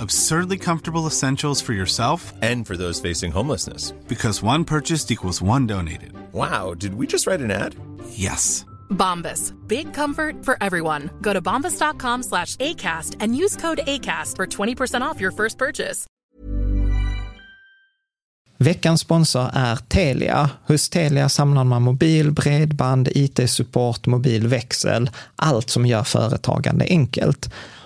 Absurdly 0.00 0.58
comfortable 0.58 1.06
essentials 1.06 1.62
for 1.62 1.72
yourself 1.74 2.32
And 2.42 2.66
for 2.66 2.76
those 2.76 3.00
facing 3.00 3.32
homelessness. 3.32 3.92
because 4.08 4.42
one 4.42 4.64
purchased 4.64 5.10
equals 5.10 5.42
one 5.42 5.66
donated. 5.66 6.12
Wow, 6.32 6.74
did 6.74 6.94
we 6.94 7.06
just 7.06 7.26
write 7.26 7.40
an 7.44 7.50
ad? 7.50 7.74
Yes. 8.10 8.64
Bombas. 8.90 9.52
Big 9.68 9.92
comfort 9.94 10.44
for 10.44 10.56
everyone. 10.60 11.10
Go 11.20 11.32
to 11.32 11.40
bombas.com 11.40 12.22
slash 12.22 12.56
ACAST 12.56 13.16
and 13.20 13.36
use 13.36 13.56
code 13.56 13.80
ACAST 13.86 14.36
for 14.36 14.46
20% 14.46 15.00
off 15.02 15.20
your 15.20 15.32
first 15.32 15.58
purchase. 15.58 16.06
Veckans 18.58 19.00
sponsor 19.00 19.50
är 19.52 19.76
Telia. 19.76 20.50
Hos 20.66 20.88
Telia 20.88 21.28
samlar 21.28 21.64
man 21.64 21.82
mobil, 21.82 22.30
bredband, 22.30 23.08
IT-support, 23.14 24.06
mobilväxel, 24.06 25.10
allt 25.36 25.70
som 25.70 25.86
gör 25.86 26.02
företagande 26.02 26.84
enkelt. 26.84 27.50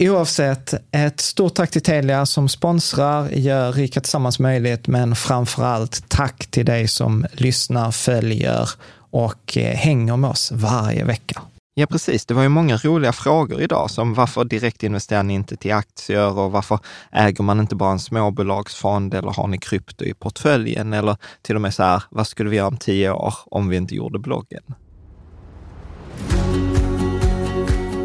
Oavsett, 0.00 0.74
ett 0.90 1.20
stort 1.20 1.54
tack 1.54 1.70
till 1.70 1.82
Telia 1.82 2.26
som 2.26 2.48
sponsrar, 2.48 3.28
gör 3.28 3.72
Rika 3.72 4.00
Tillsammans 4.00 4.38
möjligt, 4.38 4.86
men 4.86 5.16
framför 5.16 5.64
allt 5.64 6.08
tack 6.08 6.46
till 6.46 6.66
dig 6.66 6.88
som 6.88 7.26
lyssnar, 7.32 7.90
följer 7.90 8.70
och 9.10 9.56
eh, 9.56 9.76
hänger 9.76 10.16
med 10.16 10.30
oss 10.30 10.52
varje 10.52 11.04
vecka. 11.04 11.42
Ja, 11.74 11.86
precis. 11.86 12.26
Det 12.26 12.34
var 12.34 12.42
ju 12.42 12.48
många 12.48 12.76
roliga 12.76 13.12
frågor 13.12 13.60
idag, 13.60 13.90
som 13.90 14.14
varför 14.14 14.44
direktinvesterar 14.44 15.22
ni 15.22 15.34
inte 15.34 15.56
till 15.56 15.72
aktier 15.72 16.38
och 16.38 16.52
varför 16.52 16.78
äger 17.12 17.44
man 17.44 17.60
inte 17.60 17.74
bara 17.74 17.92
en 17.92 17.98
småbolagsfond 17.98 19.14
eller 19.14 19.30
har 19.30 19.46
ni 19.46 19.58
krypto 19.58 20.04
i 20.04 20.14
portföljen? 20.14 20.92
Eller 20.92 21.16
till 21.42 21.54
och 21.54 21.60
med 21.62 21.74
så 21.74 21.82
här, 21.82 22.02
vad 22.10 22.26
skulle 22.26 22.50
vi 22.50 22.56
göra 22.56 22.68
om 22.68 22.76
tio 22.76 23.10
år 23.10 23.34
om 23.46 23.68
vi 23.68 23.76
inte 23.76 23.94
gjorde 23.94 24.18
bloggen? 24.18 24.62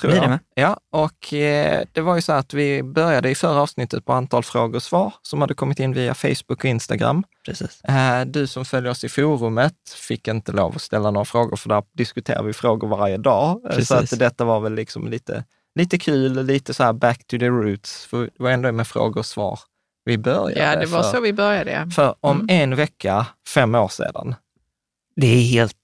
tror 0.00 0.10
Blir 0.10 0.20
det 0.20 0.24
jag. 0.24 0.30
med? 0.30 0.38
Ja, 0.54 0.80
och 0.92 1.32
eh, 1.34 1.84
det 1.92 2.00
var 2.00 2.14
ju 2.16 2.22
så 2.22 2.32
att 2.32 2.54
vi 2.54 2.82
började 2.82 3.30
i 3.30 3.34
förra 3.34 3.60
avsnittet 3.62 4.04
på 4.04 4.12
antal 4.12 4.42
frågor 4.44 4.76
och 4.76 4.82
svar 4.82 5.12
som 5.22 5.40
hade 5.40 5.54
kommit 5.54 5.80
in 5.80 5.92
via 5.92 6.14
Facebook 6.14 6.50
och 6.50 6.64
Instagram. 6.64 7.24
Precis. 7.46 7.80
Eh, 7.84 8.24
Du 8.26 8.46
som 8.46 8.64
följer 8.64 8.90
oss 8.90 9.04
i 9.04 9.08
forumet 9.08 9.74
fick 9.96 10.28
inte 10.28 10.52
lov 10.52 10.72
att 10.76 10.82
ställa 10.82 11.10
några 11.10 11.24
frågor, 11.24 11.56
för 11.56 11.68
där 11.68 11.82
diskuterar 11.92 12.42
vi 12.42 12.52
frågor 12.52 12.88
varje 12.88 13.16
dag. 13.16 13.60
Eh, 13.64 13.70
Så 13.70 13.76
Precis. 13.94 14.12
att 14.12 14.18
detta 14.18 14.44
var 14.44 14.60
väl 14.60 14.74
liksom 14.74 15.08
lite, 15.08 15.44
lite 15.74 15.98
kul, 15.98 16.46
lite 16.46 16.74
så 16.74 16.82
här 16.84 16.92
back 16.92 17.18
to 17.26 17.38
the 17.38 17.48
roots. 17.48 18.04
För 18.06 18.22
det 18.22 18.30
var 18.42 18.50
ändå 18.50 18.72
med 18.72 18.86
frågor 18.86 19.18
och 19.18 19.26
svar 19.26 19.60
vi 20.04 20.18
började. 20.18 20.60
Ja, 20.72 20.76
det 20.80 20.86
var 20.86 21.02
för, 21.02 21.10
så 21.10 21.20
vi 21.20 21.32
började. 21.32 21.70
ja. 21.72 21.90
För 21.90 22.14
om 22.20 22.40
Mm. 22.40 22.62
en 22.62 22.76
vecka, 22.76 23.26
fem 23.54 23.74
år 23.74 23.88
sedan, 23.88 24.34
Det 25.16 25.26
är 25.26 25.42
helt 25.42 25.74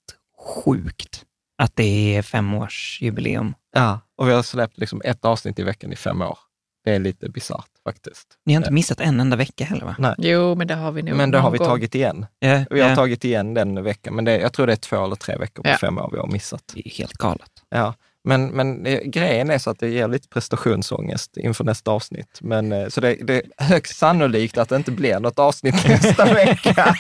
sjukt 0.64 1.22
att 1.58 1.76
det 1.76 2.16
är 2.16 2.22
femårsjubileum. 2.22 3.54
ja, 3.74 4.00
och 4.16 4.28
vi 4.28 4.32
har 4.32 4.42
släppt 4.42 4.78
liksom 4.78 5.00
ett 5.04 5.24
avsnitt 5.24 5.58
i 5.58 5.62
veckan 5.62 5.92
i 5.92 5.96
fem 5.96 6.22
år. 6.22 6.38
Det 6.84 6.94
är 6.94 6.98
lite 6.98 7.28
bisarrt 7.28 7.68
faktiskt. 7.84 8.26
Ni 8.46 8.54
har 8.54 8.60
inte 8.60 8.72
missat 8.72 9.00
en 9.00 9.20
enda 9.20 9.36
vecka 9.36 9.64
heller 9.64 9.84
va? 9.84 9.96
Nej. 9.98 10.14
Jo, 10.18 10.54
men 10.54 10.66
det 10.66 10.74
har 10.74 10.92
vi 10.92 11.02
nog 11.02 11.16
Men 11.16 11.30
det 11.30 11.38
har 11.38 11.50
vi 11.50 11.58
gång. 11.58 11.66
tagit 11.66 11.94
igen. 11.94 12.26
Ja, 12.38 12.64
Vi 12.70 12.80
har 12.80 12.88
ja. 12.90 12.96
tagit 12.96 13.24
igen 13.24 13.54
den 13.54 13.82
veckan, 13.84 14.14
men 14.14 14.24
det, 14.24 14.38
jag 14.38 14.52
tror 14.52 14.66
det 14.66 14.72
är 14.72 14.76
två 14.76 15.04
eller 15.04 15.16
tre 15.16 15.36
veckor 15.36 15.62
på 15.62 15.68
Ja. 15.68 15.76
fem 15.80 15.98
år 15.98 16.08
vi 16.12 16.18
har 16.18 16.26
missat. 16.26 16.62
Det 16.74 16.88
är 16.88 16.90
helt 16.90 17.12
galet. 17.12 17.50
Ja, 17.70 17.94
men, 18.24 18.46
men 18.46 18.86
eh, 18.86 19.00
grejen 19.00 19.50
är 19.50 19.58
så 19.58 19.70
att 19.70 19.78
det 19.78 19.88
ger 19.88 20.08
lite 20.08 20.28
prestationsångest 20.28 21.36
inför 21.36 21.64
nästa 21.64 21.90
avsnitt. 21.90 22.38
Men, 22.40 22.72
eh, 22.72 22.88
så 22.88 23.00
det, 23.00 23.14
det 23.14 23.34
är 23.34 23.64
högst 23.64 23.96
sannolikt 23.98 24.58
att 24.58 24.68
det 24.68 24.76
inte 24.76 24.90
blir 24.92 25.20
något 25.20 25.38
avsnitt 25.38 25.74
nästa 25.88 26.24
vecka. 26.34 26.94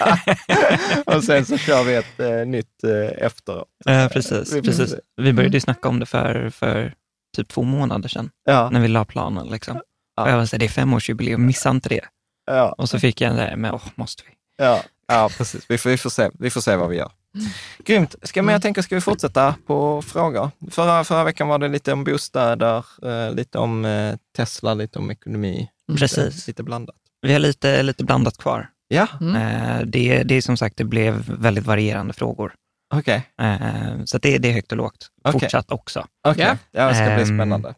och 1.06 1.24
sen 1.24 1.44
så 1.46 1.58
kör 1.58 1.84
vi 1.84 1.94
ett 1.94 2.20
eh, 2.20 2.46
nytt 2.46 2.84
eh, 2.84 3.24
efteråt. 3.26 3.68
Ja, 3.84 4.08
precis. 4.12 4.52
vi 4.52 4.62
precis. 4.62 4.94
Vi 5.16 5.32
började 5.32 5.56
ju 5.56 5.60
snacka 5.60 5.88
om 5.88 6.00
det 6.00 6.06
för, 6.06 6.50
för 6.50 6.94
typ 7.34 7.48
två 7.48 7.62
månader 7.62 8.08
sedan, 8.08 8.30
Ja, 8.44 8.70
när 8.72 8.80
vi 8.80 8.88
la 8.88 9.04
planen. 9.04 9.46
Liksom. 9.46 9.80
Ja. 10.16 10.22
Och 10.22 10.30
jag 10.30 10.36
var 10.36 10.46
så 10.46 10.56
här, 10.56 10.58
det 10.58 10.66
är 10.66 10.68
femårsjubileum, 10.68 11.46
missa 11.46 11.70
inte 11.70 11.88
det. 11.88 12.04
ja, 12.46 12.74
Och 12.78 12.88
så 12.88 12.98
fick 12.98 13.20
jag 13.20 13.30
en 13.30 13.36
där, 13.36 13.56
men 13.56 13.74
åh, 13.74 13.82
måste 13.94 14.22
vi? 14.26 14.64
ja, 14.64 14.82
ja, 15.08 15.30
precis. 15.38 15.64
Vi 15.68 15.78
får, 15.78 15.90
vi, 15.90 15.96
får 15.96 16.10
se, 16.10 16.30
vi 16.38 16.50
får 16.50 16.60
se 16.60 16.76
vad 16.76 16.88
vi 16.88 16.96
gör. 16.96 17.10
Grymt. 17.84 18.14
Ska, 18.22 18.42
men 18.42 18.52
jag 18.52 18.62
tänker, 18.62 18.82
ska 18.82 18.94
vi 18.94 19.00
fortsätta 19.00 19.54
på 19.66 20.02
frågor? 20.02 20.50
Förra, 20.70 21.04
förra 21.04 21.24
veckan 21.24 21.48
var 21.48 21.58
det 21.58 21.68
lite 21.68 21.92
om 21.92 22.04
bostäder, 22.04 22.84
eh, 23.02 23.34
lite 23.34 23.58
om 23.58 23.84
eh, 23.84 24.14
Tesla, 24.36 24.74
lite 24.74 24.98
om 24.98 25.10
ekonomi. 25.10 25.68
Precis. 25.98 26.18
Lite, 26.34 26.50
lite 26.50 26.62
blandat. 26.62 26.96
Vi 27.22 27.32
har 27.32 27.40
lite, 27.40 27.82
lite 27.82 28.04
blandat 28.04 28.38
kvar. 28.38 28.68
Ja, 28.88 29.06
Mm. 29.20 29.90
Det, 29.90 30.22
det 30.22 30.34
är 30.34 30.40
som 30.42 30.56
sagt, 30.56 30.76
det 30.76 30.84
blev 30.84 31.14
väldigt 31.28 31.66
varierande 31.66 32.12
frågor. 32.12 32.54
Okej. 32.94 33.28
Eh, 33.40 34.04
så 34.04 34.18
det, 34.18 34.38
det 34.38 34.48
är 34.48 34.52
högt 34.52 34.72
och 34.72 34.78
lågt 34.78 35.08
Okej. 35.24 35.40
fortsatt 35.40 35.72
också. 35.72 36.06
Okej, 36.28 36.44
Ja. 36.44 36.56
ja. 36.70 36.88
det 36.88 36.94
ska 36.94 37.04
bli 37.04 37.12
Ehm, 37.22 37.38
spännande. 37.38 37.74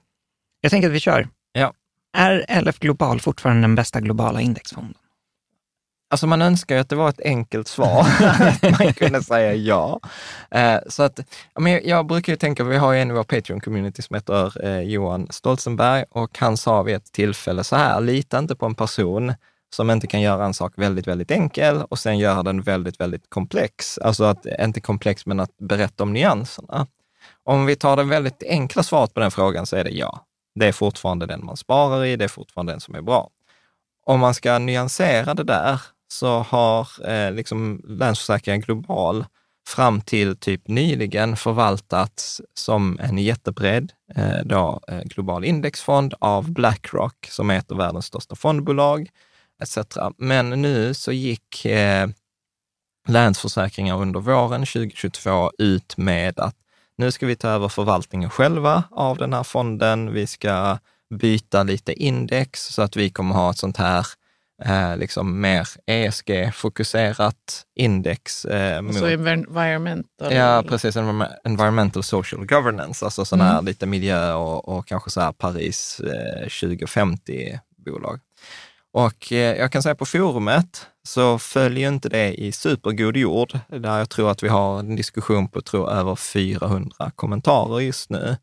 Jag 0.60 0.70
tänker 0.70 0.88
att 0.88 0.94
vi 0.94 1.00
kör. 1.00 1.28
Ja. 1.52 1.72
Är 2.16 2.60
LF 2.62 2.78
Global 2.78 3.20
fortfarande 3.20 3.62
den 3.62 3.74
bästa 3.74 4.00
globala 4.00 4.40
indexfonden? 4.40 4.94
Alltså 6.10 6.26
man 6.26 6.42
önskar 6.42 6.74
ju 6.74 6.80
att 6.80 6.88
det 6.88 6.96
var 6.96 7.08
ett 7.08 7.20
enkelt 7.20 7.68
svar, 7.68 8.06
att 8.40 8.62
man 8.80 8.92
kunde 8.92 9.22
säga 9.22 9.54
ja. 9.54 10.00
Eh, 10.50 10.78
så 10.88 11.02
att, 11.02 11.18
ja, 11.54 11.60
men 11.60 11.72
jag, 11.72 11.86
jag 11.86 12.06
brukar 12.06 12.32
ju 12.32 12.36
tänka, 12.36 12.64
vi 12.64 12.76
har 12.76 12.92
ju 12.92 13.00
en 13.00 13.10
i 13.10 13.14
vår 13.14 13.24
Patreon-community 13.24 14.02
som 14.02 14.14
heter 14.14 14.64
eh, 14.66 14.80
Johan 14.80 15.26
Stolzenberg 15.30 16.04
och 16.10 16.38
han 16.38 16.56
sa 16.56 16.82
vid 16.82 16.94
ett 16.96 17.12
tillfälle 17.12 17.64
så 17.64 17.76
här, 17.76 18.00
lita 18.00 18.38
inte 18.38 18.56
på 18.56 18.66
en 18.66 18.74
person 18.74 19.34
som 19.76 19.90
inte 19.90 20.06
kan 20.06 20.20
göra 20.20 20.44
en 20.44 20.54
sak 20.54 20.72
väldigt, 20.76 21.06
väldigt 21.06 21.30
enkel 21.30 21.82
och 21.82 21.98
sen 21.98 22.18
göra 22.18 22.42
den 22.42 22.62
väldigt, 22.62 23.00
väldigt 23.00 23.30
komplex. 23.30 23.98
Alltså 23.98 24.24
att, 24.24 24.46
inte 24.60 24.80
komplex, 24.80 25.26
men 25.26 25.40
att 25.40 25.56
berätta 25.58 26.02
om 26.02 26.12
nyanserna. 26.12 26.86
Om 27.44 27.66
vi 27.66 27.76
tar 27.76 27.96
det 27.96 28.04
väldigt 28.04 28.42
enkla 28.42 28.82
svaret 28.82 29.14
på 29.14 29.20
den 29.20 29.30
frågan 29.30 29.66
så 29.66 29.76
är 29.76 29.84
det 29.84 29.90
ja. 29.90 30.26
Det 30.54 30.66
är 30.66 30.72
fortfarande 30.72 31.26
den 31.26 31.44
man 31.44 31.56
sparar 31.56 32.04
i, 32.04 32.16
det 32.16 32.24
är 32.24 32.28
fortfarande 32.28 32.72
den 32.72 32.80
som 32.80 32.94
är 32.94 33.02
bra. 33.02 33.30
Om 34.06 34.20
man 34.20 34.34
ska 34.34 34.58
nyansera 34.58 35.34
det 35.34 35.44
där 35.44 35.80
så 36.08 36.38
har 36.38 36.88
eh, 37.08 37.32
liksom 37.32 37.82
Länsförsäkringar 37.84 38.58
Global 38.58 39.24
fram 39.68 40.00
till 40.00 40.36
typ 40.36 40.68
nyligen 40.68 41.36
förvaltats 41.36 42.40
som 42.54 42.98
en 43.00 43.18
jättebred 43.18 43.92
eh, 44.14 44.44
då, 44.44 44.80
eh, 44.88 45.00
global 45.00 45.44
indexfond 45.44 46.14
av 46.20 46.50
Blackrock, 46.52 47.26
som 47.30 47.50
är 47.50 47.58
ett 47.58 47.70
av 47.70 47.78
världens 47.78 48.06
största 48.06 48.34
fondbolag, 48.34 49.10
etc. 49.62 49.78
Men 50.18 50.50
nu 50.50 50.94
så 50.94 51.12
gick 51.12 51.64
eh, 51.64 52.08
Länsförsäkringar 53.08 53.96
under 54.02 54.20
våren 54.20 54.60
2022 54.66 55.52
ut 55.58 55.96
med 55.96 56.40
att 56.40 56.56
nu 56.98 57.10
ska 57.10 57.26
vi 57.26 57.36
ta 57.36 57.48
över 57.48 57.68
förvaltningen 57.68 58.30
själva 58.30 58.84
av 58.90 59.16
den 59.18 59.32
här 59.32 59.42
fonden. 59.42 60.12
Vi 60.12 60.26
ska 60.26 60.78
byta 61.14 61.62
lite 61.62 61.92
index 61.92 62.62
så 62.66 62.82
att 62.82 62.96
vi 62.96 63.10
kommer 63.10 63.34
ha 63.34 63.50
ett 63.50 63.58
sånt 63.58 63.76
här 63.76 64.06
eh, 64.64 64.96
liksom 64.96 65.40
mer 65.40 65.68
ESG-fokuserat 65.86 67.64
index. 67.74 68.44
Eh, 68.44 68.82
mot- 68.82 68.94
Så 68.98 69.06
environmental. 69.06 70.32
Ja, 70.32 70.64
precis. 70.68 70.96
Environme- 70.96 71.32
Environmental 71.44 72.02
social 72.02 72.46
governance, 72.46 73.04
alltså 73.04 73.24
sådana 73.24 73.44
här 73.50 73.62
lite 73.62 73.86
miljö 73.86 74.32
och, 74.32 74.68
och 74.68 74.86
kanske 74.86 75.10
så 75.10 75.20
här 75.20 75.32
Paris 75.32 76.00
eh, 76.00 76.46
2050-bolag. 76.46 78.20
Och 78.96 79.32
eh, 79.32 79.56
jag 79.56 79.72
kan 79.72 79.82
säga 79.82 79.94
på 79.94 80.06
forumet 80.06 80.86
så 81.08 81.38
följer 81.38 81.88
inte 81.88 82.08
det 82.08 82.34
i 82.34 82.52
supergod 82.52 83.16
jord, 83.16 83.58
där 83.68 83.98
jag 83.98 84.10
tror 84.10 84.30
att 84.30 84.42
vi 84.42 84.48
har 84.48 84.78
en 84.78 84.96
diskussion 84.96 85.48
på 85.48 85.60
tror, 85.60 85.90
över 85.90 86.16
400 86.16 87.10
kommentarer 87.16 87.80
just 87.80 88.10
nu, 88.10 88.36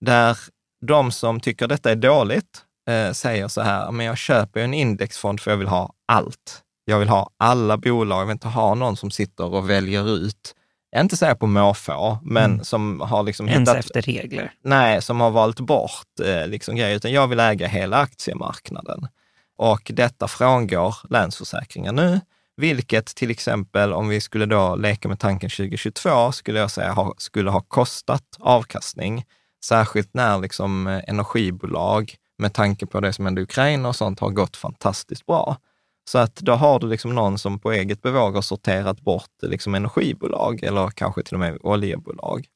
där 0.00 0.38
de 0.86 1.12
som 1.12 1.40
tycker 1.40 1.68
detta 1.68 1.90
är 1.90 1.96
dåligt 1.96 2.64
eh, 2.88 3.12
säger 3.12 3.48
så 3.48 3.60
här, 3.60 3.90
men 3.90 4.06
jag 4.06 4.18
köper 4.18 4.60
en 4.60 4.74
indexfond 4.74 5.40
för 5.40 5.50
jag 5.50 5.58
vill 5.58 5.68
ha 5.68 5.92
allt. 6.08 6.62
Jag 6.84 6.98
vill 6.98 7.08
ha 7.08 7.30
alla 7.36 7.76
bolag, 7.76 8.20
jag 8.20 8.26
vill 8.26 8.32
inte 8.32 8.48
ha 8.48 8.74
någon 8.74 8.96
som 8.96 9.10
sitter 9.10 9.54
och 9.54 9.70
väljer 9.70 10.16
ut, 10.16 10.54
inte 10.96 11.16
säga 11.16 11.34
på 11.34 11.46
måfå, 11.46 12.18
men 12.22 12.64
som 12.64 13.00
har 13.00 13.22
liksom 13.22 13.48
Ens 13.48 13.60
hittat, 13.60 13.84
efter 13.84 14.02
regler. 14.02 14.52
nej, 14.64 15.02
som 15.02 15.20
har 15.20 15.30
valt 15.30 15.60
bort 15.60 16.20
eh, 16.24 16.46
liksom 16.46 16.76
grejer, 16.76 16.96
utan 16.96 17.12
jag 17.12 17.28
vill 17.28 17.40
äga 17.40 17.66
hela 17.66 17.96
aktiemarknaden. 17.96 19.08
Och 19.62 19.90
detta 19.94 20.28
frångår 20.28 20.96
Länsförsäkringar 21.10 21.92
nu, 21.92 22.20
vilket 22.56 23.06
till 23.06 23.30
exempel 23.30 23.92
om 23.92 24.08
vi 24.08 24.20
skulle 24.20 24.46
då 24.46 24.76
leka 24.76 25.08
med 25.08 25.18
tanken 25.18 25.50
2022, 25.50 26.32
skulle 26.32 26.58
jag 26.58 26.70
säga 26.70 26.92
ha, 26.92 27.14
skulle 27.18 27.50
ha 27.50 27.60
kostat 27.60 28.24
avkastning. 28.38 29.24
Särskilt 29.64 30.14
när 30.14 30.38
liksom 30.38 30.86
eh, 30.86 31.00
energibolag, 31.06 32.14
med 32.38 32.54
tanke 32.54 32.86
på 32.86 33.00
det 33.00 33.12
som 33.12 33.24
hände 33.24 33.40
i 33.40 33.44
Ukraina 33.44 33.88
och 33.88 33.96
sånt, 33.96 34.20
har 34.20 34.30
gått 34.30 34.56
fantastiskt 34.56 35.26
bra. 35.26 35.56
Så 36.10 36.18
att 36.18 36.36
då 36.36 36.52
har 36.52 36.80
du 36.80 36.86
liksom 36.86 37.14
någon 37.14 37.38
som 37.38 37.58
på 37.58 37.72
eget 37.72 38.02
bevåg 38.02 38.34
har 38.34 38.42
sorterat 38.42 39.00
bort 39.00 39.42
eh, 39.42 39.48
liksom 39.48 39.74
energibolag 39.74 40.62
eller 40.62 40.90
kanske 40.90 41.22
till 41.22 41.34
och 41.34 41.40
med 41.40 41.58
oljebolag. 41.60 42.46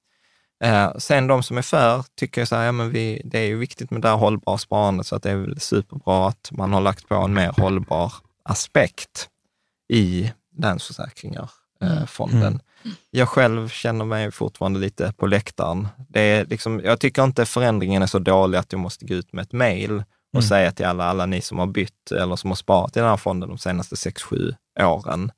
Eh, 0.64 0.92
sen 0.98 1.26
de 1.26 1.42
som 1.42 1.58
är 1.58 1.62
för 1.62 2.04
tycker 2.14 2.40
jag 2.40 2.48
så 2.48 2.56
här, 2.56 2.64
ja, 2.64 2.72
men 2.72 2.90
vi, 2.90 3.22
det 3.24 3.38
är 3.38 3.46
ju 3.46 3.56
viktigt 3.56 3.90
med 3.90 4.02
det 4.02 4.08
här 4.08 4.16
hållbara 4.16 4.58
sparandet, 4.58 5.06
så 5.06 5.16
att 5.16 5.22
det 5.22 5.30
är 5.30 5.36
väl 5.36 5.60
superbra 5.60 6.28
att 6.28 6.48
man 6.52 6.72
har 6.72 6.80
lagt 6.80 7.08
på 7.08 7.14
en 7.14 7.34
mer 7.34 7.52
hållbar 7.60 8.12
aspekt 8.42 9.28
i 9.92 10.32
Länsförsäkringar, 10.58 11.50
eh, 11.82 12.06
fonden. 12.06 12.60
Jag 13.10 13.28
själv 13.28 13.68
känner 13.68 14.04
mig 14.04 14.30
fortfarande 14.30 14.80
lite 14.80 15.12
på 15.16 15.26
läktaren. 15.26 15.88
Det 16.08 16.20
är 16.20 16.44
liksom, 16.44 16.80
jag 16.84 17.00
tycker 17.00 17.24
inte 17.24 17.46
förändringen 17.46 18.02
är 18.02 18.06
så 18.06 18.18
dålig 18.18 18.58
att 18.58 18.72
jag 18.72 18.78
måste 18.78 19.04
gå 19.04 19.14
ut 19.14 19.32
med 19.32 19.42
ett 19.42 19.52
mejl 19.52 20.04
och 20.36 20.44
säga 20.44 20.72
till 20.72 20.86
alla, 20.86 21.04
alla 21.04 21.26
ni 21.26 21.40
som 21.40 21.58
har 21.58 21.66
bytt 21.66 22.10
eller 22.10 22.36
som 22.36 22.50
har 22.50 22.54
sparat 22.56 22.96
i 22.96 23.00
den 23.00 23.08
här 23.08 23.16
fonden 23.16 23.48
de 23.48 23.58
senaste 23.58 23.96
sex 23.96 24.22
sju 24.22 24.54
åren, 24.80 25.32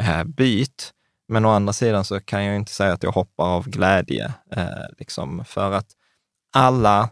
eh, 0.00 0.24
byt. 0.24 0.92
Men 1.28 1.44
å 1.44 1.50
andra 1.50 1.72
sidan 1.72 2.04
så 2.04 2.20
kan 2.20 2.44
jag 2.44 2.56
inte 2.56 2.72
säga 2.72 2.92
att 2.92 3.02
jag 3.02 3.12
hoppar 3.12 3.44
av 3.44 3.68
glädje, 3.68 4.34
eh, 4.52 4.66
liksom 4.98 5.44
för 5.44 5.72
att 5.72 5.86
alla 6.54 7.10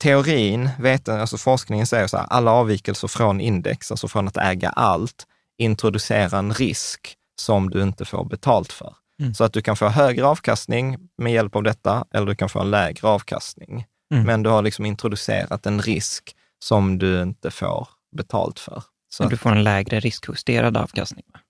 teorin, 0.00 0.70
veten, 0.78 1.20
alltså 1.20 1.38
forskningen 1.38 1.86
säger 1.86 2.06
så 2.06 2.16
här, 2.16 2.26
alla 2.30 2.50
avvikelser 2.50 3.08
från 3.08 3.40
index, 3.40 3.90
alltså 3.90 4.08
från 4.08 4.28
att 4.28 4.36
äga 4.36 4.70
allt, 4.70 5.26
introducerar 5.58 6.38
en 6.38 6.54
risk 6.54 7.16
som 7.40 7.70
du 7.70 7.82
inte 7.82 8.04
får 8.04 8.24
betalt 8.24 8.72
för. 8.72 8.94
Mm. 9.20 9.34
Så 9.34 9.44
att 9.44 9.52
du 9.52 9.62
kan 9.62 9.76
få 9.76 9.88
högre 9.88 10.26
avkastning 10.26 10.98
med 11.18 11.32
hjälp 11.32 11.56
av 11.56 11.62
detta, 11.62 12.04
eller 12.14 12.26
du 12.26 12.34
kan 12.34 12.48
få 12.48 12.60
en 12.60 12.70
lägre 12.70 13.08
avkastning. 13.08 13.86
Mm. 14.14 14.26
Men 14.26 14.42
du 14.42 14.50
har 14.50 14.62
liksom 14.62 14.86
introducerat 14.86 15.66
en 15.66 15.82
risk 15.82 16.36
som 16.58 16.98
du 16.98 17.22
inte 17.22 17.50
får 17.50 17.88
betalt 18.16 18.58
för. 18.58 18.82
Så 19.08 19.22
Så 19.22 19.28
du 19.28 19.36
får 19.36 19.50
en 19.50 19.64
lägre 19.64 20.00
riskjusterad 20.00 20.76
avkastning. 20.76 21.24
va? 21.32 21.40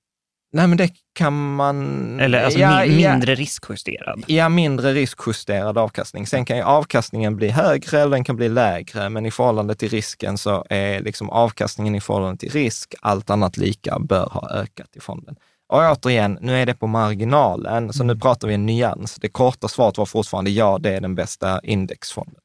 Nej, 0.54 0.66
men 0.66 0.78
det 0.78 0.90
kan 1.14 1.54
man... 1.54 2.20
Eller 2.20 2.44
alltså 2.44 2.58
ja, 2.58 2.68
mi- 2.68 3.00
ja. 3.00 3.12
mindre 3.12 3.34
riskjusterad. 3.34 4.24
Ja, 4.26 4.48
mindre 4.48 4.92
riskjusterad 4.92 5.78
avkastning. 5.78 6.26
Sen 6.26 6.44
kan 6.44 6.56
ju 6.56 6.62
avkastningen 6.62 7.36
bli 7.36 7.48
högre 7.48 8.00
eller 8.00 8.10
den 8.10 8.24
kan 8.24 8.36
bli 8.36 8.48
lägre, 8.48 9.08
men 9.08 9.26
i 9.26 9.30
förhållande 9.30 9.74
till 9.74 9.88
risken 9.88 10.38
så 10.38 10.66
är 10.70 11.00
liksom 11.00 11.30
avkastningen 11.30 11.94
i 11.94 12.00
förhållande 12.00 12.36
till 12.36 12.50
risk, 12.50 12.94
allt 13.00 13.30
annat 13.30 13.56
lika, 13.56 13.98
bör 13.98 14.26
ha 14.26 14.50
ökat 14.50 14.96
i 14.96 15.00
fonden. 15.00 15.36
Och 15.68 15.78
återigen, 15.78 16.38
nu 16.40 16.56
är 16.56 16.66
det 16.66 16.74
på 16.74 16.86
marginalen, 16.86 17.92
så 17.92 18.04
nu 18.04 18.16
pratar 18.16 18.48
vi 18.48 18.54
en 18.54 18.66
nyans. 18.66 19.14
Det 19.14 19.28
korta 19.28 19.68
svaret 19.68 19.98
var 19.98 20.06
fortfarande 20.06 20.50
ja, 20.50 20.78
det 20.80 20.90
är 20.90 21.00
den 21.00 21.14
bästa 21.14 21.60
indexfonden. 21.62 22.40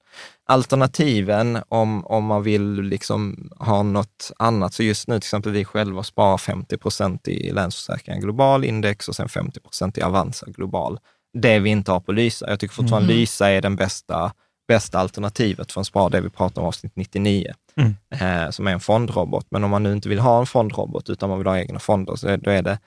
Alternativen 0.48 1.60
om, 1.70 2.06
om 2.06 2.25
man 2.25 2.44
vill 2.44 2.82
liksom 2.82 3.50
ha 3.60 3.84
något 3.84 4.32
annat, 4.39 4.74
så 4.74 4.84
just 4.84 5.08
nu 5.08 5.13
till 5.16 5.18
exempel 5.27 5.51
vi 5.51 5.66
själva 5.66 6.04
sparar 6.04 6.38
50 6.38 6.77
procent 6.77 7.27
i 7.27 7.51
Länsförsäkringar 7.51 8.22
Global 8.22 8.63
Index 8.63 9.08
och 9.10 9.16
sen 9.16 9.30
50 9.30 9.60
procent 9.60 9.98
i 9.98 10.01
Avanza 10.01 10.46
Global. 10.50 11.00
Det 11.34 11.60
vi 11.60 11.70
inte 11.70 11.92
har 11.92 12.00
på 12.00 12.12
Lysa. 12.12 12.50
Jag 12.50 12.60
tycker 12.60 12.75
fortfarande 12.75 13.08
Lysa 13.13 13.50
är 13.50 13.62
den 13.62 13.75
bästa, 13.75 14.32
bästa 14.68 15.00
alternativet 15.00 15.72
för 15.72 15.82
en 15.82 15.86
spar, 15.86 16.10
det 16.10 16.22
vi 16.22 16.30
pratar 16.30 16.62
om 16.62 16.68
avsnitt 16.68 16.96
99, 16.96 17.54
Mm. 17.75 17.96
eh, 18.10 18.50
som 18.50 18.68
är 18.68 18.72
en 18.72 18.80
fondrobot. 18.80 19.48
Men 19.51 19.63
om 19.63 19.70
man 19.72 19.84
nu 19.84 19.94
inte 19.94 20.10
vill 20.10 20.20
ha 20.20 20.39
en 20.39 20.46
fondrobot, 20.46 21.10
utan 21.10 21.30
man 21.30 21.38
vill 21.38 21.48
ha 21.48 21.60
egna 21.60 21.80
fonder, 21.80 22.16
så 22.16 22.27
är- 22.27 22.38
då 22.38 22.51
är 22.51 22.62
det 22.62 22.80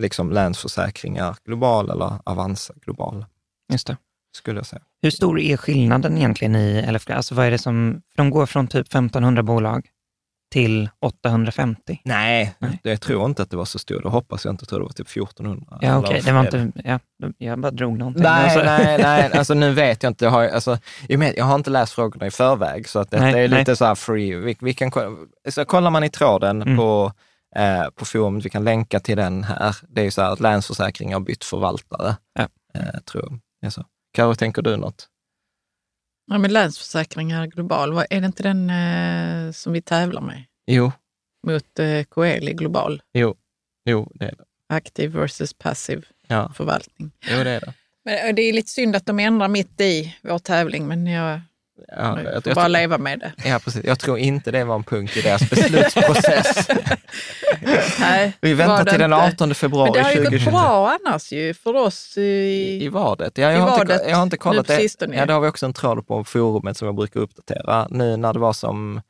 liksom 0.00 0.30
Länsförsäkringar 0.32 1.36
Global 1.44 1.90
eller 1.90 2.12
Avanza 2.24 2.74
Global, 2.84 3.24
Just 3.72 3.86
det. 3.86 3.96
Skulle 4.36 4.58
jag 4.58 4.66
säga. 4.66 4.82
Hur 5.02 5.10
stor 5.10 5.40
är 5.40 5.56
skillnaden 5.56 6.16
egentligen 6.18 6.56
i 6.56 6.92
LFG? 6.92 7.10
Alltså 7.12 7.34
vad 7.34 7.46
är 7.46 7.50
det 7.50 7.58
som, 7.58 8.02
för 8.10 8.16
de 8.22 8.30
går 8.30 8.46
från 8.46 8.68
typ 8.68 8.86
1500 8.86 9.42
bolag 9.42 9.86
till 10.52 10.88
850. 11.00 12.00
Nej, 12.04 12.54
Nej. 12.58 12.80
jag 12.82 13.00
tror 13.00 13.24
inte 13.24 13.42
att 13.42 13.50
det 13.50 13.56
var 13.56 13.64
så 13.64 13.78
stort. 13.78 14.02
Det 14.02 14.08
hoppas 14.08 14.44
jag 14.44 14.52
inte. 14.52 14.62
Jag 14.62 14.68
tror 14.68 14.78
det 14.78 14.84
var 14.84 14.92
typ 14.92 15.08
1400. 15.08 15.78
Ja, 15.80 15.98
okej, 15.98 16.20
det 16.24 16.32
var 16.32 16.40
inte, 16.40 16.72
ja, 16.84 16.98
jag 17.38 17.58
bara 17.60 17.70
drog 17.70 17.98
någonting. 17.98 18.22
Nej, 18.22 18.44
Alltså- 18.44 18.62
nej, 18.64 18.98
nej, 19.02 19.30
alltså 19.38 19.54
nu 19.54 19.72
vet 19.72 20.02
jag 20.02 20.10
inte. 20.10 20.24
Jag 20.24 20.32
har, 20.32 20.48
alltså, 20.48 20.78
jag, 21.08 21.44
har 21.44 21.54
inte 21.54 21.70
läst 21.70 21.92
frågorna 21.92 22.26
i 22.26 22.30
förväg, 22.30 22.88
så 22.88 22.98
att 22.98 23.10
detta 23.10 23.24
Nej, 23.24 23.44
är 23.44 23.48
lite 23.48 23.64
nej. 23.70 23.76
så 23.76 23.84
här 23.84 23.94
free. 23.94 24.34
Vi, 24.34 24.56
vi 24.60 24.74
kan, 24.74 24.90
så 25.48 25.64
kollar 25.64 25.90
man 25.90 26.04
i 26.04 26.10
tråden 26.10 26.62
Mm. 26.62 26.76
på, 26.76 27.12
eh, 27.56 27.90
på 27.94 28.04
forumet, 28.04 28.44
vi 28.44 28.50
kan 28.50 28.64
länka 28.64 29.00
till 29.00 29.16
den 29.16 29.44
här. 29.44 29.76
Det 29.88 30.00
är 30.00 30.04
ju 30.04 30.10
så 30.10 30.22
här 30.22 30.32
att 30.32 30.40
Länsförsäkringar 30.40 31.16
har 31.16 31.20
bytt 31.24 31.44
förvaltare, 31.44 32.16
Ja. 32.34 32.48
eh, 32.74 33.00
tror 33.10 33.24
jag. 33.24 33.38
Det 33.60 33.66
är 33.66 33.70
så. 33.70 33.84
Karo, 34.12 34.34
tänker 34.34 34.62
du 34.62 34.76
något? 34.76 35.08
Ja, 36.26 36.38
men 36.38 36.52
Länsförsäkringar 36.52 37.46
Global, 37.46 37.98
är 38.10 38.20
det 38.20 38.26
inte 38.26 38.42
den 38.42 38.70
eh, 38.70 39.52
som 39.52 39.72
vi 39.72 39.82
tävlar 39.82 40.20
med? 40.20 40.44
Jo, 40.66 40.92
Mot 41.46 41.78
eh, 41.78 42.02
Coeli 42.04 42.52
Global, 42.52 43.02
jo, 43.12 43.34
jo, 43.84 44.12
det 44.14 44.24
är 44.24 44.34
det. 44.36 44.44
aktiv 44.68 45.10
versus 45.10 45.54
passiv 45.54 46.06
Ja, 46.26 46.52
förvaltning. 46.56 47.10
jo, 47.30 47.44
det 47.44 47.50
är 47.50 47.60
det. 47.60 47.74
Men 48.04 48.28
eh, 48.28 48.34
det 48.34 48.42
är 48.42 48.52
lite 48.52 48.68
synd 48.70 48.96
att 48.96 49.06
de 49.06 49.18
ändrar 49.18 49.48
mitt 49.48 49.80
i 49.80 50.16
vår 50.22 50.38
tävling, 50.38 50.86
men 50.88 51.06
jag, 51.06 51.40
Ja, 51.88 52.14
Vi 52.14 52.24
jag, 52.24 52.42
jag, 52.44 52.54
bara 52.54 52.68
leva 52.68 52.98
med 52.98 53.18
det. 53.18 53.32
ja, 53.48 53.58
precis. 53.64 53.84
jag 53.84 53.98
tror 53.98 54.18
inte 54.18 54.50
det 54.50 54.64
var 54.64 54.74
en 54.74 54.84
punkt 54.84 55.16
i 55.16 55.20
deras 55.20 55.50
beslutsprocess. 55.50 56.68
Nej, 58.00 58.32
Vi 58.40 58.54
väntar 58.54 58.84
till 58.84 58.98
den 58.98 59.12
inte. 59.12 59.24
18 59.26 59.54
februari 59.54 59.90
Men 59.90 59.92
det 59.92 60.02
har 60.02 60.10
ju 60.10 60.16
gått 60.16 60.24
2020. 60.24 60.50
bra 60.50 60.98
annars 61.04 61.32
ju 61.32 61.54
för 61.54 61.74
oss. 61.76 62.16
I, 62.18 62.84
I 62.84 62.88
vadet? 62.88 63.38
Ja, 63.38 63.50
jag, 63.50 63.54
I 63.54 63.60
har 63.60 63.80
inte, 63.80 63.92
vadet 63.92 64.08
jag 64.08 64.16
har 64.16 64.22
inte 64.22 64.36
kollat 64.36 64.68
nu 64.68 64.74
det. 64.74 64.80
sistone. 64.80 65.16
Ja, 65.16 65.26
det 65.26 65.32
har 65.32 65.40
vi 65.40 65.48
också 65.48 65.66
en 65.66 65.72
tråd 65.72 66.06
på 66.06 66.24
forumet 66.24 66.76
som 66.76 66.86
jag 66.86 66.94
brukar 66.94 67.20
uppdatera. 67.20 67.86
Nu 67.90 68.16
när 68.16 68.32
det 68.32 68.38
var 68.38 68.52
som 68.52 69.00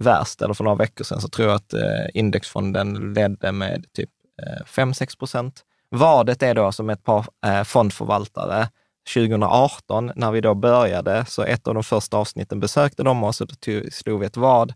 värst, 0.00 0.42
eller 0.42 0.54
för 0.54 0.64
några 0.64 0.76
veckor 0.76 1.04
sedan, 1.04 1.20
så 1.20 1.28
tror 1.28 1.48
jag 1.48 1.56
att 1.56 1.72
eh, 1.72 1.80
indexfonden 2.14 3.12
ledde 3.14 3.52
med 3.52 3.84
typ 3.96 4.10
eh, 4.42 4.64
5-6 4.66 5.18
procent. 5.18 5.60
Vadet 5.90 6.42
är 6.42 6.54
då 6.54 6.72
som 6.72 6.90
ett 6.90 7.04
par 7.04 7.26
eh, 7.46 7.62
fondförvaltare 7.64 8.68
2018, 9.14 10.12
när 10.16 10.30
vi 10.32 10.40
då 10.40 10.54
började, 10.54 11.24
så 11.28 11.42
ett 11.42 11.68
av 11.68 11.74
de 11.74 11.82
första 11.84 12.16
avsnitten 12.16 12.60
besökte 12.60 13.02
de 13.02 13.24
oss 13.24 13.40
och 13.40 13.46
då 13.46 13.54
tog- 13.54 13.92
slog 13.92 14.20
vi 14.20 14.26
ett 14.26 14.36
vad 14.36 14.72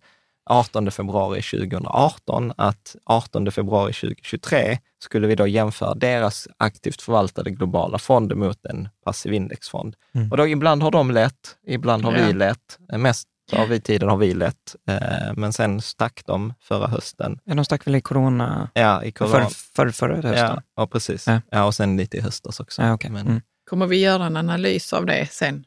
18 0.51 0.91
februari 0.91 1.43
2018 1.43 2.53
att 2.57 2.97
18 3.07 3.51
februari 3.53 3.93
2023 3.93 4.79
skulle 5.03 5.27
vi 5.27 5.35
då 5.35 5.47
jämföra 5.47 5.95
deras 5.95 6.49
aktivt 6.57 7.03
förvaltade 7.03 7.51
globala 7.51 7.99
fond 7.99 8.37
mot 8.37 8.65
en 8.67 8.89
passiv 9.05 9.33
indexfond. 9.33 9.97
Mm. 10.15 10.31
Och 10.31 10.37
då 10.37 10.47
ibland 10.49 10.83
har 10.83 10.91
de 10.91 11.11
lätt, 11.11 11.57
ibland 11.67 12.05
har 12.05 12.13
vi 12.13 12.21
Ja. 12.27 12.33
lätt. 12.33 12.79
Mest 12.97 13.29
av 13.53 13.69
vi 13.69 13.81
tiden 13.81 14.09
har 14.09 14.17
vi 14.17 14.35
lätt, 14.35 14.77
eh, 14.89 15.33
men 15.37 15.53
sen 15.53 15.81
stack 15.81 16.23
de 16.27 16.55
förra 16.61 16.87
hösten. 16.87 17.39
Ja, 17.45 17.55
de 17.55 17.65
stack 17.65 17.87
väl 17.87 17.95
i 17.95 18.01
corona, 18.01 18.69
Ja, 18.75 19.05
i 19.05 19.13
corona. 19.13 19.33
för, 19.49 19.55
för, 19.75 19.91
förra 19.91 20.15
hösten? 20.15 20.35
Ja, 20.37 20.63
ja, 20.77 20.87
precis. 20.87 21.27
Ja. 21.27 21.41
Ja. 21.51 21.65
och 21.65 21.75
sen 21.75 21.97
lite 21.97 22.17
i 22.17 22.21
höstas 22.21 22.61
också. 22.61 22.83
Ja, 22.83 22.93
okej. 22.95 23.11
Men, 23.11 23.27
Mm. 23.27 23.41
Kommer 23.73 23.87
vi 23.87 23.97
göra 24.01 24.25
en 24.27 24.37
analys 24.37 24.93
av 24.93 25.07
det 25.07 25.27
sen? 25.31 25.65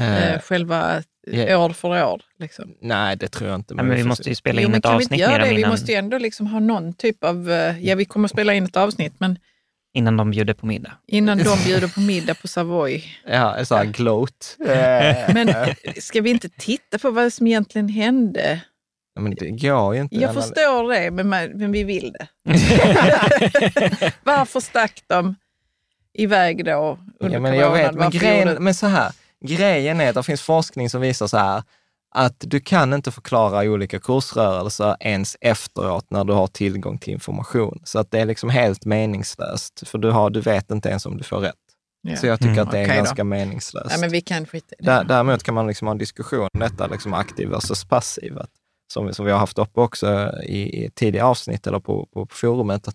eh, 0.00 0.32
Eh, 0.34 0.40
själva 0.40 1.02
ja. 1.26 1.58
år 1.64 1.70
för 1.70 1.88
år? 2.04 2.22
Liksom. 2.38 2.74
nej, 2.80 3.16
det 3.16 3.28
tror 3.28 3.50
jag 3.50 3.58
inte. 3.58 3.74
Ja, 3.76 3.82
men 3.82 3.96
vi 3.96 4.04
måste 4.04 4.28
ju 4.28 4.34
spela 4.34 4.60
Jo, 4.60 4.66
in 4.66 4.70
men 4.70 4.78
ett 4.78 4.84
kan 4.84 4.98
vi 4.98 5.02
inte 5.02 5.14
avsnitt 5.14 5.20
göra 5.20 5.38
med 5.38 5.40
det? 5.48 5.54
Vi 5.54 5.60
innan, 5.60 5.70
måste 5.70 5.92
ju 5.92 5.98
ändå 5.98 6.18
liksom 6.18 6.46
ha 6.46 6.60
någon 6.60 6.92
typ 6.92 7.24
av... 7.24 7.50
eh, 7.50 7.78
Ja, 7.86 7.94
vi 7.94 8.04
kommer 8.04 8.24
att 8.26 8.30
spela 8.32 8.54
in 8.54 8.64
ett 8.64 8.76
avsnitt, 8.76 9.12
men 9.18 9.38
innan 9.94 10.16
de 10.16 10.30
bjuder 10.30 10.54
på 10.54 10.66
middag. 10.66 10.92
innan 11.06 11.38
de 11.38 11.58
bjuder 11.64 11.88
på 11.88 12.00
middag 12.00 12.34
på 12.34 12.48
Savoy. 12.48 13.04
Ja, 13.26 13.56
en 13.56 13.66
sån 13.66 13.78
här 13.78 13.84
gloat. 13.84 14.56
Eh, 14.66 15.34
Men 15.34 15.74
ska 16.00 16.20
vi 16.20 16.30
inte 16.30 16.48
titta 16.48 16.98
på 16.98 17.10
vad 17.10 17.32
som 17.32 17.46
egentligen 17.46 17.88
hände? 17.88 18.60
ja, 19.14 19.20
men 19.20 19.34
det 19.34 19.50
går 19.50 19.94
ju 19.94 20.00
inte. 20.00 20.16
Jag 20.16 20.34
förstår 20.34 20.92
det, 20.92 21.10
men, 21.10 21.28
men 21.28 21.72
vi 21.72 21.84
vill 21.84 22.12
det. 22.12 22.28
Varför 24.24 24.60
stack 24.60 25.02
de 25.06 25.34
iväg 26.20 26.64
då 26.64 26.98
under 27.20 27.36
Ja, 27.36 27.40
men 27.40 27.54
jag 27.56 27.72
vet, 27.72 27.94
men, 27.94 28.10
grejen, 28.10 28.64
men 28.64 28.74
så 28.74 28.86
här, 28.86 29.12
grejen 29.44 30.00
är 30.00 30.08
att 30.08 30.14
det 30.14 30.22
finns 30.22 30.42
forskning 30.42 30.90
som 30.90 31.00
visar 31.00 31.26
så 31.26 31.36
här, 31.36 31.62
att 32.14 32.34
du 32.38 32.60
kan 32.60 32.92
inte 32.92 33.10
förklara 33.10 33.62
olika 33.70 33.98
kursrörelser 33.98 34.96
ens 35.00 35.36
efteråt 35.40 36.06
när 36.10 36.24
du 36.24 36.32
har 36.32 36.46
tillgång 36.46 36.98
till 36.98 37.12
information. 37.12 37.80
Så 37.84 37.98
att 37.98 38.10
det 38.10 38.20
är 38.20 38.26
liksom 38.26 38.50
helt 38.50 38.84
meningslöst, 38.84 39.88
för 39.88 39.98
du, 39.98 40.10
har, 40.10 40.30
du 40.30 40.40
vet 40.40 40.70
inte 40.70 40.88
ens 40.88 41.06
om 41.06 41.16
du 41.16 41.24
får 41.24 41.38
rätt. 41.38 41.54
Ja. 42.02 42.16
Så 42.16 42.26
jag 42.26 42.38
tycker 42.38 42.52
Mm. 42.52 42.64
att 42.64 42.70
det 42.70 42.78
är 42.78 42.88
då. 42.88 42.94
ganska 42.94 43.24
meningslöst. 43.24 43.90
Nej, 43.90 44.00
men 44.00 44.10
vi 44.10 44.20
kan 44.20 44.46
skita. 44.46 44.74
Där, 44.78 45.04
däremot 45.04 45.42
kan 45.42 45.54
man 45.54 45.66
liksom 45.66 45.86
ha 45.86 45.92
en 45.92 45.98
diskussion 45.98 46.48
om 46.54 46.60
detta, 46.60 46.86
liksom 46.86 47.14
aktiv 47.14 47.48
versus 47.48 47.84
passiv. 47.84 48.38
Som, 48.92 49.14
som 49.14 49.24
vi 49.24 49.32
har 49.32 49.38
haft 49.38 49.58
uppe 49.58 49.80
också 49.80 50.32
i, 50.46 50.84
i 50.84 50.90
tidigare 50.94 51.26
avsnitt 51.26 51.66
eller 51.66 51.80
på, 51.80 52.06
på, 52.12 52.26
på 52.26 52.34
forumet. 52.34 52.88
Att, 52.88 52.94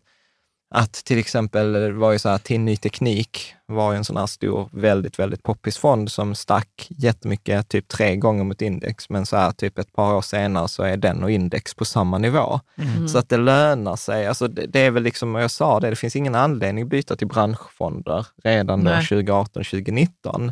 att 0.75 0.94
till 0.94 1.20
exempel, 1.20 1.92
var 1.92 2.12
ju 2.12 2.20
så 2.20 2.30
här, 2.30 2.38
till 2.38 2.60
ny 2.60 2.77
teknik 2.77 3.56
var 3.65 3.92
ju 3.92 3.98
en 3.98 4.03
sån 4.03 4.18
här 4.18 4.25
stor, 4.25 4.70
väldigt, 4.72 5.20
väldigt 5.20 5.44
poppis 5.44 5.77
fond 5.77 6.12
som 6.12 6.36
stack 6.36 6.88
jättemycket, 6.89 7.70
typ 7.70 7.88
tre 7.88 8.15
gånger 8.15 8.44
mot 8.44 8.62
index. 8.62 9.10
Men 9.10 9.25
så 9.25 9.38
här, 9.38 9.51
typ 9.51 9.77
ett 9.77 9.94
par 9.94 10.13
år 10.13 10.22
senare 10.22 10.68
så 10.68 10.84
är 10.84 10.98
den 10.98 11.24
och 11.24 11.32
index 11.32 11.74
på 11.74 11.86
samma 11.86 12.18
nivå. 12.18 12.60
Mm. 12.75 13.08
Så 13.08 13.18
att 13.18 13.30
det 13.30 13.38
lönar 13.38 13.96
sig. 13.96 14.27
Alltså 14.27 14.48
det, 14.48 14.65
det 14.65 14.80
är 14.80 14.92
väl 14.92 15.03
liksom, 15.03 15.36
jag 15.36 15.51
sa 15.51 15.80
det, 15.80 15.89
det 15.89 15.96
finns 15.96 16.15
ingen 16.15 16.36
anledning 16.36 16.84
att 16.84 16.89
byta 16.89 17.15
till 17.15 17.27
branschfonder 17.27 18.27
redan 18.44 18.84
då 18.84 18.92
Nej. 18.92 19.08
2018, 19.08 19.63
2019. 19.63 20.51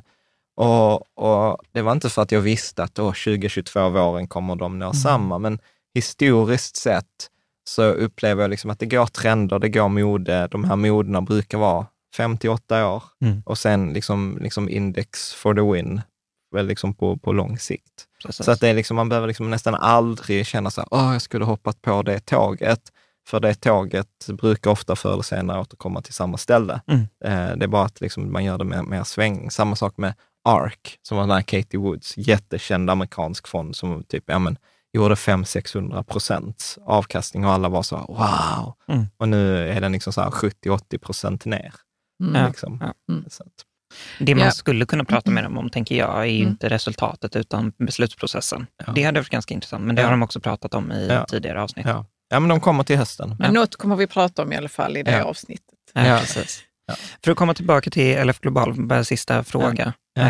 Och, 0.56 1.18
och 1.18 1.58
det 1.72 1.82
var 1.82 1.92
inte 1.92 2.10
för 2.10 2.22
att 2.22 2.32
jag 2.32 2.42
visste 2.42 2.84
att 2.84 2.96
då 2.96 3.08
2022 3.08 3.90
våren 3.90 4.28
kommer 4.28 4.56
de 4.56 4.80
nå 4.80 4.94
samma, 4.94 5.40
men 5.40 5.60
historiskt 5.94 6.76
sett 6.76 7.30
så 7.64 7.84
upplever 7.84 8.42
jag 8.44 8.50
liksom 8.50 8.70
att 8.72 8.80
det 8.80 8.86
går 8.86 9.06
trender, 9.06 9.60
det 9.60 9.70
går 9.70 9.88
mode. 9.90 10.48
De 10.52 10.64
här 10.64 10.76
modena 10.76 11.22
brukar 11.22 11.58
vara 11.58 11.86
58 12.18 12.88
år 12.88 13.04
Mm. 13.22 13.42
och 13.46 13.58
sen 13.58 13.94
liksom, 13.94 14.38
liksom 14.42 14.70
index 14.70 15.34
for 15.34 15.54
the 15.54 15.62
win, 15.62 16.02
väl 16.56 16.68
liksom 16.68 16.94
på, 16.94 17.18
på 17.18 17.34
lång 17.34 17.58
sikt. 17.58 18.08
Precis. 18.26 18.46
Så 18.46 18.52
att 18.52 18.60
det 18.60 18.70
är 18.70 18.74
liksom, 18.74 18.96
man 18.96 19.10
behöver 19.10 19.28
liksom 19.28 19.50
nästan 19.50 19.76
aldrig 19.76 20.46
känna 20.46 20.72
så 20.72 20.82
här, 20.82 20.88
åh, 20.92 21.14
jag 21.14 21.22
skulle 21.22 21.46
hoppat 21.46 21.82
på 21.82 22.02
det 22.02 22.20
tåget. 22.20 22.82
För 23.28 23.40
det 23.40 23.54
tåget 23.54 24.28
brukar 24.28 24.72
ofta 24.72 24.96
förr 24.96 25.14
eller 25.14 25.24
senare 25.24 25.60
återkomma 25.62 26.02
till 26.02 26.14
samma 26.14 26.38
ställe. 26.38 26.82
Mm. 26.88 27.02
Eh, 27.02 27.58
det 27.58 27.66
är 27.66 27.68
bara 27.68 27.86
att 27.86 28.02
liksom 28.02 28.32
man 28.34 28.44
gör 28.44 28.58
det 28.58 28.64
med 28.64 28.84
mer 28.86 29.04
svängning. 29.04 29.52
Samma 29.52 29.76
sak 29.76 29.98
med 29.98 30.14
ARK, 30.44 30.98
som 31.02 31.18
var 31.18 31.24
den 31.24 31.32
här 31.32 31.42
Katie 31.42 31.80
Woods, 31.80 32.18
jättekänd 32.18 32.90
amerikansk 32.90 33.48
fond 33.48 33.76
som 33.76 34.04
typ, 34.04 34.24
ja 34.28 34.40
men, 34.40 34.58
gjorde 34.94 35.16
500-600 35.16 36.04
procents 36.04 36.78
avkastning 36.86 37.46
och 37.46 37.52
alla 37.52 37.70
var 37.70 37.84
så 37.84 37.98
wow. 37.98 38.74
Mm. 38.96 39.08
Och 39.18 39.30
nu 39.30 39.70
är 39.70 39.82
den 39.82 39.92
liksom 39.92 40.14
så 40.14 40.22
här 40.22 40.30
70-80 40.30 40.98
procent 40.98 41.46
ner. 41.46 41.74
Mm. 42.24 42.48
Liksom. 42.48 42.78
ja. 42.82 42.94
Mm. 43.14 43.26
Så 43.30 43.44
att, 43.44 43.50
Det 44.20 44.36
man 44.36 44.46
Ja. 44.46 44.52
skulle 44.52 44.86
kunna 44.86 45.04
prata 45.06 45.32
med 45.32 45.44
dem 45.44 45.58
om, 45.58 45.70
tänker 45.70 45.96
jag, 45.96 46.20
är 46.22 46.26
ju 46.26 46.40
Mm. 46.40 46.50
inte 46.52 46.70
resultatet 46.70 47.36
utan 47.36 47.74
beslutsprocessen. 47.78 48.68
Ja. 48.86 48.94
Det 48.94 49.04
hade 49.04 49.20
varit 49.20 49.30
ganska 49.30 49.54
intressant, 49.54 49.84
men 49.84 49.96
det 49.96 50.02
Ja. 50.02 50.08
har 50.08 50.12
de 50.12 50.24
också 50.24 50.40
pratat 50.40 50.74
om 50.74 50.92
i 50.92 51.08
Ja. 51.08 51.26
tidigare 51.26 51.62
avsnitt. 51.62 51.86
ja. 51.86 52.06
ja, 52.30 52.40
men 52.40 52.50
de 52.50 52.60
kommer 52.60 52.84
till 52.84 52.98
hösten. 52.98 53.36
Men 53.40 53.54
något 53.54 53.76
kommer 53.76 53.96
vi 53.96 54.08
prata 54.08 54.42
om 54.42 54.54
i 54.54 54.58
alla 54.58 54.70
fall 54.70 54.98
i 54.98 55.04
det 55.04 55.12
Ja. 55.12 55.24
avsnittet. 55.24 55.76
Ja, 55.94 56.18
precis. 56.22 56.64
Ja. 56.88 56.94
För 57.24 57.32
att 57.32 57.38
komma 57.38 57.54
tillbaka 57.54 57.90
till 57.90 58.18
LF 58.28 58.40
Global, 58.40 58.88
bara 58.88 59.04
sista 59.04 59.44
fråga. 59.44 59.94
Ja. 60.14 60.22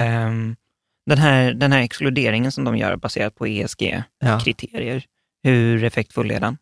Den, 1.12 1.18
här, 1.18 1.54
den 1.54 1.72
här 1.72 1.82
exkluderingen 1.82 2.52
som 2.52 2.64
de 2.64 2.78
gör 2.78 2.96
baserat 2.96 3.36
på 3.36 3.48
Ja. 3.48 3.64
ESG-kriterier, 3.64 5.04
hur 5.44 5.84
effektfull 5.84 6.32
är 6.32 6.40
den? 6.40 6.58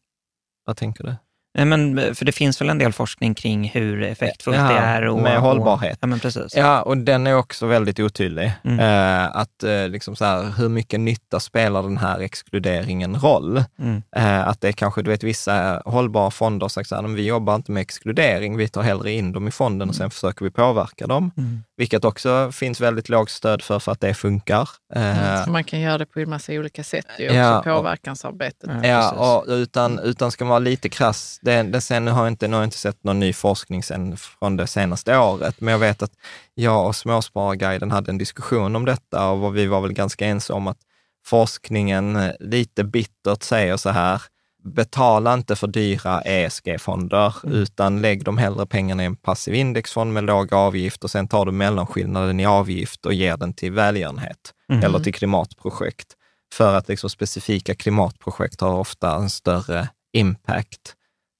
Vad 0.66 0.78
tänker 0.78 1.04
du? 1.04 1.16
Nej, 1.58 1.66
Men, 1.66 2.16
för 2.16 2.26
det 2.26 2.32
finns 2.32 2.62
väl 2.62 2.70
en 2.70 2.78
del 2.78 2.94
forskning 2.94 3.34
kring 3.36 3.70
hur 3.70 4.04
effektfullt 4.04 4.58
Ja, 4.58 4.64
det 4.68 4.74
är. 4.78 5.06
Och, 5.08 5.22
med 5.22 5.40
hållbarhet. 5.40 5.92
Och, 5.98 5.98
ja, 6.02 6.08
men 6.08 6.20
precis. 6.20 6.56
Ja, 6.56 6.82
och 6.82 6.98
den 6.98 7.28
är 7.28 7.36
också 7.36 7.66
väldigt 7.66 8.00
otydlig. 8.00 8.52
Mm. 8.64 8.80
Eh, 8.80 9.36
att 9.36 9.64
eh, 9.64 9.88
liksom 9.88 10.16
så 10.16 10.26
här, 10.26 10.54
hur 10.58 10.70
mycket 10.70 11.00
nytta 11.00 11.40
spelar 11.40 11.84
den 11.84 11.98
här 11.98 12.20
exkluderingen 12.20 13.16
roll? 13.16 13.64
Mm. 13.80 14.02
Eh, 14.16 14.48
att 14.48 14.62
det 14.62 14.68
är 14.68 14.72
kanske, 14.72 15.02
du 15.02 15.10
vet, 15.10 15.24
vissa 15.24 15.82
hållbara 15.86 16.32
fonder 16.32 16.64
har 16.64 16.70
sagt 16.70 16.90
så 16.90 16.96
här, 16.96 17.02
"Men 17.02 17.16
vi 17.16 17.26
jobbar 17.26 17.56
inte 17.56 17.72
med 17.72 17.82
exkludering, 17.82 18.58
vi 18.58 18.68
tar 18.68 18.82
hellre 18.82 19.12
in 19.12 19.32
dem 19.32 19.48
i 19.48 19.52
fonden 19.52 19.90
och 19.90 19.96
sen 19.96 20.12
försöker 20.12 20.46
vi 20.46 20.52
påverka 20.52 21.08
dem. 21.08 21.32
Mm. 21.38 21.64
Vilket 21.80 22.06
också 22.06 22.52
finns 22.52 22.82
väldigt 22.82 23.10
lågt 23.10 23.30
stöd 23.30 23.62
för, 23.62 23.80
för 23.80 23.92
att 23.92 24.00
det 24.02 24.14
funkar. 24.14 24.70
Eh, 24.96 25.44
För 25.44 25.52
man 25.52 25.64
kan 25.64 25.80
göra 25.80 25.98
det 25.98 26.06
på 26.06 26.20
en 26.20 26.30
massa 26.30 26.54
olika 26.54 26.84
sätt, 26.84 27.06
ju, 27.20 27.26
Ja, 27.26 27.58
också 27.60 27.70
och- 27.70 27.76
påverkansarbetet. 27.76 28.70
Ja, 28.84 28.88
Ja, 28.88 29.12
och 29.40 29.46
utan, 29.48 30.00
utan 30.00 30.32
ska 30.32 30.46
man 30.46 30.50
vara 30.50 30.60
lite 30.60 30.90
krass, 30.90 31.40
det, 31.42 31.64
det, 31.64 31.82
sen 31.82 32.08
har 32.08 32.22
jag, 32.22 32.28
inte, 32.28 32.48
nu 32.48 32.56
har 32.56 32.62
jag 32.62 32.68
inte 32.68 32.78
sett 32.78 33.04
någon 33.04 33.20
ny 33.20 33.34
forskning 33.34 33.84
sen 33.84 34.18
från 34.18 34.58
det 34.58 34.68
senaste 34.68 35.18
året, 35.18 35.62
men 35.62 35.72
jag 35.72 35.80
vet 35.80 36.02
att 36.04 36.12
jag 36.54 36.86
och 36.88 36.96
Småspararguiden 36.96 37.92
hade 37.92 38.12
en 38.12 38.18
diskussion 38.18 38.76
om 38.76 38.86
detta 38.86 39.30
och 39.30 39.58
vi 39.58 39.66
var 39.66 39.82
väl 39.82 39.94
ganska 39.94 40.26
ense 40.26 40.54
om 40.54 40.68
att 40.68 40.78
forskningen 41.26 42.16
eh, 42.16 42.32
lite 42.40 42.84
bittert 42.84 43.44
säger 43.44 43.78
så 43.78 43.90
här, 43.90 44.22
betala 44.64 45.34
inte 45.34 45.56
för 45.56 45.68
dyra 45.68 46.22
ESG-fonder, 46.22 47.34
utan 47.44 48.02
lägg 48.02 48.24
de 48.24 48.38
hellre 48.38 48.66
pengarna 48.66 49.04
i 49.04 49.06
en 49.06 49.16
passiv 49.16 49.54
indexfond 49.54 50.14
med 50.14 50.24
låg 50.24 50.54
avgift 50.54 51.04
och 51.04 51.12
sen 51.12 51.28
tar 51.28 51.46
du 51.46 51.52
mellanskillnaden 51.52 52.40
i 52.40 52.46
avgift 52.46 53.06
och 53.06 53.14
ger 53.14 53.38
den 53.38 53.54
till 53.54 53.72
välgörenhet 53.72 54.54
Mm. 54.72 54.84
eller 54.84 55.00
till 55.00 55.14
klimatprojekt. 55.14 56.08
För 56.54 56.76
att 56.76 56.88
liksom 56.88 57.10
specifika 57.10 57.76
klimatprojekt 57.76 58.62
har 58.62 58.74
ofta 58.74 59.16
en 59.16 59.30
större 59.30 59.90
impact. 60.14 60.96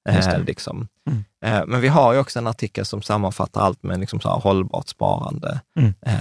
Eh, 0.08 0.44
liksom. 0.44 0.88
Mm. 1.10 1.24
eh, 1.44 1.66
men 1.66 1.80
vi 1.80 1.88
har 1.88 2.12
ju 2.12 2.18
också 2.18 2.38
en 2.38 2.46
artikel 2.46 2.84
som 2.84 3.02
sammanfattar 3.02 3.60
allt 3.60 3.82
med 3.82 4.00
liksom 4.00 4.20
så 4.20 4.28
här 4.28 4.40
hållbart 4.40 4.88
sparande. 4.88 5.60
Mm. 5.78 5.94
Eh, 6.06 6.14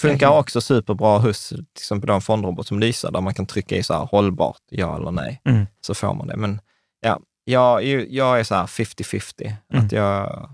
Funkar 0.00 0.28
också 0.38 0.60
superbra 0.60 1.18
hos 1.18 1.48
till 1.48 1.64
exempel 1.76 2.10
en 2.10 2.20
fondrobot 2.20 2.66
som 2.66 2.78
Lysa, 2.80 3.10
där 3.10 3.20
man 3.20 3.34
kan 3.34 3.46
trycka 3.46 3.76
i 3.76 3.82
så 3.82 3.94
här 3.94 4.04
hållbart, 4.10 4.60
ja 4.70 4.96
eller 4.96 5.10
nej, 5.10 5.40
Mm. 5.48 5.66
så 5.80 5.94
får 5.94 6.14
man 6.14 6.26
det. 6.26 6.36
Men 6.36 6.60
ja, 7.00 7.20
jag, 7.44 7.84
jag 8.10 8.40
är 8.40 8.44
så 8.44 8.54
här 8.54 8.66
50-50. 8.66 9.52
Mm. 9.72 9.84
Att 9.86 9.92
jag, 9.92 10.48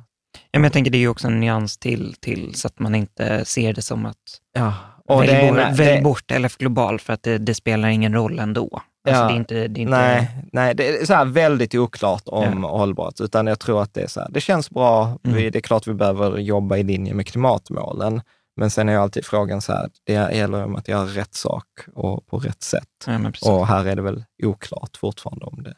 Ja, 0.51 0.61
jag 0.61 0.73
tänker 0.73 0.91
det 0.91 0.99
är 0.99 1.01
ju 1.01 1.09
också 1.09 1.27
en 1.27 1.41
nyans 1.41 1.79
till, 1.79 2.15
till 2.21 2.55
så 2.55 2.67
att 2.69 2.79
man 2.79 2.95
inte 2.95 3.45
ser 3.45 3.73
det 3.73 3.83
som 3.83 4.07
att 4.07 4.17
ja. 4.55 4.75
Och 5.07 5.23
välj, 5.23 5.33
det 5.33 5.53
bort, 5.53 5.79
välj 5.79 5.97
det- 5.97 6.03
bort 6.03 6.31
LF 6.31 6.57
Global 6.57 7.01
för 7.01 7.13
att 7.13 7.23
det, 7.23 7.39
det 7.39 7.55
spelar 7.55 7.89
ingen 7.89 8.15
roll 8.15 8.39
ändå. 8.39 8.81
Alltså, 9.09 9.23
Ja. 9.23 9.29
det 9.29 9.35
är 9.35 9.37
inte, 9.37 9.55
det 9.69 9.81
är 9.81 9.83
inte, 9.83 9.91
Nej, 9.99 10.29
nej, 10.53 10.75
det 10.75 10.89
är 10.89 11.07
så 11.07 11.25
väldigt 11.25 11.75
oklart 11.75 12.23
om 12.27 12.63
Ja. 12.63 12.69
hållbart, 12.69 13.21
utan 13.21 13.47
jag 13.47 13.61
tror 13.61 13.83
att 13.83 13.95
det 13.95 14.01
är 14.03 14.07
så 14.07 14.21
här, 14.21 14.29
det 14.31 14.41
känns 14.41 14.71
bra, 14.71 15.19
Mm. 15.25 15.37
vi, 15.37 15.51
det 15.51 15.59
är 15.59 15.61
klart 15.61 15.87
vi 15.87 15.95
behöver 15.95 16.39
jobba 16.39 16.77
i 16.77 16.83
linje 16.83 17.15
med 17.15 17.27
klimatmålen, 17.27 18.23
Men 18.57 18.71
sen 18.71 18.89
är 18.89 18.93
ju 18.93 18.99
alltid 18.99 19.25
frågan 19.27 19.61
så 19.63 19.73
här, 19.73 19.91
det 20.05 20.13
gäller 20.13 20.65
om 20.65 20.77
att 20.77 20.89
göra 20.89 21.05
rätt 21.07 21.35
sak 21.35 21.67
och 21.95 22.27
på 22.27 22.39
rätt 22.39 22.63
sätt. 22.63 22.89
Ja, 23.07 23.31
och 23.53 23.67
här 23.67 23.85
är 23.87 23.97
det 23.97 24.03
väl 24.03 24.25
oklart 24.43 24.97
fortfarande 24.97 25.45
om 25.45 25.63
det. 25.63 25.75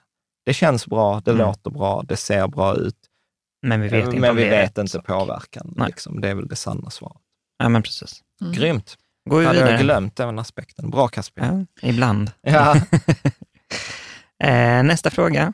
Det 0.47 0.55
känns 0.55 0.87
bra, 0.87 1.21
det 1.25 1.31
Mm. 1.31 1.47
låter 1.47 1.71
bra, 1.71 2.03
det 2.09 2.17
ser 2.17 2.47
bra 2.49 2.75
ut. 2.77 2.97
Men 3.67 3.81
vi 3.81 3.89
vet 3.89 4.05
inte 4.07 4.21
men 4.21 4.37
vi 4.37 4.45
vet 4.45 4.79
inte 4.79 4.99
påverkan. 5.01 5.75
Liksom. 5.87 6.21
Det 6.21 6.29
är 6.29 6.35
väl 6.35 6.49
det 6.49 6.57
sanna 6.57 6.91
svaret. 6.91 7.23
Ja, 7.59 7.69
men 7.69 7.83
precis. 7.83 8.23
Mm. 8.41 8.53
Grymt. 8.53 8.97
Går 9.31 9.39
vi 9.41 9.47
Hade 9.47 9.59
jag 9.59 9.67
vidare? 9.67 9.83
glömt 9.83 10.17
den 10.17 10.39
aspekten. 10.39 10.91
Bra 10.91 11.09
Caspian. 11.09 11.67
Ja, 11.81 11.89
ibland. 11.89 12.31
Ja. 12.41 12.77
eh, 14.45 14.83
nästa 14.83 15.11
fråga. 15.11 15.53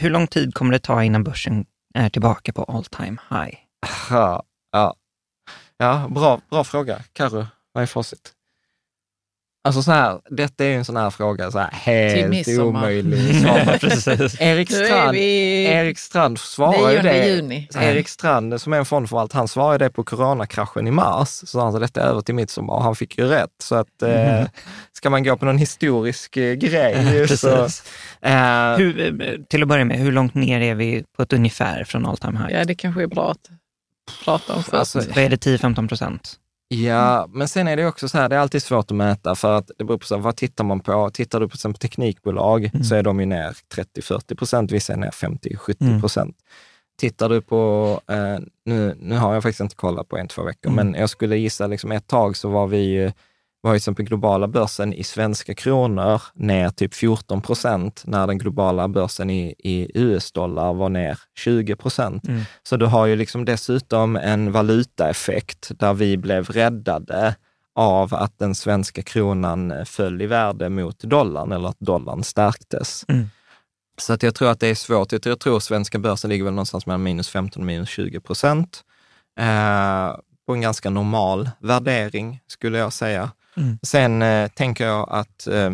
Hur 0.00 0.10
lång 0.10 0.26
tid 0.26 0.54
kommer 0.54 0.72
det 0.72 0.78
ta 0.78 1.04
innan 1.04 1.24
börsen 1.24 1.64
är 1.94 2.08
tillbaka 2.08 2.52
på 2.52 2.64
all 2.64 2.84
time 2.84 3.16
high? 3.30 3.58
Ja, 4.10 4.42
ja. 4.72 4.94
Ja 5.82 6.08
bra, 6.10 6.40
bra 6.50 6.64
fråga. 6.64 7.02
Karo, 7.12 7.46
vad 7.72 7.82
är 7.82 7.86
facit? 7.86 8.32
Alltså 9.64 9.82
så 9.82 9.92
här, 9.92 10.20
detta 10.30 10.64
är 10.64 10.68
ju 10.68 10.74
en 10.74 10.84
sån 10.84 10.96
här 10.96 11.10
fråga, 11.10 11.50
så 11.50 11.58
här, 11.58 11.70
helt 11.72 12.48
omöjlig 12.60 13.42
på. 13.46 13.78
Precis. 13.80 14.40
Erik 14.40 14.72
Strand, 14.72 15.12
vi 15.12 15.64
Erik 15.64 15.98
Strand 15.98 16.38
svarar 16.38 16.90
ju 16.90 17.02
9 17.02 17.02
det. 17.02 17.26
juni. 17.26 17.68
Erik 17.74 18.08
Strand, 18.08 18.60
som 18.60 18.72
är 18.72 18.78
en 18.78 18.84
fondförvaltare, 18.84 19.38
han 19.38 19.48
svarade 19.48 19.84
det 19.84 19.90
på 19.90 20.04
coronakraschen 20.04 20.86
i 20.86 20.90
mars. 20.90 21.28
Så 21.28 21.60
han 21.60 21.72
sa 21.72 21.78
detta 21.78 22.02
är 22.02 22.06
över 22.06 22.20
till 22.20 22.34
midsommar 22.34 22.74
och 22.74 22.82
han 22.82 22.96
fick 22.96 23.18
ju 23.18 23.24
rätt. 23.24 23.50
Så 23.58 23.74
att 23.74 24.02
eh, 24.02 24.44
ska 24.92 25.10
man 25.10 25.24
gå 25.24 25.36
på 25.36 25.44
någon 25.44 25.58
historisk 25.58 26.36
eh, 26.36 26.54
grej 26.54 27.28
så... 27.28 27.56
Precis. 27.56 27.84
Eh, 28.22 28.76
Hur, 28.76 29.22
eh, 29.22 29.36
till 29.48 29.62
att 29.62 29.68
börja 29.68 29.84
med, 29.84 29.98
hur 29.98 30.12
långt 30.12 30.34
ner 30.34 30.60
är 30.60 30.74
vi 30.74 31.04
på 31.16 31.22
ett 31.22 31.32
ungefär 31.32 31.84
från 31.84 32.06
all 32.06 32.16
time 32.16 32.38
high? 32.38 32.58
Ja, 32.58 32.64
det 32.64 32.74
kanske 32.74 33.02
är 33.02 33.06
bra 33.06 33.30
att 33.30 33.61
prata 34.24 34.54
om 34.54 34.62
först. 34.62 34.74
Alltså, 34.74 34.98
Vad 34.98 35.18
är 35.18 35.28
det, 35.30 35.36
10-15 35.46 35.88
procent? 35.88 36.38
Ja, 36.68 37.26
men 37.30 37.48
sen 37.48 37.68
är 37.68 37.76
det 37.76 37.86
också 37.86 38.08
så 38.08 38.18
här, 38.18 38.28
det 38.28 38.36
är 38.36 38.40
alltid 38.40 38.62
svårt 38.62 38.90
att 38.90 38.96
mäta 38.96 39.34
för 39.34 39.52
att 39.58 39.70
det 39.78 39.84
beror 39.84 39.98
på 39.98 40.06
så 40.06 40.14
här, 40.14 40.22
vad 40.22 40.36
tittar 40.36 40.64
man 40.64 40.80
på. 40.80 41.10
Tittar 41.10 41.40
du 41.40 41.46
på 41.46 41.50
till 41.50 41.56
exempel 41.58 41.78
teknikbolag 41.80 42.70
Mm. 42.74 42.84
så 42.84 42.94
är 42.94 43.02
de 43.02 43.20
ju 43.20 43.26
ner 43.26 43.56
30-40 43.74 44.34
procent, 44.36 44.72
vissa 44.72 44.92
är 44.92 44.96
ner 44.96 45.10
50-70 45.10 46.00
procent. 46.00 46.36
Tittar 47.00 47.28
du 47.28 47.40
på, 47.40 48.00
eh, 48.10 48.38
nu, 48.64 48.96
nu 49.00 49.16
har 49.16 49.34
jag 49.34 49.42
faktiskt 49.42 49.60
inte 49.60 49.76
kollat 49.76 50.08
på 50.08 50.16
en, 50.18 50.28
två 50.28 50.42
veckor, 50.42 50.70
Mm. 50.72 50.86
men 50.90 51.00
jag 51.00 51.10
skulle 51.10 51.36
gissa 51.36 51.66
liksom 51.66 51.92
ett 51.92 52.06
tag 52.06 52.36
så 52.36 52.48
var 52.48 52.66
vi 52.66 52.78
ju, 52.78 53.12
var 53.62 53.74
ju 53.74 53.80
som 53.80 53.94
på 53.94 54.02
globala 54.02 54.48
börsen 54.48 54.92
i 54.92 55.04
svenska 55.04 55.54
kronor 55.54 56.22
ner 56.34 56.70
typ 56.70 56.94
14 56.94 57.42
procent 57.42 58.02
när 58.06 58.26
den 58.26 58.38
globala 58.38 58.88
börsen 58.88 59.30
i, 59.30 59.54
i 59.58 59.90
US-dollar 59.94 60.74
var 60.74 60.88
ner 60.88 61.18
20 61.38 61.76
procent. 61.76 62.28
Mm. 62.28 62.42
Så 62.62 62.76
du 62.76 62.86
har 62.86 63.06
ju 63.06 63.16
liksom 63.16 63.44
dessutom 63.44 64.16
en 64.16 64.52
valutaeffekt 64.52 65.70
där 65.78 65.94
vi 65.94 66.16
blev 66.16 66.44
räddade 66.50 67.34
av 67.74 68.14
att 68.14 68.38
den 68.38 68.54
svenska 68.54 69.02
kronan 69.02 69.74
föll 69.86 70.22
i 70.22 70.26
värde 70.26 70.68
mot 70.68 70.98
dollarn 70.98 71.52
eller 71.52 71.68
att 71.68 71.80
dollarn 71.80 72.24
stärktes. 72.24 73.04
Mm. 73.08 73.30
Så 73.98 74.12
att 74.12 74.22
jag 74.22 74.34
tror 74.34 74.50
att 74.50 74.60
det 74.60 74.68
är 74.68 74.74
svårt. 74.74 75.12
Jag 75.12 75.22
tror, 75.22 75.30
jag 75.30 75.40
tror 75.40 75.60
svenska 75.60 75.98
börsen 75.98 76.30
ligger 76.30 76.44
väl 76.44 76.52
någonstans 76.52 76.86
mellan 76.86 77.02
minus 77.02 77.28
15 77.28 77.62
och 77.62 77.66
minus 77.66 77.88
20 77.88 78.20
procent. 78.20 78.84
Eh, 79.38 80.16
på 80.46 80.52
en 80.52 80.60
ganska 80.60 80.90
normal 80.90 81.50
värdering 81.58 82.40
skulle 82.46 82.78
jag 82.78 82.92
säga. 82.92 83.30
Mm. 83.56 83.78
Sen 83.82 84.22
eh, 84.22 84.48
tänker 84.48 84.86
jag 84.86 85.08
att 85.10 85.46
eh, 85.46 85.72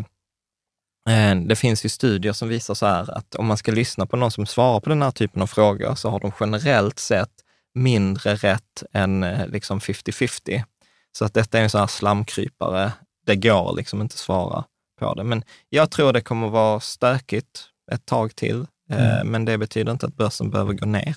eh, 1.09 1.37
det 1.47 1.57
finns 1.57 1.85
ju 1.85 1.89
studier 1.89 2.33
som 2.33 2.49
visar 2.49 2.75
så 2.75 2.87
här 2.87 3.17
att 3.19 3.35
om 3.35 3.47
man 3.47 3.57
ska 3.57 3.73
lyssna 3.73 4.07
på 4.07 4.17
någon 4.17 4.31
som 4.31 4.47
svarar 4.47 4.81
på 4.81 4.89
den 4.89 5.03
här 5.03 5.11
typen 5.11 5.43
av 5.43 5.47
frågor 5.47 5.95
så 5.95 6.11
har 6.11 6.21
de 6.21 6.33
generellt 6.41 6.99
sett 6.99 7.33
mindre 7.75 8.35
rätt 8.35 8.83
än 8.93 9.23
eh, 9.23 9.47
liksom 9.49 9.79
50-50. 9.79 10.63
Så 11.13 11.25
att 11.25 11.35
detta 11.35 11.59
är 11.59 11.63
en 11.63 11.71
sån 11.71 11.81
här 11.81 11.87
slamkrypare. 11.87 12.93
Det 13.27 13.37
går 13.37 13.77
liksom 13.77 14.01
inte 14.01 14.15
att 14.15 14.19
svara 14.19 14.65
på 15.01 15.15
det. 15.15 15.25
Men 15.25 15.43
jag 15.69 15.91
tror 15.91 16.13
det 16.13 16.21
kommer 16.21 16.49
vara 16.49 16.81
stökigt 16.81 17.65
ett 17.93 18.07
tag 18.07 18.37
till. 18.37 18.67
Eh, 18.91 19.25
Men 19.25 19.45
det 19.45 19.59
betyder 19.59 19.93
inte 19.93 20.07
att 20.07 20.17
börsen 20.17 20.51
behöver 20.51 20.73
gå 20.73 20.87
ner. 20.87 21.17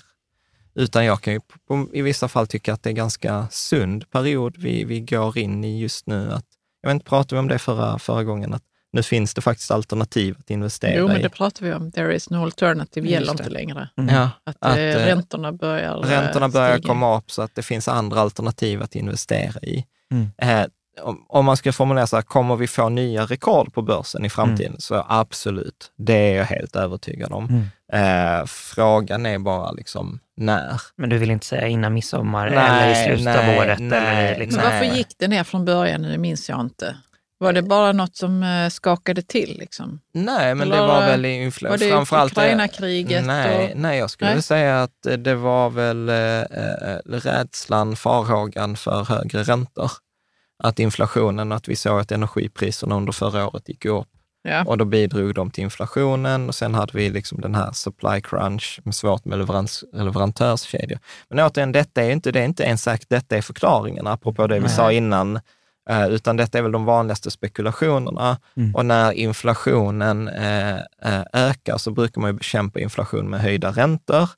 Utan 0.74 1.04
jag 1.04 1.20
kan 1.20 1.32
ju 1.32 1.40
på, 1.40 1.58
på, 1.68 1.88
i 1.92 2.02
vissa 2.02 2.28
fall 2.28 2.46
tycka 2.46 2.72
att 2.72 2.82
det 2.82 2.90
är 2.90 2.94
ganska 2.94 3.48
sund 3.50 4.10
period 4.10 4.56
vi, 4.58 4.84
vi 4.84 5.00
går 5.00 5.38
in 5.38 5.64
i 5.64 5.80
just 5.80 6.06
nu. 6.06 6.32
Att, 6.32 6.46
jag 6.82 6.88
vet 6.90 6.94
inte, 6.94 7.04
pratade 7.08 7.34
vi 7.34 7.38
om 7.38 7.48
det 7.48 7.58
förra, 7.58 7.98
förra 7.98 8.24
gången? 8.24 8.54
Att 8.54 8.62
nu 8.92 9.02
finns 9.02 9.34
det 9.34 9.40
faktiskt 9.40 9.70
alternativ 9.70 10.36
att 10.38 10.50
investera 10.50 10.94
Jo, 10.94 11.08
men 11.08 11.16
i. 11.16 11.22
det 11.22 11.28
pratar 11.28 11.66
vi 11.66 11.72
om. 11.72 11.92
There 11.92 12.14
is 12.16 12.30
no 12.30 12.42
alternative 12.44 13.06
Just 13.06 13.12
gäller 13.12 13.26
det. 13.26 13.30
inte 13.32 13.50
längre. 13.50 13.88
Ja, 13.94 14.30
Att, 14.44 14.56
att, 14.60 14.76
eh, 14.76 14.82
eh, 14.84 14.96
räntorna 15.06 15.52
börjar 15.52 15.96
eh, 16.04 16.08
Räntorna 16.08 16.48
börjar 16.48 16.76
stiga. 16.78 16.88
komma 16.88 17.16
upp 17.18 17.30
så 17.30 17.42
att 17.42 17.54
det 17.54 17.62
finns 17.62 17.88
andra 17.88 18.20
alternativ 18.20 18.82
att 18.82 18.94
investera 18.94 19.60
i. 19.60 19.84
Mm. 20.10 20.30
Eh, 20.38 20.66
om, 21.00 21.24
om 21.28 21.44
man 21.44 21.56
ska 21.56 21.72
formulera 21.72 22.06
så 22.06 22.16
här, 22.16 22.22
kommer 22.22 22.56
vi 22.56 22.66
få 22.66 22.88
nya 22.88 23.24
rekord 23.24 23.74
på 23.74 23.82
börsen 23.82 24.24
i 24.24 24.30
framtiden? 24.30 24.76
Så 24.78 25.06
absolut, 25.08 25.92
det 25.98 26.12
är 26.14 26.36
jag 26.36 26.44
helt 26.44 26.76
övertygad 26.76 27.32
om. 27.32 27.44
Mm. 27.92 28.40
Eh, 28.40 28.46
frågan 28.46 29.26
är 29.26 29.38
bara 29.38 29.70
liksom 29.72 30.18
när. 30.36 30.80
Men 30.96 31.10
du 31.10 31.18
vill 31.18 31.30
inte 31.30 31.46
säga 31.46 31.66
innan 31.68 31.94
midsommar 31.94 32.50
Nej, 32.50 32.92
eller 32.94 33.02
i 33.02 33.04
slutet 33.16 33.24
nej, 33.24 33.54
av 33.58 33.58
året? 33.66 33.78
nej, 33.80 34.26
eller 34.28 34.38
liksom. 34.38 34.62
Men 34.62 34.72
varför 34.72 34.96
gick 34.96 35.08
det 35.18 35.28
ner 35.28 35.44
från 35.44 35.64
början 35.64 36.02
nu? 36.02 36.18
minns 36.18 36.48
jag 36.48 36.60
inte. 36.60 36.96
Var 37.38 37.52
det 37.52 37.62
bara 37.62 37.92
något 37.92 38.16
som 38.16 38.42
eh, 38.42 38.68
skakade 38.68 39.22
till? 39.22 39.56
Liksom? 39.58 40.00
Nej, 40.14 40.54
men 40.54 40.68
det 40.68 40.76
Eller 40.76 40.86
var 40.86 41.00
väl 41.00 41.24
infl- 41.24 41.68
Var 41.68 41.78
det 41.78 41.88
framförallt 41.90 42.34
det- 42.34 42.40
Ukraina-kriget? 42.40 43.24
Nej, 43.24 43.72
och- 43.72 43.78
nej, 43.78 43.98
jag 43.98 44.10
skulle 44.10 44.30
Nej. 44.32 44.42
säga 44.42 44.82
att 44.82 45.06
det 45.18 45.34
var 45.34 45.70
väl 45.70 46.08
eh, 46.08 46.16
eh, 46.40 46.98
rädslan, 47.06 47.96
farhågan 47.96 48.76
för 48.76 49.04
högre 49.04 49.42
räntor. 49.42 49.90
Att 50.64 50.78
inflationen, 50.78 51.52
att 51.52 51.68
vi 51.68 51.76
såg 51.76 52.00
att 52.00 52.12
energipriserna 52.12 52.96
under 52.96 53.12
förra 53.12 53.48
året 53.48 53.68
gick 53.68 53.84
upp 53.84 54.08
Ja. 54.44 54.64
och 54.64 54.78
då 54.78 54.84
bidrog 54.84 55.34
de 55.34 55.50
till 55.50 55.64
inflationen 55.64 56.48
och 56.48 56.54
sen 56.54 56.74
hade 56.74 56.92
vi 56.98 57.10
liksom 57.10 57.40
den 57.40 57.54
här 57.54 57.72
supply 57.72 58.20
crunch, 58.20 58.80
med 58.84 58.94
svårt 58.94 59.24
med 59.24 59.38
leverans, 59.38 59.84
leverantörskedjor. 59.92 60.98
Men 61.28 61.40
återigen, 61.40 61.72
detta 61.72 62.02
är 62.02 62.10
inte, 62.10 62.32
det 62.32 62.40
är 62.40 62.44
inte 62.44 62.62
ens 62.62 62.82
sagt 62.82 63.08
detta 63.08 63.36
är 63.36 63.42
förklaringen, 63.42 64.06
apropå 64.06 64.46
det 64.46 64.54
vi 64.54 64.60
Nej. 64.60 64.70
sa 64.70 64.92
innan, 64.92 65.40
eh, 65.90 66.06
utan 66.08 66.36
detta 66.36 66.58
är 66.58 66.62
väl 66.62 66.72
de 66.72 66.84
vanligaste 66.84 67.30
spekulationerna. 67.30 68.38
Mm. 68.56 68.74
Och 68.74 68.86
när 68.86 69.12
inflationen 69.12 70.28
eh, 70.28 70.76
eh, 70.76 71.22
ökar 71.32 71.78
så 71.78 71.90
brukar 71.90 72.20
man 72.20 72.30
ju 72.30 72.36
bekämpa 72.36 72.80
inflation 72.80 73.30
med 73.30 73.40
höjda 73.40 73.70
räntor. 73.70 74.28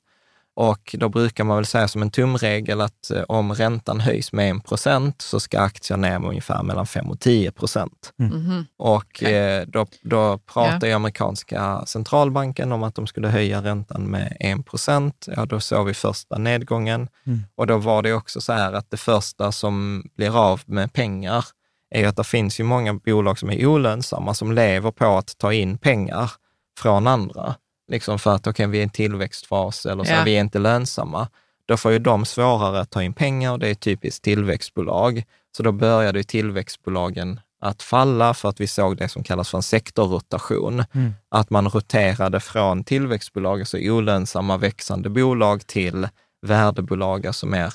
Och 0.57 0.95
då 0.99 1.09
brukar 1.09 1.43
man 1.43 1.55
väl 1.55 1.65
säga 1.65 1.87
som 1.87 2.01
en 2.01 2.11
tumregel 2.11 2.81
att 2.81 3.11
eh, 3.11 3.21
om 3.21 3.53
räntan 3.53 3.99
höjs 3.99 4.31
med 4.33 4.55
1 4.55 4.65
procent 4.65 5.21
så 5.21 5.39
ska 5.39 5.59
aktier 5.59 5.97
ner 5.97 6.19
med 6.19 6.29
ungefär 6.29 6.63
mellan 6.63 6.87
5 6.87 7.09
och 7.09 7.19
10 7.19 7.51
procent. 7.51 8.13
Mhm. 8.17 8.65
Och 8.77 8.95
Okej. 8.95 9.35
eh, 9.35 9.65
då, 9.67 9.85
då 10.01 10.37
pratar 10.37 10.87
ju 10.87 10.93
amerikanska 10.93 11.85
centralbanken 11.85 12.71
om 12.71 12.83
att 12.83 12.95
de 12.95 13.07
skulle 13.07 13.27
höja 13.27 13.61
räntan 13.61 14.03
med 14.03 14.37
1 14.39 14.65
procent. 14.65 15.27
Ja, 15.35 15.45
då 15.45 15.59
såg 15.59 15.87
vi 15.87 15.93
första 15.93 16.37
nedgången. 16.37 17.07
Mm. 17.25 17.43
Och 17.55 17.67
då 17.67 17.77
var 17.77 18.01
det 18.01 18.13
också 18.13 18.41
så 18.41 18.53
här 18.53 18.73
att 18.73 18.91
det 18.91 18.97
första 18.97 19.51
som 19.51 20.03
blir 20.17 20.51
av 20.51 20.61
med 20.65 20.93
pengar 20.93 21.45
är 21.89 22.07
att 22.07 22.15
det 22.15 22.23
finns 22.23 22.59
ju 22.59 22.63
många 22.63 22.93
bolag 22.93 23.39
som 23.39 23.49
är 23.49 23.65
olönsamma, 23.65 24.33
som 24.33 24.51
lever 24.51 24.91
på 24.91 25.17
att 25.17 25.37
ta 25.37 25.53
in 25.53 25.77
pengar 25.77 26.31
från 26.79 27.07
andra. 27.07 27.55
Liksom 27.91 28.19
för 28.19 28.35
att 28.35 28.47
okej, 28.47 28.67
vi 28.67 28.77
är 28.77 28.81
i 28.81 28.83
en 28.83 28.89
tillväxtfas 28.89 29.85
eller 29.85 30.03
så, 30.03 30.11
Ja. 30.13 30.23
vi 30.23 30.35
är 30.37 30.41
inte 30.41 30.59
lönsamma. 30.59 31.27
Då 31.67 31.77
får 31.77 31.91
ju 31.91 31.99
de 31.99 32.25
svårare 32.25 32.79
att 32.79 32.89
ta 32.89 33.03
in 33.03 33.13
pengar 33.13 33.51
och 33.51 33.59
det 33.59 33.69
är 33.69 33.75
typiskt 33.75 34.23
tillväxtbolag. 34.23 35.23
Så 35.57 35.63
då 35.63 35.71
började 35.71 36.23
tillväxtbolagen 36.23 37.39
att 37.61 37.81
falla 37.83 38.33
för 38.33 38.49
att 38.49 38.61
vi 38.61 38.67
såg 38.67 38.97
det 38.97 39.09
som 39.09 39.23
kallas 39.23 39.49
för 39.49 39.57
en 39.57 39.63
sektorrotation. 39.63 40.83
Mm. 40.93 41.13
Att 41.29 41.49
man 41.49 41.69
roterade 41.69 42.39
från 42.39 42.83
tillväxtbolag, 42.83 43.59
alltså 43.59 43.77
olönsamma 43.77 44.57
växande 44.57 45.09
bolag, 45.09 45.67
till 45.67 46.07
värdebolag, 46.41 47.27
alltså 47.27 47.45
mer 47.45 47.73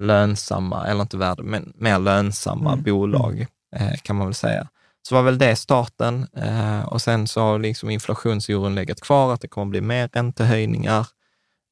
lönsamma, 0.00 0.86
eller 0.86 1.02
inte 1.02 1.16
värde, 1.16 1.42
men 1.42 1.72
mer 1.76 1.98
lönsamma 1.98 2.72
Mm. 2.72 2.84
bolag 2.84 3.46
eh, 3.76 3.92
kan 4.02 4.16
man 4.16 4.26
väl 4.26 4.34
säga. 4.34 4.68
Så 5.08 5.14
var 5.14 5.22
väl 5.22 5.38
det 5.38 5.56
starten 5.56 6.26
eh, 6.36 6.82
och 6.84 7.02
sen 7.02 7.26
så 7.26 7.40
har 7.40 7.58
liksom 7.58 7.90
inflationsoron 7.90 8.74
legat 8.74 9.00
kvar, 9.00 9.32
att 9.34 9.40
det 9.40 9.48
kommer 9.48 9.70
bli 9.70 9.80
mer 9.80 10.08
räntehöjningar 10.12 11.06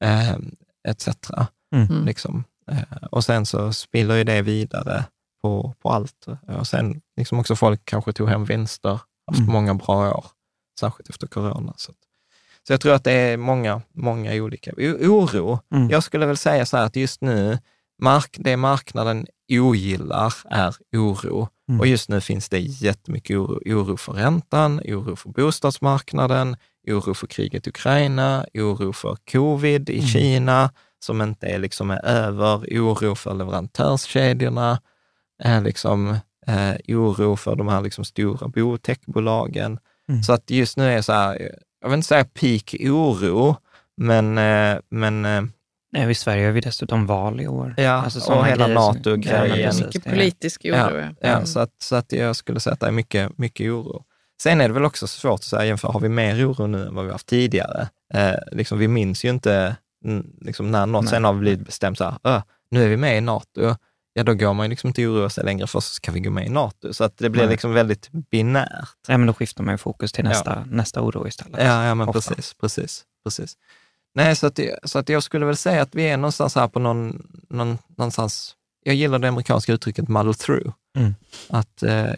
eh, 0.03 0.35
etc. 0.87 1.07
Mm. 1.75 2.05
Liksom. 2.05 2.43
Eh, 2.71 3.03
och 3.11 3.23
sen 3.23 3.45
så 3.45 3.73
spiller 3.73 4.15
ju 4.15 4.23
det 4.23 4.41
vidare 4.41 5.03
på, 5.41 5.73
på 5.81 5.89
allt. 5.89 6.25
Och 6.59 6.67
sen 6.67 7.01
liksom 7.17 7.39
också 7.39 7.55
folk 7.55 7.81
kanske 7.85 8.13
tog 8.13 8.29
hem 8.29 8.45
vinster, 8.45 8.99
haft 9.27 9.39
Mm. 9.39 9.51
många 9.51 9.73
bra 9.73 10.11
år, 10.13 10.25
särskilt 10.79 11.09
efter 11.09 11.27
corona. 11.27 11.73
Så, 11.77 11.91
så 12.67 12.73
jag 12.73 12.81
tror 12.81 12.93
att 12.93 13.03
det 13.03 13.11
är 13.11 13.37
många, 13.37 13.81
många 13.93 14.33
olika. 14.33 14.71
O- 14.71 15.07
Oro, 15.07 15.59
Mm. 15.73 15.89
jag 15.89 16.03
skulle 16.03 16.25
väl 16.25 16.37
säga 16.37 16.65
så 16.65 16.77
här 16.77 16.85
att 16.85 16.95
just 16.95 17.21
nu, 17.21 17.59
mark, 18.01 18.35
det 18.39 18.57
marknaden 18.57 19.27
ogillar 19.51 20.33
är 20.49 20.75
oro. 20.95 21.49
Mm. 21.69 21.79
Och 21.79 21.87
just 21.87 22.09
nu 22.09 22.21
finns 22.21 22.49
det 22.49 22.59
jättemycket 22.59 23.37
oro. 23.37 23.59
Oro 23.65 23.97
för 23.97 24.13
räntan, 24.13 24.81
oro 24.85 25.15
för 25.15 25.29
bostadsmarknaden, 25.29 26.55
oro 26.87 27.13
för 27.13 27.27
kriget 27.27 27.67
i 27.67 27.69
Ukraina, 27.69 28.45
oro 28.53 28.93
för 28.93 29.17
covid 29.31 29.89
i 29.89 29.97
Mm. 29.97 30.07
Kina 30.07 30.69
som 30.99 31.21
inte 31.21 31.47
är, 31.47 31.59
liksom 31.59 31.91
är 31.91 32.05
över, 32.05 32.57
oro 32.57 33.15
för 33.15 33.33
leverantörskedjorna. 33.33 34.79
eh, 35.43 35.61
liksom, 35.61 36.17
eh, 36.47 36.95
oro 36.97 37.35
för 37.35 37.55
de 37.55 37.67
här 37.67 37.81
liksom, 37.81 38.05
stora 38.05 38.47
biotechbolagen. 38.47 39.79
Mm. 40.09 40.23
Så 40.23 40.33
att 40.33 40.49
just 40.49 40.77
nu 40.77 40.91
är 40.93 41.01
så 41.01 41.13
här, 41.13 41.51
jag 41.81 41.89
vill 41.89 41.97
inte 41.97 42.07
säga 42.07 42.25
peak 42.25 42.75
oro, 42.79 43.55
men, 43.97 44.37
eh, 44.37 44.77
men 44.89 45.25
eh, 45.25 45.43
Nej, 45.91 46.11
I 46.11 46.15
Sverige 46.15 46.45
har 46.45 46.51
vi 46.51 46.61
dessutom 46.61 47.05
val 47.05 47.41
i 47.41 47.47
år. 47.47 47.73
Ja, 47.77 47.91
Alltså 47.91 48.33
och 48.33 48.45
hela 48.47 48.67
NATO-grejen. 48.67 49.59
Ja, 49.79 49.85
Mycket 49.85 50.03
politisk 50.03 50.61
oro. 50.65 50.73
Ja, 50.75 50.91
ja. 50.91 51.09
ja, 51.21 51.29
Mm. 51.33 51.45
så, 51.45 51.59
att, 51.59 51.69
så 51.81 51.95
att 51.95 52.11
jag 52.11 52.35
skulle 52.35 52.59
säga 52.59 52.73
att 52.73 52.79
det 52.79 52.87
är 52.87 52.91
mycket, 52.91 53.37
mycket 53.37 53.71
oro. 53.71 54.03
Sen 54.41 54.61
är 54.61 54.67
det 54.67 54.73
väl 54.73 54.85
också 54.85 55.07
svårt 55.07 55.33
att 55.39 55.43
säga, 55.43 55.65
jämför, 55.65 55.87
har 55.87 55.99
vi 55.99 56.09
mer 56.09 56.51
oro 56.51 56.67
nu 56.67 56.87
än 56.87 56.95
vad 56.95 57.05
vi 57.05 57.11
haft 57.11 57.27
tidigare? 57.27 57.87
Eh, 58.13 58.33
liksom, 58.51 58.77
vi 58.79 58.87
minns 58.87 59.25
ju 59.25 59.29
inte 59.29 59.75
liksom, 60.41 60.71
när 60.71 60.85
något 60.85 61.03
Nej. 61.03 61.09
sen 61.09 61.23
har 61.23 61.33
blivit 61.33 61.65
bestämt 61.65 61.97
så 61.97 62.03
här, 62.03 62.15
"Ö, 62.23 62.41
nu 62.71 62.83
är 62.83 62.87
vi 62.87 62.97
med 62.97 63.17
i 63.17 63.21
NATO. 63.21 63.75
Ja, 64.13 64.23
då 64.23 64.33
går 64.33 64.53
man 64.53 64.65
ju 64.65 64.69
liksom 64.69 64.87
inte 64.87 65.05
oroa 65.07 65.29
sig 65.29 65.43
längre 65.43 65.67
för 65.67 65.79
så 65.79 65.93
ska 65.93 66.11
vi 66.11 66.19
gå 66.19 66.29
med 66.29 66.45
i 66.45 66.49
NATO. 66.49 66.93
Så 66.93 67.03
att 67.03 67.17
det 67.17 67.29
blir 67.29 67.41
Nej. 67.43 67.51
liksom 67.51 67.73
väldigt 67.73 68.09
binärt. 68.11 68.89
Ja, 69.07 69.17
men 69.17 69.27
då 69.27 69.33
skiftar 69.33 69.63
man 69.63 69.73
ju 69.73 69.77
fokus 69.77 70.11
till 70.11 70.23
nästa, 70.23 70.63
nästa 70.65 71.01
oro 71.01 71.27
istället. 71.27 71.63
Ja, 71.63 71.85
ja 71.85 71.95
men 71.95 72.09
Ofta. 72.09 72.33
precis, 72.33 72.53
precis, 72.53 73.03
precis. 73.25 73.53
Nej, 74.17 74.35
så 74.35 74.47
att, 74.47 74.59
så 74.83 74.99
att 74.99 75.09
jag 75.09 75.23
skulle 75.23 75.45
väl 75.45 75.57
säga 75.57 75.81
att 75.81 75.95
vi 75.95 76.03
är 76.03 76.17
någonstans 76.17 76.55
här 76.55 76.67
på 76.67 76.79
någon, 76.79 77.27
någon, 77.49 77.77
någonstans, 77.97 78.55
jag 78.83 78.95
gillar 78.95 79.19
det 79.19 79.27
amerikanska 79.27 79.73
uttrycket 79.73 80.07
muddle 80.07 80.33
through. 80.33 80.73
Mm. 80.97 81.15
Att 81.49 81.83
eh, 81.83 82.11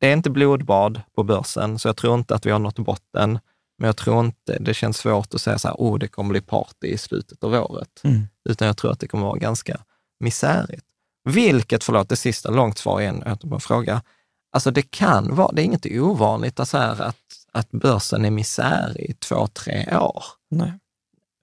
det 0.00 0.06
är 0.06 0.12
inte 0.12 0.30
blodbad 0.30 1.00
på 1.14 1.22
börsen, 1.22 1.78
så 1.78 1.88
jag 1.88 1.96
tror 1.96 2.14
inte 2.14 2.34
att 2.34 2.46
vi 2.46 2.50
har 2.50 2.58
nått 2.58 2.78
botten. 2.78 3.38
Men 3.78 3.86
jag 3.86 3.96
tror 3.96 4.24
inte, 4.24 4.58
det 4.58 4.74
känns 4.74 4.96
svårt 4.96 5.34
att 5.34 5.40
säga 5.40 5.58
så 5.58 5.68
här, 5.68 5.74
oh, 5.78 5.98
det 5.98 6.08
kommer 6.08 6.30
bli 6.30 6.40
party 6.40 6.86
i 6.86 6.98
slutet 6.98 7.44
av 7.44 7.54
året. 7.54 8.00
Mm. 8.04 8.22
Utan 8.48 8.66
jag 8.66 8.76
tror 8.76 8.92
att 8.92 9.00
det 9.00 9.08
kommer 9.08 9.24
vara 9.24 9.38
ganska 9.38 9.80
misärigt. 10.20 10.86
Vilket, 11.24 11.84
förlåt, 11.84 12.08
det 12.08 12.16
sista 12.16 12.50
långt 12.50 12.78
svar 12.78 13.00
igen, 13.00 13.22
jag 13.26 13.40
på 13.40 13.54
en 13.54 13.60
fråga. 13.60 14.02
Alltså 14.52 14.70
det 14.70 14.90
kan 14.90 15.34
vara, 15.34 15.52
det 15.52 15.62
är 15.62 15.64
inget 15.64 15.86
ovanligt 15.86 16.60
att, 16.60 16.68
så 16.68 16.78
här, 16.78 17.02
att, 17.02 17.16
att 17.52 17.70
börsen 17.70 18.24
är 18.24 18.30
misär 18.30 19.00
i 19.00 19.14
två, 19.14 19.46
tre 19.46 19.96
år. 19.96 20.24
Nej. 20.50 20.72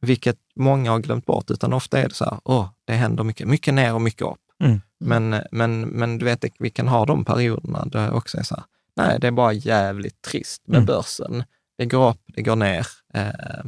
Vilket 0.02 0.38
många 0.56 0.92
har 0.92 1.00
glömt 1.00 1.26
bort, 1.26 1.52
utan 1.52 1.74
ofta 1.74 2.00
är 2.00 2.08
det 2.10 2.14
så 2.16 2.26
här, 2.26 2.40
åh, 2.44 2.70
det 2.86 2.94
händer 2.94 3.24
mycket, 3.24 3.48
mycket 3.48 3.74
ner 3.74 3.94
och 3.94 4.02
mycket 4.02 4.22
upp. 4.22 4.38
Mm. 4.64 4.82
Men, 5.00 5.36
men, 5.52 5.82
men 5.82 6.18
du 6.18 6.26
vet, 6.26 6.46
vi 6.60 6.70
kan 6.70 6.88
ha 6.88 7.06
de 7.06 7.26
perioderna 7.26 7.86
där 7.86 8.06
det 8.08 8.12
också 8.12 8.38
är 8.38 8.44
så 8.44 8.56
här, 8.56 8.64
nej, 8.96 9.18
det 9.20 9.28
är 9.28 9.32
bara 9.32 9.54
jävligt 9.54 10.22
trist 10.22 10.68
med 10.68 10.76
Mm. 10.78 10.86
börsen. 10.86 11.44
Det 11.78 11.86
går 11.86 12.10
upp, 12.10 12.22
det 12.28 12.42
går 12.42 12.56
ner 12.56 12.88
eh, 13.14 13.64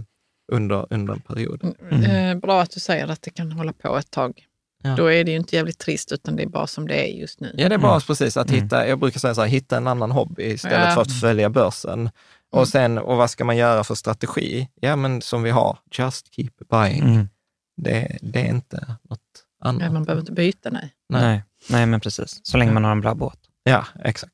under, 0.51 0.87
under 0.89 1.13
en 1.13 1.21
period. 1.21 1.75
Mm. 1.91 2.03
Eh, 2.03 2.41
Bra 2.41 2.61
att 2.61 2.71
du 2.71 2.79
säger 2.79 3.07
att 3.07 3.21
det 3.21 3.29
kan 3.31 3.51
hålla 3.51 3.73
på 3.73 3.97
ett 3.97 4.11
tag. 4.11 4.45
Ja. 4.83 4.95
Då 4.95 5.05
är 5.11 5.23
det 5.23 5.31
ju 5.31 5.37
inte 5.37 5.55
jävligt 5.55 5.79
trist, 5.79 6.11
utan 6.11 6.35
det 6.35 6.43
är 6.43 6.47
bara 6.47 6.67
som 6.67 6.87
det 6.87 6.95
är 7.09 7.19
just 7.19 7.39
nu. 7.39 7.55
Ja, 7.57 7.69
det 7.69 7.75
är 7.75 7.79
bara 7.79 7.91
Mm. 7.91 8.01
precis 8.01 8.37
att 8.37 8.49
Mm. 8.49 8.63
hitta, 8.63 8.87
jag 8.87 8.99
brukar 8.99 9.19
säga 9.19 9.35
så 9.35 9.41
här, 9.41 9.47
hitta 9.47 9.77
en 9.77 9.87
annan 9.87 10.11
hobby 10.11 10.43
istället 10.43 10.79
Ja. 10.89 10.93
för 10.95 11.01
att 11.01 11.19
följa 11.21 11.49
börsen. 11.49 11.99
Mm. 11.99 12.11
Och 12.49 12.67
sen, 12.67 12.97
och 12.97 13.17
vad 13.17 13.29
ska 13.29 13.45
man 13.45 13.57
göra 13.57 13.83
för 13.83 13.95
strategi? 13.95 14.69
Ja, 14.75 14.95
men 14.95 15.21
som 15.21 15.43
vi 15.43 15.49
har, 15.49 15.77
just 15.91 16.33
keep 16.35 16.49
buying. 16.69 17.03
Mm. 17.03 17.29
Det, 17.77 18.17
det 18.21 18.39
är 18.41 18.45
inte 18.49 18.95
något 19.09 19.19
annat. 19.61 19.81
Ja, 19.83 19.91
man 19.91 20.03
behöver 20.03 20.21
inte 20.21 20.31
byta, 20.31 20.69
nej. 20.69 20.93
Nej. 21.09 21.21
Nej. 21.21 21.43
Nej, 21.69 21.85
men 21.85 21.99
precis. 21.99 22.39
Så 22.43 22.57
länge 22.57 22.71
man 22.71 22.83
har 22.83 22.91
en 22.91 23.01
bra 23.01 23.13
båt. 23.15 23.39
Ja, 23.63 23.85
exakt. 24.03 24.33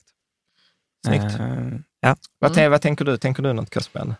Snyggt. 1.06 1.24
Eh, 1.40 1.68
ja. 2.00 2.16
Vad, 2.40 2.70
vad 2.70 2.82
tänker 2.82 3.06
du? 3.06 3.18
Tänker 3.18 3.44
du 3.44 3.54
något, 3.54 3.70
Kasper? 3.70 4.16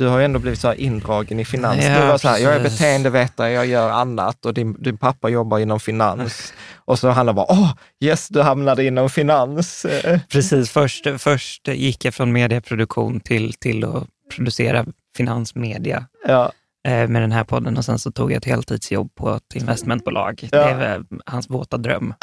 Du 0.00 0.06
har 0.06 0.18
ju 0.18 0.24
ändå 0.24 0.38
blivit 0.38 0.60
så 0.60 0.74
indragen 0.74 1.40
i 1.40 1.44
finans. 1.44 1.84
Ja, 1.84 2.00
du 2.00 2.06
var 2.06 2.18
så 2.18 2.28
här, 2.28 2.38
jag 2.38 2.54
är 2.54 2.60
beteendevetare, 2.60 3.52
jag 3.52 3.66
gör 3.66 3.90
annat 3.90 4.46
och 4.46 4.54
din, 4.54 4.82
din 4.82 4.98
pappa 4.98 5.28
jobbar 5.28 5.58
inom 5.58 5.80
finans. 5.80 6.52
och 6.84 6.98
så 6.98 7.08
handlar 7.08 7.32
bara, 7.32 7.46
åh, 7.48 7.72
yes, 8.00 8.28
du 8.28 8.42
hamnade 8.42 8.84
inom 8.84 9.10
finans. 9.10 9.86
Precis, 10.28 10.70
först, 10.70 11.06
först 11.18 11.68
gick 11.68 12.04
jag 12.04 12.14
från 12.14 12.32
medieproduktion 12.32 13.20
till, 13.20 13.52
till 13.52 13.84
att 13.84 14.06
producera 14.36 14.86
finansmedia 15.16 16.06
Ja, 16.26 16.52
med 16.88 17.22
den 17.22 17.32
här 17.32 17.44
podden 17.44 17.76
och 17.76 17.84
sen 17.84 17.98
så 17.98 18.12
tog 18.12 18.32
jag 18.32 18.36
ett 18.36 18.44
heltidsjobb 18.44 19.14
på 19.14 19.34
ett 19.34 19.54
investmentbolag. 19.54 20.48
Ja. 20.52 20.58
Det 20.58 20.70
är 20.70 20.74
väl 20.78 21.04
hans 21.26 21.50
våta 21.50 21.76
dröm. 21.76 22.14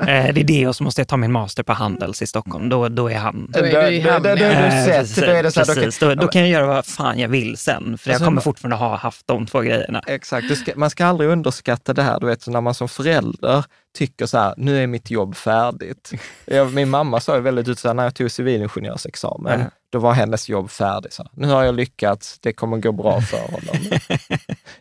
eh, 0.00 0.06
det 0.06 0.40
är 0.40 0.44
det 0.44 0.68
och 0.68 0.76
så 0.76 0.84
måste 0.84 1.00
jag 1.00 1.08
ta 1.08 1.16
min 1.16 1.32
master 1.32 1.62
på 1.62 1.72
Handels 1.72 2.22
i 2.22 2.26
Stockholm. 2.26 2.68
Då, 2.68 2.88
då 2.88 3.10
är 3.10 3.18
han... 3.18 3.46
Då 3.52 3.58
är 3.60 3.82
du 3.86 3.88
i 3.96 4.00
hamn, 4.00 4.22
då, 4.22 4.28
då, 4.28 4.34
då, 4.36 4.42
ja. 4.44 4.50
är 4.50 4.70
du 4.70 4.76
Eh, 4.76 4.84
sett. 4.84 4.98
precis, 5.00 5.16
Då 5.24 5.30
är 5.30 5.42
det 5.42 5.50
så 5.50 5.60
här, 5.60 5.66
då 5.66 5.74
kan- 5.74 5.82
precis. 5.84 5.98
Då, 6.00 6.14
då 6.14 6.28
kan 6.28 6.40
jag 6.40 6.50
göra 6.50 6.66
vad 6.66 6.86
fan 6.86 7.18
jag 7.18 7.28
vill 7.28 7.56
sen, 7.56 7.98
för 7.98 8.10
jag 8.10 8.14
Alltså, 8.14 8.24
kommer 8.24 8.40
fortfarande 8.40 8.76
ha 8.76 8.96
haft 8.96 9.26
de 9.26 9.46
två 9.46 9.60
grejerna. 9.60 10.02
Exakt, 10.06 10.56
ska, 10.58 10.72
man 10.76 10.90
ska 10.90 11.06
aldrig 11.06 11.30
underskatta 11.30 11.94
det 11.94 12.02
här, 12.02 12.20
du 12.20 12.26
vet, 12.26 12.42
så 12.42 12.50
när 12.50 12.60
man 12.60 12.74
som 12.74 12.88
förälder 12.88 13.64
tycker 13.94 14.26
så 14.26 14.38
här, 14.38 14.54
nu 14.56 14.82
är 14.82 14.86
mitt 14.86 15.10
jobb 15.10 15.36
färdigt. 15.36 16.10
Jag, 16.44 16.72
min 16.74 16.90
mamma 16.90 17.20
sa 17.20 17.34
ju 17.34 17.40
väldigt 17.40 17.68
ut 17.68 17.78
så 17.78 17.88
här, 17.88 17.94
när 17.94 18.04
jag 18.04 18.14
tog 18.14 18.30
civilingenjörsexamen, 18.30 19.60
Ja. 19.60 19.66
då 19.92 19.98
var 19.98 20.12
hennes 20.12 20.48
jobb 20.48 20.70
färdigt. 20.70 21.12
Så 21.12 21.22
här, 21.22 21.30
nu 21.34 21.48
har 21.48 21.64
jag 21.64 21.74
lyckats, 21.74 22.38
det 22.38 22.52
kommer 22.52 22.76
gå 22.78 22.92
bra 22.92 23.20
för 23.20 23.38
honom. 23.38 23.76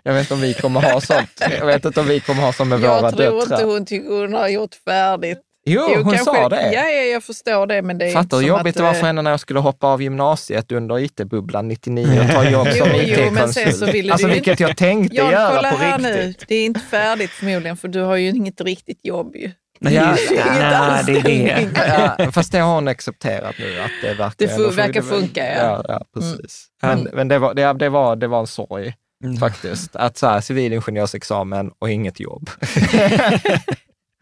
jag 0.04 0.13
vet 0.13 0.21
inte 0.21 0.34
om 0.34 0.41
vi 0.41 0.54
kommer 0.54 0.82
ha 0.82 1.02
sånt, 1.02 1.41
jag 1.60 1.65
vet 1.65 1.86
inte 1.86 2.00
om 2.00 2.06
vi 2.08 2.19
kommer 2.19 2.41
ha 2.41 2.54
som 2.54 2.69
med 2.69 2.80
våra 2.80 2.89
Jag 2.91 3.17
tror 3.17 3.39
döttrar. 3.39 3.56
inte 3.56 3.65
hon 3.65 3.86
tycker 3.86 4.21
hon 4.21 4.34
har 4.34 4.47
gjort 4.47 4.76
färdigt. 4.76 5.39
Jo, 5.65 5.82
hon 5.95 6.04
kanske- 6.04 6.26
sa 6.26 6.50
det. 6.50 6.71
Ja, 6.74 6.82
ja, 6.89 7.02
jag 7.04 7.24
förstår 7.24 7.67
det. 7.67 7.82
Men 7.82 7.97
det 7.97 8.06
är 8.06 8.12
Fattar 8.13 8.38
hur 8.38 8.47
jobbigt 8.47 8.76
det 8.78 8.84
var 8.84 8.93
för 8.93 9.00
eh, 9.02 9.06
henne 9.06 9.21
när 9.21 9.32
jag 9.32 9.39
skulle 9.39 9.60
hoppa 9.60 9.88
av 9.88 10.02
gymnasiet 10.02 10.71
under 10.71 11.00
IT-bubblan 11.00 11.67
99 11.67 12.19
och 12.21 12.32
ta 12.36 12.50
jobb 12.50 12.67
Jo, 12.76 12.86
som 12.86 12.91
jo, 12.95 13.02
IT-konsult. 13.02 14.12
Alltså 14.12 14.28
vilket 14.28 14.60
jag 14.60 14.78
tänkte 14.78 15.15
Jan, 15.15 15.32
göra 15.32 15.56
kolla 15.56 15.71
på 15.71 15.78
här 15.78 15.97
riktigt. 15.97 16.39
nu. 16.39 16.45
Det 16.47 16.56
är 16.56 16.65
inte 16.65 16.80
färdigt 16.80 17.30
förmodligen, 17.32 17.78
för 17.78 17.88
du 17.88 18.02
har 18.02 18.15
ju 18.15 18.30
inget 18.30 18.62
riktigt 18.62 19.00
jobb 19.06 19.36
ju. 19.36 19.52
Nej, 19.80 19.93
Ja, 19.93 20.15
nej, 20.36 21.04
det 21.06 21.19
är 21.19 21.24
det. 21.24 22.17
Ja, 22.19 22.32
fast 22.32 22.52
det 22.52 22.60
har 22.60 22.76
hon 22.76 22.88
accepterat 22.88 23.56
nu, 23.60 23.80
att 23.82 23.91
det 24.02 24.13
verkar... 24.13 24.34
Det 24.38 24.47
får- 24.47 24.71
verkar 24.71 25.02
funka, 25.02 25.45
ja. 25.45 25.56
Ja, 25.56 25.86
ja 25.88 26.06
precis. 26.13 26.65
Mm. 26.84 27.00
Men, 27.00 27.08
men 27.15 27.28
det, 27.28 27.39
var, 27.39 27.54
det, 27.54 27.74
det, 27.74 27.89
var, 27.89 28.15
det 28.15 28.28
var 28.28 28.39
en 28.39 28.47
sorg 28.47 28.93
Mm. 29.24 29.38
faktiskt. 29.38 29.95
Att 29.95 30.17
så 30.17 30.28
här, 30.28 30.41
civilingenjörsexamen 30.41 31.71
och 31.80 31.89
inget 31.89 32.19
jobb. 32.19 32.50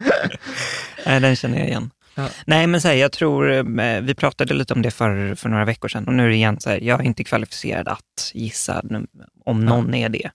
Nej, 1.06 1.20
den 1.20 1.36
känner 1.36 1.58
jag 1.58 1.68
igen. 1.68 1.90
Ja. 2.14 2.28
Nej, 2.46 2.66
men 2.66 2.80
så 2.80 2.88
här, 2.88 2.94
jag 2.94 3.12
tror, 3.12 3.52
eh, 3.52 4.00
vi 4.00 4.14
pratade 4.14 4.54
lite 4.54 4.74
om 4.74 4.82
det 4.82 4.90
för, 4.90 5.34
för 5.34 5.48
några 5.48 5.64
veckor 5.64 5.88
sedan 5.88 6.08
och 6.08 6.14
nu 6.14 6.24
är 6.24 6.28
det 6.28 6.34
igen 6.34 6.60
så 6.60 6.70
här, 6.70 6.80
jag 6.80 7.00
är 7.00 7.04
inte 7.04 7.24
kvalificerad 7.24 7.88
att 7.88 8.30
gissa 8.34 8.82
om 9.44 9.64
någon 9.64 9.94
är 9.94 10.08
det. 10.08 10.30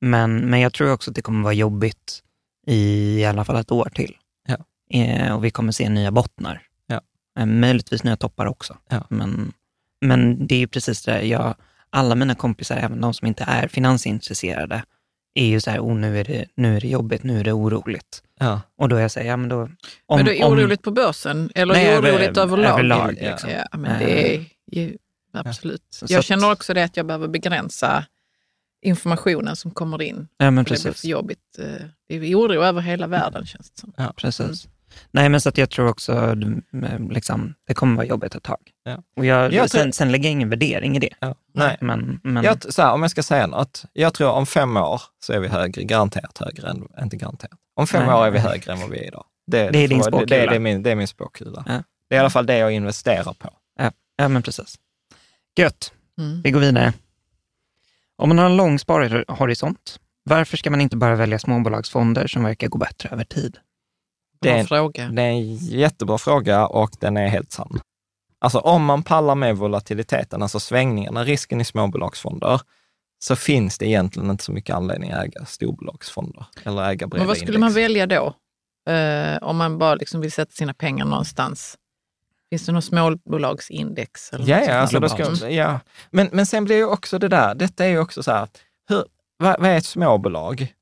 Men, 0.00 0.36
men 0.36 0.60
jag 0.60 0.72
tror 0.72 0.92
också 0.92 1.10
att 1.10 1.14
det 1.14 1.22
kommer 1.22 1.42
vara 1.42 1.52
jobbigt 1.52 2.22
i, 2.66 3.20
i 3.20 3.24
alla 3.24 3.44
fall 3.44 3.56
ett 3.56 3.72
år 3.72 3.90
till. 3.94 4.16
Ja. 4.48 4.56
Eh, 4.98 5.34
och 5.34 5.44
vi 5.44 5.50
kommer 5.50 5.72
se 5.72 5.88
nya 5.88 6.10
bottnar. 6.10 6.62
Ja. 6.86 7.00
Eh, 7.38 7.46
möjligtvis 7.46 8.04
nya 8.04 8.16
toppar 8.16 8.46
också. 8.46 8.76
Ja. 8.88 9.06
Men, 9.10 9.52
men 10.00 10.46
det 10.46 10.54
är 10.54 10.58
ju 10.58 10.66
precis 10.66 11.02
det, 11.02 11.22
jag, 11.22 11.54
alla 11.90 12.14
mina 12.14 12.34
kompisar, 12.34 12.76
även 12.76 13.00
de 13.00 13.14
som 13.14 13.26
inte 13.26 13.44
är 13.44 13.68
finansintresserade, 13.68 14.82
är 15.34 15.46
ju 15.46 15.60
så 15.60 15.70
här, 15.70 15.78
oh, 15.80 15.94
nu, 15.94 16.20
är 16.20 16.24
det, 16.24 16.44
nu 16.54 16.76
är 16.76 16.80
det 16.80 16.88
jobbigt, 16.88 17.22
nu 17.22 17.40
är 17.40 17.44
det 17.44 17.52
oroligt. 17.52 18.22
Ja. 18.40 18.60
Och 18.78 18.88
då 18.88 18.96
är 18.96 19.00
jag 19.00 19.10
så 19.10 19.20
här, 19.20 19.26
ja 19.26 19.36
men 19.36 19.48
då... 19.48 19.60
Om, 19.60 19.70
men 20.18 20.24
du 20.24 20.36
är 20.38 20.44
om- 20.44 20.52
oroligt 20.52 20.82
på 20.82 20.90
börsen? 20.90 21.50
Eller 21.54 21.74
Nej, 21.74 21.86
över- 21.86 22.12
oroligt 22.14 22.36
överlag? 22.38 22.70
överlag, 22.72 23.18
ja. 23.20 23.30
liksom. 23.30 23.50
ja, 23.50 23.78
men 23.78 23.98
det 23.98 24.34
är 24.36 24.44
ju 24.72 24.96
absolut. 25.32 25.82
Så 25.90 26.06
Jag 26.08 26.24
känner 26.24 26.52
också 26.52 26.74
det 26.74 26.84
att 26.84 26.96
jag 26.96 27.06
behöver 27.06 27.28
begränsa 27.28 28.04
informationen 28.82 29.56
som 29.56 29.70
kommer 29.70 30.02
in. 30.02 30.28
Ja, 30.36 30.50
men 30.50 30.64
För 30.64 30.74
det 30.74 30.80
blir 30.82 30.90
precis. 30.90 31.00
för 31.00 31.08
jobbigt. 31.08 31.58
Eh, 31.58 31.86
Det 32.08 32.14
är 32.14 32.34
oro 32.38 32.62
över 32.62 32.80
hela 32.80 33.06
världen 33.06 33.46
känns 33.46 33.70
det 33.70 33.80
som. 33.80 33.92
Ja. 33.96 34.12
precis. 34.16 34.68
Nej, 35.10 35.28
men 35.28 35.40
så 35.40 35.48
att 35.48 35.58
jag 35.58 35.70
tror 35.70 35.88
också 35.88 36.12
eh, 36.12 36.98
liksom, 37.10 37.54
det 37.66 37.74
kommer 37.74 37.96
vara 37.96 38.06
jobbigt 38.06 38.34
ett 38.34 38.42
tag. 38.42 38.58
Ja. 38.84 39.02
Och 39.16 39.26
jag, 39.26 39.52
Jag 39.52 39.70
tror- 39.70 39.80
sen, 39.80 39.92
sen 39.92 40.12
lägger 40.12 40.24
jag 40.24 40.32
ingen 40.32 40.50
värdering 40.50 40.96
i 40.96 40.98
det. 40.98 41.08
Ja. 41.20 41.34
Nej. 41.54 41.76
Men, 41.80 42.20
men 42.22 42.44
Jag, 42.44 42.72
så 42.72 42.82
här, 42.82 42.92
om 42.92 43.02
jag 43.02 43.10
ska 43.10 43.22
säga 43.22 43.46
något, 43.46 43.84
jag 43.92 44.14
tror 44.14 44.30
om 44.30 44.46
fem 44.46 44.76
år 44.76 45.02
så 45.26 45.32
är 45.32 45.38
vi 45.40 45.48
högre, 45.48 45.82
garanterat 45.82 46.38
högre 46.38 46.68
än, 46.68 46.88
inte 47.02 47.16
garanterat. 47.16 47.58
Om 47.76 47.86
fem 47.86 48.06
Nej. 48.06 48.14
år 48.14 48.26
är 48.26 48.30
vi 48.30 48.38
högre 48.38 48.72
än 48.72 48.80
vad 48.80 48.90
vi 48.90 48.98
är 48.98 49.04
idag. 49.06 49.24
Det, 49.46 49.70
Det 49.70 49.78
är 49.78 49.88
din 49.88 50.02
får- 50.02 50.10
det, 50.10 50.16
det, 50.16 50.26
spåkula. 50.26 50.50
det, 50.50 50.56
är 50.56 50.60
min, 50.60 50.82
det 50.82 50.90
är 50.90 50.94
min 50.94 51.08
spåkula. 51.08 51.64
Ja. 51.66 51.82
Det 52.08 52.14
är 52.14 52.16
i 52.16 52.20
alla 52.20 52.30
fall 52.30 52.46
det 52.46 52.58
jag 52.58 52.72
investerar 52.72 53.32
på. 53.38 53.50
ja, 54.16 54.28
men 54.28 54.42
precis. 54.42 54.78
Gött, 55.58 55.92
Mm. 56.18 56.42
vi 56.42 56.50
går 56.50 56.60
vidare. 56.60 56.92
Om 58.16 58.28
man 58.28 58.38
har 58.38 58.46
en 58.46 58.56
lång 58.56 58.78
sparhorisont, 58.78 60.00
varför 60.24 60.56
ska 60.56 60.70
man 60.70 60.80
inte 60.80 60.96
bara 60.96 61.14
välja 61.14 61.38
småbolagsfonder 61.38 62.26
som 62.26 62.42
verkar 62.44 62.68
gå 62.68 62.78
bättre 62.78 63.08
över 63.08 63.24
tid? 63.24 63.58
Det 64.44 64.50
är 64.50 64.52
Bra 64.52 64.60
en- 64.60 64.66
fråga. 64.66 65.08
Det 65.08 65.22
är 65.22 65.26
en 65.30 65.54
jättebra 65.56 66.18
fråga 66.18 66.66
och 66.66 66.90
den 67.00 67.16
är 67.16 67.28
helt 67.28 67.52
sann. 67.52 67.80
Alltså 68.38 68.58
om 68.58 68.84
man 68.84 69.02
pallar 69.02 69.34
med 69.34 69.56
volatiliteten, 69.56 70.42
alltså 70.42 70.60
svängningarna, 70.60 71.24
risken 71.24 71.60
i 71.60 71.64
småbolagsfonder, 71.64 72.60
så 73.18 73.36
finns 73.36 73.78
det 73.78 73.86
egentligen 73.86 74.30
inte 74.30 74.44
så 74.44 74.52
mycket 74.52 74.76
anledning 74.76 75.10
att 75.10 75.24
äga 75.24 75.44
storbolagsfonder 75.44 76.46
eller 76.64 76.90
äga 76.90 77.06
breda 77.06 77.20
Men 77.20 77.26
vad 77.28 77.36
skulle 77.36 77.48
index. 77.56 77.60
man 77.60 77.72
välja 77.82 78.06
då? 78.06 78.34
Eh, 78.92 79.38
om 79.42 79.56
man 79.56 79.78
bara 79.78 79.94
liksom 79.94 80.20
vill 80.20 80.32
sätta 80.32 80.52
sina 80.52 80.74
pengar 80.74 81.04
någonstans. 81.04 81.76
Finns 82.50 82.66
det 82.66 82.72
något 82.72 82.84
småbolagsindex? 82.84 84.32
Eller 84.32 84.48
Ja, 84.48 84.58
något 84.58 84.92
ja, 84.92 85.04
alltså, 85.04 85.36
ska, 85.36 85.50
ja. 85.50 85.80
Men, 86.10 86.28
men 86.32 86.46
sen 86.46 86.64
blir 86.64 86.76
ju 86.76 86.84
också 86.86 87.18
det 87.18 87.28
där, 87.28 87.54
detta 87.54 87.84
är 87.84 87.88
ju 87.88 87.98
också 87.98 88.22
så 88.22 88.30
här, 88.32 88.48
hur, 88.88 89.04
vad, 89.36 89.60
vad 89.60 89.70
är 89.70 89.76
ett 89.76 89.84
småbolag? 89.86 90.72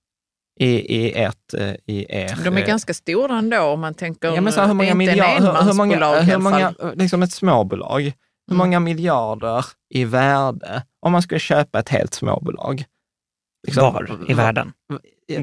I, 0.60 0.66
i, 0.96 1.12
ert, 1.22 1.54
eh, 1.54 1.74
i 1.86 2.06
er... 2.08 2.38
De 2.44 2.56
är 2.56 2.60
eh, 2.60 2.66
ganska 2.66 2.94
stora 2.94 3.38
ändå 3.38 3.60
om 3.60 3.80
man 3.80 3.94
tänker, 3.94 4.32
Ja, 4.34 4.40
men 4.40 4.52
så 4.52 4.60
här, 4.60 4.66
hur 4.68 4.74
många 4.74 4.94
miljarder, 4.94 5.62
hur, 5.62 5.72
många, 5.72 6.38
många, 6.38 6.74
liksom 6.94 7.22
ett 7.22 7.32
småbolag, 7.32 8.00
hur 8.00 8.12
Mm. 8.50 8.58
många 8.58 8.80
miljarder 8.80 9.64
i 9.94 10.04
värde 10.04 10.82
om 11.00 11.12
man 11.12 11.22
skulle 11.22 11.40
köpa 11.40 11.78
ett 11.78 11.88
helt 11.88 12.14
småbolag? 12.14 12.84
Liksom, 13.66 13.94
Var 13.94 14.30
i 14.30 14.34
världen? 14.34 14.72
Det- 15.28 15.38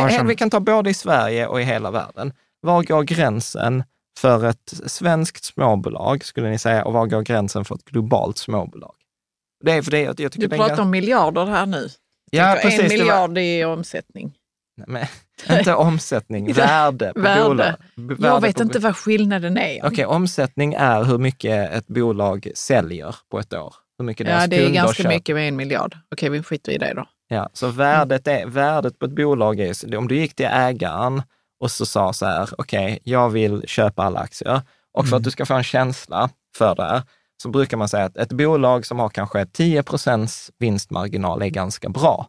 Var 0.00 0.08
som- 0.08 0.26
Vi 0.26 0.36
kan 0.36 0.50
ta 0.50 0.60
både 0.60 0.90
i 0.90 0.94
Sverige 0.94 1.46
och 1.46 1.60
i 1.60 1.64
hela 1.64 1.90
världen. 1.90 2.32
Var 2.60 2.82
går 2.82 3.02
gränsen 3.02 3.84
för 4.18 4.44
ett 4.46 4.74
svenskt 4.86 5.44
småbolag, 5.44 6.24
skulle 6.24 6.50
ni 6.50 6.58
säga, 6.58 6.84
och 6.84 6.92
var 6.92 7.06
går 7.06 7.22
gränsen 7.22 7.64
för 7.64 7.74
ett 7.74 7.84
globalt 7.84 8.38
småbolag? 8.38 8.94
Det 9.64 9.72
är 9.72 9.82
för 9.82 9.90
det 9.90 10.00
jag, 10.00 10.20
jag 10.20 10.32
tycker 10.32 10.48
Du 10.48 10.56
pratar 10.56 10.74
en- 10.74 10.80
om 10.80 10.90
miljarder 10.90 11.46
här 11.46 11.66
nu. 11.66 11.88
Ja, 12.30 12.58
precis, 12.62 12.80
en 12.80 12.88
det 12.88 13.04
var- 13.04 13.28
miljard 13.28 13.38
i 13.38 13.64
omsättning. 13.64 14.34
Nej, 14.76 14.86
men, 15.48 15.58
inte 15.58 15.74
omsättning, 15.74 16.52
värde 16.52 17.12
på 17.14 17.20
Värde. 17.20 17.42
bolag. 17.48 17.74
B- 17.96 18.14
Jag 18.18 18.32
värde 18.32 18.46
vet 18.46 18.60
inte 18.60 18.78
vad 18.78 18.96
skillnaden 18.96 19.58
är. 19.58 19.86
Okej, 19.86 20.06
omsättning 20.06 20.74
är 20.74 21.04
hur 21.04 21.18
mycket 21.18 21.72
ett 21.72 21.86
bolag 21.86 22.48
säljer 22.54 23.16
på 23.30 23.38
ett 23.38 23.52
år. 23.52 23.74
Hur 23.98 24.04
mycket 24.04 24.28
ja, 24.28 24.46
det 24.46 24.56
är 24.66 24.70
ganska 24.70 24.94
köper. 25.02 25.08
mycket 25.14 25.34
med 25.36 25.48
en 25.48 25.56
miljard. 25.56 25.96
Okej, 26.12 26.28
vi 26.28 26.42
skiter 26.42 26.72
i 26.72 26.78
det 26.78 26.92
då. 26.94 27.04
Ja, 27.28 27.48
så 27.52 27.68
värdet, 27.68 28.26
är, 28.28 28.46
värdet 28.46 28.98
på 28.98 29.04
ett 29.06 29.14
bolag 29.16 29.60
är, 29.60 29.96
om 29.96 30.08
du 30.08 30.16
gick 30.16 30.34
till 30.34 30.46
ägaren 30.50 31.22
och 31.60 31.70
så 31.70 31.86
sa 31.86 32.12
så 32.12 32.26
här, 32.26 32.48
okej, 32.58 32.98
jag 33.04 33.30
vill 33.30 33.62
köpa 33.66 34.02
alla 34.02 34.20
aktier. 34.20 34.60
Och 34.98 35.06
för 35.08 35.16
att 35.16 35.24
du 35.24 35.30
ska 35.30 35.46
få 35.46 35.54
en 35.54 35.62
känsla 35.64 36.30
för 36.56 36.74
det 36.74 36.82
här, 36.82 37.02
så 37.42 37.48
brukar 37.48 37.76
man 37.76 37.88
säga 37.88 38.04
att 38.04 38.16
ett 38.16 38.32
bolag 38.32 38.86
som 38.86 38.98
har 38.98 39.08
kanske 39.08 39.46
10 39.46 39.82
procents 39.82 40.50
vinstmarginal 40.58 41.42
är 41.42 41.46
ganska 41.48 41.88
bra. 41.88 42.26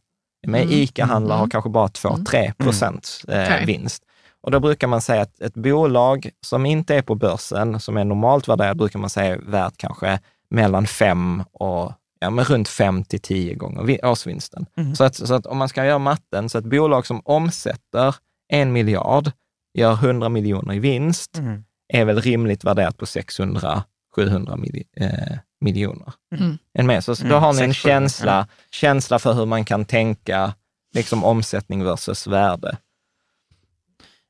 Men 0.48 0.62
Mm. 0.62 0.74
ICA-handlar 0.74 1.36
har 1.36 1.44
Mm. 1.44 1.50
kanske 1.50 1.70
bara 1.70 1.88
2-3 1.88 2.54
procent 2.58 3.22
eh, 3.28 3.66
vinst. 3.66 4.04
Och 4.42 4.52
då 4.52 4.60
brukar 4.60 4.88
man 4.88 5.02
säga 5.02 5.22
att 5.22 5.40
ett 5.42 5.54
bolag 5.54 6.30
som 6.42 6.66
inte 6.66 6.96
är 6.96 7.02
på 7.02 7.16
börsen, 7.16 7.80
som 7.80 7.98
är 7.98 8.04
normalt 8.06 8.48
värderat, 8.48 8.78
brukar 8.78 9.00
man 9.00 9.10
säga 9.10 9.34
är 9.36 9.38
värt 9.38 9.78
kanske 9.78 10.20
mellan 10.50 10.88
5 10.88 11.44
och 11.54 11.92
ja, 12.20 12.30
men 12.30 12.46
runt 12.46 12.68
5 12.68 13.04
till 13.04 13.20
10 13.22 13.54
gånger 13.56 13.84
vi- 13.84 14.00
årsvinsten. 14.04 14.66
Mm. 14.78 14.96
Så, 14.96 15.04
att, 15.04 15.16
så 15.16 15.34
att 15.34 15.46
om 15.46 15.58
man 15.58 15.70
ska 15.70 15.86
göra 15.86 16.00
matten, 16.00 16.50
så 16.50 16.58
ett 16.58 16.66
bolag 16.66 17.06
som 17.08 17.22
omsätter 17.26 18.16
en 18.54 18.74
miljard, 18.74 19.32
gör 19.74 19.94
100 19.94 20.30
miljoner 20.30 20.74
i 20.74 20.80
vinst, 20.80 21.38
Mm. 21.38 21.64
är 21.94 22.06
väl 22.06 22.22
rimligt 22.22 22.64
värderat 22.64 22.98
på 22.98 23.06
600-700 23.06 24.58
mil, 24.58 24.84
eh, 24.98 25.38
miljoner. 25.66 26.14
Mm. 26.36 26.58
En 26.74 26.88
med. 26.88 27.04
Så, 27.04 27.16
så 27.16 27.24
då 27.24 27.30
Mm, 27.30 27.44
har 27.44 27.54
ni 27.54 27.62
en 27.62 27.74
600, 27.74 28.00
känsla, 28.00 28.48
känsla 28.72 29.20
för 29.20 29.34
hur 29.34 29.46
man 29.46 29.66
kan 29.66 29.86
tänka 29.86 30.54
liksom 30.94 31.24
omsättning 31.24 31.84
versus 31.84 32.28
värde. 32.28 32.78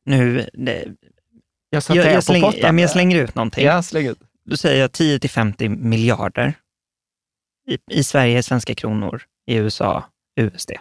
Nu, 0.05 0.49
det, 0.53 0.85
Jag 1.69 1.83
jag, 1.89 1.97
jag, 2.13 2.23
slänger, 2.23 2.45
pottan. 2.45 2.59
ja, 2.61 2.71
men 2.71 2.81
jag 2.81 2.91
slänger 2.91 3.17
ut 3.23 3.35
någonting. 3.35 3.65
Ja, 3.65 3.83
släng 3.83 4.07
ut. 4.07 4.19
Då 4.49 4.57
säger 4.57 4.81
jag 4.81 4.91
10 4.91 5.19
till 5.19 5.29
50 5.29 5.69
miljarder 5.69 6.53
i, 7.69 7.77
i 7.91 8.03
Sverige, 8.03 8.43
svenska 8.43 8.75
kronor, 8.75 9.23
i 9.47 9.55
USA, 9.55 10.03
USD. 10.39 10.71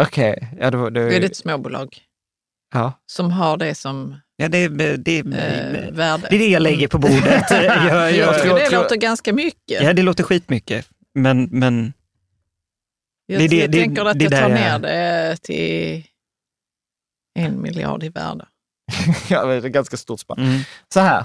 Okej, 0.00 0.48
ja, 0.60 0.70
det, 0.70 0.76
var- 0.76 0.90
det, 0.90 1.00
Då 1.08 1.14
är 1.14 1.20
det 1.20 1.26
ett 1.26 1.36
småbolag 1.36 1.98
ja. 2.72 2.92
som 3.06 3.30
har 3.30 3.56
det 3.56 3.74
som 3.74 4.16
Ja, 4.36 4.48
det, 4.48 4.68
det, 4.68 4.96
det, 4.96 5.22
värde. 5.92 6.26
det 6.30 6.34
är 6.36 6.38
det 6.38 6.48
jag 6.48 6.62
lägger 6.62 6.88
på 6.88 6.98
bordet. 6.98 7.44
jag, 7.50 7.64
Jag 7.64 8.12
jag, 8.12 8.34
tycker 8.34 8.48
tror- 8.48 8.58
det 8.58 8.70
låter 8.70 8.96
ganska 8.96 9.32
mycket. 9.32 9.82
ja, 9.82 9.92
det 9.92 10.02
låter 10.02 10.24
skitmycket, 10.24 10.88
men, 11.14 11.44
men 11.50 11.92
jag 13.26 13.40
det 13.40 13.48
det- 13.48 13.56
jag 13.56 13.70
det- 13.70 13.80
tänker 13.80 14.04
att 14.04 14.18
det 14.18 14.24
jag 14.24 14.32
tar 14.32 14.48
ner 14.48 14.68
jag- 14.68 14.82
det 14.82 15.36
till 15.42 16.04
en 17.38 17.62
miljard 17.62 18.02
i 18.02 18.08
värde. 18.08 18.46
ja, 19.28 19.44
det 19.44 19.54
är 19.54 19.58
ett 19.66 19.72
ganska 19.72 19.96
stort 19.96 20.20
spann. 20.20 20.38
mm, 20.38 20.60
Så 20.94 21.00
här, 21.00 21.24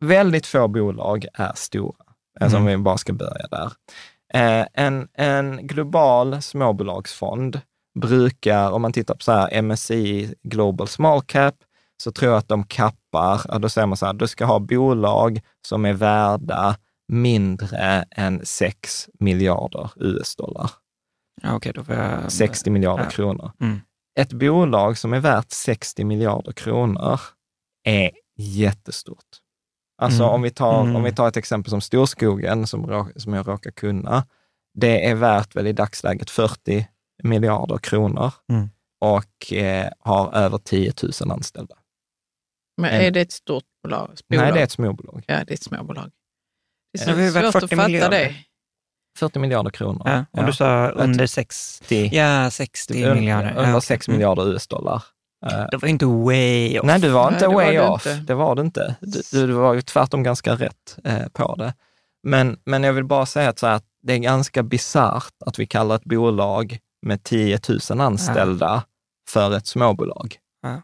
väldigt 0.00 0.46
få 0.46 0.68
bolag 0.68 1.26
är 1.34 1.52
stora, 1.54 2.04
alltså 2.40 2.56
om 2.56 2.62
Mm. 2.62 2.80
vi 2.80 2.84
bara 2.84 2.98
ska 2.98 3.12
börja 3.12 3.46
där. 3.50 3.72
Eh, 4.34 4.66
en, 4.74 5.08
en 5.14 5.66
global 5.66 6.42
småbolagsfond 6.42 7.60
brukar, 8.00 8.70
om 8.70 8.82
man 8.82 8.92
tittar 8.92 9.14
på 9.14 9.22
så 9.22 9.32
här 9.32 9.62
MSCI 9.62 10.34
Global 10.42 10.88
Small 10.88 11.22
Cap, 11.22 11.54
så 12.02 12.12
tror 12.12 12.30
jag 12.32 12.38
att 12.38 12.48
de 12.48 12.64
kappar, 12.64 13.40
ja, 13.48 13.58
då 13.58 13.68
säger 13.68 13.86
man 13.86 13.96
så 13.96 14.06
här, 14.06 14.12
du 14.12 14.26
ska 14.28 14.44
ha 14.44 14.58
bolag 14.58 15.40
som 15.68 15.84
är 15.84 15.92
värda 15.92 16.76
mindre 17.08 18.04
än 18.10 18.46
6 18.46 19.08
miljarder 19.20 19.90
US-dollar. 19.96 20.70
ja, 21.42 21.60
får 21.84 21.94
jag... 21.94 22.32
60 22.32 22.70
miljarder 22.70 23.04
ja. 23.04 23.10
kronor. 23.10 23.52
Mm. 23.60 23.80
Ett 24.20 24.32
bolag 24.32 24.98
som 24.98 25.12
är 25.12 25.20
värt 25.20 25.50
60 25.50 26.04
miljarder 26.04 26.52
kronor 26.52 27.20
är 27.84 28.10
jättestort. 28.36 29.24
Alltså 30.02 30.22
Mm. 30.22 30.34
om, 30.34 30.42
vi 30.42 30.50
tar, 30.50 30.82
Mm. 30.82 30.96
om 30.96 31.02
vi 31.02 31.12
tar 31.12 31.28
ett 31.28 31.36
exempel 31.36 31.70
som 31.70 31.80
Storskogen, 31.80 32.66
som, 32.66 33.10
som 33.16 33.32
jag 33.34 33.48
råkar 33.48 33.70
kunna. 33.70 34.26
Det 34.74 35.06
är 35.06 35.14
värt 35.14 35.56
väl 35.56 35.66
i 35.66 35.72
dagsläget 35.72 36.30
40 36.30 36.86
miljarder 37.22 37.78
kronor 37.78 38.32
Mm. 38.52 38.70
och 39.00 39.52
eh, 39.52 39.90
har 40.00 40.32
över 40.34 40.58
10 40.58 40.92
000 41.20 41.30
anställda. 41.32 41.74
Men 42.80 42.90
En- 42.90 43.00
är 43.00 43.10
det 43.10 43.20
ett 43.20 43.32
stort 43.32 43.64
bolag? 43.82 44.10
Nej, 44.28 44.38
bolag? 44.38 44.54
det 44.54 44.60
är 44.60 44.64
ett 44.64 44.70
småbolag. 44.72 45.24
Ja, 45.26 45.34
det 45.44 45.50
är 45.50 45.54
ett 45.54 45.62
småbolag. 45.62 46.10
Det 46.92 47.00
är 47.02 47.04
så 47.04 47.12
värt 47.14 47.32
svårt 47.32 47.44
att 47.44 47.52
40 47.62 47.76
fatta 47.76 47.88
miljarder. 47.88 48.10
det. 48.18 48.34
40 49.18 49.38
miljarder 49.38 49.70
kronor. 49.70 50.02
Ja, 50.04 50.24
och 50.40 50.46
du 50.46 50.52
sa 50.52 50.88
under 50.88 51.26
60, 51.26 52.10
ja 52.12 52.50
60 52.50 53.04
Un- 53.04 53.14
miljarder. 53.14 53.50
Under 53.56 53.70
Ja, 53.70 53.80
6 53.80 54.08
mm. 54.08 54.16
miljarder 54.18 54.52
US-dollar. 54.54 55.02
Eh, 55.46 55.66
Det 55.70 55.76
var 55.76 55.88
inte 55.88 56.06
way 56.06 56.78
off. 56.78 56.86
Nej, 56.86 57.00
du 57.00 57.08
var 57.08 57.24
Nej, 57.24 57.34
inte 57.34 57.44
det 57.44 57.48
var 57.48 57.54
way 57.54 57.72
det 57.76 57.88
off. 57.88 58.06
inte. 58.06 58.20
Det 58.26 58.34
var 58.34 58.54
det 58.54 58.60
inte. 58.62 58.96
Du, 59.00 59.46
du 59.46 59.52
var 59.52 59.74
ju 59.74 59.82
tvärtom 59.82 60.22
ganska 60.22 60.54
rätt 60.54 60.98
eh, 61.04 61.28
på 61.28 61.54
det. 61.54 61.74
Men, 62.22 62.58
men 62.64 62.84
jag 62.84 62.92
vill 62.92 63.04
bara 63.04 63.26
säga 63.26 63.48
att, 63.48 63.58
så 63.58 63.66
här, 63.66 63.74
att 63.74 63.84
det 64.02 64.12
är 64.12 64.18
ganska 64.18 64.62
bisarrt 64.62 65.34
att 65.46 65.58
vi 65.58 65.66
kallar 65.66 65.94
ett 65.96 66.04
bolag 66.04 66.78
med 67.06 67.22
10 67.22 67.58
000 67.90 68.00
anställda 68.00 68.82
för 69.28 69.56
ett 69.56 69.66
småbolag. 69.66 70.36
Ja. 70.62 70.82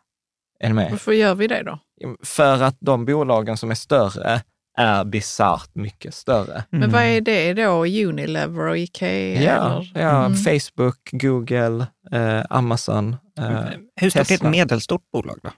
Är 0.60 0.68
ni 0.68 0.74
med? 0.74 0.90
Varför 0.90 1.12
gör 1.12 1.34
vi 1.34 1.46
det 1.46 1.62
då? 1.62 1.78
För 2.22 2.62
att 2.62 2.76
de 2.80 3.04
bolagen 3.04 3.56
som 3.56 3.70
är 3.70 3.74
större 3.74 4.42
är 4.78 5.04
bisarrt 5.04 5.74
mycket 5.74 6.14
större. 6.14 6.64
Men 6.70 6.90
vad 6.90 7.02
är 7.02 7.20
det 7.20 7.52
då? 7.54 7.84
Unilever 7.86 8.66
och 8.68 8.78
Ikea? 8.78 9.42
Ja, 9.42 9.84
ja 9.94 10.24
Mm. 10.24 10.36
Facebook, 10.36 11.08
Google, 11.12 11.86
eh, 12.12 12.42
Amazon. 12.50 13.16
Eh, 13.38 13.60
Hur 13.96 14.10
stort 14.10 14.30
är 14.30 14.34
ett 14.34 14.42
medelstort 14.42 15.10
bolag 15.12 15.38
då? 15.42 15.50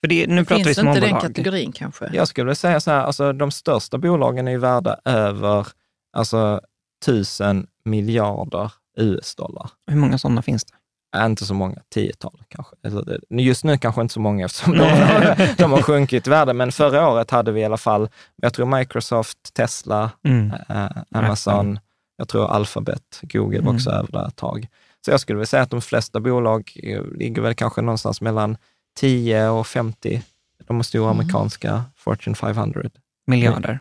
För 0.00 0.08
det, 0.08 0.26
nu 0.26 0.44
pratar 0.44 0.56
vi 0.56 0.64
Finns 0.64 0.78
inte 0.78 0.92
småbolag. 0.92 1.10
den 1.10 1.20
kategorin 1.20 1.72
kanske? 1.72 2.10
Jag 2.12 2.28
skulle 2.28 2.44
vilja 2.44 2.54
säga 2.54 2.80
så 2.80 2.90
här, 2.90 3.02
alltså 3.02 3.32
de 3.32 3.50
största 3.50 3.98
bolagen 3.98 4.48
är 4.48 4.52
ju 4.52 4.58
värda 4.58 4.96
över 5.04 5.66
alltså, 6.12 6.60
tusen 7.04 7.66
miljarder 7.84 8.72
US-dollar. 8.98 9.70
Hur 9.86 9.96
många 9.96 10.18
sådana 10.18 10.42
finns 10.42 10.64
det? 10.64 10.72
Äh, 11.18 11.26
inte 11.26 11.44
så 11.44 11.54
många, 11.54 11.76
tiotal 11.94 12.40
kanske. 12.48 12.76
Alltså, 12.84 13.04
Just 13.30 13.64
nu 13.64 13.78
kanske 13.78 14.00
inte 14.00 14.14
så 14.14 14.20
många 14.20 14.44
eftersom 14.44 14.72
de, 14.72 14.78
har- 14.84 15.56
de 15.58 15.72
har 15.72 15.82
sjunkit 15.82 16.26
i 16.26 16.30
värde, 16.30 16.52
men 16.52 16.72
förra 16.72 17.08
året 17.08 17.30
hade 17.30 17.52
vi 17.52 17.60
i 17.60 17.64
alla 17.64 17.76
fall, 17.76 18.08
jag 18.36 18.54
tror 18.54 18.78
Microsoft, 18.78 19.54
Tesla, 19.54 20.10
Mm. 20.24 20.52
eh, 20.68 20.86
Amazon, 21.10 21.78
jag 22.16 22.28
tror 22.28 22.46
Alphabet, 22.50 23.20
Google 23.22 23.60
var 23.60 23.74
också 23.74 23.90
över 23.90 24.28
ett 24.28 24.36
tag. 24.36 24.68
Så 25.04 25.10
jag 25.10 25.20
skulle 25.20 25.36
vilja 25.36 25.46
säga 25.46 25.62
att 25.62 25.70
de 25.70 25.80
flesta 25.80 26.20
bolag 26.20 26.72
eh, 26.82 27.02
ligger 27.04 27.42
väl 27.42 27.54
kanske 27.54 27.80
någonstans 27.82 28.20
mellan 28.20 28.56
10 28.96 29.48
och 29.48 29.66
50, 29.66 30.22
de 30.66 30.82
stora 30.84 31.10
amerikanska 31.10 31.84
Fortune 31.96 32.36
500 32.36 32.82
Miljarder. 33.26 33.78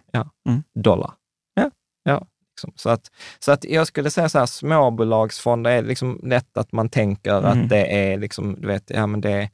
dollar. 0.76 1.12
Ja, 2.64 2.70
ja. 2.70 2.72
Liksom. 2.72 2.74
Så, 2.76 2.90
att, 2.90 3.12
så 3.40 3.52
att 3.52 3.64
jag 3.66 3.88
skulle 3.88 4.10
säga 4.10 4.30
så 4.30 4.40
här, 4.40 4.46
småbolagsfonder 4.46 5.72
är 5.72 5.82
liksom 5.82 6.20
lätt 6.24 6.58
att 6.58 6.72
man 6.72 6.90
tänker 6.90 7.38
Mm. 7.38 7.46
att 7.64 7.70
det 7.70 8.12
är 8.12 8.18
liksom, 8.18 8.62
du 8.62 8.68
vet, 8.68 8.90
ja 8.90 9.08
men 9.08 9.22
det 9.22 9.32
är 9.32 9.50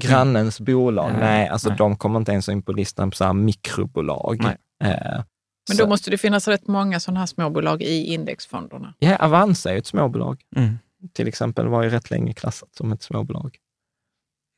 grannens 0.00 0.60
bolag. 0.60 1.10
Ja, 1.12 1.18
nej, 1.18 1.48
alltså 1.48 1.68
nej. 1.68 1.78
de 1.78 1.96
kommer 1.96 2.18
inte 2.18 2.32
ens 2.32 2.48
in 2.48 2.62
på 2.62 2.72
listan 2.72 3.10
på 3.10 3.16
så 3.16 3.24
här 3.24 3.32
mikrobolag. 3.32 4.38
Nej. 4.42 4.56
Eh, 4.92 5.22
Men 5.68 5.76
så- 5.76 5.82
då 5.82 5.88
måste 5.88 6.10
det 6.10 6.18
finnas 6.18 6.48
rätt 6.48 6.66
många 6.66 7.00
sådana 7.00 7.18
här 7.20 7.26
småbolag 7.26 7.82
i 7.82 8.14
indexfonderna. 8.14 8.94
Ja, 8.98 9.16
Avanza 9.16 9.68
är 9.70 9.72
ju 9.74 9.78
ett 9.78 9.86
småbolag. 9.86 10.42
Mm. 10.56 10.78
Till 11.12 11.28
exempel 11.28 11.66
var 11.68 11.82
ju 11.82 11.90
rätt 11.90 12.10
länge 12.10 12.32
klassat 12.32 12.74
som 12.74 12.92
ett 12.92 13.02
småbolag. 13.02 13.56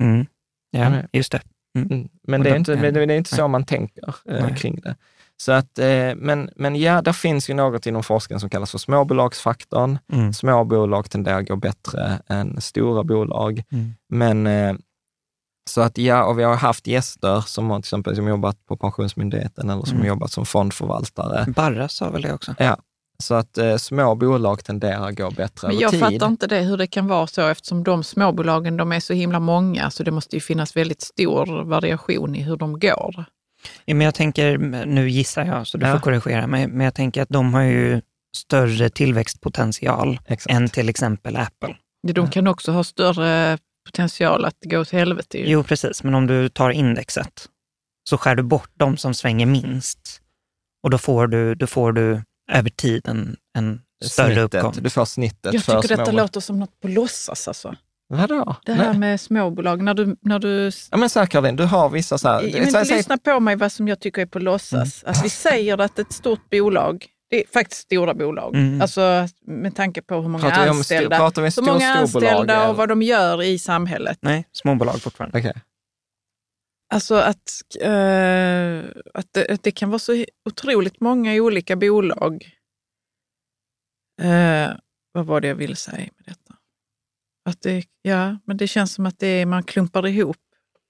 Mm. 0.03 0.27
Ja, 0.71 0.85
Mm. 0.85 1.07
just 1.13 1.33
det. 1.33 1.41
Mm. 1.79 2.09
Men 2.23 2.41
Och 2.41 2.45
det 2.45 2.51
är 2.51 2.55
de- 2.55 2.59
inte, 2.59 2.77
nej. 2.77 2.93
det 2.93 3.01
är 3.03 3.11
inte 3.11 3.31
så 3.31 3.43
Nej. 3.43 3.49
man 3.49 3.65
tänker 3.65 4.15
eh, 4.29 4.43
Nej. 4.47 4.57
kring 4.57 4.81
det. 4.81 4.97
Så 5.37 5.53
att, 5.53 5.79
eh, 5.79 6.14
men, 6.16 6.51
men 6.57 6.77
ja, 6.77 7.03
där 7.03 7.12
finns 7.12 7.51
ju 7.51 7.55
något 7.55 7.87
inom 7.87 8.03
forskningen 8.03 8.40
som 8.40 8.51
kallas 8.51 8.71
för 8.71 8.79
småbolagsfaktorn. 8.79 9.99
Mm. 10.12 10.33
Små 10.33 10.64
bolag 10.64 11.11
tenderar 11.11 11.38
att 11.40 11.49
gå 11.49 11.57
bättre 11.57 12.18
än 12.29 12.61
stora 12.61 13.05
bolag. 13.05 13.62
Mm. 13.73 13.95
Men 14.09 14.47
eh, 14.47 14.75
så 15.71 15.81
att 15.81 15.99
ja, 15.99 16.25
och 16.25 16.38
vi 16.38 16.42
har 16.42 16.55
haft 16.57 16.87
gäster 16.87 17.40
som 17.40 17.71
har 17.71 17.77
till 17.79 17.81
exempel 17.81 18.16
som 18.16 18.29
jobbat 18.29 18.66
på 18.66 18.77
Pensionsmyndigheten 18.77 19.71
eller 19.71 19.83
som 19.85 19.97
Mm. 19.97 20.09
jobbat 20.09 20.33
som 20.33 20.47
fondförvaltare. 20.47 21.45
Barra 21.53 21.88
sa 21.88 22.11
väl 22.11 22.23
det 22.23 22.33
också? 22.35 22.55
Ja, 22.59 22.77
Så 23.18 23.35
att 23.35 23.59
eh, 23.59 23.77
små 23.77 24.14
bolag 24.14 24.64
tenderar 24.64 25.09
att 25.09 25.16
gå 25.16 25.31
bättre 25.31 25.68
Men 25.68 25.71
över 25.77 25.83
jag 25.83 25.90
tid. 25.90 26.01
fattar 26.01 26.27
inte 26.27 26.47
det, 26.47 26.61
hur 26.61 26.77
det 26.77 26.87
kan 26.87 27.07
vara 27.07 27.27
så 27.27 27.49
eftersom 27.49 27.85
de 27.85 28.05
småbolagen 28.05 28.77
de 28.77 28.92
är 28.92 29.01
så 29.01 29.12
himla 29.12 29.40
många 29.40 29.90
så 29.90 30.03
det 30.03 30.11
måste 30.11 30.37
ju 30.37 30.40
finnas 30.40 30.77
väldigt 30.77 31.03
stor 31.03 31.64
variation 31.64 32.35
i 32.37 32.42
hur 32.42 32.57
de 32.57 32.81
går. 32.81 33.25
Ja, 33.85 33.94
men 33.94 34.05
jag 34.05 34.14
tänker, 34.14 34.59
nu 34.87 35.11
gissar 35.11 35.44
jag 35.44 35.66
så 35.66 35.79
du 35.79 35.87
Ja. 35.87 35.92
får 35.92 36.01
korrigera 36.01 36.46
mig, 36.46 36.66
men 36.68 36.85
jag 36.85 36.94
tänker 36.94 37.22
att 37.22 37.29
de 37.29 37.55
har 37.55 37.62
ju 37.62 38.01
större 38.37 38.90
tillväxtpotential 38.90 40.18
Exakt. 40.27 40.55
än 40.57 40.68
till 40.68 40.88
exempel 40.88 41.37
Apple. 41.37 41.77
De 42.12 42.31
kan 42.31 42.46
också 42.46 42.72
ha 42.72 42.85
större 42.85 43.59
potential 43.87 44.44
att 44.44 44.57
gå 44.64 44.85
till 44.85 44.98
helvete. 44.98 45.38
ju. 45.38 45.44
Jo, 45.46 45.62
precis, 45.64 46.03
men 46.03 46.14
om 46.14 46.27
du 46.27 46.48
tar 46.48 46.70
indexet 46.70 47.48
så 48.11 48.18
skär 48.18 48.35
du 48.35 48.42
bort 48.42 48.70
de 48.75 48.96
som 48.96 49.14
svänger 49.14 49.46
minst 49.46 50.20
och 50.83 50.90
då 50.90 50.98
får 50.98 51.27
du, 51.27 51.55
då 51.55 51.66
får 51.66 51.92
du 51.92 52.22
över 52.53 52.70
tid 52.70 53.09
en, 53.09 53.37
en 53.59 53.81
större 54.05 54.27
snittet, 54.35 54.55
uppgång. 54.55 54.75
Du 54.83 54.90
får 54.90 55.05
snittet 55.05 55.55
Jag 55.55 55.62
för 55.64 55.83
tycker 55.83 55.96
detta 55.96 56.11
små. 56.11 56.18
låter 56.20 56.40
som 56.40 56.59
något 56.61 56.81
på 56.81 56.88
låtsas 56.88 57.48
alltså. 57.48 57.75
Vadå? 58.16 58.57
Det 58.64 58.72
här 58.72 58.88
Nej. 58.90 58.98
med 58.98 59.20
småbolag, 59.20 59.83
när 59.83 59.94
du, 59.94 60.16
när 60.20 60.38
du 60.38 60.70
Ja, 60.90 60.96
men 60.96 61.11
så 61.11 61.18
här 61.20 61.27
Caroline, 61.27 61.57
du 61.57 61.64
har 61.64 61.88
vissa 61.88 62.18
så 62.18 62.29
här... 62.29 62.42
Men 62.53 62.70
så 62.70 62.79
här 62.79 62.85
lyssna 62.85 63.18
på 63.18 63.40
mig 63.40 63.57
vad 63.57 63.72
som 63.72 63.88
jag 63.88 64.01
tycker 64.01 64.22
är 64.22 64.27
på 64.27 64.38
låtsas. 64.38 65.05
Att 65.05 65.25
vi 65.25 65.29
säger 65.31 65.79
att 65.81 65.98
ett 65.98 66.12
stort 66.12 66.51
bolag, 66.51 67.07
det 67.31 67.37
är 67.44 67.46
faktiskt 67.53 67.81
stora 67.83 68.14
bolag, 68.14 68.55
Mm. 68.57 68.81
alltså 68.81 69.29
med 69.46 69.77
tanke 69.77 70.03
på 70.03 70.14
hur 70.14 70.29
många 70.29 70.44
Pratar 70.44 70.64
vi 70.64 70.70
om 70.70 70.77
anställda, 70.77 71.16
pratar 71.16 71.42
vi 71.42 71.46
hur 71.46 71.51
stor- 71.51 71.62
många 71.62 71.94
anställda 71.94 72.55
eller? 72.55 72.68
och 72.70 72.77
vad 72.77 72.88
de 72.88 73.03
gör 73.03 73.42
i 73.42 73.59
samhället. 73.59 74.18
Nej, 74.20 74.48
småbolag 74.53 75.01
fortfarande. 75.03 75.38
Okej. 75.38 75.53
Alltså 76.94 77.14
att, 77.14 77.51
eh, 77.81 78.79
att, 79.14 79.27
det, 79.33 79.46
att 79.51 79.62
det 79.62 79.70
kan 79.70 79.90
vara 79.90 79.98
så 79.98 80.25
otroligt 80.48 81.01
många 81.01 81.35
olika 81.35 81.77
bolag. 81.77 82.44
Eh, 84.22 84.70
vad 85.12 85.27
var 85.27 85.40
det 85.40 85.48
jag 85.48 85.55
ville 85.55 85.77
säga 85.77 85.96
med 85.98 86.25
detta? 86.27 86.42
Att 87.45 87.63
det, 87.63 87.85
ja, 88.03 88.37
men 88.47 88.57
det 88.57 88.67
känns 88.69 88.93
som 88.95 89.07
att 89.07 89.19
det 89.19 89.27
är, 89.27 89.47
man 89.47 89.63
klumpar 89.63 90.07
ihop 90.07 90.37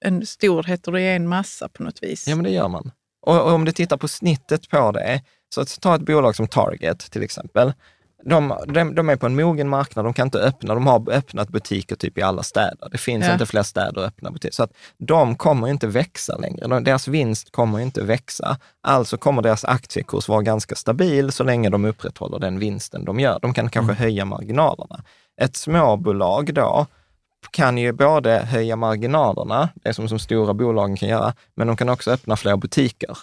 en 0.05 0.25
stor 0.25 0.63
heterogen 0.63 1.27
massa 1.27 1.69
på 1.69 1.83
något 1.83 2.03
vis. 2.03 2.27
Ja, 2.27 2.35
men 2.35 2.43
det 2.43 2.51
gör 2.51 2.67
man. 2.67 2.91
Och, 3.25 3.41
och 3.41 3.51
om 3.51 3.65
du 3.65 3.71
tittar 3.71 3.97
på 3.97 4.07
snittet 4.07 4.69
på 4.69 4.91
det, 4.91 5.21
så 5.55 5.61
att 5.61 5.81
ta 5.81 5.95
ett 5.95 6.01
bolag 6.01 6.35
som 6.35 6.47
Target 6.47 6.99
till 7.11 7.23
exempel. 7.23 7.73
De, 8.25 8.53
de, 8.67 8.95
de 8.95 9.09
är 9.09 9.15
på 9.15 9.25
en 9.25 9.35
mogen 9.35 9.69
marknad, 9.69 10.05
de 10.05 10.13
kan 10.13 10.27
inte 10.27 10.39
öppna, 10.39 10.73
de 10.73 10.87
har 10.87 11.11
öppnat 11.11 11.49
butiker 11.49 11.95
typ 11.95 12.17
i 12.17 12.21
alla 12.21 12.43
städer. 12.43 12.89
Det 12.91 12.97
finns 12.97 13.25
Ja. 13.25 13.33
inte 13.33 13.45
fler 13.45 13.63
städer 13.63 14.01
att 14.01 14.07
öppna 14.07 14.31
butiker. 14.31 14.53
Så 14.53 14.63
att 14.63 14.71
de 14.97 15.35
kommer 15.35 15.67
inte 15.67 15.87
växa 15.87 16.37
längre. 16.37 16.67
De, 16.67 16.83
deras 16.83 17.07
vinst 17.07 17.51
kommer 17.51 17.79
inte 17.79 18.03
växa. 18.03 18.57
Alltså 18.81 19.17
kommer 19.17 19.41
deras 19.41 19.65
aktiekurs 19.65 20.27
vara 20.27 20.41
ganska 20.41 20.75
stabil 20.75 21.31
så 21.31 21.43
länge 21.43 21.69
de 21.69 21.85
upprätthåller 21.85 22.39
den 22.39 22.59
vinsten 22.59 23.05
de 23.05 23.19
gör. 23.19 23.39
De 23.41 23.53
kan 23.53 23.69
kanske 23.69 23.93
höja 23.93 24.25
marginalerna. 24.25 25.03
Ett 25.41 25.55
småbolag 25.55 26.53
då, 26.53 26.85
kan 27.51 27.77
ju 27.77 27.91
både 27.91 28.39
höja 28.39 28.75
marginalerna, 28.75 29.69
det 29.75 29.93
som, 29.93 30.09
som 30.09 30.19
stora 30.19 30.53
bolagen 30.53 30.95
kan 30.97 31.09
göra, 31.09 31.33
men 31.55 31.67
de 31.67 31.77
kan 31.77 31.89
också 31.89 32.11
öppna 32.11 32.35
fler 32.35 32.57
butiker. 32.57 33.17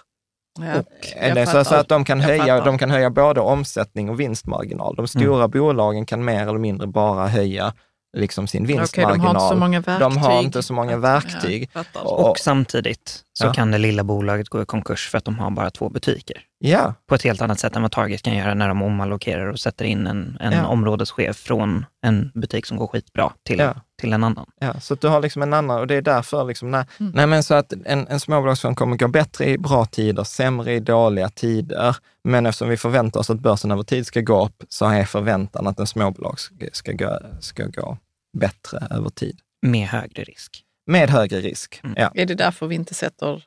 Ja, 0.58 0.82
Eller 1.16 1.46
så, 1.46 1.64
så 1.64 1.74
att 1.74 1.88
de 1.88 2.04
kan, 2.04 2.20
Jag 2.20 2.26
höja, 2.28 2.42
fattar. 2.44 2.64
de 2.64 2.78
kan 2.78 2.90
höja 2.90 3.10
både 3.10 3.40
omsättning 3.40 4.10
och 4.10 4.20
vinstmarginal. 4.20 4.94
De 4.96 5.08
stora 5.08 5.48
bolagen 5.48 6.06
kan 6.06 6.24
mer 6.24 6.42
eller 6.42 6.58
mindre 6.58 6.86
bara 6.86 7.28
höja 7.28 7.72
liksom 8.16 8.46
sin 8.46 8.66
vinstmarginal. 8.66 9.18
de 9.18 9.26
har 9.26 9.42
inte 9.42 9.42
så 9.52 9.54
många 9.56 9.80
verktyg. 9.80 10.00
De 10.00 10.16
har 10.16 10.42
inte 10.42 10.62
så 10.62 10.72
många 10.72 10.96
verktyg. 10.96 11.70
Ja. 11.72 11.84
Och- 12.02 12.30
Och 12.30 12.38
samtidigt 12.38 13.24
så 13.32 13.46
Ja. 13.46 13.52
kan 13.52 13.70
det 13.70 13.78
lilla 13.78 14.04
bolaget 14.04 14.48
gå 14.48 14.62
i 14.62 14.64
konkurs 14.66 15.08
för 15.08 15.18
att 15.18 15.24
de 15.24 15.38
har 15.38 15.50
bara 15.50 15.70
två 15.70 15.88
butiker. 15.88 16.36
Ja, 16.62 16.94
På 17.06 17.14
ett 17.14 17.22
helt 17.22 17.42
annat 17.42 17.58
sätt 17.60 17.76
än 17.76 17.82
vad 17.82 17.92
Target 17.92 18.22
kan 18.22 18.36
göra 18.36 18.54
när 18.54 18.68
de 18.68 18.82
omallokerar 18.82 19.46
och 19.46 19.60
sätter 19.60 19.84
in 19.84 20.06
en, 20.06 20.36
en 20.40 20.52
Ja. 20.52 20.66
områdeschef 20.66 21.36
från 21.36 21.84
en 22.02 22.30
butik 22.34 22.66
som 22.66 22.76
går 22.76 22.86
skitbra 22.86 23.32
till, 23.42 23.58
Ja. 23.58 23.74
till 24.00 24.12
en 24.12 24.24
annan. 24.24 24.50
ja, 24.60 24.80
så 24.80 24.94
att 24.94 25.00
du 25.00 25.08
har 25.08 25.20
liksom 25.20 25.42
en 25.42 25.52
annan, 25.54 25.80
och 25.80 25.86
det 25.86 25.94
är 25.94 26.02
därför 26.02 26.44
liksom, 26.44 26.70
när, 26.70 26.86
Mm. 27.00 27.12
nej 27.14 27.26
men 27.26 27.42
så 27.42 27.54
att 27.54 27.72
en, 27.84 28.06
en 28.08 28.20
småbolagsfond 28.20 28.76
kommer 28.76 28.96
gå 28.96 29.08
bättre 29.08 29.44
i 29.50 29.58
bra 29.58 29.84
tider, 29.84 30.24
sämre 30.24 30.74
i 30.74 30.80
dåliga 30.80 31.28
tider. 31.28 31.96
Men 32.24 32.46
eftersom 32.46 32.68
vi 32.68 32.76
förväntar 32.76 33.20
oss 33.20 33.30
att 33.30 33.40
börsen 33.40 33.70
över 33.70 33.82
tid 33.82 34.06
ska 34.06 34.20
gå 34.20 34.44
upp, 34.46 34.62
så 34.68 34.86
är 34.86 35.04
förväntan 35.04 35.66
att 35.66 35.78
en 35.78 35.86
småbolag 35.86 36.40
ska, 36.40 36.66
ska, 36.72 36.92
gå, 36.92 37.18
ska 37.40 37.64
gå 37.66 37.98
bättre 38.38 38.86
över 38.90 39.10
tid. 39.10 39.38
Med 39.66 39.88
högre 39.88 40.24
risk. 40.24 40.64
Med 40.86 41.10
högre 41.10 41.40
risk. 41.40 41.80
Mm. 41.84 41.94
Ja. 41.98 42.10
Är 42.14 42.26
det 42.26 42.34
därför 42.34 42.66
vi 42.66 42.74
inte 42.74 42.94
sätter 42.94 43.44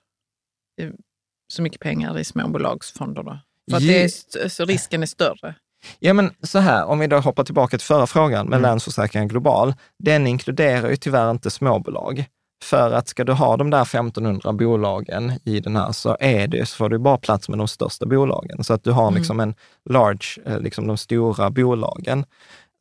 så 1.54 1.62
mycket 1.62 1.80
pengar 1.80 2.20
i 2.20 2.24
småbolagsfonder 2.24 3.24
då? 3.24 3.40
För 3.72 3.78
att 3.78 3.84
det 3.84 4.04
är, 4.04 4.50
så 4.50 4.66
risken 4.66 5.04
är 5.04 5.08
större? 5.08 5.56
Ja, 6.00 6.14
men 6.14 6.32
så 6.44 6.60
här, 6.60 6.86
om 6.86 7.00
vi 7.00 7.08
då 7.08 7.18
hoppar 7.20 7.44
tillbaka 7.44 7.78
till 7.78 7.88
förra 7.88 8.08
frågan 8.08 8.46
med 8.48 8.58
Mm. 8.58 8.70
Länsförsäkringar 8.70 9.28
Global. 9.28 9.74
Den 10.00 10.28
inkluderar 10.28 10.90
ju 10.90 10.96
tyvärr 10.96 11.32
inte 11.32 11.50
småbolag. 11.50 12.26
För 12.64 12.92
att 12.92 13.08
ska 13.08 13.24
du 13.24 13.34
ha 13.34 13.58
de 13.58 13.70
där 13.70 13.82
1500 13.82 14.54
bolagen 14.54 15.32
i 15.46 15.60
den 15.60 15.76
här 15.76 15.92
så 15.92 16.18
är 16.20 16.48
det, 16.48 16.66
så 16.66 16.76
får 16.76 16.90
du 16.90 16.98
bara 17.00 17.18
plats 17.18 17.50
med 17.50 17.58
de 17.58 17.68
största 17.68 18.06
bolagen. 18.06 18.64
Så 18.64 18.74
att 18.74 18.84
du 18.84 18.92
har 18.92 19.08
Mm. 19.08 19.18
liksom 19.18 19.40
en 19.40 19.56
large, 19.90 20.26
eh, 20.46 20.60
liksom 20.60 20.88
de 20.88 20.98
stora 20.98 21.50
bolagen. 21.50 22.26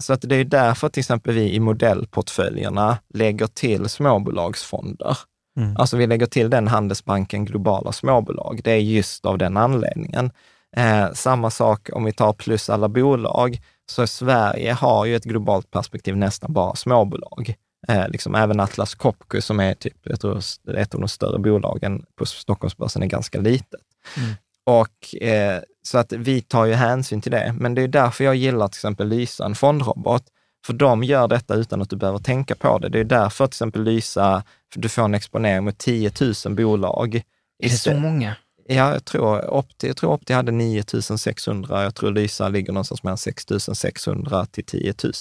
Så 0.03 0.13
att 0.13 0.21
det 0.23 0.37
är 0.37 0.45
därför 0.45 0.89
till 0.89 1.01
exempel 1.01 1.35
vi 1.35 1.55
i 1.55 1.61
modellportföljerna 1.61 2.99
lägger 3.15 3.47
till 3.47 3.89
småbolagsfonder. 3.89 5.19
Mm. 5.57 5.77
Alltså 5.77 5.97
vi 5.97 6.07
lägger 6.07 6.27
till 6.27 6.51
den 6.51 6.69
Handelsbanken 6.69 7.45
globala 7.45 7.93
småbolag. 7.93 8.61
Det 8.65 8.71
är 8.71 8.79
just 8.79 9.27
av 9.27 9.39
den 9.39 9.57
anledningen. 9.57 10.31
Eh, 10.77 11.13
samma 11.13 11.51
sak 11.51 11.91
om 11.93 12.05
vi 12.05 12.13
tar 12.13 12.33
plus 12.33 12.71
alla 12.71 12.89
bolag, 12.89 13.61
så 13.87 14.07
Sverige 14.07 14.73
har 14.73 15.05
ju 15.05 15.17
ett 15.17 15.25
globalt 15.25 15.71
perspektiv 15.71 16.17
nästan 16.17 16.53
bara 16.53 16.75
småbolag. 16.75 17.55
Eh, 17.89 18.09
liksom 18.09 18.35
även 18.35 18.61
Atlas 18.61 18.95
Copco 18.95 19.41
som 19.41 19.61
är 19.61 19.75
typ, 19.75 19.97
jag 20.03 20.21
tror, 20.21 20.43
ett 20.77 20.95
av 20.95 21.01
de 21.01 21.09
större 21.09 21.39
bolagen 21.39 22.05
på 22.17 22.27
Stockholmsbörsen 22.27 23.03
är 23.03 23.07
ganska 23.07 23.41
litet. 23.41 23.81
Mm. 24.17 24.35
Och 24.65 25.23
eh, 25.23 25.61
så 25.83 25.99
att 25.99 26.13
vi 26.13 26.41
tar 26.41 26.65
ju 26.65 26.73
hänsyn 26.73 27.21
till 27.21 27.33
det. 27.33 27.55
Men 27.59 27.75
det 27.75 27.83
är 27.83 27.89
därför 27.89 28.25
jag 28.25 28.35
gillar 28.35 28.69
till 28.69 28.77
exempel 28.77 29.09
Lysa, 29.09 29.45
en 29.45 29.55
fondrobot. 29.55 30.25
För 30.67 30.73
de 30.73 31.05
gör 31.05 31.29
detta 31.29 31.55
utan 31.55 31.83
att 31.83 31.91
du 31.91 31.97
behöver 31.97 32.19
tänka 32.19 32.55
på 32.55 32.79
det. 32.79 32.89
Det 32.89 33.01
är 33.01 33.05
därför 33.05 33.47
till 33.47 33.51
exempel 33.51 33.83
Lysa, 33.83 34.45
du 34.75 34.89
får 34.89 35.03
en 35.03 35.15
exponering 35.15 35.65
mot 35.65 35.79
10 35.79 36.13
000 36.47 36.55
bolag. 36.57 37.15
Är 37.59 37.69
det 37.69 37.71
så 37.71 37.95
många? 37.95 38.37
Ja, 38.67 38.93
jag 38.93 39.05
tror 39.05 39.51
Opti, 39.55 39.87
jag 39.87 39.97
tror 39.97 40.13
Opti 40.13 40.33
hade 40.33 40.53
9600. 40.53 41.83
Jag 41.83 41.95
tror 41.95 42.13
Lysa 42.13 42.49
ligger 42.49 42.73
någonstans 42.73 43.03
mellan 43.03 43.19
6600 43.19 44.47
till 44.47 44.65
10 44.65 44.95
000. 45.05 45.13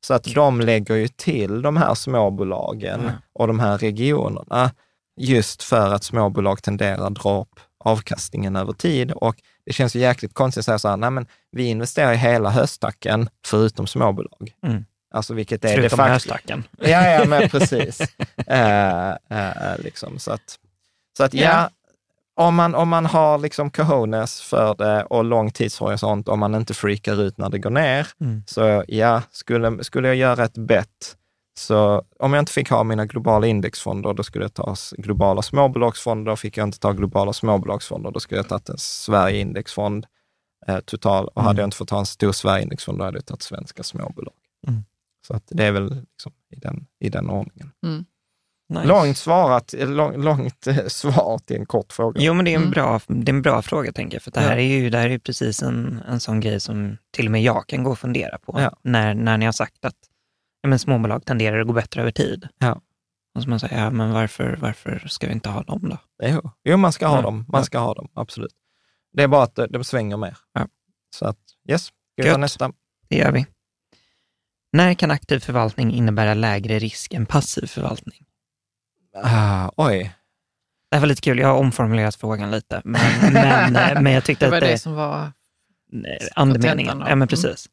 Så 0.00 0.14
att 0.14 0.24
de 0.24 0.60
lägger 0.60 0.94
ju 0.94 1.08
till 1.08 1.62
de 1.62 1.76
här 1.76 1.94
småbolagen 1.94 3.00
Ja. 3.04 3.12
och 3.32 3.46
de 3.46 3.60
här 3.60 3.78
regionerna 3.78 4.70
just 5.16 5.62
för 5.62 5.94
att 5.94 6.04
småbolag 6.04 6.62
tenderar 6.62 7.06
att 7.06 7.14
dra 7.14 7.40
upp 7.40 7.60
avkastningen 7.84 8.56
över 8.56 8.72
tid. 8.72 9.12
Och 9.12 9.36
det 9.70 9.74
känns 9.74 9.96
ju 9.96 10.00
jäkligt 10.00 10.34
konstigt 10.34 10.60
att 10.60 10.64
säga 10.64 10.78
så 10.78 10.88
här, 10.88 10.96
nej 10.96 11.10
men 11.10 11.26
vi 11.52 11.64
investerar 11.64 12.12
i 12.12 12.16
hela 12.16 12.50
höstacken 12.50 13.28
förutom 13.46 13.86
småbolag. 13.86 14.52
Mm. 14.66 14.84
Alltså 15.14 15.34
vilket 15.34 15.64
är 15.64 15.68
Förutom 15.68 15.88
de 15.90 15.96
facto... 15.96 16.12
höstacken. 16.12 16.64
Ja, 16.78 17.10
ja, 17.10 17.24
men 17.24 17.48
precis. 17.48 18.00
eh, 18.46 19.10
eh, 19.10 19.78
liksom, 19.78 20.18
så 20.18 20.32
att, 20.32 20.58
så 21.16 21.24
att 21.24 21.34
ja, 21.34 21.42
Ja. 21.50 21.70
Om, 22.44 22.54
man, 22.54 22.74
om 22.74 22.88
man 22.88 23.06
har 23.06 23.38
liksom 23.38 23.70
cojones 23.70 24.40
för 24.40 24.74
det 24.74 25.04
och 25.04 25.24
lång 25.24 25.50
tidshorisont, 25.50 26.28
om 26.28 26.38
man 26.40 26.54
inte 26.54 26.74
freakar 26.74 27.22
ut 27.22 27.38
när 27.38 27.48
det 27.48 27.58
går 27.58 27.70
ner, 27.70 28.06
Mm. 28.20 28.42
så 28.46 28.84
ja, 28.88 29.22
skulle, 29.30 29.84
skulle 29.84 30.08
jag 30.08 30.16
göra 30.16 30.44
ett 30.44 30.58
bett, 30.58 31.16
så 31.58 32.02
om 32.18 32.32
jag 32.32 32.42
inte 32.42 32.52
fick 32.52 32.70
ha 32.70 32.84
mina 32.84 33.06
globala 33.06 33.46
indexfonder, 33.46 34.14
då 34.14 34.22
skulle 34.22 34.44
jag 34.44 34.54
ta 34.54 34.74
globala 34.98 35.42
småbolagsfonder. 35.42 36.36
Fick 36.36 36.56
jag 36.56 36.68
inte 36.68 36.78
ta 36.78 36.92
globala 36.92 37.32
småbolagsfonder, 37.32 38.10
då 38.10 38.20
skulle 38.20 38.38
jag 38.38 38.48
tagit 38.48 38.68
en 38.68 38.78
Sverige-indexfond 38.78 40.06
eh, 40.66 40.78
total. 40.80 41.28
Och 41.34 41.42
hade 41.42 41.50
Mm. 41.50 41.60
jag 41.60 41.66
inte 41.66 41.76
fått 41.76 41.88
ta 41.88 41.98
en 41.98 42.06
stor 42.06 42.32
Sverige-indexfond, 42.32 42.98
då 42.98 43.04
hade 43.04 43.16
jag 43.18 43.26
tagit 43.26 43.42
svenska 43.42 43.82
småbolag. 43.82 44.34
Mm. 44.68 44.80
Så 45.26 45.34
att 45.34 45.42
det 45.46 45.64
är 45.64 45.72
väl 45.72 45.88
liksom 45.94 46.32
i, 46.50 46.56
den, 46.56 46.86
i 47.00 47.08
den 47.08 47.30
ordningen. 47.30 47.72
Nice. 48.74 48.84
Långt, 48.84 49.16
svarat, 49.18 49.74
eh, 49.74 49.88
lång, 49.88 50.22
långt 50.22 50.66
eh, 50.66 50.86
svar 50.86 51.38
till 51.38 51.56
en 51.56 51.66
kort 51.66 51.92
fråga. 51.92 52.20
Jo, 52.20 52.34
men 52.34 52.44
det 52.44 52.50
är 52.50 52.56
en, 52.56 52.60
Mm. 52.62 52.70
bra, 52.70 53.00
det 53.06 53.30
är 53.30 53.34
en 53.34 53.42
bra 53.42 53.62
fråga, 53.62 53.92
tänker 53.92 54.14
jag. 54.16 54.22
För 54.22 54.30
det 54.30 54.40
här 54.40 54.56
Ja. 54.56 54.62
är 54.62 54.78
ju 54.78 54.90
det 54.90 54.98
här 54.98 55.10
är 55.10 55.18
precis 55.18 55.62
en, 55.62 56.02
en 56.08 56.20
sån 56.20 56.40
grej 56.40 56.60
som 56.60 56.96
till 57.10 57.26
och 57.26 57.32
med 57.32 57.42
jag 57.42 57.66
kan 57.66 57.84
gå 57.84 57.90
och 57.90 57.98
fundera 57.98 58.38
på. 58.38 58.60
Ja. 58.60 58.76
När, 58.82 59.14
när 59.14 59.38
ni 59.38 59.44
har 59.44 59.52
sagt 59.52 59.84
att 59.84 59.94
men 60.68 60.78
småbolag 60.78 61.24
tenderar 61.26 61.60
att 61.60 61.66
gå 61.66 61.72
bättre 61.72 62.00
över 62.00 62.10
tid. 62.10 62.48
Ja. 62.58 62.80
Och 63.34 63.42
så 63.42 63.48
man 63.48 63.60
säger, 63.60 63.78
ja, 63.84 63.90
men 63.90 64.12
varför, 64.12 64.56
varför 64.60 65.02
ska 65.08 65.26
vi 65.26 65.32
inte 65.32 65.48
ha 65.48 65.62
dem 65.62 65.88
då? 65.88 65.98
Jo, 66.22 66.50
jo 66.64 66.76
man 66.76 66.92
ska 66.92 67.06
ha 67.06 67.16
Ja. 67.16 67.22
dem. 67.22 67.44
Man 67.48 67.64
ska 67.64 67.78
ha 67.78 67.94
dem, 67.94 68.08
absolut. 68.14 68.52
Det 69.12 69.22
är 69.22 69.28
bara 69.28 69.42
att 69.42 69.54
de, 69.54 69.66
de 69.66 69.84
svänger 69.84 70.16
mer. 70.16 70.36
Ja. 70.52 70.68
Så 71.16 71.26
att, 71.26 71.38
yes, 71.70 71.84
ska 71.84 71.92
vi 72.16 72.22
ta 72.22 72.28
Gött. 72.28 72.40
nästa? 72.40 72.72
Det 73.08 73.16
gör 73.16 73.32
vi. 73.32 73.46
När 74.72 74.94
kan 74.94 75.10
aktiv 75.10 75.38
förvaltning 75.38 75.92
innebära 75.92 76.34
lägre 76.34 76.78
risk 76.78 77.14
än 77.14 77.26
passiv 77.26 77.66
förvaltning? 77.66 78.26
Ah, 79.22 79.70
oj. 79.76 80.16
Det 80.90 80.96
här 80.96 81.00
var 81.00 81.06
lite 81.08 81.22
kul, 81.22 81.38
jag 81.38 81.48
har 81.48 81.54
omformulerat 81.56 82.14
frågan 82.16 82.50
lite, 82.50 82.82
men, 82.84 83.00
men, 83.32 83.72
men 84.04 84.12
jag 84.12 84.24
tyckte 84.24 84.44
Det 84.46 84.50
var 84.50 84.56
att 84.58 84.62
det, 84.64 84.70
det 84.70 84.78
som 84.78 84.94
var 84.94 85.32
andemeningen. 86.34 86.98
Ja, 86.98 87.04
men 87.04 87.12
Mm. 87.12 87.28
precis. 87.28 87.68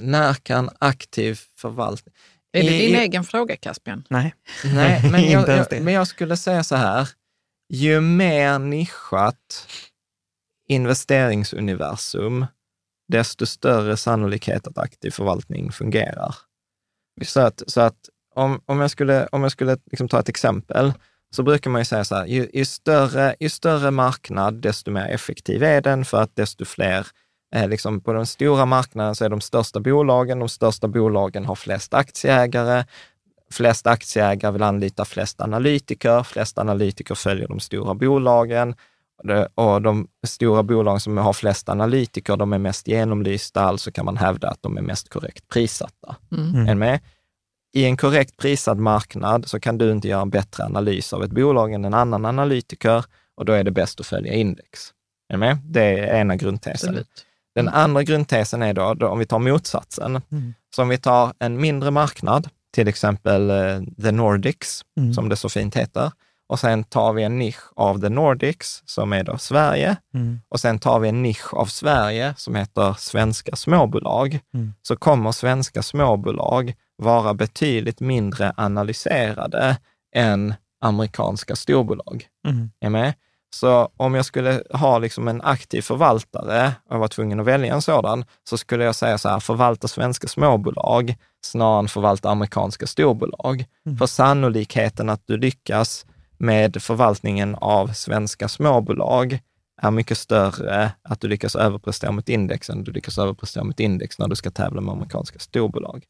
När 0.00 0.34
kan 0.34 0.70
aktiv 0.78 1.40
förvaltning... 1.56 2.14
Är 2.52 2.62
det 2.62 2.78
din 2.78 2.94
i- 2.94 2.98
egen 2.98 3.24
fråga, 3.24 3.56
Caspian? 3.56 4.04
Nej. 4.10 4.34
Nej, 4.64 5.02
men 5.10 5.30
jag, 5.30 5.48
jag, 5.48 5.82
men 5.82 5.94
jag 5.94 6.06
skulle 6.06 6.36
säga 6.36 6.64
så 6.64 6.76
här. 6.76 7.08
Ju 7.68 8.00
mer 8.00 8.58
nischat 8.58 9.68
investeringsuniversum, 10.68 12.46
desto 13.08 13.46
större 13.46 13.96
sannolikhet 13.96 14.66
att 14.66 14.78
aktiv 14.78 15.10
förvaltning 15.10 15.72
fungerar. 15.72 16.34
Så 17.24 17.40
att, 17.40 17.62
så 17.66 17.80
att 17.80 17.96
om, 18.34 18.60
om 18.66 18.80
jag 18.80 18.90
skulle, 18.90 19.26
om 19.26 19.42
jag 19.42 19.52
skulle 19.52 19.76
liksom 19.90 20.08
ta 20.08 20.20
ett 20.20 20.28
exempel, 20.28 20.92
så 21.36 21.42
brukar 21.42 21.70
man 21.70 21.80
ju 21.80 21.84
säga 21.84 22.04
så 22.04 22.14
här, 22.14 22.26
ju, 22.26 22.50
ju, 22.52 22.64
större, 22.64 23.36
ju 23.40 23.48
större 23.48 23.90
marknad, 23.90 24.54
desto 24.54 24.90
mer 24.90 25.06
effektiv 25.08 25.62
är 25.62 25.80
den, 25.80 26.04
för 26.04 26.22
att 26.22 26.36
desto 26.36 26.64
fler 26.64 27.06
eh, 27.54 27.68
liksom 27.68 28.00
på 28.00 28.12
den 28.12 28.26
stora 28.26 28.66
marknaden 28.66 29.14
så 29.14 29.24
är 29.24 29.28
de 29.28 29.40
största 29.40 29.80
bolagen, 29.80 30.38
de 30.38 30.48
största 30.48 30.88
bolagen 30.88 31.44
har 31.44 31.54
flest 31.54 31.94
aktieägare, 31.94 32.84
flest 33.50 33.86
aktieägare 33.86 34.52
vill 34.52 34.62
anlita 34.62 35.04
flest 35.04 35.40
analytiker, 35.40 36.22
flest 36.22 36.58
analytiker 36.58 37.14
följer 37.14 37.48
de 37.48 37.60
stora 37.60 37.94
bolagen 37.94 38.74
och 39.54 39.82
de 39.82 40.08
stora 40.26 40.62
bolagen 40.62 41.00
som 41.00 41.16
har 41.16 41.32
flest 41.32 41.68
analytiker, 41.68 42.36
de 42.36 42.52
är 42.52 42.58
mest 42.58 42.88
genomlysta, 42.88 43.60
alltså 43.60 43.92
kan 43.92 44.04
man 44.04 44.16
hävda 44.16 44.48
att 44.48 44.62
de 44.62 44.76
är 44.78 44.82
mest 44.82 45.08
korrekt 45.08 45.48
prissatta. 45.48 46.16
Mm. 46.32 46.56
Är 46.56 46.64
ni 46.64 46.74
med? 46.74 47.00
I 47.72 47.84
en 47.84 47.96
korrekt 47.96 48.36
prisad 48.36 48.78
marknad 48.78 49.48
så 49.48 49.60
kan 49.60 49.78
du 49.78 49.92
inte 49.92 50.08
göra 50.08 50.22
en 50.22 50.30
bättre 50.30 50.64
analys 50.64 51.12
av 51.12 51.24
ett 51.24 51.30
bolag 51.30 51.72
än 51.72 51.84
en 51.84 51.94
annan 51.94 52.24
analytiker 52.24 53.04
och 53.34 53.44
då 53.44 53.52
är 53.52 53.64
det 53.64 53.70
bäst 53.70 54.00
att 54.00 54.06
följa 54.06 54.32
index. 54.32 54.92
Är 55.28 55.36
med? 55.36 55.58
Det 55.64 55.82
är 55.82 56.20
ena 56.20 56.36
grundtesen. 56.36 56.88
Absolut. 56.88 57.26
Den 57.54 57.68
andra 57.68 58.02
grundtesen 58.02 58.62
är 58.62 58.74
då, 58.74 58.94
då 58.94 59.08
om 59.08 59.18
vi 59.18 59.26
tar 59.26 59.38
motsatsen. 59.38 60.20
Mm. 60.32 60.54
Så 60.76 60.82
om 60.82 60.88
vi 60.88 60.98
tar 60.98 61.32
en 61.38 61.60
mindre 61.60 61.90
marknad, 61.90 62.48
till 62.74 62.88
exempel 62.88 63.50
eh, 63.50 63.80
the 64.02 64.10
Nordics, 64.12 64.82
Mm. 64.98 65.14
som 65.14 65.28
det 65.28 65.36
så 65.36 65.48
fint 65.48 65.76
heter, 65.76 66.12
och 66.48 66.60
sen 66.60 66.84
tar 66.84 67.12
vi 67.12 67.22
en 67.22 67.38
nisch 67.38 67.72
av 67.76 68.00
the 68.00 68.08
Nordics, 68.08 68.82
som 68.86 69.12
är 69.12 69.24
då 69.24 69.38
Sverige, 69.38 69.96
Mm. 70.14 70.40
och 70.48 70.60
sen 70.60 70.78
tar 70.78 70.98
vi 71.00 71.08
en 71.08 71.22
nisch 71.22 71.54
av 71.54 71.66
Sverige 71.66 72.34
som 72.36 72.54
heter 72.54 72.94
svenska 72.98 73.56
småbolag, 73.56 74.40
Mm. 74.54 74.74
så 74.82 74.96
kommer 74.96 75.32
svenska 75.32 75.82
småbolag 75.82 76.74
vara 76.96 77.34
betydligt 77.34 78.00
mindre 78.00 78.52
analyserade 78.56 79.76
än 80.16 80.54
amerikanska 80.80 81.56
storbolag. 81.56 82.26
Mm. 82.48 82.70
Är 82.80 82.90
med? 82.90 83.14
Så 83.54 83.88
om 83.96 84.14
jag 84.14 84.24
skulle 84.24 84.62
ha 84.70 84.98
liksom 84.98 85.28
en 85.28 85.42
aktiv 85.42 85.82
förvaltare 85.82 86.72
och 86.90 86.98
var 86.98 87.08
tvungen 87.08 87.40
att 87.40 87.46
välja 87.46 87.74
en 87.74 87.82
sådan, 87.82 88.24
så 88.48 88.58
skulle 88.58 88.84
jag 88.84 88.94
säga 88.94 89.18
så 89.18 89.28
här, 89.28 89.40
förvalta 89.40 89.88
svenska 89.88 90.28
småbolag 90.28 91.16
snarare 91.44 91.78
än 91.78 91.88
förvalta 91.88 92.30
amerikanska 92.30 92.86
storbolag. 92.86 93.64
Mm. 93.86 93.98
För 93.98 94.06
sannolikheten 94.06 95.08
att 95.08 95.22
du 95.26 95.36
lyckas 95.36 96.06
med 96.38 96.82
förvaltningen 96.82 97.54
av 97.54 97.88
svenska 97.88 98.48
småbolag 98.48 99.38
är 99.82 99.90
mycket 99.90 100.18
större 100.18 100.92
att 101.02 101.20
du 101.20 101.28
lyckas 101.28 101.56
överprestera 101.56 102.12
mot 102.12 102.28
index 102.28 102.70
än 102.70 102.84
du 102.84 102.92
lyckas 102.92 103.18
överprestera 103.18 103.64
mot 103.64 103.80
index 103.80 104.18
när 104.18 104.28
du 104.28 104.36
ska 104.36 104.50
tävla 104.50 104.80
med 104.80 104.92
amerikanska 104.92 105.38
storbolag. 105.38 106.04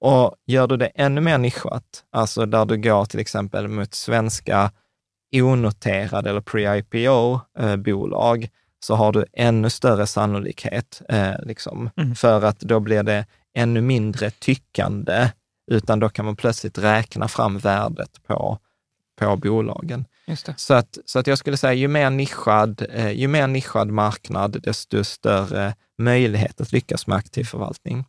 Och 0.00 0.34
gör 0.46 0.66
du 0.66 0.76
det 0.76 0.86
ännu 0.86 1.20
mer 1.20 1.38
nischat, 1.38 2.04
alltså 2.10 2.46
där 2.46 2.64
du 2.64 2.76
går 2.76 3.04
till 3.04 3.20
exempel 3.20 3.68
mot 3.68 3.94
svenska 3.94 4.70
onoterade 5.32 6.30
eller 6.30 6.40
pre-IPO-bolag, 6.40 8.48
så 8.84 8.94
har 8.94 9.12
du 9.12 9.24
ännu 9.32 9.70
större 9.70 10.06
sannolikhet, 10.06 11.02
eh, 11.08 11.32
liksom, 11.42 11.90
Mm. 11.96 12.14
för 12.14 12.42
att 12.44 12.60
då 12.60 12.80
blir 12.80 13.02
det 13.02 13.26
ännu 13.54 13.80
mindre 13.80 14.30
tyckande, 14.30 15.28
utan 15.70 16.00
då 16.00 16.08
kan 16.08 16.24
man 16.24 16.36
plötsligt 16.36 16.78
räkna 16.78 17.28
fram 17.28 17.58
värdet 17.58 18.10
på, 18.26 18.58
på 19.20 19.36
bolagen. 19.36 20.04
Så 20.56 20.74
att, 20.74 20.98
så 21.04 21.18
att 21.18 21.26
jag 21.26 21.38
skulle 21.38 21.56
säga, 21.56 21.72
ju 21.72 21.88
mer, 21.88 22.10
nischad, 22.10 22.86
eh, 22.92 23.10
ju 23.10 23.28
mer 23.28 23.46
nischad 23.46 23.88
marknad, 23.88 24.60
desto 24.62 25.04
större 25.04 25.74
möjlighet 25.98 26.60
att 26.60 26.72
lyckas 26.72 27.06
med 27.06 27.16
aktiv 27.16 27.44
förvaltning. 27.44 28.04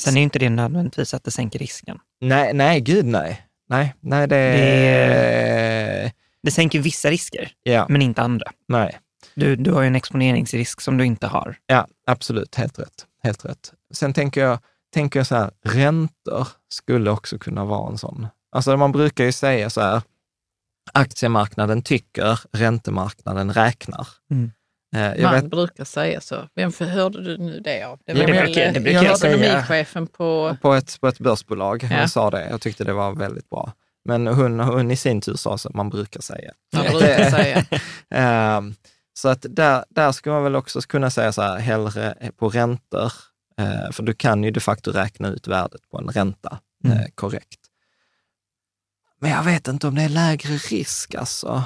Sen 0.00 0.16
är 0.16 0.22
inte 0.22 0.38
det 0.38 0.50
nödvändigtvis 0.50 1.14
att 1.14 1.24
det 1.24 1.30
sänker 1.30 1.58
risken. 1.58 1.98
Nej, 2.20 2.54
nej, 2.54 2.80
gud 2.80 3.04
nej. 3.06 3.46
Nej, 3.68 3.94
nej 4.00 4.28
det... 4.28 4.36
Det- 4.36 6.12
Det 6.42 6.50
sänker 6.50 6.78
vissa 6.80 7.10
risker, 7.10 7.52
Ja, 7.62 7.86
men 7.88 8.02
inte 8.02 8.22
andra. 8.22 8.46
nej. 8.68 8.98
Du, 9.34 9.56
du 9.56 9.72
har 9.72 9.80
ju 9.80 9.86
en 9.86 9.96
exponeringsrisk 9.96 10.80
som 10.80 10.96
du 10.96 11.04
inte 11.04 11.26
har. 11.26 11.56
Ja, 11.66 11.86
absolut. 12.06 12.54
Helt 12.54 12.78
rätt. 12.78 13.06
Helt 13.22 13.44
rätt. 13.44 13.72
Sen 13.94 14.12
tänker 14.12 14.40
jag, 14.40 14.58
tänker 14.94 15.18
jag 15.20 15.26
så 15.26 15.34
här, 15.36 15.50
räntor 15.64 16.48
skulle 16.68 17.10
också 17.10 17.38
kunna 17.38 17.64
vara 17.64 17.90
en 17.90 17.98
sån. 17.98 18.26
Alltså 18.52 18.76
man 18.76 18.92
brukar 18.92 19.24
ju 19.24 19.32
säga 19.32 19.70
så 19.70 19.80
här, 19.80 20.02
aktiemarknaden 20.92 21.82
tycker, 21.82 22.40
räntemarknaden 22.52 23.52
räknar. 23.52 24.08
Mm. 24.30 24.50
Eh, 24.96 25.00
Jag 25.02 25.22
Man 25.22 25.34
vet, 25.34 25.50
brukar 25.50 25.84
säga 25.84 26.20
så. 26.20 26.48
Vem 26.54 26.72
hörde 26.80 27.22
du 27.24 27.38
nu 27.38 27.60
det 27.60 27.82
av? 27.84 27.98
Det 28.06 28.12
Ja, 28.12 28.18
var 28.18 28.26
men 28.26 28.36
väl 28.36 28.52
det 28.52 28.64
eh, 28.64 28.72
brukar 28.82 29.02
jag 29.02 29.18
säga. 29.18 29.36
ekonomichefen 29.36 30.06
på... 30.06 30.56
på 30.62 30.74
ett, 30.74 31.00
på 31.00 31.08
ett 31.08 31.18
börsbolag, 31.18 31.82
Ja. 31.90 31.98
hon 31.98 32.08
sa 32.08 32.30
det. 32.30 32.48
Jag 32.50 32.60
tyckte 32.60 32.84
det 32.84 32.92
var 32.92 33.12
väldigt 33.14 33.50
bra. 33.50 33.72
Men 34.04 34.26
hon, 34.26 34.60
hon 34.60 34.90
i 34.90 34.96
sin 34.96 35.20
tur 35.20 35.34
sa 35.36 35.58
så, 35.58 35.70
man 35.74 35.90
brukar 35.90 36.20
säga. 36.20 36.52
Man 36.74 36.86
brukar 36.86 37.30
säga. 37.30 37.64
Ehm, 38.10 38.74
så 39.12 39.28
att 39.28 39.46
där, 39.48 39.84
där 39.88 40.12
ska 40.12 40.30
man 40.30 40.42
väl 40.42 40.56
också 40.56 40.80
kunna 40.80 41.10
säga 41.10 41.32
så 41.32 41.42
här, 41.42 41.58
hellre 41.58 42.30
på 42.36 42.48
räntor, 42.48 43.12
eh, 43.58 43.90
för 43.92 44.02
du 44.02 44.14
kan 44.14 44.44
ju 44.44 44.50
de 44.50 44.60
facto 44.60 44.90
räkna 44.90 45.28
ut 45.28 45.48
värdet 45.48 45.88
på 45.90 45.98
en 45.98 46.08
ränta 46.08 46.58
Mm. 46.84 46.98
eh, 46.98 47.04
korrekt. 47.14 47.60
Men 49.20 49.30
jag 49.30 49.42
vet 49.42 49.68
inte 49.68 49.86
om 49.88 49.94
det 49.94 50.02
är 50.02 50.08
lägre 50.08 50.52
risk 50.52 51.14
alltså. 51.14 51.62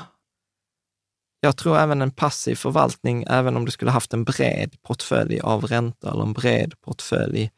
Jag 1.41 1.57
tror 1.57 1.79
även 1.79 2.03
en 2.03 2.11
passiv 2.11 2.55
förvaltning, 2.57 3.25
även 3.29 3.57
om 3.57 3.65
du 3.65 3.71
skulle 3.71 3.91
haft 3.91 4.13
en 4.13 4.25
bred 4.25 4.83
portfölj 4.83 5.41
av 5.41 5.65
räntor 5.67 6.11
eller 6.13 6.23
en 6.23 6.33
bred 6.33 6.81
portfölj 6.81 7.51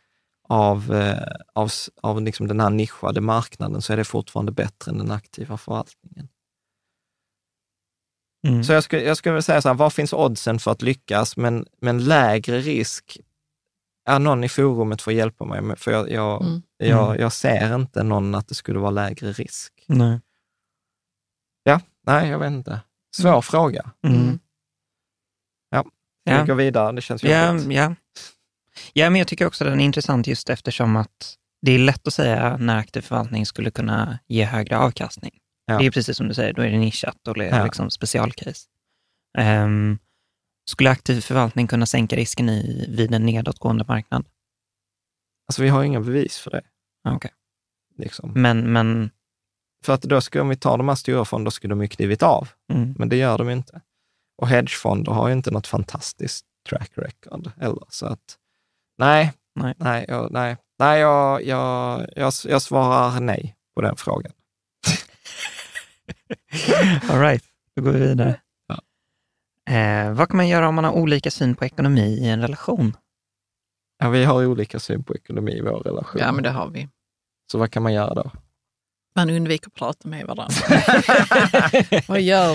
av, 0.49 0.95
eh, 0.95 1.37
av, 1.55 1.71
av 2.03 2.23
liksom 2.23 2.49
den 2.49 2.61
här 2.61 2.71
nischade 2.71 3.21
marknaden, 3.21 3.83
så 3.83 3.93
är 3.93 3.97
det 3.97 4.05
fortfarande 4.05 4.53
bättre 4.53 4.91
än 4.91 4.99
den 4.99 5.11
aktiva 5.11 5.57
förvaltningen. 5.57 6.29
Mm. 8.49 8.65
Så 8.65 8.73
jag 8.73 8.85
skulle, 8.85 9.03
jag 9.03 9.17
skulle 9.17 9.43
säga 9.43 9.63
så 9.63 9.69
här, 9.69 9.75
vad 9.75 9.93
finns 9.93 10.13
oddsen 10.13 10.59
för 10.59 10.71
att 10.71 10.83
lyckas? 10.83 11.37
Men, 11.37 11.67
men 11.81 12.05
lägre 12.05 12.59
risk, 12.59 13.19
är 14.09 14.19
någon 14.19 14.45
i 14.45 14.49
forumet 14.49 15.03
får 15.03 15.13
hjälpa 15.13 15.45
mig, 15.45 15.61
med, 15.63 15.79
för 15.79 15.91
jag, 15.91 16.11
jag, 16.11 16.43
Mm. 16.43 16.63
jag, 16.77 17.21
jag 17.21 17.33
ser 17.33 17.75
inte 17.75 18.03
någon 18.03 18.35
att 18.35 18.49
det 18.49 18.55
skulle 18.55 18.79
vara 18.79 18.91
lägre 18.91 19.33
risk. 19.33 19.85
Nej. 19.87 20.21
Ja, 21.63 21.81
nej, 22.07 22.29
jag 22.29 22.39
vet 22.39 22.51
inte. 22.53 22.81
Svår 23.17 23.43
fråga. 23.43 23.91
Mm. 24.03 24.17
Mm. 24.23 24.39
Vi 26.25 26.33
Ja. 26.33 26.45
går 26.45 26.55
vidare, 26.55 26.93
det 26.93 27.01
känns 27.01 27.23
Ja, 27.23 27.49
jobbigt. 27.53 27.67
ja. 27.73 27.83
ja, 27.83 27.95
men 28.95 29.17
jag 29.17 29.29
tycker 29.29 29.47
också 29.47 29.65
den 29.65 29.81
är 29.81 29.85
intressant 29.85 30.27
just 30.27 30.51
eftersom 30.51 30.97
att 30.97 31.35
det 31.63 31.73
är 31.73 31.79
lätt 31.79 32.07
att 32.07 32.15
säga 32.15 32.57
när 32.57 32.77
aktiv 32.79 33.01
förvaltning 33.01 33.47
skulle 33.47 33.71
kunna 33.71 34.19
ge 34.27 34.45
högre 34.45 34.79
avkastning. 34.79 35.39
Ja. 35.67 35.79
Det 35.79 35.87
är 35.87 35.91
precis 35.91 36.17
som 36.17 36.29
du 36.29 36.35
säger, 36.35 36.53
då 36.53 36.63
är 36.63 36.71
det 36.71 36.79
nischat 36.79 37.29
och 37.29 37.35
det 37.35 37.45
är 37.49 37.59
Ja. 37.59 37.65
liksom 37.65 37.91
specialcase. 37.91 38.69
Ehm, 39.39 39.99
skulle 40.71 40.91
aktiv 40.91 41.21
förvaltning 41.21 41.67
kunna 41.67 41.87
sänka 41.87 42.17
risken 42.17 42.49
i, 42.49 42.87
vid 42.89 43.15
en 43.15 43.27
nedåtgående 43.27 43.85
marknad? 43.89 44.27
Alltså 45.49 45.63
vi 45.63 45.69
har 45.69 45.85
inga 45.85 46.01
bevis 46.01 46.39
för 46.39 46.51
det. 46.51 46.63
Ja, 47.05 47.17
okej. 47.17 47.31
Liksom. 47.99 48.33
Men, 48.35 48.73
men 48.73 49.11
För 49.85 49.93
att 49.93 50.03
då 50.03 50.21
ska, 50.21 50.43
om 50.43 50.49
vi 50.49 50.57
tar 50.57 50.79
de 50.79 50.89
här 50.89 50.95
stora 50.95 51.25
fonderna, 51.25 51.51
skulle 51.51 51.73
de 51.73 51.83
ju 51.83 51.89
klivit 51.89 52.23
av. 52.23 52.49
mm, 52.73 52.95
Men 52.99 53.09
det 53.09 53.17
gör 53.17 53.39
de 53.39 53.51
inte. 53.51 53.81
Och 54.39 54.49
hedgefonder 54.49 55.13
har 55.13 55.29
ju 55.29 55.33
inte 55.35 55.51
något 55.51 55.67
fantastiskt 55.67 56.47
track 56.69 56.91
record 56.95 57.51
heller. 57.61 57.85
Så 57.89 58.07
att, 58.07 58.37
nej, 58.99 59.33
Nej. 59.55 59.75
nej, 59.77 60.05
jag, 60.09 60.33
nej, 60.33 60.57
nej 60.79 61.01
jag, 61.01 61.45
jag, 61.45 62.07
jag, 62.17 62.33
jag 62.45 62.63
svarar 62.63 63.21
nej 63.21 63.57
på 63.75 63.81
den 63.83 63.97
frågan. 63.97 64.33
all 67.11 67.21
right, 67.21 67.45
då 67.77 67.83
går 67.83 67.93
vi 67.93 68.01
vidare. 68.01 68.41
Ja. 68.69 68.81
Eh, 69.75 70.13
vad 70.13 70.29
kan 70.29 70.37
man 70.37 70.49
göra 70.49 70.69
om 70.69 70.75
man 70.75 70.85
har 70.85 70.93
olika 70.93 71.31
syn 71.31 71.55
på 71.55 71.65
ekonomi 71.65 72.03
i 72.03 72.29
en 72.29 72.41
relation? 72.43 72.97
Ja, 73.99 74.09
vi 74.09 74.25
har 74.25 74.47
olika 74.47 74.81
syn 74.81 75.05
på 75.05 75.15
ekonomi 75.15 75.53
i 75.53 75.61
vår 75.61 75.81
relation. 75.81 76.21
Ja, 76.21 76.33
men 76.33 76.43
det 76.43 76.51
har 76.51 76.69
vi. 76.69 76.89
Så 77.53 77.59
vad 77.59 77.71
kan 77.71 77.83
man 77.83 77.93
göra 77.93 78.15
då? 78.15 78.31
Man 79.15 79.31
undviker 79.31 79.67
att 79.67 79.75
prata 79.75 80.09
med 80.09 80.27
varandra. 80.27 80.55
Vad 82.09 82.21
gör 82.21 82.55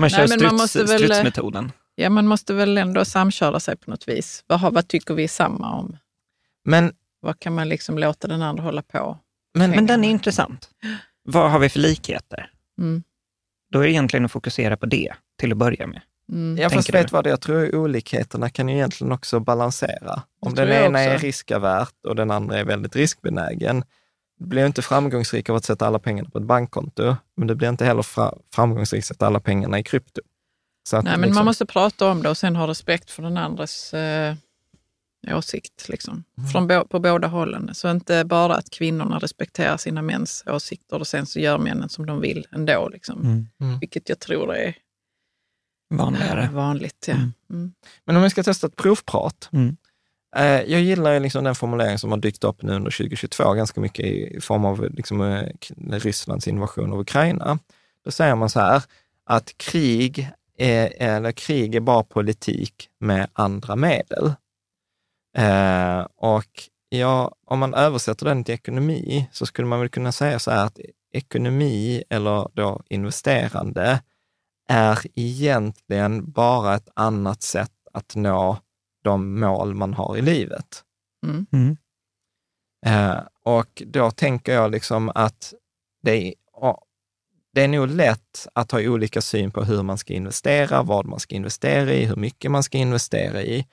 Man 0.00 0.10
kör 0.10 0.18
Nej, 0.18 0.28
men 0.28 0.28
man 0.28 0.38
struts, 0.38 0.52
måste 0.52 0.78
väl- 0.84 0.98
strutsmetoden. 1.04 1.72
Ja, 1.98 2.10
man 2.10 2.26
måste 2.26 2.54
väl 2.54 2.78
ändå 2.78 3.04
samköra 3.04 3.60
sig 3.60 3.76
på 3.76 3.90
något 3.90 4.08
vis. 4.08 4.44
Vad, 4.46 4.60
har, 4.60 4.70
vad 4.70 4.88
tycker 4.88 5.14
vi 5.14 5.24
är 5.24 5.28
samma 5.28 5.74
om? 5.74 5.96
Men, 6.64 6.92
Vad 7.20 7.40
kan 7.40 7.54
man 7.54 7.68
liksom 7.68 7.98
låta 7.98 8.28
den 8.28 8.42
andra 8.42 8.62
hålla 8.62 8.82
på? 8.82 9.18
men, 9.54 9.70
Men 9.70 9.86
den 9.86 10.04
är 10.04 10.08
intressant. 10.10 10.70
Vad 11.22 11.50
har 11.50 11.58
vi 11.58 11.68
för 11.68 11.78
likheter? 11.80 12.50
Mm. 12.78 13.02
Då 13.72 13.78
är 13.78 13.82
det 13.82 13.90
egentligen 13.92 14.24
att 14.24 14.32
fokusera 14.32 14.76
på 14.76 14.86
det 14.86 15.12
till 15.38 15.52
att 15.52 15.58
börja 15.58 15.86
med. 15.86 16.00
Mm. 16.32 16.58
Ja, 16.62 16.70
fast 16.70 16.94
vet 16.94 17.12
vad, 17.12 17.26
jag 17.26 17.40
tror 17.40 17.74
olikheterna 17.74 18.50
kan 18.50 18.68
ju 18.68 18.74
egentligen 18.74 19.12
också 19.12 19.40
balansera. 19.40 20.22
Om 20.40 20.54
den 20.54 20.68
ena 20.68 21.00
är 21.00 21.18
riskavärt 21.18 21.94
och 22.08 22.16
den 22.16 22.30
andra 22.30 22.58
är 22.58 22.64
väldigt 22.64 22.96
riskbenägen, 22.96 23.84
du 24.38 24.46
blir 24.46 24.66
inte 24.66 24.82
framgångsrik 24.82 25.48
av 25.50 25.56
att 25.56 25.64
sätta 25.64 25.86
alla 25.86 25.98
pengarna 25.98 26.30
på 26.30 26.38
ett 26.38 26.44
bankkonto, 26.44 27.16
men 27.36 27.46
du 27.48 27.54
blir 27.54 27.68
inte 27.68 27.84
heller 27.84 28.02
fra- 28.02 28.38
framgångsrik 28.54 28.98
att 29.00 29.04
sätta 29.04 29.26
alla 29.26 29.40
pengarna 29.40 29.78
i 29.78 29.82
krypto. 29.82 30.20
Så 30.86 30.96
att 30.96 31.04
Nej, 31.04 31.12
men 31.12 31.20
liksom- 31.20 31.34
man 31.34 31.44
måste 31.44 31.66
prata 31.66 32.10
om 32.10 32.22
det 32.22 32.28
och 32.30 32.36
sen 32.36 32.56
ha 32.56 32.66
respekt 32.66 33.10
för 33.10 33.22
den 33.22 33.36
andres 33.36 33.94
eh, 33.94 34.34
åsikt. 35.30 35.88
Liksom. 35.88 36.24
Mm. 36.38 36.50
Från 36.50 36.66
bo, 36.66 36.84
på 36.84 36.98
båda 37.00 37.28
hållen. 37.28 37.74
Så 37.74 37.90
inte 37.90 38.24
bara 38.24 38.54
att 38.54 38.70
kvinnorna 38.70 39.18
respekterar 39.18 39.76
sina 39.76 40.02
mäns 40.02 40.44
åsikter 40.46 40.98
och 40.98 41.06
sen 41.06 41.26
så 41.26 41.40
gör 41.40 41.58
männen 41.58 41.88
som 41.88 42.06
de 42.06 42.20
vill 42.20 42.46
ändå. 42.52 42.88
Liksom. 42.88 43.20
Mm. 43.20 43.46
Mm. 43.60 43.78
Vilket 43.78 44.08
jag 44.08 44.18
tror 44.18 44.54
är 44.54 44.74
Vanligare. 45.90 46.48
vanligt. 46.52 47.04
Ja. 47.08 47.14
Mm. 47.14 47.32
Mm. 47.50 47.72
Men 48.04 48.16
om 48.16 48.22
vi 48.22 48.30
ska 48.30 48.42
testa 48.42 48.66
ett 48.66 48.76
provprat. 48.76 49.48
Mm. 49.52 49.76
Eh, 50.36 50.44
jag 50.44 50.80
gillar 50.80 51.12
ju 51.12 51.20
liksom 51.20 51.44
den 51.44 51.54
formulering 51.54 51.98
som 51.98 52.10
har 52.10 52.18
dykt 52.18 52.44
upp 52.44 52.62
nu 52.62 52.74
under 52.74 52.90
2022 52.90 53.52
ganska 53.52 53.80
mycket 53.80 54.06
i 54.06 54.40
form 54.40 54.64
av 54.64 54.90
liksom, 54.90 55.20
eh, 55.20 55.48
Rysslands 55.90 56.48
invasion 56.48 56.92
av 56.92 57.00
Ukraina. 57.00 57.58
Då 58.04 58.10
säger 58.10 58.34
man 58.34 58.50
så 58.50 58.60
här 58.60 58.82
att 59.24 59.58
krig 59.58 60.30
är, 60.58 60.92
eller 60.96 61.32
krig 61.32 61.74
är 61.74 61.80
bara 61.80 62.04
politik 62.04 62.88
med 63.00 63.30
andra 63.32 63.76
medel. 63.76 64.34
Eh, 65.36 66.06
och 66.16 66.50
ja, 66.88 67.34
om 67.46 67.58
man 67.58 67.74
översätter 67.74 68.26
den 68.26 68.44
till 68.44 68.54
ekonomi 68.54 69.28
så 69.32 69.46
skulle 69.46 69.68
man 69.68 69.80
väl 69.80 69.88
kunna 69.88 70.12
säga 70.12 70.38
så 70.38 70.50
här 70.50 70.66
att 70.66 70.78
ekonomi 71.12 72.02
eller 72.10 72.48
då 72.52 72.82
investerande 72.88 74.02
är 74.68 74.98
egentligen 75.14 76.30
bara 76.30 76.74
ett 76.74 76.88
annat 76.94 77.42
sätt 77.42 77.72
att 77.92 78.14
nå 78.14 78.58
de 79.04 79.40
mål 79.40 79.74
man 79.74 79.94
har 79.94 80.16
i 80.16 80.22
livet. 80.22 80.82
Mm. 81.26 81.46
Mm. 81.52 81.76
Eh, 82.86 83.20
och 83.42 83.82
då 83.86 84.10
tänker 84.10 84.54
jag 84.54 84.70
liksom 84.70 85.12
att 85.14 85.54
det 86.02 86.34
det 87.56 87.62
är 87.62 87.68
nog 87.68 87.88
lätt 87.90 88.48
att 88.52 88.72
ha 88.72 88.80
olika 88.80 89.20
syn 89.20 89.50
på 89.50 89.64
hur 89.64 89.82
man 89.82 89.98
ska 89.98 90.12
investera, 90.12 90.82
vad 90.82 91.06
man 91.06 91.20
ska 91.20 91.34
investera 91.34 91.92
i, 91.92 92.04
hur 92.04 92.16
mycket 92.16 92.50
man 92.50 92.62
ska 92.62 92.78
investera 92.78 93.42
i. 93.42 93.66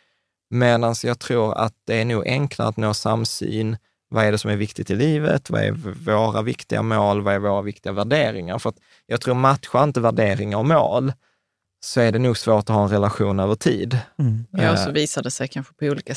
Medan 0.49 0.95
jag 1.03 1.19
tror 1.19 1.57
att 1.57 1.73
det 1.87 2.01
är 2.01 2.05
nog 2.05 2.27
enklare 2.27 2.69
att 2.69 2.77
nå 2.77 2.93
samsyn. 2.93 3.77
Vad 4.09 4.25
är 4.25 4.31
det 4.31 4.37
som 4.37 4.51
är 4.51 4.55
viktigt 4.55 4.89
i 4.89 4.95
livet? 4.95 5.49
Vad 5.49 5.61
är 5.61 5.71
våra 6.05 6.41
viktiga 6.41 6.81
mål? 6.81 7.21
Vad 7.21 7.33
är 7.33 7.39
våra 7.39 7.61
viktiga 7.61 7.93
värderingar? 7.93 8.59
För 8.59 8.69
att 8.69 8.77
jag 9.05 9.21
tror 9.21 9.35
matchar 9.35 9.83
inte 9.83 10.01
värderingar 10.01 10.57
och 10.57 10.65
mål, 10.65 11.13
så 11.85 12.01
är 12.01 12.11
det 12.11 12.19
nog 12.19 12.37
svårt 12.37 12.69
att 12.69 12.75
ha 12.75 12.83
en 12.83 12.89
relation 12.89 13.39
över 13.39 13.55
tid. 13.55 13.99
Mm. 14.19 14.45
Ja, 14.51 14.71
och 14.71 14.79
så 14.79 14.89
Eh, 14.89 14.93
visar 14.93 15.23
det 15.23 15.31
sig 15.31 15.47
kanske 15.47 15.73
på 15.73 15.85
olika 15.85 16.15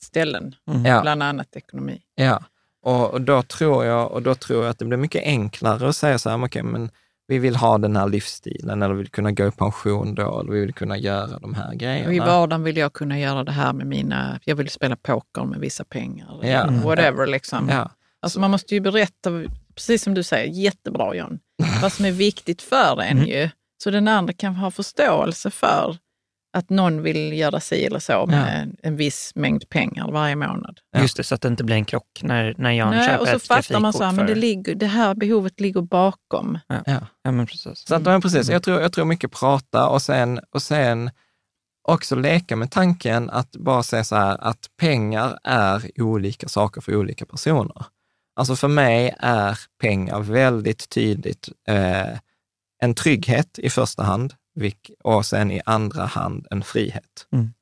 ställen, 0.00 0.54
Mm. 0.70 1.02
Bland 1.02 1.22
annat 1.22 1.56
ekonomi. 1.56 2.02
Ja, 2.14 2.42
och, 2.82 3.10
och, 3.10 3.20
då 3.20 3.42
tror 3.42 3.84
jag, 3.84 4.12
och 4.12 4.22
då 4.22 4.34
tror 4.34 4.62
jag 4.62 4.70
att 4.70 4.78
det 4.78 4.84
blir 4.84 4.98
mycket 4.98 5.22
enklare 5.24 5.88
att 5.88 5.96
säga 5.96 6.18
så 6.18 6.30
här, 6.30 6.44
okej, 6.44 6.62
men 6.62 6.90
vi 7.26 7.38
vill 7.38 7.56
ha 7.56 7.78
den 7.78 7.96
här 7.96 8.08
livsstilen, 8.08 8.82
eller 8.82 8.94
vi 8.94 8.98
vill 8.98 9.10
kunna 9.10 9.32
gå 9.32 9.46
i 9.46 9.50
pension 9.50 10.14
då, 10.14 10.40
eller 10.40 10.52
vi 10.52 10.60
vill 10.60 10.74
kunna 10.74 10.98
göra 10.98 11.38
de 11.38 11.54
här 11.54 11.74
grejerna. 11.74 12.08
Och 12.08 12.14
I 12.14 12.18
vardagen 12.18 12.62
vill 12.62 12.76
jag 12.76 12.92
kunna 12.92 13.18
göra 13.18 13.44
det 13.44 13.52
här 13.52 13.72
med 13.72 13.86
mina, 13.86 14.40
jag 14.44 14.56
vill 14.56 14.68
spela 14.70 14.96
poker 14.96 15.44
med 15.44 15.60
vissa 15.60 15.84
pengar. 15.84 16.38
Ja. 16.42 16.62
Mm. 16.62 16.80
Whatever 16.80 17.26
liksom. 17.26 17.68
Ja, 17.68 17.90
Alltså 18.22 18.40
man 18.40 18.50
måste 18.50 18.74
ju 18.74 18.80
berätta, 18.80 19.30
precis 19.74 20.02
som 20.02 20.14
du 20.14 20.22
säger, 20.22 20.52
jättebra 20.52 21.14
John, 21.14 21.38
vad 21.82 21.92
som 21.92 22.04
är 22.04 22.12
viktigt 22.12 22.62
för 22.62 23.02
en 23.02 23.18
Mm. 23.18 23.28
ju. 23.28 23.48
Så 23.82 23.90
den 23.90 24.08
andra 24.08 24.32
kan 24.32 24.54
ha 24.56 24.70
förståelse 24.70 25.50
för 25.50 25.96
att 26.52 26.70
någon 26.70 27.02
vill 27.02 27.32
göra 27.32 27.60
sig 27.60 27.86
eller 27.86 27.98
så 27.98 28.26
med 28.26 28.62
en, 28.62 28.76
en 28.82 28.96
viss 28.96 29.32
mängd 29.34 29.68
pengar 29.68 30.10
varje 30.10 30.36
månad. 30.36 30.78
Ja. 30.92 31.00
Just 31.00 31.16
det, 31.16 31.24
så 31.24 31.34
att 31.34 31.40
det 31.40 31.48
inte 31.48 31.64
blir 31.64 31.76
en 31.76 31.84
krock 31.84 32.20
när, 32.22 32.54
när 32.58 32.70
Jan 32.70 32.90
Nej, 32.90 33.08
köper 33.08 33.20
och 33.20 33.28
så 33.28 33.36
ett 33.36 33.42
fattar 33.46 33.80
man 33.80 33.92
så 33.92 34.04
här, 34.04 34.12
men 34.12 34.26
det, 34.26 34.34
ligger, 34.34 34.74
det 34.74 34.86
här 34.86 35.14
behovet 35.14 35.60
ligger 35.60 35.80
bakom. 35.80 36.58
ja. 36.68 37.00
Ja, 37.22 37.30
men 37.30 37.46
precis. 37.46 37.78
Så 37.86 37.94
att, 37.94 38.02
men 38.02 38.20
precis, 38.20 38.48
jag 38.48 38.62
tror, 38.62 38.80
jag 38.80 38.92
tror 38.92 39.04
mycket 39.04 39.32
prata 39.32 39.88
och 39.88 40.02
sen, 40.02 40.40
och 40.54 40.62
sen 40.62 41.10
också 41.88 42.16
leka 42.16 42.56
med 42.56 42.70
tanken 42.70 43.30
att 43.30 43.56
bara 43.56 43.82
säga 43.82 44.04
så 44.04 44.16
här 44.16 44.38
att 44.40 44.70
pengar 44.80 45.38
är 45.44 46.02
olika 46.02 46.48
saker 46.48 46.80
för 46.80 46.96
olika 46.96 47.26
personer. 47.26 47.84
Alltså 48.36 48.56
för 48.56 48.68
mig 48.68 49.14
är 49.18 49.58
pengar 49.80 50.20
väldigt 50.20 50.88
tydligt 50.88 51.48
eh, 51.68 52.18
en 52.82 52.94
trygghet 52.94 53.58
i 53.58 53.70
första 53.70 54.02
hand 54.02 54.34
och 55.04 55.26
sen 55.26 55.50
i 55.50 55.60
andra 55.66 56.04
hand 56.04 56.46
en 56.50 56.62
frihet. 56.62 57.26
Mm. 57.32 57.52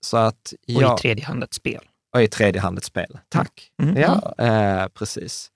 Så 0.00 0.16
att 0.16 0.52
Och 0.76 0.82
jag, 0.82 0.98
i 0.98 1.02
tredje 1.02 1.24
hand 1.24 1.44
ett 1.44 1.54
spel. 1.54 1.84
och 2.14 2.22
i 2.22 2.28
tredje 2.28 2.60
hand 2.60 2.78
ett 2.78 2.84
spel. 2.84 3.18
Tack. 3.28 3.70
Mm. 3.82 3.96
Ja, 3.96 4.34
eh, 4.38 4.88
precis. 4.88 5.50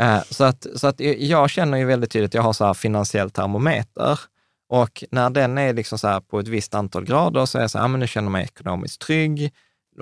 Eh, 0.00 0.22
så 0.30 0.44
att, 0.44 0.66
så 0.74 0.86
att 0.86 1.00
jag 1.00 1.50
känner 1.50 1.78
ju 1.78 1.84
väldigt 1.84 2.10
tydligt, 2.10 2.34
jag 2.34 2.42
har 2.42 2.52
så 2.52 2.64
här 2.64 2.74
finansiell 2.74 3.30
termometer 3.30 4.20
och 4.68 5.04
när 5.10 5.30
den 5.30 5.58
är 5.58 5.72
liksom 5.72 5.98
så 5.98 6.08
här 6.08 6.20
på 6.20 6.40
ett 6.40 6.48
visst 6.48 6.74
antal 6.74 7.04
grader 7.04 7.46
så 7.46 7.58
är 7.58 7.62
jag 7.62 7.70
så 7.70 7.78
här, 7.78 7.84
ah, 7.84 7.88
men 7.88 8.00
nu 8.00 8.06
känner 8.06 8.26
jag 8.26 8.32
mig 8.32 8.44
ekonomiskt 8.44 9.00
trygg. 9.00 9.52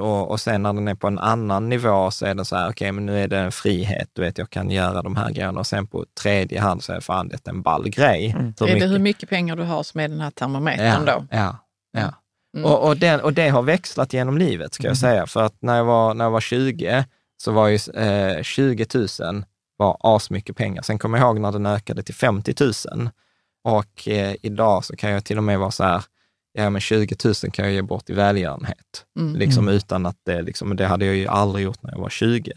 Och, 0.01 0.31
och 0.31 0.41
sen 0.41 0.63
när 0.63 0.73
den 0.73 0.89
är 0.89 0.95
på 0.95 1.07
en 1.07 1.19
annan 1.19 1.69
nivå 1.69 2.11
så 2.11 2.27
är 2.27 2.35
den 2.35 2.45
så 2.45 2.57
här, 2.57 2.71
okej, 2.71 2.93
men 2.93 3.07
nu 3.07 3.21
är 3.23 3.29
det 3.29 3.39
en 3.39 3.53
frihet, 3.53 4.09
du 4.13 4.23
vet, 4.23 4.39
jag 4.39 4.51
kan 4.51 4.71
göra 4.71 5.03
de 5.03 5.17
här 5.17 5.31
grejerna. 5.31 5.61
Och 5.61 5.67
sen 5.67 5.87
på 5.87 6.05
tredje 6.23 6.61
hand 6.61 6.83
så 6.85 6.93
är 6.93 6.97
det 6.97 7.03
fan, 7.03 7.29
det 7.29 7.47
är 7.49 7.51
en 7.51 7.63
ball 7.63 7.89
grej. 7.89 8.31
Mm. 8.31 8.55
Hur 8.61 8.67
är 8.69 8.71
det 8.71 8.75
mycket- 8.75 8.91
hur 8.91 8.99
mycket 8.99 9.29
pengar 9.29 9.57
du 9.57 9.63
har 9.63 9.83
som 9.83 10.01
är 10.01 10.09
den 10.09 10.21
här 10.21 10.31
termometern 10.31 11.05
då? 11.05 11.27
Ja, 11.31 11.57
ja. 11.93 12.13
Mm. 12.57 12.71
Och, 12.71 12.89
och, 12.89 12.97
den, 12.97 13.21
och 13.21 13.33
det 13.33 13.49
har 13.49 13.63
växlat 13.63 14.13
genom 14.13 14.39
livet, 14.39 14.75
ska 14.75 14.87
jag 14.87 14.97
säga. 14.97 15.27
För 15.27 15.43
att 15.43 15.55
när 15.61 15.77
jag 15.77 15.85
var, 15.85 16.15
när 16.15 16.25
jag 16.25 16.31
var 16.31 16.41
20 16.41 17.05
så 17.43 17.53
var 17.53 17.69
ju 17.69 17.79
eh, 17.95 18.43
20 18.43 18.87
000 18.95 19.45
var 19.77 19.97
asmycket 20.01 20.57
pengar. 20.57 20.83
Sen 20.83 20.99
kommer 20.99 21.19
jag 21.19 21.27
ihåg 21.27 21.41
när 21.41 21.53
den 21.53 21.67
ökade 21.67 22.03
till 22.03 22.15
50 22.15 22.55
000. 22.61 23.09
Och 23.65 24.09
eh, 24.09 24.35
idag 24.43 24.85
så 24.85 24.97
kan 24.97 25.11
jag 25.11 25.25
till 25.25 25.39
och 25.39 25.45
med 25.45 25.59
vara 25.59 25.71
så 25.71 25.85
här, 25.85 26.03
ja 26.57 26.71
men 26.71 26.81
20 26.81 27.17
000 27.25 27.35
kan 27.35 27.65
jag 27.65 27.75
ge 27.75 27.83
bort 27.83 28.11
i 28.11 28.13
välgörenhet. 28.13 29.05
Mm. 29.19 29.37
Liksom 29.37 29.69
utan 29.69 30.07
att 30.07 30.17
det, 30.25 30.43
liksom, 30.43 30.77
det 30.77 30.87
hade 30.87 31.07
jag 31.07 31.17
ju 31.17 31.27
aldrig 31.27 31.65
gjort 31.65 31.83
när 31.83 31.91
jag 31.91 31.99
var 31.99 32.09
20. 32.11 32.53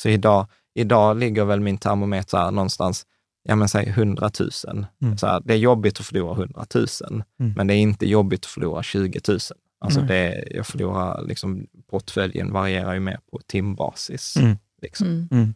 Så 0.00 0.08
idag, 0.08 0.46
idag 0.74 1.16
ligger 1.18 1.44
väl 1.44 1.60
min 1.60 1.78
termometer 1.78 2.38
här 2.38 2.50
någonstans, 2.50 3.06
ja 3.42 3.56
men 3.56 3.68
säg 3.68 3.88
100 3.88 4.30
000. 4.40 4.86
Mm. 5.02 5.18
Så 5.18 5.26
här, 5.26 5.42
det 5.44 5.54
är 5.54 5.58
jobbigt 5.58 6.00
att 6.00 6.06
förlora 6.06 6.32
100 6.34 6.66
000, 6.74 6.86
Mm. 7.40 7.52
men 7.56 7.66
det 7.66 7.74
är 7.74 7.78
inte 7.78 8.06
jobbigt 8.06 8.40
att 8.44 8.50
förlora 8.50 8.82
20 8.82 9.20
000. 9.28 9.38
Alltså 9.80 10.00
det, 10.00 10.44
jag 10.50 10.66
förlorar, 10.66 11.22
liksom, 11.22 11.66
portföljen 11.90 12.52
varierar 12.52 12.94
ju 12.94 13.00
mer 13.00 13.18
på 13.32 13.40
timbasis. 13.46 14.36
Mm. 14.36 14.56
Liksom. 14.82 15.06
Mm. 15.06 15.28
Mm. 15.30 15.54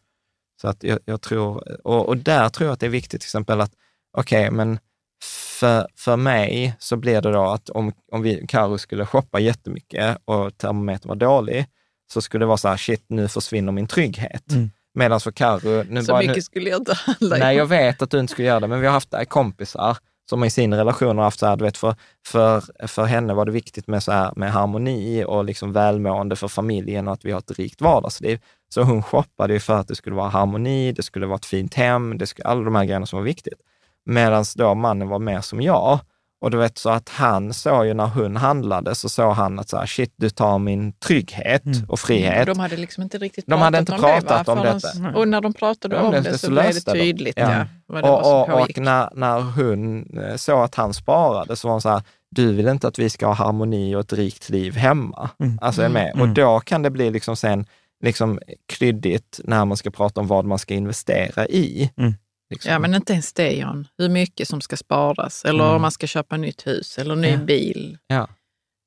Så 0.60 0.68
att 0.68 0.82
jag, 0.82 0.98
jag 1.04 1.20
tror, 1.20 1.86
och, 1.86 2.08
och 2.08 2.16
där 2.16 2.48
tror 2.48 2.66
jag 2.66 2.72
att 2.72 2.80
det 2.80 2.86
är 2.86 2.90
viktigt 2.90 3.20
till 3.20 3.26
exempel 3.26 3.60
att, 3.60 3.72
okej, 4.16 4.50
men 4.50 4.78
för, 5.24 5.86
för 5.96 6.16
mig 6.16 6.76
så 6.78 6.96
blir 6.96 7.20
det 7.20 7.32
då 7.32 7.44
att 7.44 7.70
om, 7.70 7.92
om 8.12 8.22
vi, 8.22 8.46
Karo 8.48 8.78
skulle 8.78 9.06
shoppa 9.06 9.40
jättemycket 9.40 10.18
och 10.24 10.58
termometern 10.58 11.08
var 11.08 11.16
dålig, 11.16 11.66
så 12.12 12.20
skulle 12.20 12.42
det 12.42 12.46
vara 12.46 12.56
så 12.56 12.68
här, 12.68 12.76
shit, 12.76 13.04
nu 13.08 13.28
försvinner 13.28 13.72
min 13.72 13.86
trygghet. 13.86 14.52
Mm. 14.52 14.70
Medan 14.94 15.20
för 15.20 15.30
Karo, 15.30 15.84
nu 15.88 16.02
Så 16.02 16.12
bara, 16.12 16.18
mycket 16.18 16.36
nu, 16.36 16.42
skulle 16.42 16.70
jag 16.70 16.80
inte 16.80 16.94
handla. 16.94 17.36
Nej, 17.36 17.56
jag 17.56 17.66
vet 17.66 18.02
att 18.02 18.10
du 18.10 18.20
inte 18.20 18.32
skulle 18.32 18.48
göra 18.48 18.60
det, 18.60 18.66
men 18.66 18.80
vi 18.80 18.86
har 18.86 18.94
haft 18.94 19.14
kompisar 19.28 19.96
som 20.30 20.44
i 20.44 20.50
sin 20.50 20.74
relation 20.74 21.16
har 21.16 21.24
haft 21.24 21.38
så 21.38 21.46
här, 21.46 21.56
du 21.56 21.64
vet, 21.64 21.76
för, 21.76 21.94
för, 22.26 22.86
för 22.86 23.04
henne 23.04 23.34
var 23.34 23.44
det 23.44 23.52
viktigt 23.52 23.86
med, 23.86 24.02
så 24.02 24.12
här, 24.12 24.32
med 24.36 24.52
harmoni 24.52 25.24
och 25.24 25.44
liksom 25.44 25.72
välmående 25.72 26.36
för 26.36 26.48
familjen 26.48 27.08
och 27.08 27.14
att 27.14 27.24
vi 27.24 27.32
har 27.32 27.38
ett 27.38 27.58
rikt 27.58 27.80
vardagsliv. 27.80 28.40
Så 28.68 28.82
hon 28.82 29.02
shoppade 29.02 29.52
ju 29.52 29.60
för 29.60 29.74
att 29.74 29.88
det 29.88 29.94
skulle 29.94 30.16
vara 30.16 30.28
harmoni, 30.28 30.92
det 30.92 31.02
skulle 31.02 31.26
vara 31.26 31.36
ett 31.36 31.46
fint 31.46 31.74
hem, 31.74 32.18
det 32.18 32.26
skulle, 32.26 32.48
alla 32.48 32.62
de 32.62 32.74
här 32.74 32.84
grejerna 32.84 33.06
som 33.06 33.18
var 33.18 33.24
viktigt. 33.24 33.60
Medan 34.08 34.44
då 34.56 34.74
mannen 34.74 35.08
var 35.08 35.18
mer 35.18 35.40
som 35.40 35.60
jag. 35.62 35.98
Och 36.40 36.50
du 36.50 36.56
vet 36.56 36.78
så 36.78 36.90
att 36.90 37.08
han 37.08 37.52
såg 37.54 37.86
ju 37.86 37.94
när 37.94 38.06
hon 38.06 38.36
handlade 38.36 38.94
så 38.94 39.08
såg 39.08 39.32
han 39.32 39.58
att 39.58 39.68
så 39.68 39.76
här, 39.76 39.86
shit, 39.86 40.12
du 40.16 40.30
tar 40.30 40.58
min 40.58 40.92
trygghet 40.92 41.64
Mm. 41.66 41.78
och 41.88 42.00
frihet. 42.00 42.46
De 42.46 42.58
hade 42.58 42.76
liksom 42.76 43.02
inte 43.02 43.18
riktigt 43.18 43.46
De 43.46 43.60
hade 43.60 43.78
inte 43.78 43.92
om 43.92 44.00
pratat 44.00 44.46
det, 44.46 44.54
va? 44.54 44.60
om 44.60 44.66
detta. 45.02 45.18
Och 45.18 45.28
när 45.28 45.40
de 45.40 45.52
pratade 45.52 45.96
Ja, 45.96 46.02
om 46.02 46.12
det- 46.12 46.20
det, 46.20 46.30
det 46.30 46.38
så 46.38 46.46
så 46.46 46.52
blev 46.52 46.74
det 46.74 46.80
tydligt 46.92 47.34
Ja. 47.38 47.52
ja. 47.52 47.64
vad 47.86 48.04
det 48.04 48.08
var 48.08 48.18
Och, 48.18 48.24
som 48.46 48.54
och, 48.54 48.60
och 48.60 48.78
när, 48.78 49.08
när 49.14 49.40
hon 49.40 50.06
eh, 50.20 50.36
såg 50.36 50.64
att 50.64 50.74
han 50.74 50.94
sparade 50.94 51.56
så 51.56 51.68
var 51.68 51.72
hon 51.72 51.80
så 51.80 51.88
här, 51.88 52.02
du 52.30 52.52
vill 52.52 52.68
inte 52.68 52.88
att 52.88 52.98
vi 52.98 53.10
ska 53.10 53.26
ha 53.26 53.34
harmoni 53.34 53.94
och 53.96 54.00
ett 54.00 54.12
rikt 54.12 54.50
liv 54.50 54.76
hemma. 54.76 55.30
Mm. 55.40 55.58
Alltså 55.62 55.82
är 55.82 55.88
med. 55.88 56.10
Mm. 56.14 56.20
Och 56.22 56.28
då 56.34 56.60
kan 56.60 56.82
det 56.82 56.90
bli 56.90 57.10
liksom 57.10 57.36
sen 57.36 57.66
liksom 58.04 58.38
kryddigt 58.72 59.40
när 59.44 59.64
man 59.64 59.76
ska 59.76 59.90
prata 59.90 60.20
om 60.20 60.26
vad 60.26 60.44
man 60.44 60.58
ska 60.58 60.74
investera 60.74 61.46
i. 61.46 61.90
Mm. 61.96 62.14
Liksom. 62.50 62.72
Ja, 62.72 62.78
men 62.78 62.94
inte 62.94 63.12
ens 63.12 63.32
det 63.32 63.52
Jan. 63.52 63.88
Hur 63.98 64.08
mycket 64.08 64.48
som 64.48 64.60
ska 64.60 64.76
sparas 64.76 65.44
eller 65.44 65.64
Mm. 65.64 65.74
om 65.76 65.82
man 65.82 65.90
ska 65.90 66.06
köpa 66.06 66.36
nytt 66.36 66.66
hus 66.66 66.98
eller 66.98 67.16
ny 67.16 67.30
Ja. 67.30 67.36
bil. 67.38 67.98
Ja. 68.06 68.28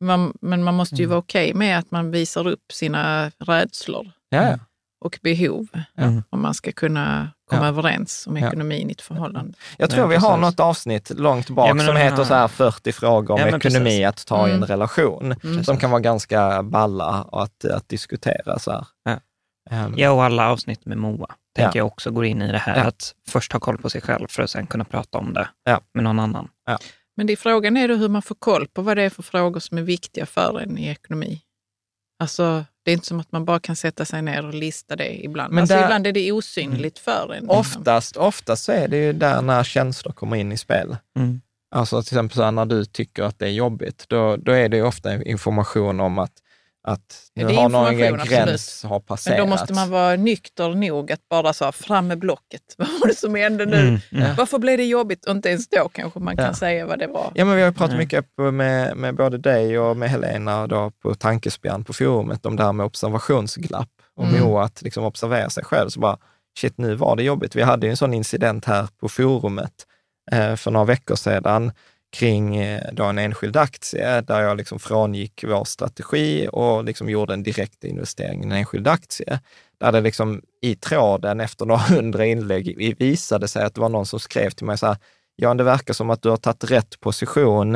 Man, 0.03 0.34
men 0.41 0.64
man 0.64 0.74
måste 0.76 0.95
ju 0.95 1.03
Mm. 1.03 1.09
vara 1.09 1.20
okej 1.20 1.53
med 1.53 1.80
att 1.80 1.91
man 1.91 2.12
visar 2.12 2.47
upp 2.47 2.72
sina 2.72 3.32
rädslor. 3.39 4.12
ja, 4.30 4.59
och 5.05 5.20
behov 5.24 5.68
Mm. 5.97 6.24
om 6.30 6.41
man 6.41 6.53
ska 6.53 6.72
kunna 6.72 7.32
komma 7.49 7.62
Ja. 7.62 7.68
överens 7.68 8.28
om 8.28 8.38
Ja. 8.38 8.47
ekonomin 8.47 8.89
i 8.89 8.91
ett 8.91 9.01
förhållande. 9.01 9.53
Jag 9.78 9.89
tror 9.89 10.01
Ja, 10.03 10.07
vi 10.07 10.16
har 10.16 10.38
något 10.38 10.59
avsnitt 10.59 11.09
långt 11.20 11.49
bak 11.49 11.70
Ja, 11.70 11.74
men 11.74 11.86
som 11.86 11.95
den 11.95 12.03
heter 12.03 12.18
här- 12.18 12.24
så 12.24 12.34
här 12.34 12.47
40 12.47 12.91
frågor 12.91 13.34
om 13.34 13.39
ekonomi 13.39 13.86
precis. 13.86 14.05
att 14.05 14.26
ta 14.26 14.47
i 14.47 14.51
en 14.51 14.57
Mm. 14.57 14.68
relation, 14.68 15.36
Mm. 15.43 15.64
som 15.64 15.78
kan 15.78 15.91
vara 15.91 16.01
ganska 16.01 16.64
balla 16.64 17.28
att, 17.32 17.66
att 17.66 17.89
diskutera. 17.89 18.59
Så 18.59 18.72
här. 18.72 18.86
Ja. 19.03 19.20
Ja, 19.97 20.12
och 20.12 20.24
alla 20.24 20.49
avsnitt 20.51 20.86
med 20.86 20.97
Moa 20.97 21.28
tänker 21.56 21.80
Ja. 21.80 21.82
jag 21.82 21.88
också 21.88 22.12
går 22.12 22.26
in 22.26 22.41
i 22.41 22.52
det 22.52 22.58
här 22.58 22.78
Ja. 22.78 22.84
att 22.84 23.16
först 23.28 23.52
ha 23.54 23.60
koll 23.60 23.78
på 23.78 23.89
sig 23.89 24.02
själv 24.02 24.28
för 24.30 24.43
att 24.43 24.49
sen 24.49 24.68
kunna 24.68 24.84
prata 24.84 25.18
om 25.18 25.34
det 25.34 25.49
Ja. 25.64 25.82
med 25.93 26.04
någon 26.04 26.20
annan. 26.20 26.47
Men 27.18 27.28
det 27.28 27.34
är 27.34 27.38
frågan 27.38 27.78
är 27.78 27.88
då 27.88 27.95
hur 27.95 28.10
man 28.10 28.22
får 28.22 28.36
koll 28.36 28.68
på 28.68 28.82
vad 28.82 28.97
det 28.97 29.04
är 29.04 29.10
för 29.10 29.24
frågor 29.24 29.60
som 29.60 29.78
är 29.78 29.82
viktiga 29.82 30.26
för 30.26 30.60
en 30.60 30.78
i 30.78 30.88
ekonomi. 30.88 31.41
Alltså, 32.20 32.66
det 32.86 32.91
är 32.91 32.93
inte 32.93 33.08
som 33.08 33.20
att 33.20 33.32
man 33.32 33.45
bara 33.45 33.60
kan 33.60 33.76
sätta 33.76 34.06
sig 34.06 34.22
ner 34.22 34.45
och 34.45 34.54
lista 34.54 34.95
det 34.95 35.26
ibland. 35.26 35.54
Men 35.54 35.62
alltså, 35.62 35.76
där- 35.76 35.84
ibland 35.84 36.08
är 36.08 36.12
det 36.12 36.32
osynligt 36.32 36.99
för 36.99 37.34
en. 37.34 37.39
liksom. 37.43 37.60
Oftast, 37.60 38.18
oftast 38.18 38.64
så 38.64 38.72
är 38.72 38.88
det 38.88 38.97
ju 38.97 39.14
där 39.14 39.41
när 39.41 39.64
känslor 39.64 40.14
kommer 40.14 40.36
in 40.38 40.52
i 40.52 40.58
spel. 40.58 40.97
Mm. 41.18 41.41
Alltså 41.76 42.02
till 42.04 42.14
exempel 42.14 42.36
så 42.36 42.43
här, 42.43 42.52
när 42.52 42.66
du 42.66 42.86
tycker 42.86 43.24
att 43.24 43.39
det 43.39 43.45
är 43.45 43.52
jobbigt, 43.52 44.06
då, 44.08 44.36
då 44.38 44.52
är 44.52 44.70
det 44.70 44.78
ju 44.78 44.84
ofta 44.84 45.24
information 45.24 45.99
om 45.99 46.20
att, 46.20 46.32
att 46.84 47.30
Ja, 47.34 47.48
nu 47.48 47.54
har 47.54 47.70
någon 47.70 47.98
gräns 47.98 48.84
har 48.84 48.90
Men 48.90 49.02
passerat. 49.02 49.38
då 49.38 49.46
måste 49.46 49.74
man 49.74 49.90
vara 49.90 50.16
nykter 50.16 50.70
nog 50.70 51.12
att 51.12 51.30
bara 51.30 51.54
så 51.54 51.66
här, 51.66 51.72
fram 51.72 52.08
med 52.08 52.20
blocket. 52.20 52.62
Vad 52.78 52.88
var 53.02 53.08
det 53.08 53.16
som 53.16 53.36
hände 53.36 53.66
nu? 53.66 53.78
Mm, 53.80 54.00
mm. 54.12 54.36
Varför 54.36 54.60
blev 54.60 54.78
det 54.78 54.84
jobbigt? 54.86 55.26
Och 55.26 55.32
inte 55.32 55.50
ens 55.50 55.68
då 55.70 55.90
kanske 55.94 56.20
man 56.20 56.38
kan 56.38 56.46
Ja. 56.46 56.54
säga 56.54 56.86
vad 56.86 57.00
det 57.00 57.08
var. 57.08 57.32
Ja, 57.36 57.46
men 57.46 57.56
vi 57.56 57.62
har 57.62 57.72
pratat 57.72 57.98
mycket 57.98 58.26
med, 58.54 58.98
med 58.98 59.16
både 59.16 59.38
dig 59.38 59.80
och 59.80 59.98
med 59.98 60.10
Helena 60.10 60.68
då, 60.68 60.92
på 61.02 61.16
Tankespjärn 61.16 61.84
på 61.84 61.94
forumet 61.94 62.46
om 62.46 62.56
det 62.56 62.64
här 62.64 62.74
med 62.74 62.86
observationsglapp 62.86 63.90
och 64.16 64.26
Mm. 64.26 64.42
Moa 64.44 64.64
att 64.64 64.82
liksom 64.82 65.04
observera 65.04 65.50
sig 65.50 65.64
själv. 65.64 65.90
Så 65.90 66.00
bara, 66.00 66.18
shit, 66.60 66.78
nu 66.78 66.96
var 66.96 67.16
det 67.16 67.24
jobbigt. 67.24 67.56
Vi 67.56 67.62
hade 67.62 67.86
ju 67.88 67.90
en 67.92 67.98
sån 67.98 68.14
incident 68.14 68.66
här 68.66 68.88
på 69.00 69.10
forumet 69.10 69.74
eh, 70.32 70.56
för 70.56 70.72
några 70.72 70.86
veckor 70.86 71.16
sedan 71.16 71.72
kring 72.12 72.55
eh, 72.55 72.89
då 72.93 73.03
en 73.03 73.18
enskild 73.18 73.57
aktie 73.57 74.22
där 74.22 74.41
jag 74.41 74.57
liksom 74.57 74.80
frångick 74.80 75.43
vår 75.47 75.64
strategi 75.64 76.49
och 76.51 76.84
liksom 76.84 77.09
gjorde 77.09 77.34
en 77.34 77.43
direkt 77.43 77.84
investering 77.84 78.43
i 78.43 78.45
en 78.45 78.51
enskild 78.51 78.88
aktie. 78.88 79.39
Där 79.80 79.91
det 79.91 80.01
liksom 80.01 80.41
i 80.62 80.76
tråden 80.76 81.39
efter 81.39 81.66
några 81.66 81.82
hundra 81.82 82.26
inlägg 82.26 82.95
visade 82.99 83.47
sig 83.47 83.64
att 83.64 83.76
det 83.76 83.82
var 83.82 83.89
någon 83.89 84.05
som 84.05 84.20
skrev 84.20 84.49
till 84.49 84.66
mig 84.66 84.78
så 84.78 84.88
här, 84.88 84.97
Jan, 85.36 85.57
det 85.57 85.64
verkar 85.64 85.93
som 85.93 86.09
att 86.09 86.22
du 86.22 86.30
har 86.30 86.38
tagit 86.38 86.72
rätt 86.72 86.99
position 86.99 87.76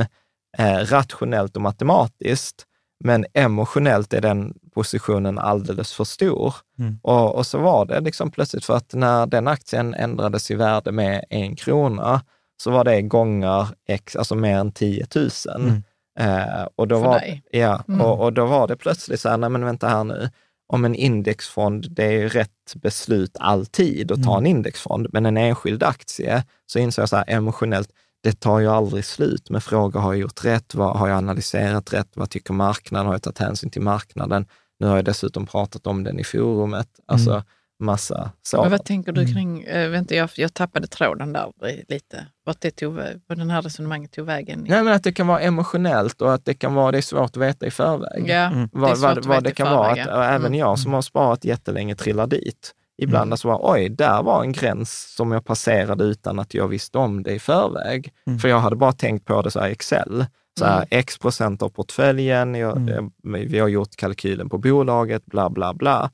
eh, 0.57 0.77
rationellt 0.77 1.55
och 1.55 1.61
matematiskt, 1.61 2.65
men 3.03 3.25
emotionellt 3.33 4.13
är 4.13 4.21
den 4.21 4.53
positionen 4.73 5.39
alldeles 5.39 5.93
för 5.93 6.03
stor. 6.03 6.55
Mm. 6.79 6.99
Och, 7.03 7.36
och 7.36 7.47
så 7.47 7.57
var 7.57 7.86
det 7.86 7.99
liksom 7.99 8.31
plötsligt 8.31 8.65
för 8.65 8.75
att 8.75 8.93
när 8.93 9.25
den 9.25 9.47
aktien 9.47 9.93
ändrades 9.93 10.51
i 10.51 10.55
värde 10.55 10.91
med 10.91 11.25
en 11.29 11.55
krona, 11.55 12.21
så 12.58 12.72
var 12.72 12.84
det 12.84 13.01
gånger 13.01 13.68
x, 13.88 14.16
alltså 14.16 14.36
mer 14.36 14.58
än 14.58 14.72
10 14.72 15.06
000. 15.16 15.30
Mm. 15.56 15.84
Eh, 16.20 16.68
och, 16.76 16.88
då 16.88 16.95
För 17.01 17.08
var, 17.08 17.20
dig. 17.20 17.43
ja, 17.51 17.84
Mm. 17.88 18.01
och, 18.01 18.22
och 18.24 18.34
då 18.34 18.45
var 18.45 18.68
det 18.68 18.76
plötsligt 18.76 19.20
så 19.20 19.30
här, 19.30 19.38
nej 19.38 19.49
men 19.49 19.66
vänta 19.66 19.88
här 19.88 20.03
nu, 20.03 20.30
om 20.68 20.86
en 20.86 20.95
indexfond, 20.95 21.88
det 21.91 22.03
är 22.06 22.12
ju 22.12 22.30
rätt 22.30 22.74
beslut 22.76 23.38
alltid 23.39 24.12
att 24.12 24.24
ta 24.24 24.38
en 24.38 24.45
indexfond, 24.45 25.08
men 25.14 25.26
en 25.26 25.38
enskild 25.38 25.84
aktie, 25.84 26.43
så 26.66 26.80
insåg 26.80 27.01
jag 27.03 27.10
så 27.10 27.16
här 27.16 27.26
emotionellt, 27.28 27.89
det 28.24 28.39
tar 28.39 28.60
ju 28.60 28.68
aldrig 28.68 29.06
slut 29.06 29.49
med 29.49 29.64
frågor, 29.64 29.99
har 29.99 30.14
jag 30.14 30.20
gjort 30.22 30.45
rätt? 30.45 30.76
Vad, 30.76 30.95
har 30.97 31.08
jag 31.08 31.18
analyserat 31.18 31.93
rätt? 31.93 32.08
Vad 32.14 32.30
tycker 32.30 32.53
marknaden? 32.53 33.08
Har 33.08 33.14
jag 33.14 33.22
tagit 33.22 33.39
hänsyn 33.39 33.70
till 33.70 33.82
marknaden? 33.82 34.45
Nu 34.80 34.88
har 34.88 34.95
jag 34.95 35.06
dessutom 35.06 35.45
pratat 35.47 35.88
om 35.88 36.03
den 36.03 36.20
i 36.20 36.24
forumet. 36.24 36.88
Alltså 37.08 37.43
massa 37.80 38.32
så. 38.41 38.61
Men 38.61 38.71
vad 38.71 38.86
tänker 38.86 39.11
du 39.11 39.26
kring, 39.34 39.63
äh, 39.63 39.89
vänta 39.89 40.15
jag, 40.15 40.30
jag 40.36 40.53
tappade 40.53 40.88
tråden 40.88 41.34
där 41.34 41.51
lite, 41.88 42.28
vart 42.45 42.61
det 42.61 42.71
tog, 42.71 42.93
vad 43.28 43.38
den 43.38 43.49
här 43.49 43.61
resonemanget 43.61 44.11
tog 44.11 44.26
vägen. 44.26 44.65
Nej, 44.69 44.84
men 44.84 44.93
att 44.93 45.03
det 45.03 45.11
kan 45.11 45.28
vara 45.28 45.39
emotionellt 45.39 46.21
och 46.21 46.34
att 46.34 46.45
det 46.45 46.53
kan 46.53 46.73
vara, 46.73 46.91
det 46.91 46.97
är 46.97 47.01
svårt 47.01 47.23
att 47.30 47.38
veta 47.38 47.65
i 47.65 47.71
förväg. 47.71 48.23
Ja, 48.28 48.36
Mm. 48.45 48.69
vad, 48.71 48.97
vad, 48.97 49.26
vad 49.26 49.43
det 49.43 49.51
kan 49.51 49.71
vara. 49.71 49.91
Att, 49.91 49.97
ja. 49.97 50.23
Även 50.23 50.45
Mm. 50.45 50.53
jag 50.59 50.80
som 50.80 50.93
har 50.93 51.01
sparat 51.01 51.45
jättelänge 51.45 51.95
trillar 51.95 52.28
dit. 52.28 52.71
Ibland 52.97 53.28
Mm. 53.30 53.38
så 53.38 53.47
var 53.47 53.59
oj, 53.73 53.89
där 53.89 54.23
var 54.23 54.43
en 54.43 54.51
gräns 54.51 55.13
som 55.17 55.32
jag 55.32 55.45
passerade 55.45 56.03
utan 56.03 56.39
att 56.39 56.53
jag 56.53 56.67
visste 56.67 56.97
om 56.97 57.23
det 57.23 57.32
i 57.34 57.39
förväg. 57.39 58.09
Mm. 58.28 58.39
För 58.39 58.47
jag 58.49 58.59
hade 58.59 58.76
bara 58.76 58.91
tänkt 58.91 59.26
på 59.26 59.41
det 59.41 59.51
så 59.51 59.59
här 59.59 59.67
i 59.69 59.71
Excel. 59.71 60.26
Så 60.59 60.65
här, 60.65 60.76
Mm. 60.78 60.88
x 60.91 61.17
procent 61.17 61.61
av 61.61 61.69
portföljen, 61.69 62.55
jag, 62.55 62.78
Mm. 62.78 63.11
jag, 63.23 63.39
vi 63.47 63.59
har 63.59 63.67
gjort 63.67 63.95
kalkylen 63.95 64.49
på 64.49 64.57
bolaget, 64.57 65.26
bla 65.26 65.49
bla 65.49 65.73
bla. 65.73 66.11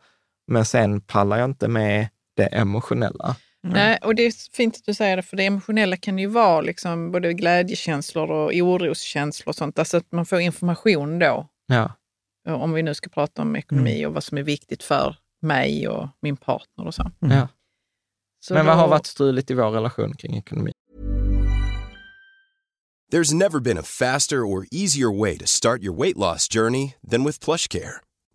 Men 0.51 0.65
sen 0.65 1.01
pallar 1.01 1.37
jag 1.37 1.45
inte 1.49 1.67
med 1.67 2.07
det 2.35 2.45
emotionella. 2.45 3.35
Nej, 3.63 3.99
och 4.01 4.15
det 4.15 4.23
är 4.23 4.33
fint 4.55 4.75
att 4.75 4.85
du 4.85 4.93
säger 4.93 5.15
det, 5.17 5.23
för 5.23 5.37
det 5.37 5.45
emotionella 5.45 5.97
kan 5.97 6.17
ju 6.19 6.27
vara 6.27 6.61
liksom 6.61 7.11
både 7.11 7.33
glädjekänslor 7.33 8.31
och 8.31 8.51
oroskänslor 8.53 9.49
och 9.49 9.55
sånt. 9.55 9.79
Alltså 9.79 9.97
att 9.97 10.11
man 10.11 10.25
får 10.25 10.39
information 10.39 11.19
då, 11.19 11.47
Ja. 11.67 11.93
om 12.47 12.73
vi 12.73 12.83
nu 12.83 12.93
ska 12.93 13.09
prata 13.09 13.41
om 13.41 13.55
ekonomi 13.55 14.05
och 14.05 14.13
vad 14.13 14.23
som 14.23 14.37
är 14.37 14.43
viktigt 14.43 14.83
för 14.83 15.15
mig 15.41 15.87
och 15.87 16.07
min 16.21 16.37
partner 16.37 16.85
och 16.87 16.95
så. 16.95 17.11
Mm. 17.21 17.37
Ja. 17.37 17.47
så 18.39 18.53
Men 18.53 18.65
vad 18.65 18.75
då- 18.75 18.79
har 18.79 18.87
varit 18.87 19.05
struligt 19.05 19.51
i 19.51 19.53
vår 19.53 19.69
relation 19.71 20.13
kring 20.15 20.37
ekonomi? 20.37 20.71
There's 23.13 23.33
never 23.35 23.59
been 23.59 23.77
a 23.77 23.83
faster 23.83 24.37
or 24.37 24.65
easier 24.71 25.19
way 25.21 25.37
to 25.37 25.45
start 25.47 25.81
your 25.81 25.97
weight 26.01 26.17
loss 26.17 26.47
journey 26.53 26.95
than 27.11 27.23
with 27.25 27.39
PlushCare. 27.45 27.91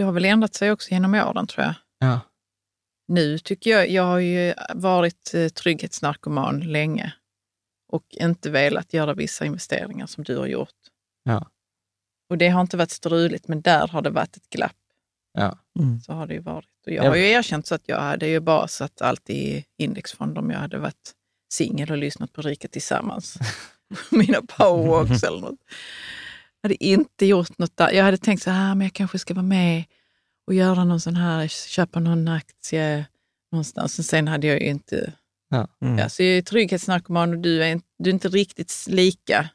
Det 0.00 0.04
har 0.04 0.12
väl 0.12 0.24
ändrat 0.24 0.54
sig 0.54 0.72
också 0.72 0.90
genom 0.90 1.14
åren 1.14 1.46
tror 1.46 1.64
jag. 1.66 1.74
Ja. 1.98 2.20
Nu 3.08 3.38
tycker 3.38 3.70
jag, 3.70 3.90
jag 3.90 4.02
har 4.02 4.18
ju 4.18 4.54
varit 4.74 5.34
eh, 5.34 5.48
trygghetsnarkoman 5.48 6.60
länge 6.60 7.14
och 7.92 8.04
inte 8.10 8.50
velat 8.50 8.92
göra 8.94 9.14
vissa 9.14 9.44
investeringar 9.44 10.06
som 10.06 10.24
du 10.24 10.36
har 10.36 10.46
gjort. 10.46 10.74
Ja. 11.22 11.46
Och 12.30 12.38
det 12.38 12.48
har 12.48 12.60
inte 12.60 12.76
varit 12.76 12.90
struligt, 12.90 13.48
men 13.48 13.60
där 13.60 13.88
har 13.88 14.02
det 14.02 14.10
varit 14.10 14.36
ett 14.36 14.50
glapp. 14.50 14.76
Ja. 15.32 15.58
Så 16.06 16.12
har 16.12 16.26
det 16.26 16.34
ju 16.34 16.40
varit. 16.40 16.68
Och 16.86 16.92
jag 16.92 17.04
Ja. 17.04 17.08
har 17.08 17.16
ju 17.16 17.28
erkänt 17.28 17.66
så 17.66 17.74
att 17.74 17.88
jag 17.88 18.00
hade 18.00 18.26
ju 18.26 18.40
bara 18.40 18.68
satt 18.68 19.02
allt 19.02 19.30
i 19.30 19.64
indexfond 19.78 20.38
om 20.38 20.50
jag 20.50 20.58
hade 20.58 20.78
varit 20.78 21.12
singel 21.52 21.90
och 21.90 21.98
lyssnat 21.98 22.32
på 22.32 22.42
Rika 22.42 22.68
Tillsammans. 22.68 23.38
Mina 24.10 24.42
powerwalks 24.42 25.22
eller 25.22 25.40
något. 25.40 25.60
Jag 26.62 26.68
hade 26.68 26.84
inte 26.84 27.26
gjort 27.26 27.58
något 27.58 27.76
där. 27.76 27.90
Jag 27.90 28.04
hade 28.04 28.16
tänkt 28.18 28.42
så 28.42 28.50
här, 28.50 28.74
men 28.74 28.84
jag 28.86 28.92
kanske 28.94 29.18
ska 29.18 29.34
vara 29.34 29.42
med 29.46 29.84
och 30.46 30.54
göra 30.54 30.84
någon 30.84 31.00
sån 31.00 31.16
här, 31.16 31.48
köpa 31.48 32.00
någon 32.00 32.28
aktie 32.28 33.06
någonstans. 33.52 33.98
Och 33.98 34.04
sen 34.04 34.28
hade 34.28 34.46
jag 34.46 34.60
ju 34.60 34.66
inte... 34.66 35.12
Ja. 35.50 35.68
Mm. 35.82 35.98
Ja, 35.98 36.08
så 36.08 36.22
jag 36.22 36.36
är 36.38 36.42
trygghetsnarkoman 36.42 37.30
och 37.30 37.38
du 37.38 37.62
är, 37.64 37.68
inte- 37.68 37.86
du 37.98 38.10
är 38.10 38.14
inte 38.14 38.28
riktigt 38.28 38.84
lika. 38.88 39.48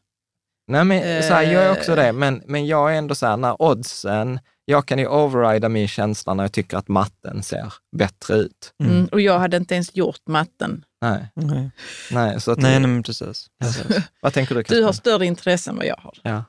Nej, 0.67 0.83
men 0.85 1.23
så 1.23 1.33
här, 1.33 1.43
jag 1.43 1.63
är 1.63 1.71
också 1.71 1.91
Eh. 1.91 1.97
det, 1.97 2.11
men, 2.13 2.41
men 2.45 2.67
jag 2.67 2.93
är 2.93 2.97
ändå 2.97 3.15
så 3.15 3.25
här, 3.25 3.37
när 3.37 3.61
oddsen, 3.61 4.39
jag 4.65 4.85
kan 4.85 4.99
ju 4.99 5.07
overrida 5.07 5.69
min 5.69 5.87
känsla 5.87 6.33
när 6.33 6.43
jag 6.43 6.51
tycker 6.51 6.77
att 6.77 6.87
matten 6.87 7.43
ser 7.43 7.73
bättre 7.97 8.35
ut. 8.35 8.73
Mm. 8.83 9.05
Och 9.05 9.21
jag 9.21 9.39
hade 9.39 9.57
inte 9.57 9.73
ens 9.75 9.95
gjort 9.95 10.21
matten. 10.27 10.85
Nej, 11.01 11.27
Nej, 11.35 11.69
nej. 12.11 12.41
Så 12.41 12.51
att, 12.51 12.57
nej, 12.59 12.79
nej 12.79 12.89
men 12.89 13.03
precis. 13.03 13.47
precis. 13.61 13.85
Vad 14.21 14.33
tänker 14.33 14.55
du, 14.55 14.63
Du 14.63 14.83
har 14.83 14.93
större 14.93 15.25
intresse 15.25 15.69
än 15.69 15.75
vad 15.77 15.85
jag 15.85 15.97
har. 15.97 16.17
Ja. 16.21 16.43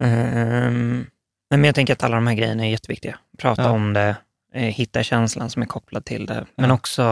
Nej, 0.00 1.58
men 1.60 1.64
jag 1.64 1.74
tänker 1.74 1.92
att 1.92 2.02
alla 2.04 2.14
de 2.16 2.26
här 2.26 2.34
grejerna 2.34 2.66
är 2.66 2.70
jätteviktiga. 2.70 3.18
Prata 3.38 3.62
Ja. 3.62 3.70
om 3.70 3.92
det, 3.92 4.16
eh, 4.54 4.62
hitta 4.62 5.02
känslan 5.02 5.50
som 5.50 5.62
är 5.62 5.66
kopplad 5.66 6.04
till 6.04 6.26
det. 6.26 6.46
Men 6.56 6.68
Ja. 6.70 6.74
också, 6.74 7.02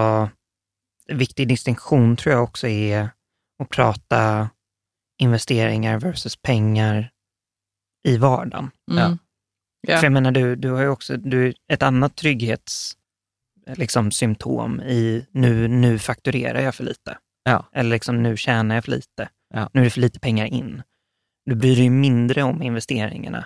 en 1.09 1.18
viktig 1.18 1.49
distinktion 1.49 2.16
tror 2.16 2.34
jag 2.34 2.43
också 2.45 2.66
är 2.68 3.09
att 3.62 3.68
prata 3.68 4.51
investeringar 5.20 6.01
versus 6.01 6.36
pengar 6.36 7.11
i 8.09 8.16
vardagen. 8.16 8.70
Mm. 8.91 9.18
Ja. 9.89 9.97
För 9.97 10.05
jag 10.05 10.12
menar, 10.12 10.30
du, 10.32 10.57
du 10.57 10.70
har 10.70 10.82
ju 10.82 10.89
också 10.89 11.16
du, 11.16 11.55
ett 11.72 11.82
annat 11.82 12.16
trygghets 12.16 12.93
liksom, 13.66 14.11
symptom 14.11 14.80
i 14.80 15.26
nu, 15.30 15.68
nu 15.68 15.99
fakturerar 15.99 16.61
jag 16.61 16.74
för 16.74 16.84
lite. 16.84 17.18
Ja. 17.45 17.64
Eller 17.72 17.91
liksom, 17.91 18.22
nu 18.22 18.36
tjänar 18.36 18.74
jag 18.74 18.84
för 18.84 18.91
lite. 18.93 19.28
Ja. 19.55 19.70
Nu 19.72 19.80
är 19.80 19.84
det 19.84 19.91
för 19.91 20.01
lite 20.01 20.20
pengar 20.20 20.47
in. 20.47 20.82
Du 21.49 21.55
bryr 21.55 21.77
dig 21.77 21.91
mindre 21.91 22.43
om 22.43 22.63
investeringarna. 22.63 23.45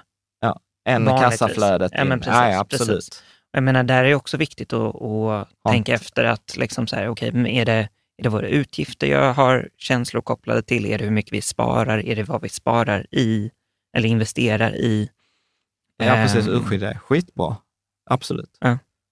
Än 0.88 1.04
vanligtvis. 1.04 1.38
kassaflödet. 1.38 1.92
Ja, 1.94 2.04
men 2.04 2.18
precis, 2.18 2.34
ja, 2.34 2.50
ja, 2.50 2.60
absolut. 2.60 2.88
precis. 2.88 3.22
Jag 3.52 3.62
menar, 3.62 3.82
där 3.82 4.04
är 4.04 4.08
det 4.08 4.14
också 4.14 4.36
viktigt 4.36 4.72
att, 4.72 5.02
att 5.02 5.48
tänka 5.68 5.94
efter 5.94 6.24
att 6.24 6.56
liksom 6.56 6.86
så 6.86 6.96
här, 6.96 7.08
okej, 7.08 7.32
men 7.32 7.46
är, 7.46 7.64
det, 7.64 7.88
är 8.18 8.22
det 8.22 8.28
våra 8.28 8.48
utgifter 8.48 9.06
jag 9.06 9.34
har 9.34 9.68
känslor 9.78 10.22
kopplade 10.22 10.62
till? 10.62 10.86
Är 10.86 10.98
det 10.98 11.04
hur 11.04 11.10
mycket 11.10 11.32
vi 11.32 11.42
sparar? 11.42 12.06
Är 12.06 12.16
det 12.16 12.22
vad 12.22 12.42
vi 12.42 12.48
sparar 12.48 13.06
i 13.10 13.50
eller 13.96 14.08
investerar 14.08 14.76
i? 14.76 15.08
Ja, 15.96 16.14
precis. 16.14 16.46
Ehm, 16.46 16.54
Urskilja 16.54 16.88
det. 16.88 16.98
Skitbra. 16.98 17.56
Absolut. 18.10 18.56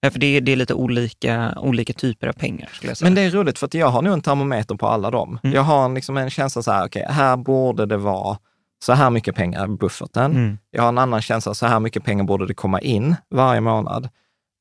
Ja, 0.01 0.11
för 0.11 0.19
det 0.19 0.37
är, 0.37 0.41
det 0.41 0.51
är 0.51 0.55
lite 0.55 0.73
olika, 0.73 1.53
olika 1.57 1.93
typer 1.93 2.27
av 2.27 2.33
pengar 2.33 2.69
skulle 2.73 2.89
jag 2.89 2.97
säga. 2.97 3.05
Men 3.05 3.15
det 3.15 3.21
är 3.21 3.29
roligt 3.29 3.59
för 3.59 3.65
att 3.65 3.73
jag 3.73 3.87
har 3.87 4.01
nog 4.01 4.13
en 4.13 4.21
termometer 4.21 4.75
på 4.75 4.87
alla 4.87 5.11
dem. 5.11 5.39
Mm. 5.43 5.55
Jag 5.55 5.61
har 5.61 5.85
en, 5.85 5.93
liksom 5.93 6.17
en 6.17 6.29
känsla 6.29 6.61
så 6.61 6.71
här, 6.71 6.85
okej, 6.85 7.05
här 7.09 7.37
borde 7.37 7.85
det 7.85 7.97
vara 7.97 8.37
så 8.83 8.93
här 8.93 9.09
mycket 9.09 9.35
pengar 9.35 9.65
i 9.65 9.67
bufferten. 9.67 10.31
Mm. 10.31 10.57
Jag 10.71 10.81
har 10.81 10.89
en 10.89 10.97
annan 10.97 11.21
känsla, 11.21 11.53
så 11.53 11.65
här 11.65 11.79
mycket 11.79 12.03
pengar 12.03 12.23
borde 12.23 12.47
det 12.47 12.53
komma 12.53 12.81
in 12.81 13.15
varje 13.29 13.61
månad. 13.61 14.09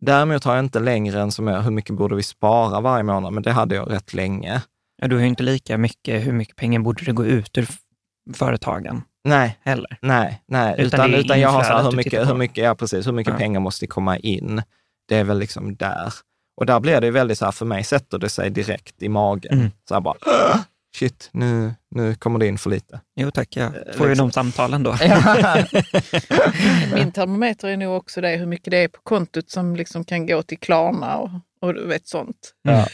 Däremot 0.00 0.44
har 0.44 0.54
jag 0.56 0.64
inte 0.64 0.80
längre 0.80 1.20
än 1.20 1.32
som 1.32 1.46
jag, 1.46 1.62
hur 1.62 1.70
mycket 1.70 1.96
borde 1.96 2.14
vi 2.16 2.22
spara 2.22 2.80
varje 2.80 3.02
månad, 3.02 3.32
men 3.32 3.42
det 3.42 3.52
hade 3.52 3.74
jag 3.74 3.90
rätt 3.90 4.14
länge. 4.14 4.62
Ja, 5.02 5.08
du 5.08 5.14
har 5.16 5.20
ju 5.22 5.28
inte 5.28 5.42
lika 5.42 5.78
mycket, 5.78 6.26
hur 6.26 6.32
mycket 6.32 6.56
pengar 6.56 6.80
borde 6.80 7.04
det 7.04 7.12
gå 7.12 7.24
ut 7.24 7.58
ur 7.58 7.68
företagen 8.34 9.02
Nej, 9.24 9.58
heller. 9.62 9.98
nej, 10.02 10.42
nej. 10.48 10.74
Utan 10.78 10.86
Utan, 10.86 11.14
är 11.14 11.18
utan, 11.18 11.40
jag 11.40 11.48
har 11.48 11.62
så 11.62 11.72
här, 11.72 11.82
hur 11.82 11.92
mycket, 11.92 12.28
hur 12.28 12.34
mycket, 12.34 12.64
ja 12.64 12.74
precis, 12.74 13.06
hur 13.06 13.12
mycket 13.12 13.32
Ja. 13.32 13.38
pengar 13.38 13.60
måste 13.60 13.86
komma 13.86 14.18
in? 14.18 14.62
Det 15.08 15.16
är 15.16 15.24
väl 15.24 15.38
liksom 15.38 15.76
där. 15.76 16.12
Och 16.56 16.66
där 16.66 16.80
blir 16.80 17.00
det 17.00 17.06
ju 17.06 17.10
väldigt 17.12 17.38
så 17.38 17.44
här, 17.44 17.52
för 17.52 17.66
mig 17.66 17.84
sätter 17.84 18.18
det 18.18 18.28
sig 18.28 18.50
direkt 18.50 19.02
i 19.02 19.08
magen. 19.08 19.52
Mm. 19.58 19.70
Så 19.88 19.94
här 19.94 20.00
bara, 20.00 20.14
"Åh, 20.26 20.56
shit, 20.96 21.30
nu, 21.32 21.74
nu 21.90 22.14
kommer 22.14 22.38
det 22.38 22.46
in 22.46 22.58
för 22.58 22.70
lite. 22.70 23.00
Jo 23.16 23.30
tack, 23.30 23.56
jag 23.56 23.72
får 23.94 24.06
ju 24.06 24.10
liksom. 24.12 24.28
de 24.28 24.32
samtalen 24.32 24.82
då. 24.82 24.92
Min 26.94 27.12
termometer 27.12 27.68
är 27.68 27.76
nog 27.76 27.96
också 27.96 28.20
det, 28.20 28.36
hur 28.36 28.46
mycket 28.46 28.70
det 28.70 28.76
är 28.76 28.88
på 28.88 29.00
kontot 29.02 29.50
som 29.50 29.76
liksom 29.76 30.04
kan 30.04 30.26
gå 30.26 30.42
till 30.42 30.58
Klarna 30.58 31.16
och, 31.16 31.30
och 31.60 31.74
du 31.74 31.86
vet 31.86 32.08
sånt. 32.08 32.54
Ja. 32.62 32.86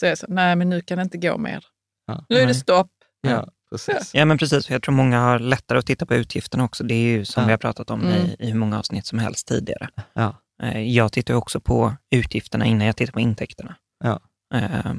Så 0.00 0.06
jag 0.06 0.18
så, 0.18 0.26
nej 0.28 0.56
men 0.56 0.68
nu 0.68 0.80
kan 0.80 0.98
det 0.98 1.02
inte 1.02 1.18
gå 1.18 1.38
mer. 1.38 1.64
Ja. 2.06 2.24
Nu 2.28 2.36
är 2.36 2.46
det 2.46 2.54
stopp. 2.54 2.90
Ja, 3.20 3.48
precis. 3.70 4.14
Ja, 4.14 4.24
men 4.24 4.38
precis. 4.38 4.70
Jag 4.70 4.82
tror 4.82 4.94
många 4.94 5.20
har 5.20 5.38
lättare 5.38 5.78
att 5.78 5.86
titta 5.86 6.06
på 6.06 6.14
utgifterna 6.14 6.64
också. 6.64 6.84
Det 6.84 6.94
är 6.94 6.98
ju 7.18 7.24
som 7.24 7.40
Ja. 7.40 7.46
vi 7.46 7.52
har 7.52 7.58
pratat 7.58 7.90
om 7.90 8.00
Mm. 8.00 8.12
i, 8.26 8.36
i 8.38 8.50
hur 8.50 8.58
många 8.58 8.78
avsnitt 8.78 9.06
som 9.06 9.18
helst 9.18 9.48
tidigare. 9.48 9.88
Ja. 10.14 10.34
Eh, 10.62 10.80
Jag 10.82 11.12
tittar 11.12 11.34
också 11.34 11.60
på 11.60 11.94
utgifterna 12.10 12.64
innan 12.66 12.86
jag 12.86 12.96
tittar 12.96 13.12
på 13.12 13.20
intäkterna. 13.20 13.76
Ja. 14.04 14.20
Eh, 14.54 14.90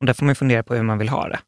Och 0.00 0.06
där 0.06 0.12
får 0.12 0.24
man 0.24 0.30
ju 0.30 0.34
fundera 0.34 0.62
på 0.62 0.74
hur 0.74 0.82
man 0.82 0.98
vill 0.98 1.08
ha 1.08 1.28
det. 1.28 1.38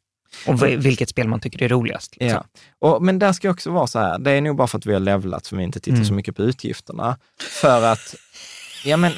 Och 0.47 0.63
vi- 0.63 0.75
vilket 0.75 1.09
spel 1.09 1.27
man 1.27 1.39
tycker 1.39 1.63
är 1.63 1.69
roligast. 1.69 2.15
Liksom. 2.19 2.43
Ja. 2.81 2.87
Och, 2.89 3.03
men 3.03 3.19
där 3.19 3.33
ska 3.33 3.47
jag 3.47 3.53
också 3.53 3.71
vara 3.71 3.87
så 3.87 3.99
här, 3.99 4.19
det 4.19 4.31
är 4.31 4.41
nog 4.41 4.55
bara 4.57 4.67
för 4.67 4.77
att 4.77 4.85
vi 4.85 4.93
har 4.93 4.99
levlat 4.99 5.45
som 5.45 5.57
vi 5.57 5.63
inte 5.63 5.79
tittar 5.79 5.95
Mm. 5.95 6.05
så 6.07 6.13
mycket 6.13 6.35
på 6.35 6.41
utgifterna. 6.43 7.17
För 7.61 7.83
att, 7.83 8.15
ja 8.85 8.97
men, 8.97 9.11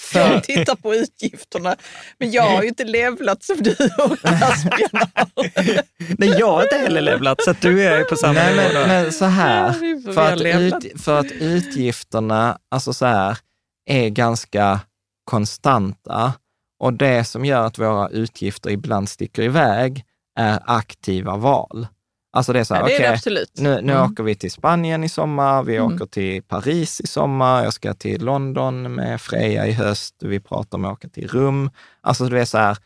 för, 0.00 0.18
Jag 0.20 0.44
tittar 0.44 0.74
på 0.74 0.94
utgifterna. 0.94 1.76
Men 2.18 2.30
jag 2.30 2.42
har 2.42 2.62
ju 2.62 2.68
inte 2.68 2.84
levlat 2.84 3.42
som 3.42 3.56
du 3.62 3.70
och 3.98 4.08
har. 4.08 4.18
Nej, 6.18 6.28
jag 6.38 6.46
har 6.52 6.62
inte 6.62 6.76
heller 6.76 7.00
levlat, 7.00 7.42
så 7.42 7.50
att 7.50 7.60
du 7.60 7.82
är 7.84 7.98
ju 7.98 8.04
på 8.04 8.16
samma 8.16 8.32
nej, 8.32 8.56
nivå. 8.56 8.62
men, 8.72 8.82
då. 8.82 8.86
men 8.88 9.12
så 9.12 9.24
här, 9.24 9.74
Ja, 10.06 10.12
för 10.12 10.32
att, 10.32 10.38
levlat. 10.38 10.84
ut, 10.84 11.00
för 11.02 11.18
att 11.20 11.32
utgifterna, 11.32 12.58
alltså 12.70 12.92
så 12.92 13.06
här, 13.06 13.38
är 13.90 14.08
ganska 14.08 14.80
konstanta. 15.24 16.32
Och 16.80 16.92
det 16.92 17.24
som 17.24 17.44
gör 17.44 17.66
att 17.66 17.78
våra 17.78 18.08
utgifter 18.08 18.70
ibland 18.70 19.08
sticker 19.08 19.42
iväg 19.42 20.04
är 20.38 20.60
aktiva 20.66 21.36
val. 21.36 21.86
Alltså 22.32 22.52
det 22.52 22.60
är 22.60 22.64
så 22.64 22.74
här, 22.74 22.88
Ja, 22.88 22.96
är 23.06 23.12
absolut. 23.12 23.52
Nu, 23.58 23.80
nu 23.82 23.92
Mm. 23.92 24.12
åker 24.12 24.22
vi 24.22 24.34
till 24.34 24.50
Spanien 24.50 25.04
i 25.04 25.08
sommar, 25.08 25.62
vi 25.62 25.76
Mm. 25.76 25.94
åker 25.94 26.06
till 26.06 26.42
Paris 26.42 27.00
i 27.00 27.06
sommar, 27.06 27.64
jag 27.64 27.72
ska 27.72 27.94
till 27.94 28.24
London 28.24 28.94
med 28.94 29.20
Freja 29.20 29.66
i 29.66 29.72
höst, 29.72 30.14
vi 30.20 30.40
pratar 30.40 30.78
om 30.78 30.84
att 30.84 30.92
åka 30.92 31.08
till 31.08 31.28
Rum. 31.28 31.70
Alltså 32.00 32.28
det 32.28 32.40
är 32.40 32.44
så 32.44 32.58
här, 32.58 32.78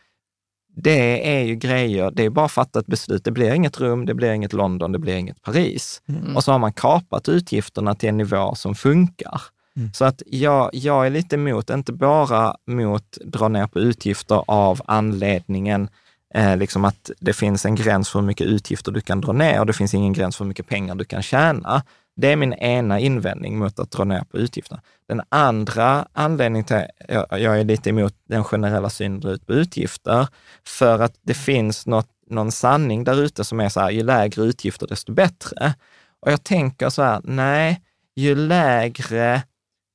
det 0.76 1.36
är 1.36 1.42
ju 1.44 1.54
grejer, 1.54 2.10
det 2.10 2.24
är 2.24 2.30
bara 2.30 2.46
att 2.46 2.52
fatta 2.52 2.78
ett 2.78 2.86
beslut. 2.86 3.24
Det 3.24 3.30
blir 3.30 3.54
inget 3.54 3.80
Rum, 3.80 4.06
det 4.06 4.14
blir 4.14 4.32
inget 4.32 4.52
London, 4.52 4.92
det 4.92 4.98
blir 4.98 5.16
inget 5.16 5.42
Paris. 5.42 6.02
Mm. 6.08 6.36
Och 6.36 6.44
så 6.44 6.52
har 6.52 6.58
man 6.58 6.72
kapat 6.72 7.28
utgifterna 7.28 7.94
till 7.94 8.08
en 8.08 8.16
nivå 8.16 8.54
som 8.54 8.74
funkar. 8.74 9.40
Mm. 9.76 9.92
Så 9.92 10.04
att 10.04 10.22
jag, 10.26 10.70
jag 10.72 11.06
är 11.06 11.10
lite 11.10 11.34
emot, 11.36 11.70
inte 11.70 11.92
bara 11.92 12.56
mot 12.66 13.18
dra 13.24 13.48
ner 13.48 13.66
på 13.66 13.78
utgifter 13.80 14.44
av 14.46 14.80
anledningen 14.84 15.88
eh, 16.34 16.56
liksom 16.56 16.84
att 16.84 17.10
det 17.20 17.32
finns 17.32 17.66
en 17.66 17.74
gräns 17.74 18.10
för 18.10 18.18
hur 18.18 18.26
mycket 18.26 18.46
utgifter 18.46 18.92
du 18.92 19.00
kan 19.00 19.20
dra 19.20 19.32
ner 19.32 19.60
och 19.60 19.66
det 19.66 19.72
finns 19.72 19.94
ingen 19.94 20.12
gräns 20.12 20.36
för 20.36 20.44
hur 20.44 20.48
mycket 20.48 20.68
pengar 20.68 20.94
du 20.94 21.04
kan 21.04 21.22
tjäna. 21.22 21.82
Det 22.16 22.32
är 22.32 22.36
min 22.36 22.52
ena 22.52 23.00
invändning 23.00 23.58
mot 23.58 23.78
att 23.78 23.90
dra 23.90 24.04
ner 24.04 24.24
på 24.30 24.38
utgifterna. 24.38 24.80
Den 25.08 25.22
andra 25.28 26.06
anledningen 26.12 26.64
till 26.64 26.76
att 26.76 26.86
jag, 27.08 27.40
jag 27.40 27.60
är 27.60 27.64
lite 27.64 27.90
emot 27.90 28.14
den 28.28 28.44
generella 28.44 28.90
synen 28.90 29.26
ut 29.26 29.46
på 29.46 29.52
utgifter, 29.52 30.28
för 30.64 30.98
att 30.98 31.14
det 31.22 31.34
finns 31.34 31.86
något, 31.86 32.08
någon 32.30 32.52
sanning 32.52 33.04
där 33.04 33.22
ute 33.22 33.44
som 33.44 33.60
är 33.60 33.68
så 33.68 33.80
här, 33.80 33.90
ju 33.90 34.02
lägre 34.02 34.42
utgifter 34.42 34.86
desto 34.86 35.12
bättre. 35.12 35.74
Och 36.20 36.32
jag 36.32 36.44
tänker 36.44 36.88
så 36.88 37.02
här, 37.02 37.20
nej, 37.24 37.82
ju 38.16 38.34
lägre, 38.34 39.42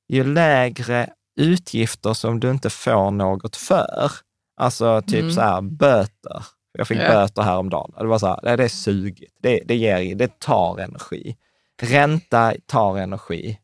ju 0.08 0.24
lägre 0.24 1.10
utgifter 1.36 2.14
som 2.14 2.40
du 2.40 2.50
inte 2.50 2.70
får 2.70 3.10
något 3.10 3.56
för, 3.56 4.12
alltså 4.58 5.02
typ 5.02 5.20
Mm. 5.20 5.32
så 5.32 5.40
här 5.40 5.60
böter. 5.60 6.44
Jag 6.72 6.88
fick 6.88 6.98
Ja. 6.98 7.08
böter 7.08 7.42
häromdagen. 7.42 7.92
Det 7.98 8.06
var 8.06 8.18
så 8.18 8.26
här, 8.26 8.56
det 8.56 8.64
är 8.64 8.68
sugigt. 8.68 9.34
Det, 9.42 9.60
det, 9.64 9.76
ger, 9.76 10.14
det 10.14 10.38
tar 10.40 10.78
energi. 10.80 11.36
Ränta 11.82 12.52
tar 12.66 12.98
energi. 12.98 13.58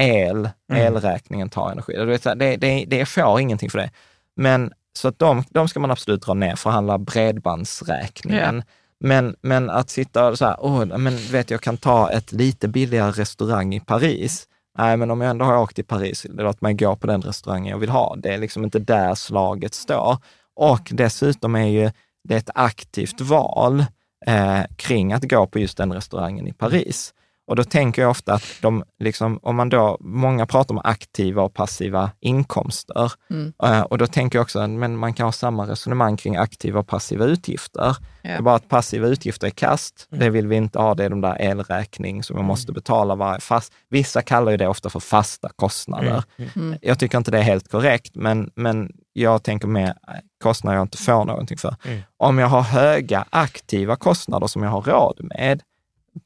El, 0.00 0.48
Mm. 0.72 0.82
elräkningen 0.86 1.48
tar 1.48 1.70
energi. 1.70 1.96
Här, 2.24 2.34
det, 2.34 2.56
det, 2.56 2.84
det 2.88 3.06
får 3.06 3.40
ingenting 3.40 3.70
för 3.70 3.78
det. 3.78 3.90
Men 4.36 4.72
så 4.98 5.08
att 5.08 5.18
de, 5.18 5.44
de 5.50 5.68
ska 5.68 5.80
man 5.80 5.90
absolut 5.90 6.22
dra 6.22 6.34
ner, 6.34 6.56
förhandla 6.56 6.98
bredbandsräkningen. 6.98 8.62
Men, 9.00 9.36
men 9.42 9.70
att 9.70 9.90
sitta 9.90 10.28
och 10.28 10.38
så 10.38 10.44
här, 10.44 10.56
åh, 10.60 10.84
men 10.84 11.16
vet 11.16 11.50
jag 11.50 11.60
kan 11.60 11.76
ta 11.76 12.10
ett 12.10 12.32
lite 12.32 12.68
billigare 12.68 13.10
restaurang 13.10 13.74
i 13.74 13.80
Paris. 13.80 14.46
Nej, 14.78 14.96
men 14.96 15.10
om 15.10 15.20
jag 15.20 15.30
ändå 15.30 15.44
har 15.44 15.56
åkt 15.58 15.74
till 15.76 15.84
Paris, 15.84 16.26
låt 16.30 16.60
mig 16.60 16.74
gå 16.74 16.96
på 16.96 17.06
den 17.06 17.22
restaurangen 17.22 17.70
jag 17.70 17.78
vill 17.78 17.90
ha. 17.90 18.16
Det 18.16 18.34
är 18.34 18.38
liksom 18.38 18.64
inte 18.64 18.78
där 18.78 19.14
slaget 19.14 19.74
står. 19.74 20.16
Och 20.60 20.88
dessutom 20.90 21.54
är 21.54 21.66
ju 21.66 21.90
det 22.28 22.36
ett 22.36 22.50
aktivt 22.54 23.20
val 23.20 23.84
eh, 24.26 24.62
kring 24.76 25.12
att 25.12 25.30
gå 25.30 25.46
på 25.46 25.58
just 25.58 25.76
den 25.76 25.92
restaurangen 25.92 26.46
i 26.46 26.52
Paris. 26.52 27.14
Och 27.50 27.56
då 27.56 27.64
tänker 27.64 28.02
jag 28.02 28.10
ofta 28.10 28.34
att 28.34 28.44
de, 28.60 28.84
liksom, 28.98 29.38
om 29.42 29.56
man 29.56 29.68
då, 29.68 29.96
många 30.00 30.46
pratar 30.46 30.74
om 30.74 30.80
aktiva 30.84 31.42
och 31.42 31.54
passiva 31.54 32.10
inkomster. 32.20 33.12
Mm. 33.30 33.52
Eh, 33.62 33.80
och 33.80 33.98
då 33.98 34.06
tänker 34.06 34.38
jag 34.38 34.42
också, 34.42 34.66
men 34.66 34.96
man 34.96 35.14
kan 35.14 35.26
ha 35.26 35.32
samma 35.32 35.66
resonemang 35.66 36.16
kring 36.16 36.36
aktiva 36.36 36.80
och 36.80 36.86
passiva 36.86 37.24
utgifter. 37.24 37.96
Det 38.22 38.28
är 38.28 38.42
bara 38.42 38.54
att 38.54 38.68
passiva 38.68 39.06
utgifter 39.06 39.46
är 39.46 39.50
kast. 39.50 40.06
Det 40.10 40.30
vill 40.30 40.46
vi 40.46 40.56
inte 40.56 40.78
ha. 40.78 40.94
Det 40.94 41.04
är 41.04 41.10
de 41.10 41.20
där 41.20 41.36
elräkning 41.40 42.22
som 42.22 42.36
jag 42.36 42.44
måste 42.44 42.72
betala 42.72 43.14
varje 43.14 43.40
fast. 43.40 43.72
Vissa 43.88 44.22
kallar 44.22 44.50
ju 44.50 44.56
det 44.56 44.68
ofta 44.68 44.90
för 44.90 45.00
fasta 45.00 45.48
kostnader. 45.56 46.22
Mm. 46.56 46.78
Jag 46.82 46.98
tycker 46.98 47.18
inte 47.18 47.30
det 47.30 47.38
är 47.38 47.42
helt 47.42 47.70
korrekt, 47.70 48.14
men, 48.14 48.50
men 48.54 48.92
jag 49.12 49.42
tänker 49.42 49.68
mer 49.68 49.88
eh, 49.88 50.14
kostnader 50.42 50.76
jag 50.76 50.84
inte 50.84 50.98
får 50.98 51.24
någonting 51.24 51.58
för. 51.58 51.76
Mm. 51.84 52.00
Om 52.16 52.38
jag 52.38 52.46
har 52.46 52.62
höga 52.62 53.24
aktiva 53.30 53.96
kostnader 53.96 54.46
som 54.46 54.62
jag 54.62 54.70
har 54.70 54.82
råd 54.82 55.18
med, 55.20 55.62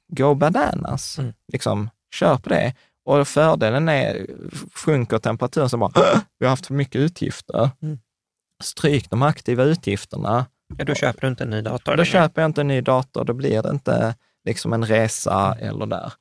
go 0.09 0.35
bananas. 0.35 1.19
Mm. 1.19 1.33
Liksom, 1.53 1.91
kör 2.15 2.37
på 2.37 2.49
det. 2.49 2.75
Och 3.05 3.29
fördelen 3.29 3.89
är, 3.89 4.27
sjunker 4.75 5.19
temperaturen 5.19 5.69
så 5.69 5.77
bara, 5.77 5.93
"Åh, 5.97 6.21
vi 6.39 6.47
har 6.47 6.51
haft 6.51 6.67
för 6.67 6.75
mycket 6.75 7.01
utgifter. 7.01 7.71
Mm. 7.83 7.99
Stryk 8.63 9.11
de 9.11 9.23
aktiva 9.23 9.63
utgifterna. 9.65 10.47
Ja, 10.79 10.85
då 10.85 10.95
köper 10.95 11.21
du 11.21 11.29
inte 11.29 11.45
en 11.45 11.51
ny 11.51 11.61
dator. 11.61 11.93
Då 11.93 11.97
längre. 11.97 12.05
köper 12.05 12.43
jag 12.43 12.49
inte 12.49 12.61
en 12.61 12.69
ny 12.69 12.81
dator, 12.81 13.25
då 13.25 13.33
blir 13.33 13.63
det 13.63 13.71
inte 13.71 14.15
liksom 14.45 14.73
en 14.73 14.85
resa 14.87 15.57
eller 15.61 15.87
där. 15.87 16.13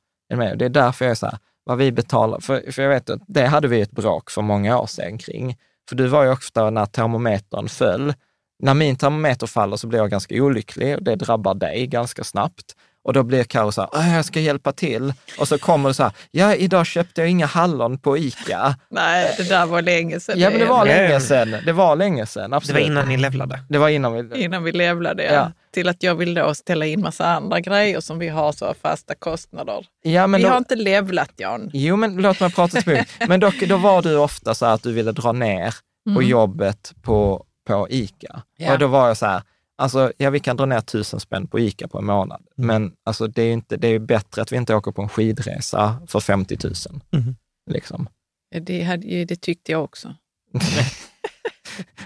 Det 0.56 0.64
är 0.64 0.68
därför 0.68 1.04
jag 1.04 1.10
är 1.10 1.14
så 1.14 1.26
här, 1.26 1.38
vad 1.64 1.78
vi 1.78 1.92
betalar, 1.92 2.40
för, 2.40 2.72
för 2.72 2.82
jag 2.82 2.88
vet 2.88 3.10
att 3.10 3.20
det 3.26 3.46
hade 3.46 3.68
vi 3.68 3.80
ett 3.80 3.90
bråk 3.90 4.30
för 4.30 4.42
många 4.42 4.78
år 4.78 4.86
sedan 4.86 5.18
kring. 5.18 5.56
För 5.88 5.96
du 5.96 6.06
var 6.06 6.24
ju 6.24 6.30
ofta 6.30 6.70
när 6.70 6.86
termometern 6.86 7.68
föll, 7.68 8.14
när 8.62 8.74
min 8.74 8.96
termometer 8.96 9.46
faller 9.46 9.76
så 9.76 9.86
blir 9.86 9.98
jag 9.98 10.10
ganska 10.10 10.42
olycklig 10.42 10.96
och 10.96 11.02
det 11.02 11.16
drabbar 11.16 11.54
dig 11.54 11.86
ganska 11.86 12.24
snabbt. 12.24 12.76
Och 13.04 13.12
då 13.12 13.22
blir 13.22 13.44
Karo 13.44 13.72
så 13.72 13.80
här, 13.80 13.90
"Åh, 13.92 14.14
jag 14.16 14.24
ska 14.24 14.40
hjälpa 14.40 14.72
till. 14.72 15.12
Och 15.38 15.48
så 15.48 15.58
kommer 15.58 15.88
det 15.88 15.94
så 15.94 16.02
här, 16.02 16.12
ja, 16.30 16.54
idag 16.54 16.86
köpte 16.86 17.20
jag 17.20 17.30
inga 17.30 17.46
hallon 17.46 17.98
på 17.98 18.18
ICA. 18.18 18.76
Nej, 18.90 19.34
det 19.36 19.48
där 19.48 19.66
var 19.66 19.82
länge 19.82 20.20
sedan. 20.20 20.38
Ja, 20.40 20.50
men 20.50 20.58
det 20.58 20.64
var 20.66 20.86
länge 20.86 21.20
sedan. 21.20 21.56
Det 21.66 21.72
var 21.72 21.96
länge 21.96 22.26
sedan, 22.26 22.42
Det 22.42 22.48
var 22.50 22.56
absolut. 22.56 22.86
innan 22.86 23.08
ni 23.08 23.16
levlade. 23.16 23.58
Det 23.68 23.78
var 23.78 23.88
innan 23.88 24.12
vi... 24.30 24.42
Innan 24.42 24.62
vi 24.64 24.72
levlade, 24.72 25.24
ja. 25.24 25.32
Ja. 25.32 25.52
Till 25.74 25.88
att 25.88 26.02
jag 26.02 26.14
vill 26.14 26.34
då 26.34 26.54
ställa 26.54 26.86
in 26.86 27.00
massa 27.00 27.26
andra 27.26 27.60
grejer 27.60 28.00
som 28.00 28.18
vi 28.18 28.28
har 28.28 28.52
så 28.52 28.74
fasta 28.82 29.14
kostnader. 29.14 29.86
Ja, 30.02 30.26
men 30.26 30.38
vi 30.38 30.44
då- 30.44 30.50
har 30.50 30.58
inte 30.58 30.76
levlat, 30.76 31.30
Jan. 31.36 31.70
Jo, 31.72 31.96
men 31.96 32.16
låt 32.16 32.40
mig 32.40 32.52
prata 32.52 32.80
språk. 32.80 33.06
Men 33.28 33.40
dock, 33.40 33.60
då 33.68 33.76
var 33.76 34.02
du 34.02 34.16
ofta 34.16 34.54
så 34.54 34.66
här 34.66 34.72
att 34.74 34.82
du 34.82 34.92
ville 34.92 35.12
dra 35.12 35.32
ner 35.32 35.74
på 36.04 36.10
Mm. 36.10 36.28
jobbet 36.28 36.92
på, 37.02 37.44
på 37.66 37.86
ICA. 37.90 38.42
Ja. 38.56 38.72
Och 38.72 38.78
då 38.78 38.86
var 38.86 39.08
jag 39.08 39.16
så 39.16 39.26
här, 39.26 39.42
alltså, 39.78 40.12
ja, 40.16 40.30
vi 40.30 40.40
kan 40.40 40.56
dra 40.56 40.66
ner 40.66 40.80
tusen 40.80 41.20
spänn 41.20 41.46
på 41.46 41.58
ICA 41.60 41.88
på 41.88 41.98
en 41.98 42.04
månad, 42.04 42.42
Mm. 42.58 42.66
men 42.66 42.92
alltså, 43.04 43.26
det 43.26 43.42
är 43.42 43.52
inte, 43.52 43.76
det 43.76 43.88
är 43.88 43.98
bättre 43.98 44.42
att 44.42 44.52
vi 44.52 44.56
inte 44.56 44.74
åker 44.74 44.92
på 44.92 45.02
en 45.02 45.08
skidresa 45.08 46.02
för 46.06 46.20
50 46.20 46.58
000. 46.64 46.72
Mhm. 47.12 47.36
Liksom. 47.70 48.08
Det, 48.60 48.82
hade, 48.82 49.24
det 49.24 49.36
tyckte 49.40 49.72
jag 49.72 49.84
också. 49.84 50.14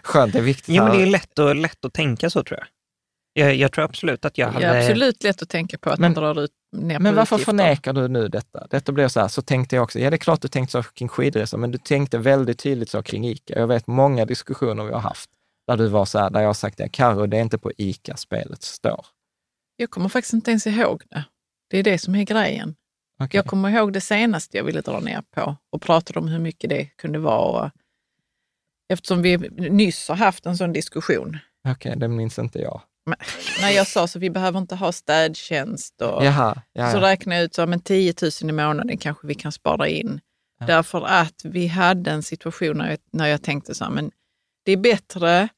Skönt, 0.03 0.33
det 0.33 0.39
är 0.39 0.43
viktigt. 0.43 0.75
Ja, 0.75 0.85
men 0.89 0.97
det 0.97 1.03
är 1.03 1.07
lätt, 1.07 1.39
och, 1.39 1.57
lätt 1.57 1.85
att 1.85 1.93
tänka 1.93 2.31
så 2.31 2.43
tror 2.43 2.59
jag. 2.59 2.69
Jag, 3.47 3.55
jag 3.57 3.73
tror 3.73 3.85
absolut 3.85 4.25
att 4.25 4.39
jag 4.39 4.49
Det 4.49 4.53
hade... 4.53 4.67
är 4.67 4.83
absolut 4.83 5.23
lätt 5.23 5.43
att 5.43 5.49
tänka 5.49 5.79
på 5.79 5.91
att 5.91 5.99
Men- 5.99 6.13
man 6.13 6.23
drar 6.23 6.41
ut 6.43 6.51
ner 6.77 6.99
Men 6.99 7.13
på 7.13 7.17
varför 7.17 7.37
utgifter. 7.37 7.53
förnekar 7.53 7.93
du 7.93 8.09
nu 8.09 8.29
detta? 8.29 8.67
Detta 8.71 8.93
blir 8.93 9.09
så 9.09 9.21
här, 9.21 9.29
så 9.29 9.43
tänkte 9.43 9.77
jag 9.77 9.83
också. 9.83 9.99
Ja, 9.99 10.11
det 10.11 10.17
är 10.17 10.19
klart 10.19 10.43
du 10.43 10.49
tänkte 10.49 10.73
så 10.73 10.83
kring 10.83 11.09
skidresa, 11.09 11.57
men 11.57 11.71
du 11.71 11.79
tänkte 11.79 12.19
väldigt 12.19 12.59
tydligt 12.59 12.91
så 12.91 13.03
kring 13.03 13.27
ICA. 13.29 13.59
Jag 13.59 13.67
vet 13.67 13.87
många 13.87 14.25
diskussioner 14.25 14.85
vi 14.85 14.93
har 14.93 15.01
haft 15.01 15.31
där 15.69 15.77
du 15.77 15.89
var 15.89 16.05
så 16.05 16.19
här, 16.19 16.31
där 16.31 16.41
jag 16.41 16.49
har 16.49 16.55
sagt 16.55 16.79
det, 16.79 16.89
Karo, 16.89 17.27
det 17.27 17.37
är 17.37 17.41
inte 17.41 17.59
på 17.59 17.73
ICA 17.77 18.17
spelet 18.17 18.63
står. 18.63 19.07
Jag 19.77 19.91
kommer 19.91 20.09
faktiskt 20.09 20.33
inte 20.33 20.51
ens 20.51 20.67
ihåg 20.67 21.03
det. 21.11 21.25
Det 21.71 21.79
är 21.79 21.83
det 21.83 21.99
som 21.99 22.15
är 22.15 22.23
grejen. 22.23 22.77
Okej. 23.21 23.39
Jag 23.39 23.47
kommer 23.47 23.71
ihåg 23.71 23.93
det 23.93 24.01
senaste 24.01 24.57
jag 24.57 24.65
ville 24.65 24.81
dra 24.81 25.01
ner 25.01 25.23
på 25.35 25.57
och 25.71 25.83
pratade 25.83 26.19
om 26.19 26.29
hur 26.29 26.39
mycket 26.39 26.71
det 26.71 26.85
kunde 26.85 27.19
vara. 27.19 27.65
Och 27.65 27.71
eftersom 28.89 29.23
vi 29.23 29.37
nyss 29.71 30.09
har 30.09 30.17
haft 30.17 30.47
en 30.47 30.57
sån 30.57 30.73
diskussion. 30.73 31.39
Okej, 31.69 31.95
det 31.97 32.09
minns 32.09 32.39
inte 32.39 32.59
jag. 32.59 32.83
Men, 33.07 33.19
när 33.61 33.71
jag 33.71 33.87
sa 33.87 34.07
så 34.07 34.19
vi 34.19 34.31
behöver 34.31 34.59
inte 34.59 34.75
ha 34.75 34.93
städtjänst 34.93 36.03
och 36.03 36.25
Jaha, 36.25 36.63
ja, 36.73 36.93
så 36.93 37.01
räknade 37.01 37.37
jag 37.37 37.45
ut 37.45 37.55
så 37.55 37.67
men 37.67 37.81
10 37.81 38.15
000 38.23 38.51
i 38.51 38.53
månaden 38.53 38.99
kanske 38.99 39.27
vi 39.27 39.35
kan 39.35 39.53
spara 39.53 39.89
in. 39.89 40.21
Ja. 40.61 40.67
Därför 40.67 41.07
att 41.07 41.45
vi 41.45 41.67
hade 41.67 42.11
en 42.11 42.23
situation 42.23 42.79
när 42.79 42.91
jag, 42.91 42.99
när 43.13 43.27
jag 43.27 43.43
tänkte 43.43 43.75
så 43.75 43.85
här, 43.85 43.91
men 43.91 44.11
det 44.65 44.73
är 44.73 44.77
bättre 44.77 45.49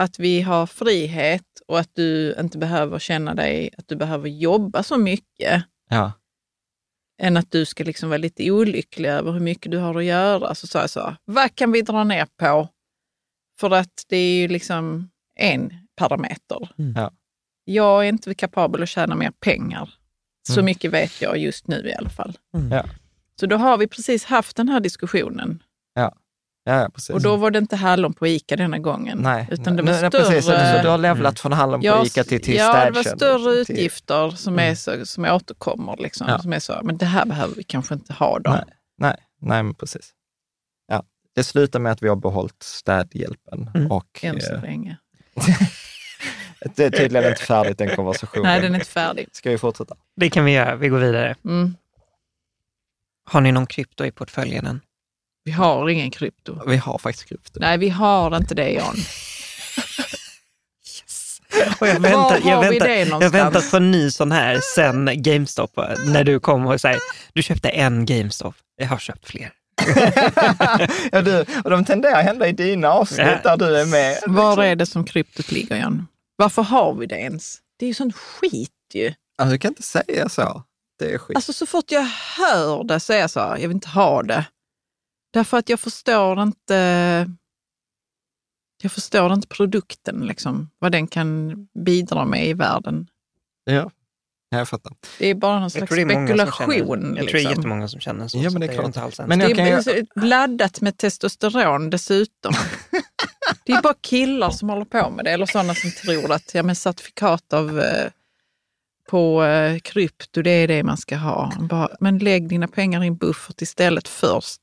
att 0.00 0.18
vi 0.18 0.40
har 0.42 0.66
frihet 0.66 1.44
och 1.68 1.78
att 1.78 1.90
du 1.94 2.34
inte 2.40 2.58
behöver 2.58 2.98
känna 2.98 3.34
dig 3.34 3.70
att 3.78 3.88
du 3.88 3.96
behöver 3.96 4.28
jobba 4.28 4.82
så 4.82 4.98
mycket 4.98 5.64
ja. 5.90 6.12
än 7.22 7.36
att 7.36 7.50
du 7.50 7.64
ska 7.64 7.84
liksom 7.84 8.08
vara 8.08 8.18
lite 8.18 8.50
olycklig 8.50 9.08
över 9.08 9.32
hur 9.32 9.40
mycket 9.40 9.72
du 9.72 9.78
har 9.78 9.94
att 9.94 10.04
göra. 10.04 10.54
Så 10.54 10.66
sa 10.66 10.80
jag 10.80 10.90
så, 10.90 11.16
vad 11.24 11.54
kan 11.54 11.72
vi 11.72 11.82
dra 11.82 12.04
ner 12.04 12.26
på? 12.36 12.68
För 13.60 13.70
att 13.70 14.04
det 14.08 14.16
är 14.16 14.40
ju 14.40 14.48
liksom 14.48 15.10
en 15.36 15.72
parameter. 15.96 16.68
Ja. 16.94 17.10
Jag 17.64 18.04
är 18.04 18.08
inte 18.08 18.34
kapabel 18.34 18.82
att 18.82 18.88
tjäna 18.88 19.14
mer 19.14 19.30
pengar. 19.40 19.94
Så 20.46 20.52
Mm. 20.52 20.64
mycket 20.64 20.90
vet 20.92 21.22
jag 21.22 21.38
just 21.38 21.66
nu 21.68 21.88
i 21.88 21.94
alla 21.94 22.10
fall. 22.10 22.38
Ja. 22.70 22.84
Så 23.40 23.46
då 23.46 23.56
har 23.56 23.78
vi 23.78 23.86
precis 23.86 24.24
haft 24.24 24.56
den 24.56 24.68
här 24.68 24.80
diskussionen. 24.80 25.62
Ja, 25.94 26.14
ja, 26.64 26.90
precis. 26.94 27.10
Och 27.10 27.22
då 27.22 27.36
var 27.36 27.50
det 27.50 27.58
inte 27.58 27.76
hallon 27.76 28.12
på 28.12 28.26
ICA 28.26 28.56
denna 28.56 28.78
gången. 28.78 29.18
Nej, 29.18 29.48
utan 29.50 29.76
det 29.76 29.82
var 29.82 29.90
nej, 29.90 30.10
större... 30.10 30.22
precis. 30.24 30.44
Så 30.44 30.82
du 30.82 30.88
har 30.88 30.98
levlat 30.98 31.40
från 31.40 31.52
Hallen 31.52 31.80
på 31.80 31.86
Ja, 31.86 32.04
ICA 32.06 32.24
till, 32.24 32.42
till 32.42 32.56
Ja, 32.56 32.66
det 32.84 32.90
var 32.90 33.02
städtjänst. 33.02 33.16
större 33.16 33.64
till- 33.64 33.74
utgifter 33.76 34.30
som, 34.30 34.58
är 34.58 34.74
så, 34.74 35.06
som 35.06 35.24
återkommer. 35.24 35.96
Liksom, 35.98 36.26
Ja. 36.28 36.38
som 36.38 36.52
är 36.52 36.58
så, 36.58 36.80
men 36.82 36.98
det 36.98 37.06
här 37.06 37.26
behöver 37.26 37.54
vi 37.54 37.62
kanske 37.64 37.94
inte 37.94 38.12
ha 38.12 38.38
då. 38.38 38.50
Nej, 38.50 38.64
nej, 38.98 39.16
nej, 39.40 39.62
men 39.62 39.74
precis. 39.74 40.10
Ja. 40.86 41.02
Det 41.34 41.44
slutar 41.44 41.78
med 41.80 41.92
att 41.92 42.02
vi 42.02 42.08
har 42.08 42.16
behållit 42.16 42.62
städhjälpen. 42.62 43.70
Mm. 43.74 43.90
Och, 43.90 44.20
Än 44.22 44.40
så 44.40 44.54
eh, 44.54 44.62
länge. 44.62 44.96
det 46.76 46.84
är 46.84 46.90
tydligen 46.90 47.28
inte 47.30 47.42
färdigt 47.42 47.78
den 47.78 47.96
konversationen. 47.96 48.42
Nej, 48.42 48.60
den 48.60 48.70
är 48.74 48.78
inte 48.78 48.90
färdig. 48.90 49.28
Ska 49.32 49.50
vi 49.50 49.58
fortsätta? 49.58 49.96
Det 50.16 50.30
kan 50.30 50.44
vi 50.44 50.52
göra. 50.52 50.76
Vi 50.76 50.88
går 50.88 50.98
vidare. 50.98 51.34
Mm. 51.44 51.74
Har 53.24 53.40
ni 53.40 53.52
någon 53.52 53.66
krypto 53.66 54.04
i 54.04 54.10
portföljen 54.10 54.66
än? 54.66 54.80
Vi 55.44 55.50
har 55.52 55.88
ingen 55.88 56.10
krypto. 56.10 56.62
Vi 56.66 56.76
har 56.76 56.98
faktiskt 56.98 57.28
krypto. 57.28 57.60
Nej, 57.60 57.78
vi 57.78 57.88
har 57.88 58.36
inte 58.36 58.54
det, 58.54 58.70
Jan. 58.70 58.96
Och 61.80 61.88
jag 61.88 62.00
väntar, 62.00 62.40
jag, 62.44 62.60
väntar, 62.60 62.88
jag 63.22 63.30
väntar 63.30 63.70
på 63.70 63.76
en 63.76 63.90
ny 63.90 64.10
sån 64.10 64.32
här 64.32 64.60
sen 64.74 65.22
GameStop, 65.22 65.70
när 66.06 66.24
du 66.24 66.40
kom 66.40 66.66
och 66.66 66.80
säger 66.80 66.98
du 67.32 67.42
köpte 67.42 67.68
en 67.68 68.06
GameStop. 68.06 68.54
Jag 68.76 68.86
har 68.86 68.98
köpt 68.98 69.28
fler. 69.28 69.52
ja, 71.12 71.22
du, 71.22 71.44
och 71.64 71.70
de 71.70 71.84
tenderar 71.84 72.18
att 72.18 72.24
hända 72.24 72.48
i 72.48 72.52
dina 72.52 72.88
avsnitt 72.88 73.18
Ja. 73.44 73.56
där 73.56 73.56
du 73.56 73.76
är 73.80 73.86
med. 73.86 74.18
Var 74.26 74.64
är 74.64 74.76
det 74.76 74.86
som 74.86 75.04
kryptot 75.04 75.52
ligger, 75.52 75.76
Jan? 75.76 76.06
Varför 76.36 76.62
har 76.62 76.94
vi 76.94 77.06
det 77.06 77.16
ens? 77.20 77.58
Det 77.78 77.84
är 77.86 77.88
ju 77.88 77.94
sån 77.94 78.12
skit 78.12 78.70
ju. 78.94 79.14
Alltså, 79.38 79.52
du 79.52 79.58
kan 79.58 79.70
inte 79.70 79.82
säga 79.82 80.28
så. 80.28 80.62
Det 80.98 81.12
är 81.14 81.18
skit. 81.18 81.36
Alltså 81.36 81.52
så 81.52 81.66
fort 81.66 81.90
jag 81.92 82.08
hör 82.38 82.84
det 82.84 83.00
så 83.00 83.12
är 83.12 83.18
jag 83.18 83.30
så 83.30 83.38
jag 83.40 83.56
vill 83.58 83.70
inte 83.70 83.88
ha 83.88 84.22
det. 84.22 84.44
Därför 85.30 85.58
att 85.58 85.68
jag 85.68 85.80
förstår 85.80 86.42
inte 86.42 87.30
jag 88.82 88.92
förstår 88.92 89.32
inte 89.32 89.48
produkten, 89.48 90.26
liksom, 90.26 90.70
vad 90.78 90.92
den 90.92 91.06
kan 91.06 91.56
bidra 91.84 92.24
med 92.24 92.46
i 92.46 92.52
världen. 92.54 93.06
ja. 93.64 93.90
ja, 94.50 94.58
jag 94.58 94.68
fattar. 94.68 94.92
Det 95.18 95.26
är 95.26 95.34
bara 95.34 95.52
någon 95.54 95.62
Jag 95.62 95.72
slags 95.72 95.88
tror 95.88 95.96
det 95.96 96.12
är 96.12 96.18
många 96.18 96.28
som 96.28 96.36
spekulation. 96.52 97.00
känner, 97.00 97.16
jag 97.16 97.16
tror 97.16 97.24
det 97.26 97.30
är 97.30 97.34
liksom. 97.34 97.50
jättemånga 97.50 97.88
som 97.88 98.00
känner 98.00 98.28
så. 98.28 98.38
Ja, 98.38 98.50
men 98.50 98.60
det 98.60 98.66
är 98.66 98.74
klart. 98.74 98.86
inte 98.86 99.02
alls. 99.02 99.20
Men 99.26 99.38
det 99.38 99.44
är 99.44 99.96
ju- 99.96 100.06
laddat 100.14 100.80
med 100.80 100.96
testosteron 100.96 101.90
dessutom. 101.90 102.52
det 103.64 103.72
är 103.72 103.82
bara 103.82 103.94
killar 104.00 104.50
som 104.50 104.68
håller 104.68 104.84
på 104.84 105.10
med 105.10 105.24
det, 105.24 105.30
eller 105.30 105.46
sådana 105.46 105.74
som 105.74 105.90
tror 105.90 106.32
att 106.32 106.54
ja, 106.54 106.62
men 106.62 106.76
certifikat 106.76 107.52
av, 107.52 107.80
eh, 107.80 108.10
på 109.08 109.44
eh, 109.44 109.78
krypto, 109.78 110.42
det 110.42 110.50
är 110.50 110.68
det 110.68 110.82
man 110.82 110.96
ska 110.96 111.16
ha. 111.16 111.52
Bara, 111.60 111.88
men 112.00 112.18
lägg 112.18 112.48
dina 112.48 112.68
pengar 112.68 113.04
i 113.04 113.06
en 113.06 113.16
buffert 113.16 113.62
istället 113.62 114.08
först. 114.08 114.60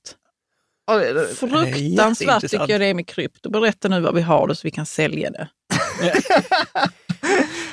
Fruktansvärt 1.36 2.42
tycker 2.42 2.70
jag 2.70 2.82
det 2.82 2.86
är 2.86 2.94
med 2.94 3.08
krypto. 3.08 3.50
Berätta 3.50 3.88
nu 3.88 4.00
vad 4.00 4.16
vi 4.16 4.22
har 4.22 4.48
det 4.48 4.56
så 4.56 4.62
vi 4.64 4.72
kan 4.72 4.86
sälja 4.86 5.30
det. 5.30 5.48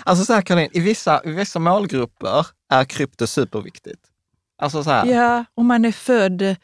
Alltså 0.07 0.25
så 0.25 0.33
här 0.33 0.43
Caroline, 0.43 0.71
i 0.73 0.81
vissa, 0.81 1.21
i 1.25 1.31
vissa 1.31 1.59
målgrupper 1.59 2.47
är 2.73 2.85
krypto 2.85 3.27
superviktigt. 3.27 4.01
Alltså 4.63 4.85
så 4.85 4.91
här. 4.91 5.07
Ja, 5.07 5.45
om 5.55 5.67
man 5.67 5.85
är 5.85 5.93
född 5.93 6.43
eh, 6.43 6.57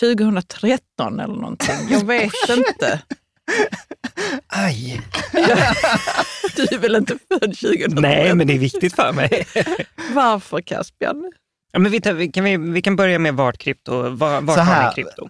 2013 0.00 1.20
eller 1.20 1.34
någonting. 1.34 1.76
Jag 1.90 2.06
vet 2.06 2.32
inte. 2.48 3.02
Aj! 4.46 5.00
Du 6.56 6.62
är 6.62 6.78
väl 6.78 6.96
inte 6.96 7.18
född 7.28 7.40
2013? 7.40 8.02
Nej, 8.02 8.34
men 8.34 8.46
det 8.46 8.54
är 8.54 8.58
viktigt 8.58 8.94
för 8.94 9.12
mig. 9.12 9.46
Varför 10.12 10.60
Caspian? 10.60 11.32
Ja, 11.72 11.78
men 11.78 11.92
vi, 11.92 12.00
tar, 12.00 12.12
vi, 12.12 12.28
kan, 12.28 12.44
vi, 12.44 12.56
vi 12.56 12.82
kan 12.82 12.96
börja 12.96 13.18
med 13.18 13.34
vart 13.34 13.58
krypto, 13.58 14.08
var, 14.08 14.40
vart 14.40 14.56
Så 14.56 14.62
har 14.62 14.74
här, 14.74 14.88
ni 14.88 14.94
krypto? 14.94 15.28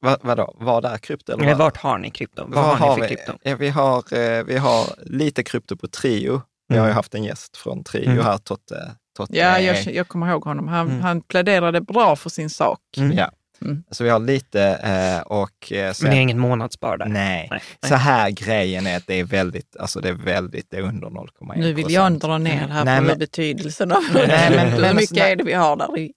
Vad, 0.00 0.18
vadå, 0.22 0.54
vad 0.60 0.84
är 0.84 0.98
krypto? 0.98 1.32
Eller 1.32 1.44
vad? 1.46 1.56
vart 1.58 1.76
har 1.76 1.98
ni 1.98 2.10
krypto? 2.10 2.44
Vad, 2.48 2.64
Vad 2.64 2.78
har 2.78 2.88
ni 2.96 3.02
för 3.02 3.08
vi? 3.08 3.08
krypto? 3.16 3.32
Ja, 3.42 3.56
vi, 3.56 3.68
har, 3.68 4.18
eh, 4.18 4.44
vi 4.44 4.56
har 4.56 4.84
lite 5.06 5.42
krypto 5.42 5.76
på 5.76 5.88
Trio. 5.88 6.42
Vi 6.68 6.76
har 6.76 6.84
ju 6.86 6.90
Mm. 6.90 6.96
haft 6.96 7.14
en 7.14 7.24
gäst 7.24 7.56
från 7.56 7.84
Trio 7.84 8.10
Mm. 8.10 8.24
här, 8.24 8.38
Totte. 8.38 8.92
Totte 9.16 9.36
Ja, 9.36 9.58
jag, 9.60 9.84
jag 9.94 10.08
kommer 10.08 10.28
ihåg 10.30 10.44
honom. 10.44 10.68
Han, 10.68 10.88
Mm. 10.88 11.00
han 11.02 11.20
pläderade 11.22 11.80
bra 11.80 12.16
för 12.16 12.30
sin 12.30 12.50
sak. 12.50 12.78
Mm. 12.96 13.12
Ja. 13.18 13.30
Mm. 13.62 13.82
Så 13.90 14.04
vi 14.04 14.10
har 14.10 14.18
lite 14.18 14.62
eh, 14.62 15.20
och 15.26 15.72
eh, 15.72 15.92
sen... 15.92 16.04
Men 16.06 16.10
det 16.14 16.20
är 16.20 16.22
inget 16.22 16.36
månadsspar 16.36 16.96
där? 16.98 17.06
Nej. 17.06 17.48
Nej. 17.50 17.60
Så 17.86 17.94
här 17.94 18.30
grejen 18.30 18.86
är 18.86 18.96
att 18.96 19.06
det 19.06 19.14
är 19.20 19.24
väldigt, 19.24 19.76
alltså 19.76 20.00
det 20.00 20.08
är 20.08 20.12
väldigt, 20.12 20.70
det 20.70 20.76
är 20.76 20.80
under 20.82 21.08
0,1 21.08 21.56
Nu 21.56 21.72
vill 21.72 21.92
jag 21.92 22.12
dra 22.18 22.38
ner 22.38 22.68
här 22.68 22.84
Nej, 22.84 22.98
på 22.98 23.04
men- 23.04 23.18
betydelsen 23.18 23.92
av 23.92 24.02
Nej, 24.14 24.50
men- 24.56 24.68
hur 24.72 24.80
men- 24.80 24.96
mycket 24.96 25.16
är 25.18 25.36
det 25.36 25.44
vi 25.44 25.52
har 25.52 25.76
där 25.76 25.98
i. 25.98 26.12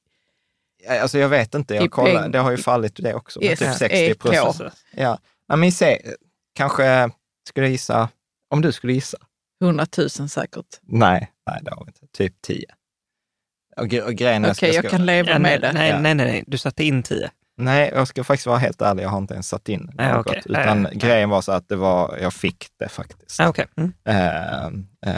Alltså 0.90 1.20
jag 1.20 1.30
vet 1.30 1.56
inte, 1.56 1.76
jag 1.76 1.92
kollar, 1.92 2.24
peng- 2.24 2.32
det 2.32 2.40
har 2.40 2.52
ju 2.52 2.58
fallit 2.58 2.96
det 2.96 3.14
också. 3.14 3.44
Yes, 3.44 3.60
Typ 3.60 3.74
60 3.74 3.96
EK. 3.98 4.20
procent. 4.20 4.74
Ja, 4.96 5.18
ja 5.48 5.56
men 5.56 5.72
se, 5.72 6.02
kanske, 6.56 7.10
skulle 7.50 7.66
jag 7.66 7.72
gissa, 7.72 8.10
om 8.50 8.62
du 8.62 8.72
skulle 8.72 8.94
gissa? 8.94 9.18
100 9.64 9.86
000 9.98 10.10
säkert. 10.10 10.66
Nej, 10.82 11.32
nej 11.48 11.60
det 11.62 11.72
har 11.72 11.86
vi 11.86 11.90
inte. 11.90 12.08
Typ 12.18 12.42
10. 12.42 12.66
Och, 13.78 13.84
och 14.08 14.14
grejen 14.14 14.46
är... 14.46 14.52
Okej, 14.52 14.76
jag 14.76 14.90
kan 14.90 15.06
leva 15.06 15.30
Ja, 15.30 15.38
nej, 15.40 15.60
med 15.60 15.62
det. 15.62 15.72
nej, 15.80 16.02
nej, 16.02 16.16
nej, 16.16 16.28
nej, 16.28 16.44
du 16.48 16.58
satte 16.58 16.84
in 16.84 17.04
tio. 17.04 17.30
Nej, 17.58 17.92
jag 17.96 18.08
ska 18.08 18.24
faktiskt 18.24 18.48
vara 18.48 18.58
helt 18.58 18.82
ärlig, 18.82 19.04
jag 19.04 19.10
har 19.10 19.18
inte 19.18 19.34
ens 19.34 19.48
satt 19.48 19.70
in 19.70 19.80
något. 19.82 19.96
Nej, 19.96 20.14
okej. 20.16 20.42
Utan 20.46 20.86
Eh, 20.86 20.92
grejen 20.92 21.30
var 21.30 21.42
så 21.42 21.52
att 21.52 21.70
det 21.70 21.76
var, 21.76 22.18
jag 22.22 22.34
fick 22.34 22.68
det 22.80 22.90
faktiskt. 22.90 23.40
Ah, 23.40 23.48
Okej. 23.48 23.66
Mm. 23.78 23.94
Eh, 24.06 24.66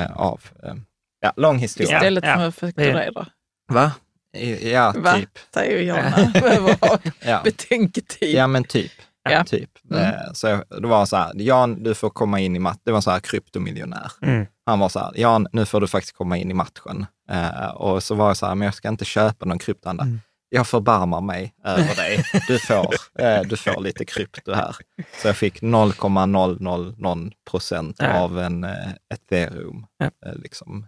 eh, 0.03 0.11
av, 0.11 0.41
eh, 0.63 0.73
ja, 1.19 1.33
lång 1.35 1.57
historia. 1.57 1.97
Istället 1.97 2.23
Ja, 2.25 2.35
för 2.35 2.47
att 2.47 2.55
fakturera. 2.55 3.25
Va? 3.67 3.91
Ja, 4.61 4.93
Va? 4.97 5.13
typ. 5.13 5.29
Säger 5.53 5.81
Jonna. 5.81 6.31
Ja. 7.25 7.41
betänketid. 7.43 8.35
ja, 8.35 8.47
men 8.47 8.63
typ. 8.63 8.91
Ja. 9.29 9.43
typ. 9.43 9.69
Mm. 9.91 10.03
Eh, 10.03 10.13
Så 10.33 10.63
det 10.81 10.87
var 10.87 11.05
så 11.05 11.15
här, 11.17 11.31
Jan, 11.35 11.83
du 11.83 11.93
får 11.95 12.09
komma 12.09 12.39
in 12.39 12.55
i 12.55 12.59
matchen. 12.59 12.79
Det 12.83 12.91
var 12.91 13.01
så 13.01 13.11
här 13.11 13.19
kryptomiljonär. 13.19 14.11
Mm. 14.21 14.45
Han 14.65 14.79
var 14.79 14.89
så 14.89 14.99
här, 14.99 15.11
Jan, 15.15 15.47
nu 15.51 15.65
får 15.65 15.81
du 15.81 15.87
faktiskt 15.87 16.15
komma 16.17 16.37
in 16.37 16.51
i 16.51 16.53
matchen. 16.53 17.05
Eh, 17.29 17.67
och 17.67 18.03
så 18.03 18.15
var 18.15 18.27
jag 18.27 18.37
så 18.37 18.45
här, 18.45 18.55
men 18.55 18.65
jag 18.65 18.73
ska 18.75 18.87
inte 18.89 19.05
köpa 19.05 19.45
någon 19.45 19.59
kryptohandel. 19.59 20.07
Mm. 20.07 20.19
Jag 20.49 20.67
förbarmar 20.67 21.21
mig 21.21 21.53
över 21.65 21.95
dig. 21.95 22.23
Du 22.47 22.59
får, 22.59 22.93
eh, 23.19 23.41
du 23.41 23.57
får 23.57 23.81
lite 23.81 24.05
krypto 24.05 24.53
här. 24.53 24.75
Så 25.21 25.27
jag 25.27 25.37
fick 25.37 25.61
0,000 25.61 27.31
procent 27.51 28.01
av 28.01 28.39
en 28.39 28.67
ethereum. 29.13 29.85
Ja. 29.97 30.09
Liksom. 30.35 30.87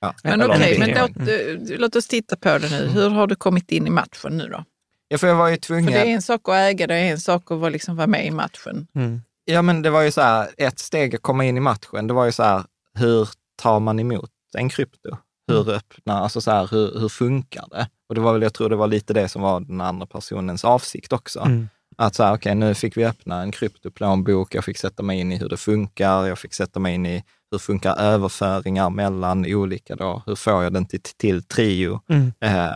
Ja, 0.00 0.14
Men 0.24 0.42
okej, 0.50 0.78
men 0.78 0.90
låt, 0.90 1.28
eh, 1.28 1.78
låt 1.78 1.96
oss 1.96 2.06
titta 2.08 2.36
på 2.36 2.58
det 2.58 2.70
nu. 2.70 2.86
Hur 2.86 3.08
har 3.10 3.26
du 3.26 3.34
kommit 3.34 3.70
in 3.72 3.86
i 3.86 3.90
matchen 3.90 4.36
nu 4.36 4.48
då? 4.48 4.64
Ja, 5.08 5.18
för 5.18 5.26
jag 5.26 5.34
var 5.34 5.48
ju 5.48 5.54
För 5.54 5.60
tvungen. 5.60 5.92
det 5.92 5.98
är 5.98 6.04
en 6.06 6.22
sak 6.22 6.40
att 6.48 6.54
äga, 6.54 6.86
det 6.86 6.94
är 6.94 7.10
en 7.12 7.20
sak 7.20 7.50
att 7.50 7.58
vara, 7.58 7.70
liksom, 7.70 7.96
vara 7.96 8.06
med 8.06 8.26
i 8.26 8.30
matchen. 8.30 8.86
Mm. 8.94 9.22
Ja, 9.44 9.62
men 9.62 9.82
det 9.82 9.90
var 9.90 10.02
ju 10.02 10.10
så 10.10 10.20
här, 10.20 10.48
ett 10.56 10.78
steg 10.78 11.14
att 11.14 11.22
komma 11.22 11.44
in 11.44 11.56
i 11.56 11.60
matchen, 11.60 12.06
det 12.06 12.14
var 12.14 12.24
ju 12.24 12.32
så 12.32 12.42
här, 12.42 12.64
hur 12.94 13.28
tar 13.62 13.80
man 13.80 14.00
emot 14.00 14.30
en 14.56 14.68
krypto? 14.68 15.16
Hur 15.48 15.60
Mm. 15.62 15.74
öppnar, 15.74 16.20
alltså 16.22 16.40
så 16.40 16.50
här, 16.50 16.68
hur, 16.70 17.00
hur 17.00 17.08
funkar 17.08 17.64
det? 17.70 17.88
Och 18.08 18.14
det 18.14 18.20
var 18.20 18.32
väl, 18.32 18.42
jag 18.42 18.54
tror 18.54 18.68
det 18.70 18.76
var 18.76 18.86
lite 18.86 19.12
det 19.12 19.28
som 19.28 19.42
var 19.42 19.60
den 19.60 19.80
andra 19.80 20.06
personens 20.06 20.64
avsikt 20.64 21.12
också. 21.12 21.40
Mm. 21.40 21.68
Att 21.96 22.14
så 22.14 22.22
här, 22.22 22.34
okej, 22.34 22.54
nu 22.54 22.74
fick 22.74 22.96
vi 22.96 23.04
öppna 23.04 23.42
en 23.42 23.52
kryptoplånbok, 23.52 24.54
jag 24.54 24.64
fick 24.64 24.78
sätta 24.78 25.02
mig 25.02 25.20
in 25.20 25.32
i 25.32 25.36
hur 25.36 25.48
det 25.48 25.56
funkar, 25.56 26.26
jag 26.26 26.38
fick 26.38 26.54
sätta 26.54 26.80
mig 26.80 26.94
in 26.94 27.06
i 27.06 27.24
hur 27.50 27.58
funkar 27.58 27.96
överföringar 28.00 28.90
mellan 28.90 29.46
olika 29.54 29.96
då, 29.96 30.22
hur 30.26 30.34
får 30.34 30.62
jag 30.62 30.72
den 30.72 30.86
till, 30.86 31.00
till 31.00 31.42
Trio 31.42 32.00
Mm. 32.10 32.32
eh, 32.40 32.70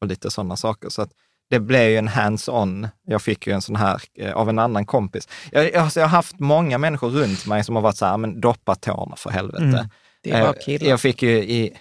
och 0.00 0.06
lite 0.06 0.30
sådana 0.30 0.56
saker. 0.56 0.88
Så 0.88 1.02
att 1.02 1.10
det 1.50 1.60
blev 1.60 1.88
ju 1.90 1.96
en 1.96 2.08
hands-on. 2.08 2.88
Jag 3.06 3.22
fick 3.22 3.46
ju 3.46 3.52
en 3.52 3.62
sån 3.62 3.76
här 3.76 4.02
eh, 4.18 4.32
av 4.32 4.48
en 4.48 4.58
annan 4.58 4.86
kompis. 4.86 5.28
Jag, 5.52 5.74
alltså 5.74 6.00
jag 6.00 6.06
har 6.06 6.16
haft 6.16 6.38
många 6.40 6.78
människor 6.78 7.10
runt 7.10 7.46
mig 7.46 7.64
som 7.64 7.74
har 7.76 7.82
varit 7.82 7.96
så 7.96 8.06
här, 8.06 8.16
men 8.16 8.40
doppa 8.40 8.74
tårna 8.74 9.16
för 9.16 9.30
helvete. 9.30 9.64
Mm. 9.64 9.86
Det 10.22 10.30
är 10.30 10.40
bara 10.42 10.50
Eh, 10.54 10.64
killar. 10.64 10.88
Jag 10.90 11.00
fick 11.00 11.22
ju 11.22 11.30
i, 11.38 11.76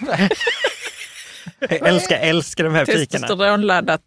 Jag 1.60 1.72
älskar, 1.88 2.16
älskar 2.16 2.64
de 2.64 2.74
här 2.74 2.84
fikarna. 2.84 3.26
Testosteronladdat. 3.26 4.00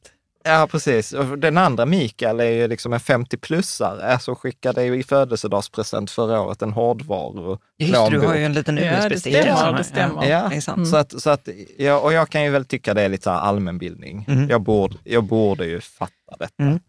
Ja, 0.43 0.67
precis. 0.71 1.13
Den 1.37 1.57
andra 1.57 1.85
Mikael 1.85 2.39
är 2.39 2.51
ju 2.51 2.67
liksom 2.67 2.93
en 2.93 2.99
50-plussare 2.99 4.17
som 4.17 4.35
skickade 4.35 4.83
ju 4.83 4.99
i 4.99 5.03
födelsedagspresent 5.03 6.11
förra 6.11 6.41
året 6.41 6.61
en 6.61 6.73
hårdvaru. 6.73 7.57
Just 7.77 8.11
du 8.11 8.19
har 8.19 8.35
ju 8.35 8.45
en 8.45 8.53
liten 8.53 8.77
Ja, 8.77 9.09
det 9.09 9.19
stämmer, 9.19 9.77
det 9.77 9.83
stämmer. 9.83 10.25
Ja. 10.25 10.51
Mm. 10.67 10.85
så 10.85 10.97
att, 10.97 11.21
så 11.21 11.29
att 11.29 11.49
ja, 11.77 11.99
och 11.99 12.13
jag 12.13 12.29
kan 12.29 12.43
ju 12.43 12.49
väl 12.49 12.65
tycka 12.65 12.93
det 12.93 13.01
är 13.01 13.09
lite 13.09 13.23
så 13.23 13.29
här 13.29 13.39
allmänbildning. 13.39 14.25
Mm. 14.27 14.49
Jag, 14.49 14.61
borde, 14.61 14.95
jag 15.03 15.23
borde 15.23 15.65
ju 15.65 15.81
fatta 15.81 16.37
detta. 16.39 16.63
Mm. 16.63 16.79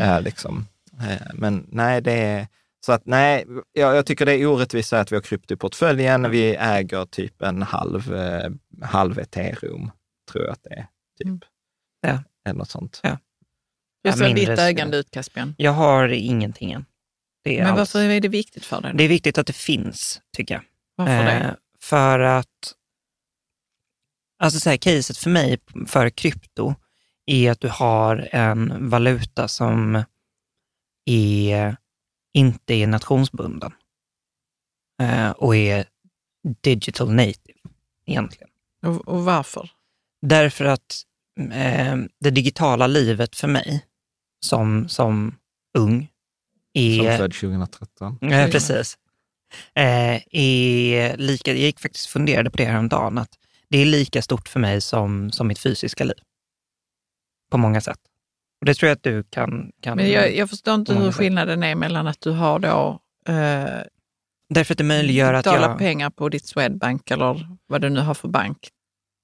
Eh, 0.00 0.20
liksom. 0.20 0.66
eh, 1.00 1.26
men 1.34 1.66
nej, 1.70 2.00
det 2.00 2.12
är... 2.12 2.46
Så 2.86 2.92
att 2.92 3.02
nej, 3.06 3.46
jag, 3.72 3.96
jag 3.96 4.06
tycker 4.06 4.26
det 4.26 4.32
är 4.32 4.46
orättvist 4.46 4.92
att 4.92 5.12
vi 5.12 5.16
har 5.16 5.22
krypto 5.22 5.54
i 5.54 5.56
portföljen. 5.56 6.30
Vi 6.30 6.56
äger 6.56 7.04
typ 7.04 7.42
en 7.42 7.62
halv, 7.62 8.14
eh, 8.14 8.50
halv 8.82 9.18
ethereum, 9.18 9.90
tror 10.32 10.44
jag 10.44 10.52
att 10.52 10.62
det 10.62 10.74
är. 10.74 10.86
Typ. 11.18 11.26
Mm. 11.26 11.40
Ja. 12.00 12.18
Eller 12.44 12.58
något 12.58 12.70
sånt. 12.70 13.00
Ja. 13.02 13.18
Hur 14.04 14.22
Ja, 14.28 14.34
ditt 14.34 14.48
ägande 14.48 14.96
ut, 14.96 15.10
Caspian? 15.10 15.54
Jag 15.58 15.72
har 15.72 16.08
ingenting 16.08 16.72
än. 16.72 16.84
Det 17.44 17.54
är 17.58 17.62
Men 17.62 17.66
allt. 17.70 17.78
varför 17.78 18.02
är 18.10 18.20
det 18.20 18.28
viktigt 18.28 18.64
för 18.64 18.80
dig? 18.80 18.92
Det 18.94 19.04
är 19.04 19.08
viktigt 19.08 19.38
att 19.38 19.46
det 19.46 19.52
finns, 19.52 20.20
tycker 20.36 20.54
jag. 20.54 20.62
Varför 20.96 21.12
Eh, 21.12 21.24
det? 21.24 21.56
För 21.80 22.18
att, 22.20 22.74
alltså 24.38 24.60
så 24.60 24.70
här, 24.70 24.76
caset 24.76 25.16
för 25.16 25.30
mig 25.30 25.58
för 25.86 26.10
krypto 26.10 26.74
är 27.26 27.50
att 27.50 27.60
du 27.60 27.68
har 27.68 28.28
en 28.32 28.90
valuta 28.90 29.48
som 29.48 30.02
är, 31.10 31.76
inte 32.34 32.74
är 32.74 32.86
nationsbunden 32.86 33.72
eh, 35.02 35.30
och 35.30 35.56
är 35.56 35.84
digital 36.62 37.10
native 37.14 37.58
egentligen. 38.06 38.48
Och, 38.86 39.08
och 39.08 39.24
varför? 39.24 39.70
Därför 40.22 40.64
att 40.64 41.02
det 42.20 42.30
digitala 42.30 42.86
livet 42.86 43.36
för 43.36 43.48
mig 43.48 43.84
som, 44.44 44.88
som 44.88 45.34
ung 45.78 46.08
Som 46.98 47.06
är... 47.06 47.18
född 47.18 47.34
2013. 47.34 48.18
Ja, 48.20 48.48
precis. 48.52 48.98
Eh, 49.74 50.20
är 50.30 51.16
lika, 51.16 51.50
jag 51.50 51.60
gick 51.60 51.80
faktiskt 51.80 52.06
funderade 52.06 52.50
på 52.50 52.56
det 52.56 52.64
häromdagen, 52.64 53.18
att 53.18 53.38
det 53.68 53.78
är 53.78 53.86
lika 53.86 54.22
stort 54.22 54.48
för 54.48 54.60
mig 54.60 54.80
som, 54.80 55.30
som 55.30 55.48
mitt 55.48 55.58
fysiska 55.58 56.04
liv. 56.04 56.18
På 57.50 57.58
många 57.58 57.80
sätt. 57.80 58.00
Och 58.60 58.66
det 58.66 58.74
tror 58.74 58.88
jag 58.88 58.96
att 58.96 59.02
du 59.02 59.22
kan... 59.22 59.72
kan 59.80 59.96
Men 59.96 60.10
jag, 60.10 60.36
jag 60.36 60.50
förstår 60.50 60.74
inte 60.74 60.94
hur 60.94 61.06
sätt. 61.06 61.14
skillnaden 61.14 61.62
är 61.62 61.74
mellan 61.74 62.06
att 62.06 62.20
du 62.20 62.30
har 62.30 62.58
då 62.58 63.00
eh, 63.28 63.82
Därför 64.48 64.74
att 64.74 64.78
det 64.78 64.84
möjliggör 64.84 65.34
att 65.34 65.46
jag... 65.46 65.78
pengar 65.78 66.10
på 66.10 66.28
ditt 66.28 66.46
Swedbank 66.46 67.10
eller 67.10 67.56
vad 67.66 67.80
du 67.80 67.90
nu 67.90 68.00
har 68.00 68.14
för 68.14 68.28
bank. 68.28 68.68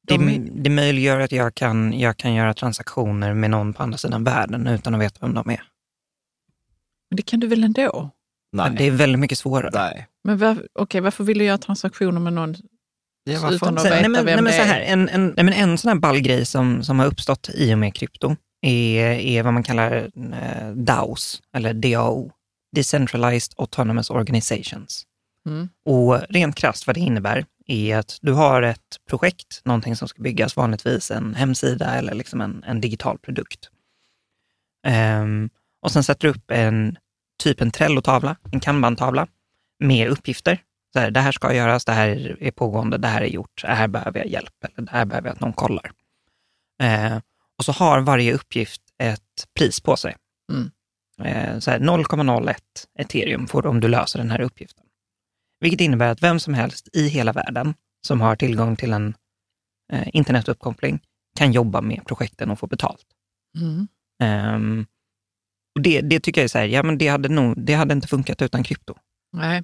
Det, 0.06 0.40
det 0.52 0.70
möjliggör 0.70 1.20
att 1.20 1.32
jag 1.32 1.54
kan, 1.54 2.00
jag 2.00 2.16
kan 2.16 2.34
göra 2.34 2.54
transaktioner 2.54 3.34
med 3.34 3.50
någon 3.50 3.72
på 3.72 3.82
andra 3.82 3.98
sidan 3.98 4.24
världen 4.24 4.66
utan 4.66 4.94
att 4.94 5.00
veta 5.00 5.18
vem 5.20 5.34
de 5.34 5.50
är. 5.50 5.62
Men 7.10 7.16
det 7.16 7.22
kan 7.22 7.40
du 7.40 7.46
väl 7.46 7.64
ändå? 7.64 8.10
Nej. 8.52 8.74
Det 8.78 8.86
är 8.86 8.90
väldigt 8.90 9.18
mycket 9.18 9.38
svårare. 9.38 9.70
Nej. 9.74 10.06
Men 10.24 10.38
var, 10.38 10.66
okej, 10.72 11.00
varför 11.00 11.24
vill 11.24 11.38
du 11.38 11.44
göra 11.44 11.58
transaktioner 11.58 12.20
med 12.20 12.32
någon 12.32 12.56
Ja, 13.24 13.52
utan 13.52 13.78
att 13.78 13.84
veta 13.84 13.94
nej, 13.94 14.08
men, 14.08 14.12
vem 14.12 14.24
nej, 14.24 14.34
men 14.34 14.44
det 14.44 14.52
så 14.52 14.62
här, 14.62 14.80
är? 14.80 14.92
en, 14.92 15.08
en, 15.08 15.26
nej, 15.26 15.44
men 15.44 15.54
en 15.54 15.78
sån 15.78 15.88
här 15.88 15.96
ball 15.96 16.20
grej 16.20 16.46
som, 16.46 16.82
som 16.82 16.98
har 16.98 17.06
uppstått 17.06 17.50
i 17.54 17.74
och 17.74 17.78
med 17.78 17.94
krypto 17.94 18.36
är, 18.62 19.04
är 19.06 19.42
vad 19.42 19.54
man 19.54 19.62
kallar 19.62 20.10
eh, 20.32 20.70
DAOs, 20.74 21.42
eller 21.56 21.74
DAO, 21.74 22.30
Decentralized 22.76 23.54
Autonomous 23.56 24.10
Organizations. 24.10 25.04
Mm. 25.48 25.68
Och 25.84 26.20
rent 26.28 26.56
krasst 26.56 26.86
vad 26.86 26.96
det 26.96 27.00
innebär 27.00 27.44
är 27.70 27.96
att 27.96 28.18
du 28.22 28.32
har 28.32 28.62
ett 28.62 28.96
projekt, 29.08 29.60
någonting 29.64 29.96
som 29.96 30.08
ska 30.08 30.22
byggas, 30.22 30.56
vanligtvis 30.56 31.10
en 31.10 31.34
hemsida 31.34 31.94
eller 31.94 32.14
liksom 32.14 32.40
en, 32.40 32.64
en 32.66 32.80
digital 32.80 33.18
produkt. 33.18 33.70
Ehm, 34.86 35.50
och 35.82 35.92
sen 35.92 36.04
sätter 36.04 36.28
du 36.28 36.34
upp 36.34 36.50
en 36.50 36.98
typ 37.42 37.60
en 37.60 37.70
Trello-tavla, 37.70 38.36
en 38.52 38.60
Kanban-tavla 38.60 39.26
med 39.78 40.08
uppgifter. 40.08 40.62
Så 40.92 40.98
här, 40.98 41.10
det 41.10 41.20
här 41.20 41.32
ska 41.32 41.54
göras, 41.54 41.84
det 41.84 41.92
här 41.92 42.36
är 42.40 42.50
pågående, 42.50 42.98
det 42.98 43.08
här 43.08 43.20
är 43.20 43.26
gjort, 43.26 43.62
det 43.62 43.74
här 43.74 43.88
behöver 43.88 44.18
jag 44.18 44.28
hjälp 44.28 44.64
eller 44.64 44.86
det 44.86 44.92
här 44.92 45.04
behöver 45.04 45.28
jag 45.28 45.34
att 45.34 45.40
någon 45.40 45.52
kollar. 45.52 45.92
Eh, 46.82 47.18
och 47.58 47.64
så 47.64 47.72
har 47.72 48.00
varje 48.00 48.34
uppgift 48.34 48.82
ett 48.98 49.46
pris 49.58 49.80
på 49.80 49.96
sig. 49.96 50.16
Mm. 50.52 50.70
Eh, 51.22 51.58
så 51.58 51.70
här 51.70 51.78
0,01 51.78 52.56
ethereum 52.98 53.46
får 53.46 53.62
du 53.62 53.68
om 53.68 53.80
du 53.80 53.88
löser 53.88 54.18
den 54.18 54.30
här 54.30 54.40
uppgiften. 54.40 54.84
Vilket 55.60 55.80
innebär 55.80 56.08
att 56.08 56.22
vem 56.22 56.40
som 56.40 56.54
helst 56.54 56.88
i 56.92 57.08
hela 57.08 57.32
världen 57.32 57.74
som 58.06 58.20
har 58.20 58.36
tillgång 58.36 58.76
till 58.76 58.92
en 58.92 59.14
eh, 59.92 60.08
internetuppkoppling 60.12 61.00
kan 61.38 61.52
jobba 61.52 61.80
med 61.80 62.00
projekten 62.06 62.50
och 62.50 62.58
få 62.58 62.66
betalt. 62.66 63.04
Mm. 63.58 63.88
Ehm, 64.22 64.86
och 65.74 65.82
det, 65.82 66.00
det 66.00 66.20
tycker 66.20 66.40
jag 66.40 66.44
är 66.44 66.48
så 66.48 66.58
här, 66.58 66.64
ja 66.66 66.82
men 66.82 66.98
det 66.98 67.08
hade, 67.08 67.28
nog, 67.28 67.64
det 67.64 67.74
hade 67.74 67.94
inte 67.94 68.08
funkat 68.08 68.42
utan 68.42 68.62
krypto. 68.62 68.94
Nej. 69.32 69.62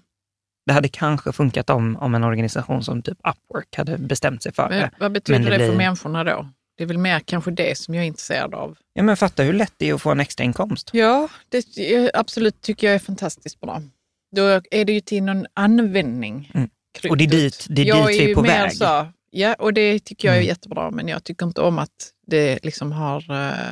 Det 0.67 0.73
hade 0.73 0.89
kanske 0.89 1.33
funkat 1.33 1.71
om, 1.71 1.97
om 1.97 2.15
en 2.15 2.25
organisation 2.25 2.85
som 2.85 3.03
typ 3.03 3.19
Upwork 3.19 3.77
hade 3.77 3.99
bestämt 3.99 4.43
sig 4.43 4.53
för 4.55 4.69
Men, 4.69 4.79
det. 4.79 4.91
vad 5.01 5.13
betyder 5.13 5.39
det, 5.41 5.45
det 5.51 5.59
för 5.59 5.67
blir- 5.69 5.77
människorna 5.77 6.25
då? 6.25 6.49
Det 6.77 6.83
är 6.83 6.87
väl 6.87 6.99
mer 6.99 7.21
kanske 7.21 7.51
det 7.51 7.79
som 7.79 7.95
jag 7.95 8.03
är 8.05 8.07
intresserad 8.09 8.55
av. 8.55 8.79
Ja 8.93 9.03
men 9.03 9.17
fatta 9.17 9.43
hur 9.43 9.53
lätt 9.53 9.73
det 9.77 9.89
är 9.89 9.95
att 9.95 10.03
få 10.03 10.11
en 10.11 10.21
extra 10.21 10.45
inkomst. 10.45 10.91
Ja, 10.93 11.29
det 11.49 12.11
absolut 12.15 12.61
tycker 12.61 12.87
jag 12.87 12.95
är 12.95 12.99
fantastiskt 12.99 13.61
bra. 13.61 13.83
Då 14.31 14.61
är 14.70 14.85
det 14.85 14.93
ju 14.93 15.01
till 15.01 15.22
någon 15.22 15.47
användning. 15.55 16.51
Mm. 16.55 16.70
Och 17.11 17.16
det 17.16 17.24
är 17.24 17.29
dit, 17.29 17.66
det 17.70 17.83
är 17.83 17.87
jag 17.87 18.07
dit 18.09 18.20
är 18.20 18.24
vi 18.24 18.31
är 18.31 18.35
på 18.35 18.43
väg. 18.43 18.72
Så, 18.72 19.07
ja, 19.31 19.55
och 19.55 19.74
det 19.74 19.99
tycker 20.05 20.29
jag 20.29 20.35
är 20.37 20.41
Mm. 20.41 20.49
jättebra, 20.49 20.91
men 20.91 21.09
jag 21.09 21.24
tycker 21.24 21.47
inte 21.47 21.61
om 21.61 21.79
att 21.79 22.12
det 22.27 22.64
liksom 22.64 22.93
har 22.93 23.31
eh, 23.31 23.70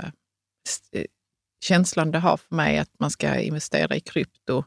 eh, 0.93 1.05
känslan 1.65 2.11
det 2.11 2.19
har 2.19 2.37
för 2.37 2.55
mig 2.55 2.79
att 2.79 2.91
man 3.01 3.11
ska 3.11 3.41
investera 3.41 3.97
i 3.97 4.01
krypto. 4.01 4.65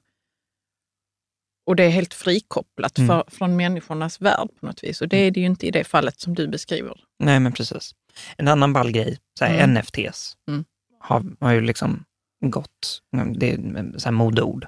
Och 1.65 1.75
det 1.75 1.83
är 1.83 1.89
helt 1.89 2.13
frikopplat 2.13 2.97
Mm. 2.97 3.07
för, 3.07 3.23
från 3.27 3.55
människornas 3.55 4.21
värld 4.21 4.49
på 4.59 4.65
något 4.65 4.83
vis. 4.83 5.01
Och 5.01 5.07
det 5.07 5.17
är 5.17 5.31
det 5.31 5.39
ju 5.39 5.45
inte 5.45 5.67
i 5.67 5.71
det 5.71 5.83
fallet 5.83 6.19
som 6.19 6.35
du 6.35 6.47
beskriver. 6.47 6.99
Nej 7.19 7.39
men 7.39 7.51
precis. 7.53 7.95
En 8.37 8.47
annan 8.47 8.73
ball 8.73 8.91
grej, 8.91 9.17
så 9.39 9.45
Mm. 9.45 9.73
NFTs, 9.73 10.37
Mm. 10.47 10.65
har, 10.99 11.25
har 11.39 11.51
ju 11.51 11.61
liksom 11.61 12.03
gått, 12.45 13.01
det 13.35 13.51
är 13.51 13.97
så 13.99 14.05
här 14.05 14.11
modeord, 14.11 14.67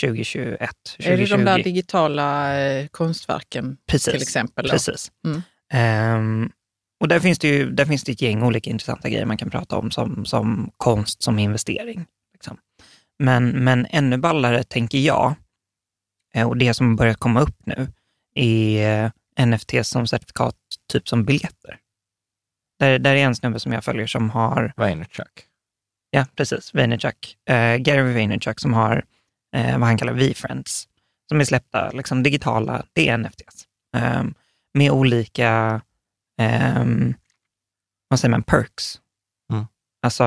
2021, 0.00 0.70
2020. 0.84 1.10
Är 1.10 1.16
det 1.16 1.26
de 1.26 1.44
där 1.44 1.62
digitala 1.62 2.58
eh, 2.60 2.86
konstverken 2.86 3.76
Precis, 3.86 4.12
till 4.12 4.22
exempel? 4.22 4.64
då? 4.66 4.70
Precis. 4.70 5.12
Mm. 5.26 5.42
Ehm, 5.72 6.50
Och 7.00 7.08
där 7.08 7.20
finns, 7.20 7.38
det 7.38 7.48
ju, 7.48 7.70
där 7.70 7.84
finns 7.84 8.04
det 8.04 8.12
ett 8.12 8.22
gäng 8.22 8.42
olika 8.42 8.70
intressanta 8.70 9.08
grejer 9.08 9.26
man 9.26 9.36
kan 9.36 9.50
prata 9.50 9.76
om 9.76 9.90
som, 9.90 10.24
som 10.24 10.70
konst 10.76 11.22
som 11.22 11.38
investering. 11.38 12.06
Liksom. 12.32 12.58
Men, 13.18 13.48
men 13.64 13.86
ännu 13.90 14.16
ballare, 14.16 14.64
tänker 14.64 14.98
jag, 14.98 15.34
eh, 16.34 16.48
och 16.48 16.56
det 16.56 16.74
som 16.74 16.96
börjat 16.96 17.16
komma 17.16 17.40
upp 17.40 17.66
nu, 17.66 17.88
är 18.34 19.04
eh, 19.38 19.46
NFT 19.46 19.72
som 19.82 20.06
certifikat, 20.06 20.56
typ 20.92 21.08
som 21.08 21.24
biljetter. 21.24 21.78
Där, 22.78 22.98
där 22.98 23.14
är 23.14 23.24
en 23.24 23.34
snubbe 23.34 23.60
som 23.60 23.72
jag 23.72 23.84
följer 23.84 24.06
som 24.06 24.30
har... 24.30 24.72
Vaynerchuk. 24.76 25.46
Ja, 26.10 26.26
precis. 26.36 26.74
Vaynerchuk. 26.74 27.36
Uh, 27.50 27.76
Gary 27.76 28.12
Vaynerchuk 28.12 28.60
som 28.60 28.74
har 28.74 29.04
uh, 29.56 29.78
vad 29.78 29.88
han 29.88 29.98
kallar 29.98 30.12
V-Friends, 30.12 30.88
som 31.28 31.40
är 31.40 31.44
släppta 31.44 31.90
liksom, 31.90 32.22
digitala, 32.22 32.84
det 32.92 33.08
är 33.08 33.18
NFTs. 33.18 33.66
Um, 33.96 34.34
med 34.74 34.90
olika, 34.90 35.80
um, 36.80 37.14
vad 38.08 38.20
säger 38.20 38.30
man, 38.30 38.42
perks. 38.42 39.00
Mm. 39.52 39.66
Alltså... 40.02 40.24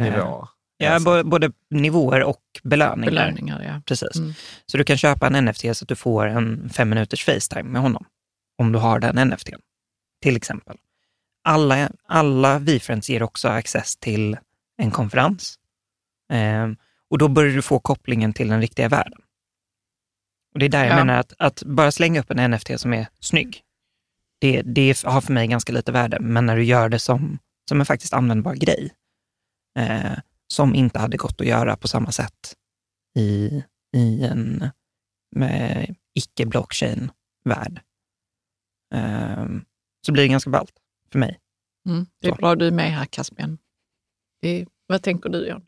eh, 0.00 0.04
Nivåer. 0.04 0.48
Ja, 0.82 1.00
både, 1.00 1.24
både 1.24 1.52
nivåer 1.70 2.22
och 2.22 2.42
belöningar. 2.62 3.10
Belöningar, 3.10 3.62
ja. 3.62 3.82
Precis. 3.86 4.16
Mm. 4.16 4.32
Så 4.66 4.78
du 4.78 4.84
kan 4.84 4.96
köpa 4.96 5.26
en 5.26 5.44
NFT 5.44 5.60
så 5.60 5.84
att 5.84 5.88
du 5.88 5.96
får 5.96 6.26
en 6.26 6.70
fem 6.70 6.88
minuters 6.88 7.24
Facetime 7.24 7.62
med 7.62 7.82
honom, 7.82 8.04
om 8.58 8.72
du 8.72 8.78
har 8.78 9.00
den 9.00 9.28
NFT, 9.28 9.48
till 10.22 10.36
exempel. 10.36 10.76
Alla, 11.44 11.90
alla 12.08 12.58
VFriends 12.58 13.10
ger 13.10 13.22
också 13.22 13.48
access 13.48 13.96
till 13.96 14.38
en 14.82 14.90
konferens. 14.90 15.58
Och 17.10 17.18
då 17.18 17.28
börjar 17.28 17.54
du 17.54 17.62
få 17.62 17.78
kopplingen 17.78 18.32
till 18.32 18.48
den 18.48 18.60
riktiga 18.60 18.88
världen. 18.88 19.20
Och 20.52 20.58
det 20.58 20.64
är 20.66 20.68
där 20.70 20.84
jag 20.84 20.92
Ja. 20.92 20.96
menar 20.96 21.18
att, 21.18 21.32
att 21.38 21.62
bara 21.62 21.92
slänga 21.92 22.20
upp 22.20 22.30
en 22.30 22.50
NFT 22.50 22.80
som 22.80 22.92
är 22.92 23.06
snygg, 23.20 23.62
det, 24.38 24.62
det 24.62 25.02
har 25.04 25.20
för 25.20 25.32
mig 25.32 25.46
ganska 25.46 25.72
lite 25.72 25.92
värde. 25.92 26.20
Men 26.20 26.46
när 26.46 26.56
du 26.56 26.64
gör 26.64 26.88
det 26.88 26.98
som, 26.98 27.38
som 27.68 27.80
en 27.80 27.86
faktiskt 27.86 28.12
användbar 28.12 28.54
grej, 28.54 28.94
eh, 29.78 30.18
som 30.46 30.74
inte 30.74 30.98
hade 30.98 31.16
gått 31.16 31.40
att 31.40 31.46
göra 31.46 31.76
på 31.76 31.88
samma 31.88 32.12
sätt 32.12 32.54
i, 33.18 33.62
i 33.96 34.24
en 34.24 34.70
med 35.36 35.94
icke-blockchain-värld, 36.14 37.80
eh, 38.94 39.46
så 40.06 40.12
blir 40.12 40.22
det 40.22 40.28
ganska 40.28 40.50
ballt 40.50 40.72
för 41.12 41.18
mig. 41.18 41.38
Mm. 41.88 42.06
Det 42.20 42.28
är 42.28 42.32
Så. 42.32 42.36
bra 42.36 42.54
du 42.54 42.66
är 42.66 42.70
med 42.72 42.92
här, 42.92 43.04
Caspian. 43.06 43.58
Det 44.42 44.66
vad 44.86 45.02
tänker 45.02 45.28
du, 45.30 45.46
John? 45.48 45.66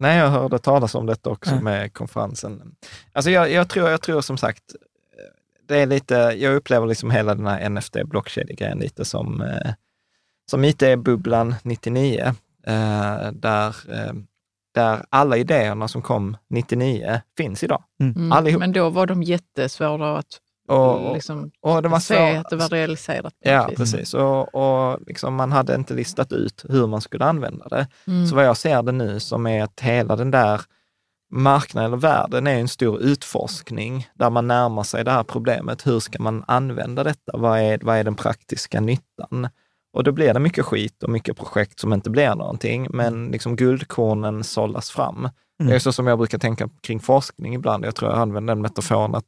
Nej, 0.00 0.18
jag 0.18 0.30
hörde 0.30 0.58
talas 0.58 0.94
om 0.94 1.06
detta 1.06 1.30
också 1.30 1.50
Ja. 1.54 1.60
med 1.60 1.92
konferensen. 1.94 2.74
Alltså 3.12 3.30
jag, 3.30 3.50
jag, 3.52 3.68
tror, 3.68 3.90
jag 3.90 4.02
tror 4.02 4.20
som 4.20 4.36
sagt, 4.36 4.62
det 5.68 5.76
är 5.78 5.86
lite, 5.86 6.14
jag 6.14 6.54
upplever 6.54 6.86
liksom 6.86 7.10
hela 7.10 7.34
den 7.34 7.46
här 7.46 7.68
NFT 7.68 7.96
blockkedjegrejen 8.04 8.78
lite 8.78 9.04
som, 9.04 9.40
eh, 9.40 9.72
som 10.50 10.64
IT-bubblan 10.64 11.54
99, 11.62 12.34
eh, 12.66 13.32
där, 13.32 13.68
eh, 13.68 14.12
där 14.74 15.04
alla 15.10 15.36
idéerna 15.36 15.88
som 15.88 16.02
kom 16.02 16.36
99 16.48 17.20
finns 17.36 17.64
idag. 17.64 17.82
Mm. 18.00 18.32
Allihop. 18.32 18.60
Men 18.60 18.72
då 18.72 18.90
var 18.90 19.06
de 19.06 19.22
jättesvåra 19.22 20.18
att 20.18 20.40
Och, 20.70 21.14
liksom, 21.14 21.50
och 21.60 21.82
det 21.82 21.88
var 21.88 21.98
se 21.98 22.14
svår- 22.14 22.36
att 22.40 22.50
det 22.50 22.56
var 22.56 22.68
realiserat. 22.68 23.34
Ja, 23.40 23.70
precis. 23.76 24.14
Och, 24.14 24.54
och 24.54 24.98
liksom 25.06 25.34
man 25.34 25.52
hade 25.52 25.74
inte 25.74 25.94
listat 25.94 26.32
ut 26.32 26.64
hur 26.68 26.86
man 26.86 27.00
skulle 27.00 27.24
använda 27.24 27.68
det. 27.68 27.86
Mm. 28.06 28.26
Så 28.26 28.34
vad 28.34 28.44
jag 28.44 28.56
ser 28.56 28.82
det 28.82 28.92
nu 28.92 29.20
som 29.20 29.46
är 29.46 29.62
att 29.62 29.80
hela 29.80 30.16
den 30.16 30.30
där 30.30 30.60
marknaden 31.32 31.86
eller 31.92 32.00
världen 32.00 32.46
är 32.46 32.58
en 32.58 32.68
stor 32.68 33.00
utforskning 33.00 34.08
där 34.14 34.30
man 34.30 34.46
närmar 34.46 34.82
sig 34.82 35.04
det 35.04 35.10
här 35.10 35.22
problemet. 35.22 35.86
Hur 35.86 36.00
ska 36.00 36.22
man 36.22 36.44
använda 36.46 37.04
detta? 37.04 37.32
Vad 37.38 37.58
är, 37.60 37.78
vad 37.82 37.96
är 37.96 38.04
den 38.04 38.14
praktiska 38.14 38.80
nyttan? 38.80 39.48
Och 39.92 40.04
då 40.04 40.12
blir 40.12 40.34
det 40.34 40.40
mycket 40.40 40.64
skit 40.64 41.02
och 41.02 41.10
mycket 41.10 41.36
projekt 41.36 41.80
som 41.80 41.92
inte 41.92 42.10
blir 42.10 42.34
någonting, 42.34 42.86
men 42.90 43.28
liksom 43.28 43.56
guldkornen 43.56 44.44
sållas 44.44 44.90
fram. 44.90 45.28
Det 45.58 45.74
är 45.74 45.78
så 45.78 45.92
som 45.92 46.06
jag 46.06 46.18
brukar 46.18 46.38
tänka 46.38 46.68
kring 46.82 47.00
forskning 47.00 47.54
ibland. 47.54 47.84
Jag 47.84 47.94
tror 47.94 48.10
jag 48.10 48.20
använder 48.20 48.54
den 48.54 48.62
metaforen 48.62 49.14
att 49.14 49.24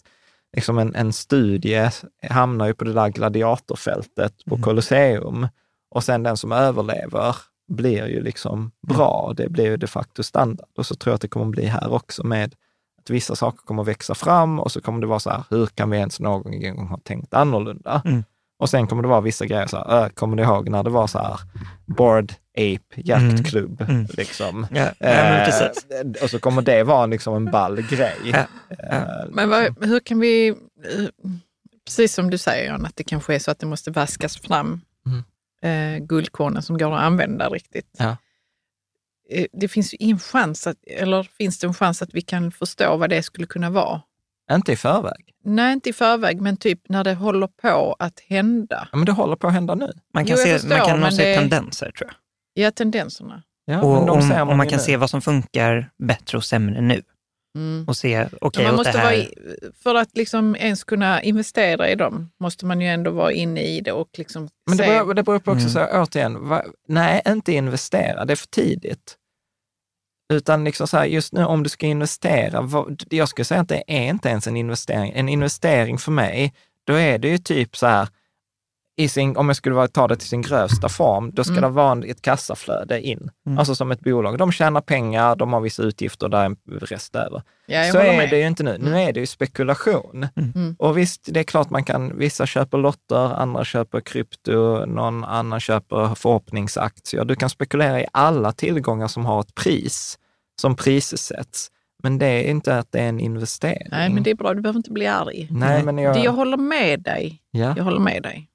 liksom 0.52 0.78
en, 0.78 0.94
en 0.94 1.12
studie 1.12 1.90
hamnar 2.30 2.66
ju 2.66 2.74
på 2.74 2.84
det 2.84 2.92
där 2.92 3.08
gladiatorfältet 3.08 4.44
på 4.44 4.56
Colosseum 4.56 5.48
och 5.90 6.04
sen 6.04 6.22
den 6.22 6.36
som 6.36 6.52
överlever 6.52 7.36
blir 7.68 8.06
ju 8.06 8.22
liksom 8.22 8.70
bra. 8.88 9.32
Det 9.36 9.48
blir 9.48 9.64
ju 9.64 9.76
de 9.76 9.86
facto 9.86 10.22
standard. 10.22 10.68
Och 10.76 10.86
så 10.86 10.94
tror 10.94 11.10
jag 11.10 11.14
att 11.14 11.20
det 11.20 11.28
kommer 11.28 11.46
bli 11.46 11.66
här 11.66 11.92
också 11.92 12.26
med 12.26 12.54
att 13.02 13.10
vissa 13.10 13.36
saker 13.36 13.58
kommer 13.58 13.84
växa 13.84 14.14
fram 14.14 14.60
och 14.60 14.72
så 14.72 14.80
kommer 14.80 15.00
det 15.00 15.06
vara 15.06 15.20
så 15.20 15.30
här, 15.30 15.44
hur 15.50 15.66
kan 15.66 15.90
vi 15.90 15.96
ens 15.98 16.20
någon 16.20 16.60
gång 16.60 16.86
ha 16.86 16.98
tänkt 16.98 17.34
annorlunda? 17.34 18.02
Mm. 18.04 18.24
Och 18.58 18.70
sen 18.70 18.86
kommer 18.86 19.02
det 19.02 19.08
vara 19.08 19.20
vissa 19.20 19.46
grejer, 19.46 19.66
så 19.66 19.76
här, 19.76 20.08
kommer 20.08 20.36
ni 20.36 20.42
ihåg 20.42 20.68
när 20.68 20.82
det 20.82 20.90
var 20.90 21.06
så 21.06 21.18
här, 21.18 21.38
Board 21.86 22.32
Ape 22.54 23.00
jaktklubb? 23.04 23.80
Mm. 23.80 24.06
Liksom. 24.10 24.66
Ja, 24.70 24.90
ja, 24.98 25.06
Eh, 25.08 26.22
och 26.22 26.30
så 26.30 26.38
kommer 26.38 26.62
det 26.62 26.82
vara 26.84 27.06
liksom 27.06 27.34
en 27.34 27.44
ball 27.50 27.82
grej. 27.82 28.14
Ja, 28.24 28.46
Eh, 28.90 29.02
Men 29.30 29.48
vad, 29.50 29.84
hur 29.86 30.00
kan 30.00 30.20
vi, 30.20 30.48
eh, 30.48 30.54
precis 31.86 32.14
som 32.14 32.30
du 32.30 32.38
säger 32.38 32.66
Jan, 32.70 32.86
att 32.86 32.96
det 32.96 33.04
kanske 33.04 33.34
är 33.34 33.38
så 33.38 33.50
att 33.50 33.58
det 33.58 33.66
måste 33.66 33.90
vaskas 33.90 34.36
fram 34.36 34.80
eh, 35.62 35.98
guldkornen 36.04 36.62
som 36.62 36.78
går 36.78 36.94
att 36.94 37.02
använda 37.02 37.48
riktigt. 37.48 37.90
Ja. 37.98 38.16
Eh, 39.30 39.46
Det 39.52 39.68
finns 39.68 39.94
ju 39.94 39.96
ingen 40.00 40.18
chans, 40.18 40.66
att, 40.66 40.76
eller 40.86 41.22
finns 41.22 41.58
det 41.58 41.66
en 41.66 41.74
chans 41.74 42.02
att 42.02 42.14
vi 42.14 42.20
kan 42.20 42.52
förstå 42.52 42.96
vad 42.96 43.10
det 43.10 43.22
skulle 43.22 43.46
kunna 43.46 43.70
vara? 43.70 44.02
Inte 44.52 44.72
i 44.72 44.76
förväg. 44.76 45.28
Nej, 45.44 45.72
inte 45.72 45.90
i 45.90 45.92
förväg, 45.92 46.40
men 46.40 46.56
typ 46.56 46.80
när 46.88 47.04
det 47.04 47.14
håller 47.14 47.46
på 47.46 47.96
att 47.98 48.20
hända. 48.20 48.88
Ja, 48.92 48.96
men 48.98 49.06
det 49.06 49.12
håller 49.12 49.36
på 49.36 49.46
att 49.46 49.52
hända 49.52 49.74
nu. 49.74 49.92
Man 50.14 50.24
kan, 50.26 50.36
Jo, 50.38 50.44
se, 50.44 50.52
förstår, 50.52 50.68
man 50.68 51.00
kan 51.00 51.12
se 51.12 51.24
det- 51.24 51.36
tendenser, 51.38 51.90
tror 51.90 52.10
jag. 52.10 52.16
Ja, 52.54 52.70
tendenserna. 52.70 53.42
Ja, 53.64 53.76
men 53.76 53.84
och 53.84 54.06
de 54.06 54.10
om, 54.10 54.22
ser 54.22 54.42
om 54.42 54.56
man 54.56 54.68
kan 54.68 54.76
nu. 54.76 54.82
se 54.84 54.96
vad 54.96 55.10
som 55.10 55.22
funkar 55.22 55.90
bättre 55.98 56.38
och 56.38 56.44
sämre 56.44 56.80
nu. 56.80 57.02
Mm. 57.58 57.84
Och 57.88 57.96
se, 57.96 58.28
Ja, 58.40 58.50
man 58.62 58.74
måste 58.76 58.98
här... 58.98 59.04
vara 59.04 59.14
i, 59.14 59.34
för 59.82 59.94
att 59.94 60.16
liksom 60.16 60.56
ens 60.56 60.84
kunna 60.84 61.22
investera 61.22 61.90
i 61.90 61.94
dem 61.94 62.30
måste 62.40 62.66
man 62.66 62.80
ju 62.80 62.86
ändå 62.88 63.10
vara 63.10 63.32
inne 63.32 63.60
i 63.62 63.80
det 63.80 63.92
och 63.92 64.08
liksom 64.18 64.48
Men 64.68 64.76
det 64.76 64.84
se. 64.84 64.90
beror, 64.90 65.14
det 65.14 65.22
beror 65.22 65.38
på 65.38 65.50
också, 65.50 65.60
Mm. 65.60 65.70
så 65.72 65.78
här, 65.78 66.02
återigen, 66.02 66.48
va, 66.48 66.62
nej, 66.88 67.22
inte 67.28 67.52
investera, 67.52 68.24
det 68.24 68.32
är 68.32 68.36
för 68.36 68.46
tidigt. 68.46 69.16
Utan 70.32 70.64
liksom 70.64 70.88
så 70.88 70.96
här, 70.96 71.04
just 71.04 71.32
nu 71.32 71.44
om 71.44 71.62
du 71.62 71.68
ska 71.68 71.86
investera, 71.86 72.60
vad, 72.60 73.02
jag 73.10 73.28
skulle 73.28 73.44
säga 73.44 73.60
att 73.60 73.68
det 73.68 73.82
är 73.86 74.08
inte 74.08 74.28
ens 74.28 74.46
en 74.46 74.56
investering. 74.56 75.12
En 75.14 75.28
investering 75.28 75.98
för 75.98 76.12
mig, 76.12 76.54
då 76.86 76.92
är 76.94 77.18
det 77.18 77.28
ju 77.28 77.38
typ 77.38 77.76
så 77.76 77.86
här, 77.86 78.08
i 78.96 79.08
sin, 79.08 79.36
om 79.36 79.48
jag 79.48 79.56
skulle 79.56 79.74
vara- 79.74 79.88
ta 79.88 80.08
det 80.08 80.16
till 80.16 80.28
sin 80.28 80.42
grövsta 80.42 80.88
form, 80.88 81.30
då 81.34 81.44
ska 81.44 81.52
Mm. 81.52 81.62
det 81.62 81.68
vara 81.68 82.04
ett 82.06 82.22
kassaflöde 82.22 83.00
in. 83.02 83.30
Mm. 83.46 83.58
Alltså 83.58 83.74
som 83.74 83.90
ett 83.92 84.00
bolag. 84.00 84.38
De 84.38 84.52
tjänar 84.52 84.80
pengar, 84.80 85.36
de 85.36 85.52
har 85.52 85.60
vissa 85.60 85.82
utgifter, 85.82 86.28
där 86.28 86.38
är 86.40 86.44
en 86.44 86.56
rest 86.80 87.16
över. 87.16 87.42
ja, 87.66 87.78
jag 87.78 87.92
så 87.92 87.98
är 87.98 88.16
med. 88.16 88.30
det 88.30 88.38
ju 88.40 88.46
inte 88.46 88.62
nu. 88.62 88.78
Nu 88.78 89.00
är 89.00 89.12
det 89.12 89.20
ju 89.20 89.26
spekulation. 89.26 90.26
Mm. 90.36 90.76
Och 90.78 90.98
visst, 90.98 91.28
det 91.32 91.40
är 91.40 91.44
klart 91.44 91.70
man 91.70 91.84
kan, 91.84 92.18
vissa 92.18 92.46
köper 92.46 92.78
lotter, 92.78 93.34
andra 93.34 93.64
köper 93.64 94.00
krypto, 94.00 94.86
någon 94.86 95.24
annan 95.24 95.60
köper 95.60 96.14
förhoppningsaktier. 96.14 97.24
Du 97.24 97.34
kan 97.34 97.50
spekulera 97.50 98.00
i 98.00 98.06
alla 98.12 98.52
tillgångar 98.52 99.08
som 99.08 99.24
har 99.26 99.40
ett 99.40 99.54
pris, 99.54 100.18
som 100.60 100.76
prissätts. 100.76 101.68
Men 102.02 102.18
det 102.18 102.26
är 102.26 102.50
inte 102.50 102.78
att 102.78 102.92
det 102.92 102.98
är 103.00 103.08
en 103.08 103.20
investering. 103.20 103.88
Nej, 103.90 104.10
men 104.10 104.22
det 104.22 104.30
är 104.30 104.34
bra. 104.34 104.54
Du 104.54 104.60
behöver 104.60 104.76
inte 104.78 104.90
bli 104.92 105.06
arg. 105.06 105.48
Nej, 105.50 105.82
men 105.82 105.98
jag... 105.98 106.14
Det, 106.14 106.20
jag 106.20 106.32
håller 106.32 106.56
med 106.56 107.00
dig. 107.02 107.42
ja. 107.50 107.74
Jag 107.76 107.84
håller 107.84 108.00
med 108.00 108.22
dig. 108.22 108.48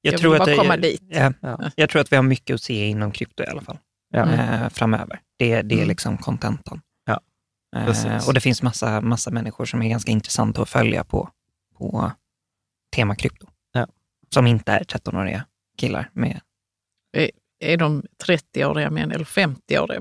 Jag, 0.00 0.12
Jag 0.14 0.20
tror 0.20 0.32
vill 0.32 0.40
att 0.40 0.46
bara 0.46 0.50
det, 0.50 0.56
komma 0.58 0.74
jag, 0.74 0.82
dit. 0.82 1.02
Ja, 1.08 1.32
Ja. 1.40 1.70
jag 1.76 1.90
tror 1.90 2.00
att 2.02 2.12
vi 2.12 2.16
har 2.16 2.22
mycket 2.22 2.54
att 2.54 2.62
se 2.62 2.86
inom 2.86 3.12
krypto 3.12 3.42
i 3.42 3.46
alla 3.46 3.60
fall, 3.60 3.78
Ja. 4.10 4.32
Eh, 4.32 4.68
framöver. 4.68 5.20
Det, 5.38 5.62
det 5.62 5.74
är 5.74 5.76
Mm. 5.78 5.88
liksom 5.88 6.18
kontentan. 6.18 6.80
Ja, 7.06 7.20
Eh, 7.76 8.28
och 8.28 8.34
det 8.34 8.40
finns 8.40 8.62
massa, 8.62 9.00
massa 9.00 9.30
människor 9.30 9.64
som 9.64 9.82
är 9.82 9.88
ganska 9.88 10.10
intressanta 10.12 10.62
att 10.62 10.68
följa 10.68 11.04
på, 11.04 11.30
på 11.78 12.12
tema 12.96 13.14
krypto. 13.16 13.46
Ja. 13.72 13.86
Som 14.34 14.46
inte 14.46 14.72
är 14.72 14.80
13-åriga 14.84 15.44
killar 15.78 16.10
med... 16.12 16.40
Är 17.60 17.76
de 17.76 18.02
30-åriga 18.26 18.90
män 18.90 19.10
eller 19.12 19.24
50-åriga? 19.24 20.00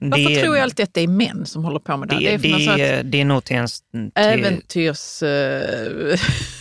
Varför 0.00 0.28
det, 0.28 0.40
tror 0.42 0.56
jag 0.56 0.62
alltid 0.62 0.84
att 0.84 0.94
det 0.94 1.00
är 1.00 1.08
män 1.08 1.46
som 1.46 1.64
håller 1.64 1.80
på 1.80 1.96
med 1.96 2.08
det? 2.08 2.16
det, 2.18 2.48
här? 2.48 2.76
det, 2.76 2.82
är 2.84 2.96
det, 2.96 3.10
det 3.10 3.20
är 3.20 3.24
nog 3.24 3.44
till 3.44 3.56
en... 3.56 3.66
Till, 3.66 4.10
äventyrs... 4.14 5.22
eh, 5.22 6.18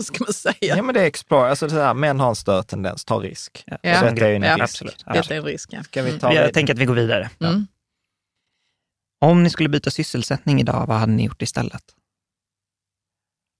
vad 0.00 0.06
ska 0.16 0.24
man 0.24 0.32
säga? 0.32 0.76
ja, 0.76 0.82
men 0.82 0.94
det 0.94 1.00
är 1.00 1.04
explore. 1.04 1.50
Alltså 1.50 1.66
det 1.66 1.74
här, 1.82 1.94
män 1.94 2.20
har 2.20 2.28
en 2.28 2.36
större 2.36 2.62
tendens, 2.62 3.04
ta 3.04 3.18
risk. 3.18 3.62
Ja, 3.66 3.78
Ja. 3.82 4.00
sån 4.00 4.14
Detta 4.14 4.28
är 4.28 4.32
en 4.34 4.40
grej. 4.40 4.50
risk. 4.50 4.60
Absolut. 4.62 5.04
Detta 5.14 5.34
är 5.34 5.38
en 5.38 5.44
risk. 5.44 5.68
Ja. 5.72 5.82
Ska 5.82 6.02
vi 6.02 6.08
Mm. 6.08 6.20
ta 6.20 6.32
Jag 6.34 6.48
det? 6.48 6.52
tänker 6.52 6.72
att 6.74 6.78
vi 6.78 6.84
går 6.84 6.94
vidare. 6.94 7.30
Mm. 7.40 7.66
Om 9.20 9.42
ni 9.42 9.50
skulle 9.50 9.68
byta 9.68 9.90
sysselsättning 9.90 10.60
idag, 10.60 10.86
vad 10.86 10.96
hade 10.96 11.12
ni 11.12 11.24
gjort 11.24 11.42
istället? 11.42 11.82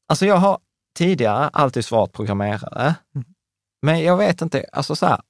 Alltså 0.09 0.27
jag 0.27 0.37
har 0.37 0.59
tidigare 0.99 1.49
alltid 1.49 1.85
svarat 1.85 2.13
programmerare, 2.13 2.95
Mm. 3.15 3.27
men 3.83 4.01
jag 4.03 4.17
vet 4.17 4.41
inte, 4.43 4.65
alltså 4.73 4.97
så 4.97 5.07
här, 5.07 5.21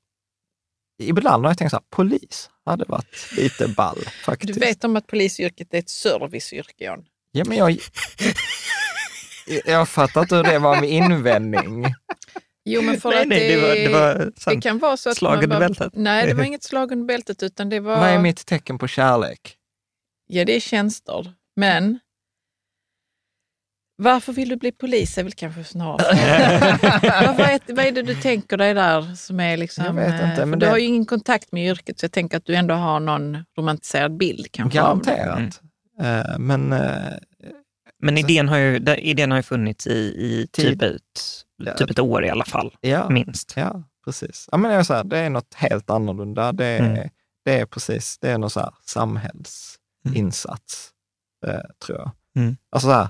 ibland 1.02 1.44
har 1.44 1.50
jag 1.50 1.58
tänkt 1.58 1.70
så 1.70 1.76
här, 1.76 1.84
polis 1.90 2.50
hade 2.64 2.84
varit 2.84 3.32
lite 3.36 3.68
ball 3.68 3.98
Du 3.98 4.10
faktiskt. 4.10 4.62
vet 4.62 4.84
om 4.84 4.96
att 4.96 5.06
polisyrket 5.06 5.74
är 5.74 5.78
ett 5.78 5.88
serviceyrke, 5.90 6.84
John? 6.84 7.04
Ja, 7.32 7.44
men 7.48 7.56
jag, 7.56 7.70
jag 9.66 9.88
fattar 9.88 10.20
inte 10.20 10.36
hur 10.36 10.42
det 10.42 10.58
var 10.58 10.80
med 10.80 10.90
invändning. 10.90 11.84
Jo, 12.64 12.82
men 12.82 13.00
för 13.00 13.08
Nej, 13.10 13.22
att 13.22 13.28
nej, 13.28 13.48
det, 13.48 13.54
det 13.56 13.62
var- 13.62 13.74
det 13.74 13.88
var 14.46 14.54
det 14.54 14.60
kan 14.60 14.78
vara 14.78 14.96
så 14.96 15.10
att 15.10 15.16
Slag 15.16 15.34
under 15.34 15.46
bara- 15.48 15.58
bältet. 15.58 15.92
Nej, 15.96 16.26
det 16.26 16.34
var 16.34 16.44
inget 16.44 16.62
slag 16.62 16.92
under 16.92 17.06
bältet, 17.06 17.42
utan 17.42 17.68
det 17.68 17.80
var... 17.80 17.96
Vad 18.00 18.08
är 18.08 18.18
mitt 18.18 18.46
tecken 18.46 18.78
på 18.78 18.88
kärlek? 18.88 19.56
Ja, 20.26 20.44
det 20.44 20.56
är 20.56 20.60
tjänster. 20.60 21.32
Men 21.56 21.98
varför 23.96 24.32
vill 24.32 24.48
du 24.48 24.56
bli 24.56 24.72
polis 24.72 25.18
är 25.18 25.22
väl 25.22 25.32
kanske 25.32 25.64
snarare 25.64 26.16
vad, 27.38 27.46
är, 27.50 27.74
vad 27.74 27.84
är 27.84 27.92
det 27.92 28.02
du 28.02 28.14
tänker 28.14 28.56
dig 28.56 28.74
där 28.74 29.14
som 29.14 29.40
är 29.40 29.56
liksom... 29.56 29.84
Jag 29.84 29.92
vet 29.94 30.12
inte, 30.30 30.42
eh, 30.42 30.46
men 30.46 30.58
du 30.58 30.66
det- 30.66 30.70
har 30.70 30.78
ju 30.78 30.84
ingen 30.86 31.06
kontakt 31.06 31.52
med 31.52 31.66
yrket, 31.70 31.98
så 32.00 32.04
jag 32.04 32.12
tänker 32.12 32.36
att 32.36 32.44
du 32.46 32.54
ändå 32.54 32.74
har 32.74 33.00
någon 33.00 33.44
romantiserad 33.58 34.16
bild 34.16 34.46
kanske 34.52 34.80
av 34.82 35.02
det. 35.02 35.10
Garanterat. 35.16 35.60
Eh, 36.02 36.38
men 36.38 36.72
eh, 36.72 37.12
Men 38.00 38.18
idén 38.18 38.48
har 38.48 38.56
ju, 38.58 38.76
idén 38.98 39.30
har 39.30 39.38
ju 39.38 39.42
funnits 39.42 39.86
i, 39.86 39.92
i 40.00 40.48
typ, 40.52 40.82
ett, 40.82 40.94
typ 41.78 41.90
ett 41.90 41.98
år 41.98 42.24
i 42.24 42.30
alla 42.30 42.44
fall, 42.44 42.76
ja, 42.80 43.08
minst. 43.10 43.52
ja, 43.56 43.82
precis. 44.04 44.48
Ja, 44.52 44.58
men 44.58 44.72
jag 44.72 44.84
här, 44.84 45.04
det 45.04 45.18
är 45.18 45.30
något 45.30 45.54
helt 45.54 45.90
annorlunda. 45.90 46.52
Det 46.52 46.66
är, 46.66 46.80
Mm. 46.80 47.08
det 47.44 47.60
är 47.60 47.66
precis, 47.66 48.18
det 48.18 48.30
är 48.30 48.38
någon 48.38 48.50
så 48.50 48.60
här 48.60 48.74
samhällsinsats, 48.86 50.90
eh, 51.46 51.60
tror 51.86 51.98
jag. 51.98 52.10
Mm. 52.36 52.56
Alltså 52.70 52.88
så 52.88 52.92
här, 52.92 53.08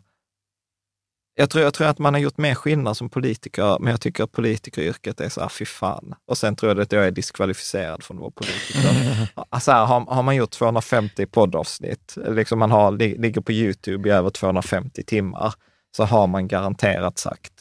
jag 1.41 1.51
tror, 1.51 1.65
jag 1.65 1.75
tror 1.75 1.87
att 1.87 1.99
man 1.99 2.15
har 2.15 2.21
gjort 2.21 2.39
mer 2.39 2.55
skillnad 2.55 2.97
som 2.97 3.09
politiker, 3.11 3.79
men 3.81 3.91
jag 3.91 4.01
tycker 4.01 4.25
att 4.25 4.33
politikeryrket 4.33 5.21
är 5.21 5.29
så 5.29 5.41
här, 5.41 5.49
fy 5.49 5.65
fan. 5.65 6.15
Och 6.27 6.39
sen 6.39 6.57
tror 6.57 6.71
jag 6.73 6.81
att 6.81 6.93
jag 6.93 7.07
är 7.07 7.11
diskvalificerad 7.11 8.03
från 8.05 8.17
att 8.17 8.21
vara 8.21 8.31
politiker. 8.31 9.29
alltså 9.49 9.73
här, 9.73 9.85
har, 9.87 10.01
har 10.01 10.23
man 10.23 10.37
gjort 10.37 10.51
250 10.51 11.27
poddavsnitt, 11.27 12.17
liksom 12.29 12.59
man 12.59 12.71
har, 12.71 12.93
li- 12.93 13.17
ligger 13.19 13.41
på 13.41 13.53
YouTube 13.53 14.09
i 14.09 14.13
över 14.13 14.31
250 14.31 15.03
timmar, 15.03 15.55
så 15.97 16.05
har 16.05 16.27
man 16.27 16.49
garanterat 16.49 17.19
sagt 17.19 17.53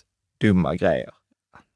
dumma 0.41 0.75
grejer. 0.75 1.09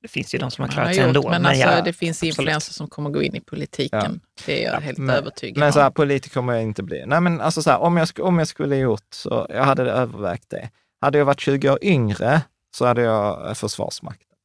Det 0.01 0.07
finns 0.07 0.35
ju 0.35 0.39
de 0.39 0.51
som 0.51 0.63
har 0.63 0.71
klarat 0.71 0.95
sig 0.95 1.03
ändå. 1.03 1.29
men 1.29 1.45
alltså, 1.45 1.63
ja, 1.63 1.81
det 1.81 1.93
finns 1.93 2.17
absolut. 2.17 2.37
influensers 2.37 2.75
som 2.75 2.87
kommer 2.87 3.09
gå 3.09 3.21
in 3.23 3.35
i 3.35 3.41
politiken. 3.41 4.21
Det 4.45 4.65
är 4.65 4.71
jag 4.73 4.81
helt 4.81 4.97
men, 4.97 5.15
övertygad 5.15 5.57
Men 5.57 5.73
så 5.73 5.79
här, 5.79 5.87
om. 5.87 5.93
politiker 5.93 6.33
kommer 6.33 6.53
jag 6.53 6.61
inte 6.61 6.83
bli. 6.83 7.03
Nej, 7.05 7.21
men 7.21 7.41
alltså 7.41 7.61
så 7.61 7.69
här, 7.69 7.79
om, 7.79 7.97
jag, 7.97 8.07
om 8.19 8.39
jag 8.39 8.47
skulle 8.47 8.75
gjort 8.75 9.07
så, 9.13 9.47
jag 9.49 9.63
hade 9.63 9.91
övervägt 9.91 10.49
det. 10.49 10.69
Hade 11.03 11.17
jag 11.17 11.25
varit 11.25 11.39
20 11.39 11.69
år 11.69 11.79
yngre 11.81 12.41
så 12.75 12.85
hade 12.85 13.01
jag 13.01 13.47
eh, 13.47 13.53
Försvarsmakten. 13.53 14.37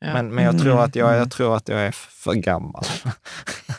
Ja. 0.00 0.12
Men, 0.12 0.34
men 0.34 0.44
jag, 0.44 0.58
tror 0.58 0.72
Mm, 0.72 0.84
att 0.84 0.96
jag, 0.96 1.08
mm. 1.08 1.18
jag 1.18 1.30
tror 1.30 1.56
att 1.56 1.68
jag 1.68 1.80
är 1.80 1.92
för 1.92 2.34
gammal. 2.34 2.84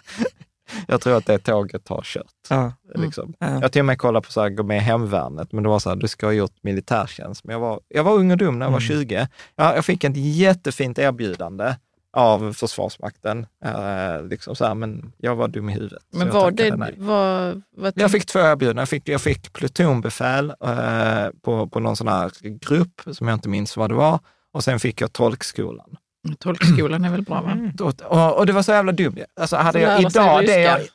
jag 0.87 1.01
tror 1.01 1.17
att 1.17 1.25
det 1.25 1.37
tåget 1.39 1.87
har 1.87 2.01
kört. 2.03 2.25
Ja. 2.49 2.73
Liksom. 2.95 3.33
Ja. 3.39 3.61
Jag 3.61 3.71
till 3.71 3.81
och 3.81 3.85
med 3.85 3.97
kollade 3.97 4.25
på 4.25 4.31
så 4.31 4.41
här, 4.41 4.49
gå 4.49 4.63
med 4.63 4.77
i 4.77 4.79
hemvärnet, 4.79 5.51
men 5.51 5.63
det 5.63 5.69
var 5.69 5.79
så 5.79 5.89
här, 5.89 5.95
du 5.95 6.07
ska 6.07 6.25
ha 6.25 6.33
gjort 6.33 6.63
militärtjänst. 6.63 7.43
Men 7.43 7.53
jag 7.53 7.59
var, 7.59 7.79
jag 7.87 8.03
var 8.03 8.13
ung 8.13 8.31
och 8.31 8.37
dum 8.37 8.59
när 8.59 8.65
jag 8.65 8.71
var 8.71 8.79
Mm. 8.79 8.87
20. 9.05 9.27
Jag, 9.55 9.77
jag 9.77 9.85
fick 9.85 10.03
ett 10.03 10.17
jättefint 10.17 10.99
erbjudande 10.99 11.75
av 12.13 12.53
Försvarsmakten, 12.53 13.45
eh, 13.65 14.23
liksom 14.29 14.55
så 14.55 14.65
här, 14.65 14.75
men 14.75 15.11
jag 15.17 15.35
var 15.35 15.47
dum 15.47 15.69
i 15.69 15.73
huvudet. 15.73 16.03
Men 16.11 16.27
jag 16.27 16.33
var 16.33 16.51
tackade 16.51 16.69
det... 16.69 16.93
Var, 16.97 17.61
var, 17.77 17.93
Jag 17.95 18.11
fick 18.11 18.25
två 18.25 18.39
erbjudanden. 18.39 18.81
Jag 18.81 18.89
fick, 18.89 19.09
jag 19.09 19.21
fick 19.21 19.53
plutonbefäl 19.53 20.49
eh, 20.49 21.29
på, 21.41 21.67
på 21.67 21.79
någon 21.79 21.95
sån 21.95 22.07
här 22.07 22.31
grupp 22.41 23.01
som 23.11 23.27
jag 23.27 23.35
inte 23.35 23.49
minns 23.49 23.77
vad 23.77 23.89
det 23.89 23.95
var. 23.95 24.19
Och 24.53 24.63
sen 24.63 24.79
fick 24.79 25.01
jag 25.01 25.13
tolkskolan. 25.13 25.97
Tolkskolan 26.39 27.05
är 27.05 27.11
väl 27.11 27.21
bra, 27.21 27.41
va? 27.41 27.71
Och, 27.79 28.01
och, 28.01 28.37
och 28.37 28.45
det 28.45 28.53
var 28.53 28.61
så 28.61 28.71
jävla 28.71 28.91
dumt. 28.91 29.17
Alltså 29.39 29.55
hade 29.55 29.79
jag 29.79 30.01
idag 30.01 30.45
det 30.45 30.61
jag... 30.61 30.79
ryska. 30.79 30.93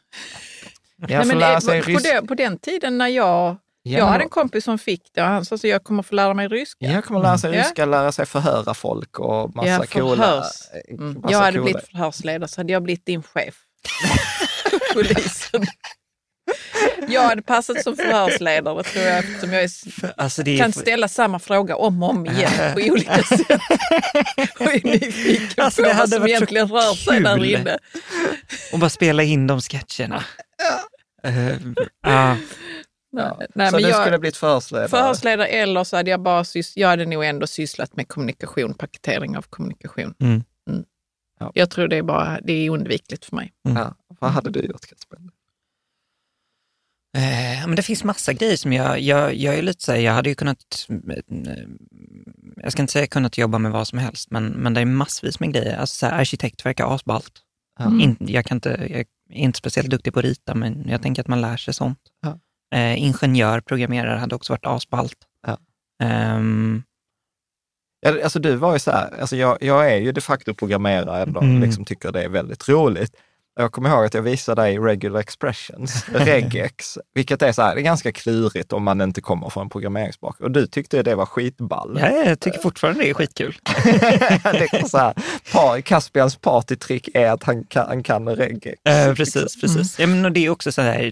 Ja, 0.97 1.24
Nej, 1.24 1.27
men, 1.27 2.20
på, 2.20 2.27
på 2.27 2.35
den 2.35 2.59
tiden 2.59 2.99
när 2.99 3.09
jag... 3.09 3.57
Ja, 3.93 3.98
jag 3.98 4.06
hade 4.06 4.24
en 4.24 4.28
kompis 4.31 4.65
som 4.65 4.78
fick 4.78 5.02
det 5.15 5.23
och 5.23 5.28
han 5.28 5.44
sa 5.44 5.55
att 5.55 5.65
jag 5.65 5.85
kommer 5.85 6.02
få 6.02 6.15
lära 6.15 6.35
mig 6.35 6.48
ryska. 6.48 6.86
Jag 6.86 7.05
kommer 7.05 7.20
lära 7.20 7.39
sig 7.39 7.55
Ja. 7.55 7.60
ryska, 7.62 7.85
lära 7.86 8.12
sig 8.12 8.27
förhöra 8.27 8.74
folk 8.74 9.19
och 9.19 9.56
massa 9.56 9.69
Ja, 9.69 9.85
coola... 9.86 10.36
eh, 10.39 10.94
Mm. 10.94 11.12
massa 11.15 11.32
Jag 11.32 11.39
hade 11.39 11.59
coola- 11.59 11.65
blivit 11.65 11.89
förhörsledare 11.90 12.48
så 12.48 12.60
hade 12.60 12.73
jag 12.73 12.82
blivit 12.82 13.06
din 13.06 13.23
chef. 13.23 13.55
Polisen. 14.94 15.66
Jag 17.09 17.23
hade 17.23 17.43
passat 17.43 17.82
som 17.82 17.97
förhörsledare 17.97 18.82
tror 18.82 19.05
jag 19.05 19.19
eftersom 19.19 19.52
jag 19.52 19.62
är, 19.62 19.70
Alltså, 20.16 20.43
är 20.43 20.59
kan 20.59 20.73
för- 20.73 20.81
ställa 20.81 21.09
samma 21.09 21.39
fråga 21.39 21.77
om 21.77 22.02
och 22.02 22.10
om 22.10 22.27
igen 22.27 22.51
på 22.74 22.81
olika 22.81 23.23
sätt. 23.23 23.40
Och 24.60 24.66
är 24.66 24.85
nyfiken 24.85 25.65
Alltså, 25.65 25.82
på 25.82 25.93
vad 25.93 26.09
som 26.09 26.27
egentligen 26.27 26.69
rör 26.69 26.94
sig 26.94 27.20
där 27.20 27.44
inne. 27.44 27.78
Och 28.73 28.78
bara 28.78 28.90
spela 28.90 29.23
in 29.23 29.47
de 29.47 29.60
sketcherna. 29.60 30.24
Eh, 32.06 32.32
ja. 33.10 33.36
Nej, 33.55 33.70
så 33.70 33.76
men 33.76 33.82
du 33.82 33.89
jag, 33.89 34.01
skulle 34.02 34.18
blivit 34.18 34.36
förhörsledare? 34.36 34.89
förhörsledare 34.89 35.47
eller 35.47 35.85
så 35.85 35.97
hade 35.97 36.10
jag 36.10 36.20
bara 36.20 36.43
sys- 36.43 36.72
jag 36.76 36.89
hade 36.89 37.06
nog 37.06 37.24
ändå 37.24 37.47
sysslat 37.47 37.97
med 37.97 38.09
kommunikation, 38.09 38.74
paketering 38.74 39.36
av 39.36 39.43
kommunikation. 39.43 40.14
Mm. 40.20 40.43
Ja. 41.40 41.52
Jag 41.55 41.70
tror 41.70 41.89
det 41.89 41.97
är 41.97 42.02
bara 42.02 42.40
det 42.43 42.52
är 42.52 42.70
undvikligt 42.70 43.24
för 43.24 43.36
mig. 43.36 43.52
Ja. 43.62 43.94
Vad 44.20 44.30
hade 44.30 44.51
du 44.51 44.60
gjort 44.60 44.86
Kasper? 44.86 45.18
Eh, 47.16 47.66
men 47.66 47.76
det 47.76 47.82
finns 47.82 48.05
massa 48.05 48.32
grejer 48.32 48.56
som 48.56 48.72
jag, 48.72 49.01
jag, 49.01 49.35
jag 49.35 49.55
är 49.55 49.62
lite 49.62 49.85
så 49.85 49.93
här, 49.93 49.98
jag 49.98 50.12
hade 50.12 50.28
ju 50.28 50.35
kunnat, 50.35 50.86
eh, 50.90 51.55
jag 52.56 52.72
ska 52.72 52.82
inte 52.82 52.93
säga 52.93 53.06
kunnat 53.06 53.39
jobba 53.39 53.59
med 53.59 53.72
vad 53.72 53.89
som 53.89 53.98
helst, 53.98 54.30
men, 54.30 54.47
men 54.47 54.74
det 54.74 54.80
är 54.80 54.85
massvis 54.85 55.40
med 55.40 55.52
grejer. 55.52 55.76
Alltså 55.76 55.94
så 55.94 56.06
här, 56.06 56.20
arkitekt 56.20 56.66
verkar 56.66 56.94
asballt. 56.94 57.32
Mm. 57.80 58.01
In, 58.01 58.16
jag, 58.20 58.44
kan 58.44 58.56
inte, 58.56 58.68
jag 58.68 59.01
är 59.01 59.06
inte 59.28 59.59
speciellt 59.59 59.90
duktig 59.90 60.12
på 60.12 60.18
att 60.18 60.24
rita, 60.24 60.55
men 60.55 60.89
jag 60.89 61.02
tänker 61.02 61.22
att 61.22 61.28
man 61.28 61.40
lär 61.40 61.56
sig 61.56 61.74
sånt. 61.74 61.98
Ja. 62.22 62.39
Eh, 62.74 63.03
ingenjör, 63.03 63.61
programmerare 63.61 64.19
hade 64.19 64.35
också 64.35 64.53
varit 64.53 64.66
asballt. 64.66 65.16
Ja. 65.47 65.59
Ehm, 66.07 66.82
Ja, 68.01 68.23
alltså 68.24 68.39
du 68.39 68.57
var 68.57 68.73
ju 68.73 68.78
så 68.78 68.90
här, 68.90 69.20
alltså 69.20 69.36
jag, 69.36 69.59
jag 69.61 69.93
är 69.93 69.97
ju 69.97 70.12
de 70.12 70.20
facto 70.20 70.55
programmerare 70.55 71.23
ändå, 71.23 71.40
Mm. 71.40 71.62
liksom 71.62 71.85
tycker 71.85 72.12
det 72.12 72.23
är 72.23 72.28
väldigt 72.28 72.69
roligt. 72.69 73.12
Jag 73.57 73.73
kommer 73.73 73.90
ihåg 73.90 74.05
att 74.05 74.15
jag 74.15 74.23
visade 74.23 74.62
dig 74.62 74.78
regular 74.78 75.20
expressions, 75.20 76.05
regex, 76.12 76.99
vilket 77.15 77.43
är 77.43 77.53
så 77.53 77.62
här, 77.62 77.74
det 77.74 77.81
är 77.81 77.82
ganska 77.82 78.12
klurigt 78.12 78.73
om 78.73 78.82
man 78.85 79.01
inte 79.01 79.20
kommer 79.20 79.49
från 79.51 79.69
programmeringsbakgrund. 79.69 80.45
Och 80.57 80.62
du 80.62 80.66
tyckte 80.66 81.03
det 81.03 81.15
var 81.15 81.27
skitball. 81.27 81.99
ja, 82.01 82.09
jag 82.11 82.40
tycker 82.40 82.59
fortfarande 82.59 83.01
det 83.03 83.11
är 83.11 83.15
skitkul. 83.15 83.57
det 84.43 84.69
är 84.73 84.89
så 84.89 84.99
här, 84.99 85.15
par, 85.53 85.81
Caspians 85.81 86.36
partytrick 86.36 87.09
är 87.15 87.31
att 87.31 87.43
han 87.43 87.65
kan, 87.65 87.86
han 87.86 88.03
kan 88.03 88.28
regex. 88.36 88.82
Eh, 88.85 89.15
precis, 89.15 89.61
precis. 89.61 89.99
Ja, 89.99 90.07
men 90.07 90.24
och 90.24 90.32
det 90.32 90.47
är 90.47 90.51
också 90.51 90.73
så 90.73 90.82
här, 90.82 91.11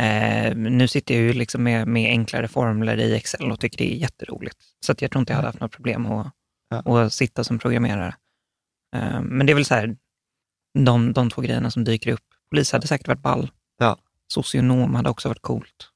eh, 0.00 0.54
nu 0.56 0.88
sitter 0.88 1.14
jag 1.14 1.22
ju 1.22 1.32
liksom 1.32 1.62
med, 1.62 1.88
med 1.88 2.10
enklare 2.10 2.48
formler 2.48 2.96
i 3.00 3.14
Excel 3.16 3.50
och 3.52 3.60
tycker 3.60 3.78
det 3.78 3.92
är 3.92 3.96
jätteroligt. 3.96 4.56
Så 4.86 4.92
att 4.92 5.02
jag 5.02 5.10
tror 5.10 5.20
inte 5.20 5.32
jag 5.32 5.36
hade 5.36 5.48
haft 5.48 5.60
något 5.60 5.72
problem 5.72 6.06
att, 6.06 6.32
Ja. 6.84 7.00
att 7.04 7.12
sitta 7.12 7.44
som 7.44 7.58
programmerare. 7.58 8.14
Eh, 8.96 9.20
men 9.22 9.46
det 9.46 9.52
är 9.52 9.54
väl 9.54 9.64
så 9.64 9.74
här, 9.74 9.96
de, 10.78 11.12
de 11.12 11.30
två 11.30 11.42
grejerna 11.42 11.70
som 11.70 11.84
dyker 11.84 12.10
upp. 12.12 12.20
Polis 12.50 12.72
hade 12.72 12.86
säkert 12.86 13.08
varit 13.08 13.22
ball. 13.22 13.50
Ja. 13.78 13.96
Socionom 14.32 14.94
hade 14.94 15.10
också 15.10 15.28
varit 15.28 15.42
coolt. 15.42 15.88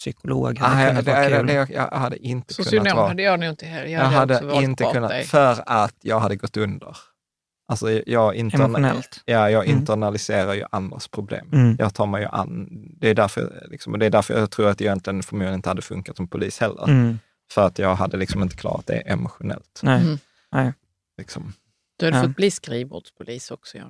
Psykolog 0.00 0.58
hade 0.58 0.74
Ah, 0.76 0.80
jag, 0.80 0.88
kunnat 0.90 1.04
det, 1.04 1.12
vara 1.12 1.28
det, 1.28 1.36
kul. 1.36 1.46
det, 1.46 1.68
jag 1.74 1.90
hade 1.90 2.16
inte 2.18 2.54
kunnat 2.54 2.66
Socionom 2.66 2.96
vara. 2.96 3.08
hade 3.08 3.22
jag 3.22 3.40
nog 3.40 3.48
inte 3.48 3.66
heller. 3.66 3.86
Jag 3.88 4.00
hade 4.04 4.34
också 4.34 4.46
valt 4.46 4.62
inte 4.64 4.84
kunnat, 4.84 5.10
dig. 5.10 5.24
för 5.24 5.62
att 5.66 5.94
jag 6.02 6.20
hade 6.20 6.36
gått 6.36 6.56
under. 6.56 6.96
Alltså 7.70 7.90
jag, 8.06 8.34
interna- 8.34 8.64
ja, 9.24 9.50
jag 9.50 9.64
Mm. 9.64 9.78
internaliserar 9.78 10.54
ju 10.54 10.64
andras 10.70 11.08
problem. 11.08 11.48
Mm. 11.52 11.76
Jag 11.78 11.94
tar 11.94 12.06
mig 12.06 12.22
ju 12.22 12.28
an, 12.28 12.68
det 13.00 13.08
är, 13.10 13.14
därför, 13.14 13.66
liksom, 13.70 13.92
och 13.92 13.98
det 13.98 14.06
är 14.06 14.10
därför 14.10 14.38
jag 14.38 14.50
tror 14.50 14.68
att 14.68 14.80
jag 14.80 14.86
egentligen 14.86 15.22
förmodligen 15.22 15.54
inte 15.54 15.68
hade 15.68 15.82
funkat 15.82 16.16
som 16.16 16.28
polis 16.28 16.58
heller. 16.60 16.84
Mm. 16.88 17.18
För 17.52 17.66
att 17.66 17.78
jag 17.78 17.94
hade 17.94 18.16
liksom 18.16 18.42
inte 18.42 18.56
klarat 18.56 18.86
det 18.86 18.96
emotionellt. 18.98 19.80
Nej. 19.82 20.02
Mm. 20.02 20.18
Nej. 20.52 20.72
Liksom. 21.18 21.52
Du 21.98 22.06
hade 22.06 22.16
Ja. 22.16 22.22
fått 22.22 22.36
bli 22.36 22.50
skrivbordspolis 22.50 23.50
också. 23.50 23.78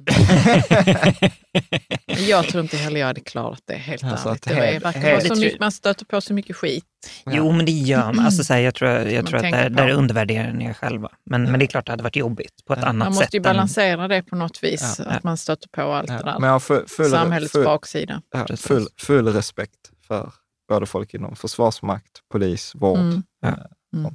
Men 2.07 2.27
jag 2.27 2.45
tror 2.49 2.63
inte 2.63 2.77
heller 2.77 3.01
jag 3.01 3.07
hade 3.07 3.21
klarat 3.21 3.63
det, 3.65 3.75
helt 3.75 4.05
Alltså 4.05 4.29
ärligt. 4.29 4.47
att 4.47 4.95
Det 4.95 5.01
helt- 5.01 5.29
vara 5.29 5.37
så 5.37 5.41
mycket, 5.41 5.61
man 5.61 5.73
stöter 5.73 6.05
på 6.05 6.21
så 6.21 6.35
mycket 6.35 6.57
skit. 6.57 6.85
Jo, 7.27 7.53
men 7.53 7.67
det 7.67 7.73
gör 7.73 8.13
man. 8.13 8.25
Alltså, 8.25 8.45
så 8.45 8.53
här, 8.55 8.61
jag 8.61 8.75
tror, 8.75 8.91
jag 8.91 9.15
Man 9.15 9.25
tror 9.27 9.45
att 9.45 9.77
där, 9.77 9.91
undervärderar 9.91 10.53
ni 10.53 10.65
er 10.65 10.73
själva. 10.73 11.09
Men, 11.31 11.43
men 11.43 11.59
det 11.59 11.65
är 11.65 11.67
klart 11.67 11.87
det 11.87 11.93
hade 11.93 12.03
varit 12.03 12.17
jobbigt 12.17 12.65
på 12.67 12.73
ett 12.73 12.79
annat 12.85 12.97
Man 12.97 13.13
sätt. 13.15 13.21
måste 13.23 13.37
ju 13.37 13.39
än- 13.39 13.43
balansera 13.43 14.09
det 14.09 14.23
på 14.23 14.37
något 14.37 14.63
vis, 14.65 14.97
Ja. 14.99 15.05
att 15.05 15.25
man 15.25 15.37
stöter 15.37 15.69
på 15.69 15.83
allt 15.83 16.07
det 16.09 16.15
Ja, 16.15 16.23
där. 16.33 16.39
men 16.39 16.61
full, 16.61 16.89
full, 16.89 17.11
Samhällets 17.11 17.53
full, 17.53 17.65
baksida. 17.65 18.23
ja, 18.31 18.57
full, 18.57 18.87
full 18.97 19.29
respekt 19.29 19.91
för 20.07 20.33
både 20.69 20.87
folk 20.87 21.15
inom 21.15 21.37
försvarsmakt, 21.37 22.11
polis, 22.33 22.73
vård. 22.75 22.99
Mm. 22.99 23.23
eh, 23.45 23.55
Mm. 23.97 24.15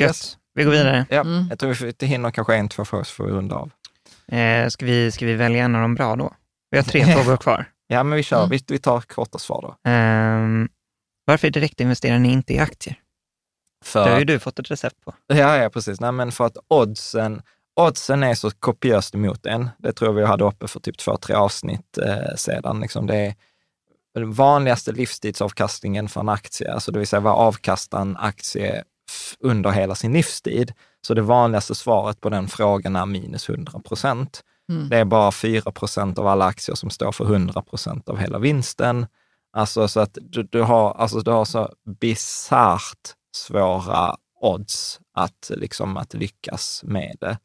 Gött. 0.00 0.36
Vi 0.54 0.64
går 0.64 0.70
vidare. 0.70 1.06
Ja, 1.10 1.20
Mm. 1.20 1.46
Jag 1.50 1.58
tror 1.58 1.94
vi 2.00 2.06
hinner 2.06 2.30
kanske 2.30 2.56
en, 2.56 2.68
två 2.68 2.84
frågor 2.84 3.04
så 3.04 3.12
får 3.14 3.24
vi 3.24 3.32
runda 3.32 3.56
av. 3.56 3.70
Eh, 4.28 4.68
ska, 4.68 4.86
vi, 4.86 5.12
ska 5.12 5.26
vi 5.26 5.34
välja 5.34 5.64
en 5.64 5.74
av 5.74 5.82
dem 5.82 5.94
bra 5.94 6.16
då? 6.16 6.34
Vi 6.70 6.78
har 6.78 6.84
tre 6.84 7.04
frågor 7.16 7.36
kvar. 7.36 7.70
Ja, 7.86 8.02
men 8.02 8.16
vi 8.16 8.22
kör. 8.22 8.38
Mm. 8.38 8.50
Vi, 8.50 8.64
vi 8.68 8.78
tar 8.78 9.00
korta 9.00 9.38
svar 9.38 9.62
då. 9.62 9.90
Ehm, 9.90 10.68
varför 11.24 11.50
direktinvesterar 11.50 12.18
ni 12.18 12.32
inte 12.32 12.54
i 12.54 12.58
aktier? 12.58 12.96
För 13.84 14.04
Det 14.04 14.10
har 14.10 14.18
ju 14.18 14.24
du 14.24 14.38
fått 14.38 14.58
ett 14.58 14.70
recept 14.70 15.04
på. 15.04 15.14
Ja, 15.26 15.56
ja 15.56 15.70
precis. 15.70 16.00
Nej, 16.00 16.12
men 16.12 16.32
för 16.32 16.46
att 16.46 16.56
oddsen, 16.68 17.42
oddsen 17.80 18.22
är 18.22 18.34
så 18.34 18.50
kopiöst 18.50 19.14
emot 19.14 19.46
en. 19.46 19.70
Det 19.78 19.92
tror 19.92 20.10
jag 20.10 20.14
vi 20.14 20.24
hade 20.26 20.44
uppe 20.44 20.68
för 20.68 20.80
typ 20.80 20.98
två, 20.98 21.16
tre 21.16 21.34
avsnitt 21.34 21.98
eh, 21.98 22.34
sedan. 22.36 22.80
Liksom 22.80 23.06
det 23.06 23.16
är 23.16 23.34
den 24.14 24.32
vanligaste 24.32 24.92
livstidsavkastningen 24.92 26.08
för 26.08 26.20
en 26.20 26.28
aktie, 26.28 26.72
alltså 26.72 26.92
det 26.92 26.98
vill 26.98 27.08
säga 27.08 27.20
vad 27.20 27.34
avkastar 27.34 28.00
en 28.00 28.16
aktie 28.16 28.84
under 29.40 29.70
hela 29.70 29.94
sin 29.94 30.12
livstid, 30.12 30.72
Så 31.06 31.14
det 31.14 31.22
vanligaste 31.22 31.74
svaret 31.74 32.20
på 32.20 32.28
den 32.30 32.48
frågan 32.48 32.96
är 32.96 33.06
minus 33.06 33.48
100 33.48 33.80
procent. 33.80 34.40
Mm. 34.68 34.88
Det 34.88 34.96
är 34.98 35.04
bara 35.04 35.32
4 35.32 35.70
procent 35.72 36.18
av 36.18 36.26
alla 36.26 36.44
aktier 36.44 36.74
som 36.76 36.90
står 36.90 37.12
för 37.12 37.24
100 37.24 37.62
procent 37.62 38.08
av 38.08 38.18
hela 38.18 38.38
vinsten. 38.38 39.06
Alltså 39.52 39.88
så 39.88 40.00
att 40.00 40.18
du, 40.20 40.42
du, 40.42 40.62
har, 40.62 40.92
alltså 40.94 41.20
du 41.20 41.30
har 41.30 41.44
så 41.44 41.68
bisarrt 42.00 43.14
svåra 43.36 44.16
odds 44.40 45.00
att, 45.14 45.50
liksom, 45.56 45.96
att 45.96 46.14
lyckas 46.14 46.80
med 46.84 47.16
det. 47.20 47.38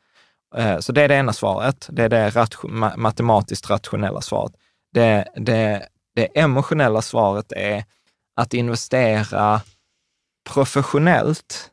Eh, 0.55 0.79
Så 0.79 0.91
det 0.91 1.01
är 1.01 1.07
det 1.07 1.15
ena 1.15 1.33
svaret. 1.33 1.87
Det 1.91 2.03
är 2.03 2.09
det 2.09 2.29
ration, 2.29 2.71
ma- 2.83 2.97
matematiskt 2.97 3.69
rationella 3.69 4.21
svaret. 4.21 4.51
Det, 4.93 5.27
det, 5.35 5.87
det 6.15 6.25
emotionella 6.39 7.01
svaret 7.01 7.51
är 7.51 7.83
att 8.35 8.53
investera 8.53 9.61
professionellt 10.53 11.71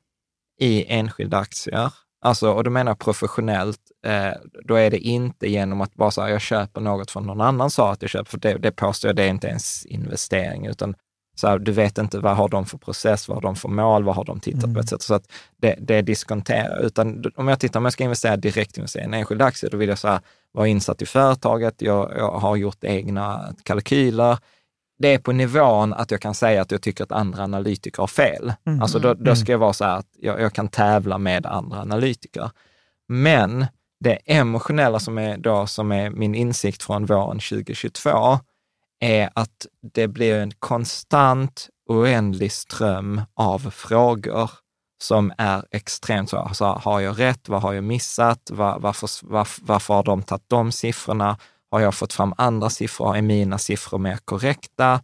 i 0.61 0.85
enskilda 0.89 1.39
aktier. 1.39 1.93
Alltså, 2.21 2.51
och 2.51 2.65
då 2.65 2.71
menar 2.71 2.91
jag 2.91 2.99
professionellt, 2.99 3.81
eh, 4.07 4.33
då 4.65 4.75
är 4.75 4.91
det 4.91 4.99
inte 4.99 5.51
genom 5.51 5.81
att 5.81 5.95
bara 5.95 6.11
säga 6.11 6.31
jag 6.31 6.41
köper 6.41 6.81
något 6.81 7.11
från 7.11 7.27
någon 7.27 7.41
annan 7.41 7.71
sa 7.71 7.93
att 7.93 8.03
jag 8.03 8.11
köper, 8.11 8.31
för 8.31 8.39
det, 8.39 8.59
det 8.59 8.73
påstår 8.73 9.09
jag, 9.09 9.17
det 9.17 9.23
är 9.23 9.29
inte 9.29 9.47
ens 9.47 9.87
investering, 9.87 10.67
utan 10.67 10.95
så 11.37 11.49
här, 11.49 11.59
du 11.59 11.73
vet 11.73 11.99
inte 11.99 12.19
vad 12.19 12.37
har 12.37 12.49
de 12.49 12.67
för 12.67 12.79
process, 12.79 13.29
vad 13.29 13.37
har 13.37 13.43
de 13.43 13.57
för 13.57 13.69
mål, 13.69 14.05
vad 14.05 14.17
har 14.17 14.25
de 14.25 14.41
tittat 14.41 14.75
på, 14.75 14.81
etc. 14.81 14.93
Så 14.99 15.15
att 15.15 15.33
det, 15.57 15.77
det 15.81 16.03
diskonterar. 16.03 16.81
Utan 16.87 17.25
om 17.37 17.49
jag 17.49 17.61
tittar, 17.61 17.81
om 17.81 17.85
jag 17.85 17.93
ska 17.93 18.05
investera 18.05 18.37
direkt 18.37 18.79
i 18.79 18.99
en 18.99 19.15
enskild 19.15 19.43
aktie, 19.43 19.69
då 19.69 19.77
vill 19.77 19.89
jag 19.89 19.99
så 19.99 20.09
här, 20.09 20.21
vara 20.53 20.69
insatt 20.69 21.03
i 21.03 21.07
företaget, 21.07 21.83
jag, 21.83 22.13
jag 22.17 22.31
har 22.31 22.57
gjort 22.57 22.85
egna 22.85 23.55
kalkyler, 23.63 24.39
det 25.05 25.14
är 25.14 25.18
på 25.18 25.32
nivån 25.32 25.93
att 25.93 26.10
jag 26.10 26.20
kan 26.20 26.35
säga 26.35 26.62
att 26.62 26.70
jag 26.70 26.82
tycker 26.82 27.05
att 27.05 27.12
andra 27.12 27.44
analytiker 27.44 28.02
har 28.02 28.06
fel. 28.06 28.52
Mm. 28.66 28.82
Alltså 28.82 28.98
då, 28.98 29.14
då 29.14 29.36
ska 29.36 29.52
jag 29.52 29.59
vara 29.59 29.72
så 29.72 29.85
här 29.85 29.98
att 29.98 30.09
jag, 30.18 30.40
jag 30.40 30.52
kan 30.52 30.68
tävla 30.68 31.18
med 31.18 31.47
andra 31.47 31.81
analytiker. 31.81 32.51
Men 33.09 33.66
det 34.01 34.18
emotionella 34.24 34.98
som 34.98 35.18
är, 35.18 35.39
då, 35.39 35.66
som 35.66 35.93
är 35.93 36.10
min 36.10 36.35
insikt 36.35 36.82
från 36.82 37.06
våren 37.06 37.39
2022 37.39 38.39
är 39.01 39.31
att 39.35 39.66
det 39.94 40.09
blir 40.09 40.35
en 40.35 40.51
konstant, 40.51 41.68
oändlig 41.86 42.52
ström 42.52 43.20
av 43.35 43.70
frågor 43.70 44.51
som 45.02 45.32
är 45.39 45.64
extremt 45.70 46.31
så, 46.31 46.36
alltså, 46.36 46.64
har 46.64 47.01
jag 47.01 47.20
rätt? 47.20 47.48
Vad 47.48 47.62
har 47.62 47.72
jag 47.72 47.85
missat? 47.85 48.51
Var, 48.51 48.78
varför, 48.78 49.10
varför, 49.22 49.62
varför 49.64 49.94
har 49.94 50.02
de 50.02 50.22
tagit 50.22 50.44
de 50.48 50.72
siffrorna? 50.72 51.39
Har 51.75 51.81
jag 51.81 51.95
fått 51.95 52.13
fram 52.13 52.35
andra 52.37 52.71
siffror? 52.71 53.17
Är 53.17 53.23
mina 53.23 53.59
siffror 53.59 53.99
mer 53.99 54.19
korrekta? 54.25 55.01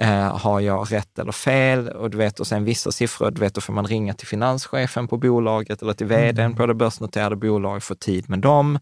Eh, 0.00 0.36
har 0.38 0.60
jag 0.60 0.92
rätt 0.92 1.18
eller 1.18 1.32
fel? 1.32 1.88
Och 1.88 2.10
du 2.10 2.18
vet, 2.18 2.40
och 2.40 2.46
sen 2.46 2.64
vissa 2.64 2.92
siffror, 2.92 3.30
du 3.30 3.40
vet, 3.40 3.54
då 3.54 3.60
får 3.60 3.72
man 3.72 3.86
ringa 3.86 4.14
till 4.14 4.26
finanschefen 4.26 5.08
på 5.08 5.16
bolaget 5.16 5.82
eller 5.82 5.92
till 5.92 6.06
vdn 6.06 6.56
på 6.56 6.66
det 6.66 6.74
börsnoterade 6.74 7.36
bolaget, 7.36 7.84
få 7.84 7.94
tid 7.94 8.30
med 8.30 8.38
dem, 8.38 8.78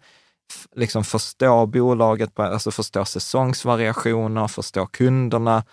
F- 0.53 0.67
liksom 0.77 1.05
förstå 1.05 1.67
bolaget, 1.67 2.39
alltså 2.39 2.71
förstå 2.71 3.05
säsongsvariationer, 3.05 4.49
förstå 4.49 4.87
kunderna. 4.87 5.65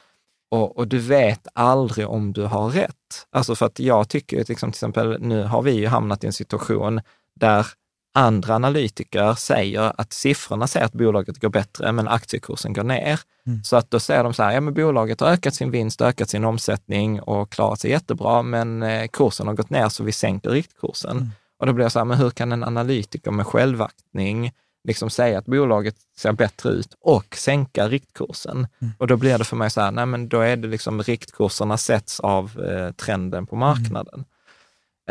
Och, 0.52 0.78
och 0.78 0.88
du 0.88 1.00
vet 1.00 1.48
aldrig 1.54 2.08
om 2.08 2.34
du 2.34 2.46
har 2.46 2.70
rätt. 2.70 3.28
Alltså 3.32 3.56
för 3.56 3.66
att 3.66 3.80
jag 3.80 4.10
tycker 4.10 4.38
liksom, 4.38 4.72
till 4.72 4.78
exempel, 4.78 5.18
nu 5.22 5.44
har 5.44 5.62
vi 5.62 5.72
ju 5.72 5.88
hamnat 5.88 6.24
i 6.24 6.28
en 6.28 6.34
situation 6.34 7.02
där 7.36 7.68
andra 8.14 8.56
analytiker 8.56 9.34
säger 9.34 10.02
att 10.02 10.14
siffrorna 10.14 10.68
säger 10.68 10.86
att 10.86 10.94
bolaget 10.94 11.42
går 11.42 11.50
bättre, 11.50 11.92
men 11.92 12.08
aktiekursen 12.08 12.74
går 12.74 12.84
ner. 12.84 13.20
Så 13.64 13.76
att 13.78 13.92
då 13.92 14.00
säger 14.00 14.24
de 14.24 14.34
så 14.34 14.44
här, 14.44 14.52
ja 14.52 14.62
men 14.62 14.74
bolaget 14.74 15.20
har 15.20 15.28
ökat 15.28 15.56
sin 15.56 15.72
vinst, 15.72 16.02
ökat 16.02 16.30
sin 16.30 16.46
omsättning 16.46 17.22
och 17.22 17.52
klarat 17.52 17.80
sig 17.80 17.92
jättebra, 17.92 18.42
men 18.42 18.84
eh, 18.84 19.08
kursen 19.08 19.48
har 19.48 19.54
gått 19.54 19.70
ner 19.70 19.90
så 19.90 20.04
vi 20.04 20.12
sänker 20.12 20.50
riktkursen. 20.50 21.18
Och 21.60 21.66
då 21.66 21.74
blir 21.74 21.86
jag 21.86 21.92
så 21.92 22.00
här, 22.00 22.06
men 22.06 22.18
hur 22.18 22.30
kan 22.30 22.52
en 22.52 22.64
analytiker 22.64 23.32
med 23.32 23.48
självaktning 23.48 24.52
liksom 24.84 25.10
säga 25.10 25.40
att 25.40 25.46
bolaget 25.46 25.96
ser 26.18 26.32
bättre 26.32 26.70
ut 26.70 26.94
och 27.02 27.36
sänka 27.36 27.88
riktkursen? 27.88 28.68
Och 28.98 29.08
då 29.08 29.18
blir 29.18 29.38
det 29.38 29.44
för 29.44 29.56
mig 29.56 29.70
så 29.70 29.82
här, 29.82 29.92
nej 29.92 30.06
men 30.06 30.30
då 30.30 30.40
är 30.40 30.58
det 30.58 30.68
liksom 30.68 31.04
riktkurserna 31.04 31.78
sätts 31.78 32.20
av 32.20 32.62
eh, 32.62 32.92
trenden 32.92 33.46
på 33.48 33.56
marknaden. 33.56 34.26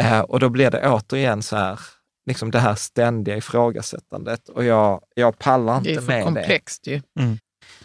Eh, 0.01 0.21
och 0.21 0.41
då 0.41 0.49
blir 0.49 0.71
det 0.71 0.89
återigen 0.89 1.43
så 1.43 1.57
här, 1.57 1.81
liksom 2.29 2.51
det 2.51 2.59
här 2.59 2.75
ständiga 2.75 3.37
ifrågasättandet 3.37 4.49
och 4.49 4.65
jag, 4.65 5.01
jag 5.15 5.39
pallar 5.39 5.81
Det 5.81 5.91
inte 5.91 5.91
är 5.91 5.95
för 6.01 6.07
med 6.07 6.19
det. 6.19 6.25
komplext 6.25 6.87
ju. 6.87 7.03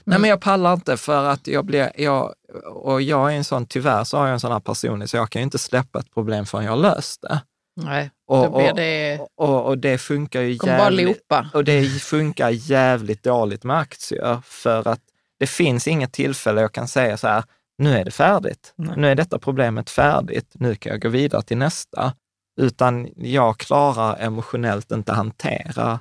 Nej, 0.04 0.20
men 0.20 0.30
jag 0.30 0.42
pallar 0.42 0.74
inte 0.74 0.98
för 0.98 1.26
att 1.26 1.48
jag 1.48 1.66
blir, 1.66 1.92
jag, 1.98 2.34
och 2.74 3.02
jag 3.02 3.34
är 3.34 3.38
en 3.38 3.44
sån, 3.44 3.66
tyvärr 3.66 4.04
så 4.04 4.18
har 4.18 4.26
jag 4.26 4.34
en 4.34 4.40
sån 4.40 4.52
här 4.52 4.60
person, 4.60 5.08
så 5.08 5.18
jag 5.18 5.30
kan 5.30 5.40
ju 5.40 5.44
inte 5.44 5.58
släppa 5.60 6.00
ett 6.00 6.14
problem 6.14 6.46
förrän 6.46 6.66
jag 6.66 6.72
har 6.72 6.78
löst 6.78 7.22
det. 7.22 7.42
Nej, 7.82 8.12
Och, 8.28 8.44
då 8.44 8.58
blir 8.58 8.70
och, 8.72 8.76
det... 8.76 9.20
och, 9.38 9.66
och 9.66 9.78
det 9.78 9.98
funkar 9.98 10.42
ju 10.42 10.60
jävligt, 10.64 11.22
och 11.54 11.64
det 11.64 11.84
funkar 12.02 12.50
jävligt 12.50 13.24
dåligt 13.24 13.64
med 13.64 13.78
aktier 13.78 14.42
för 14.46 14.88
att 14.88 15.02
det 15.40 15.48
finns 15.48 15.88
inget 15.88 16.14
tillfälle 16.14 16.62
jag 16.62 16.72
kan 16.72 16.88
säga 16.88 17.18
så 17.18 17.28
här, 17.28 17.44
nu 17.78 17.98
är 17.98 18.06
det 18.06 18.12
färdigt. 18.12 18.74
Nu 18.78 19.08
är 19.08 19.16
detta 19.16 19.40
problemet 19.40 19.90
färdigt. 19.90 20.52
Nu 20.54 20.76
kan 20.76 20.92
jag 20.92 21.02
gå 21.02 21.10
vidare 21.10 21.42
till 21.42 21.58
nästa. 21.58 22.14
Utan 22.62 23.10
jag 23.16 23.58
klarar 23.58 24.18
emotionellt 24.20 24.92
inte 24.92 25.14
hantera 25.14 26.00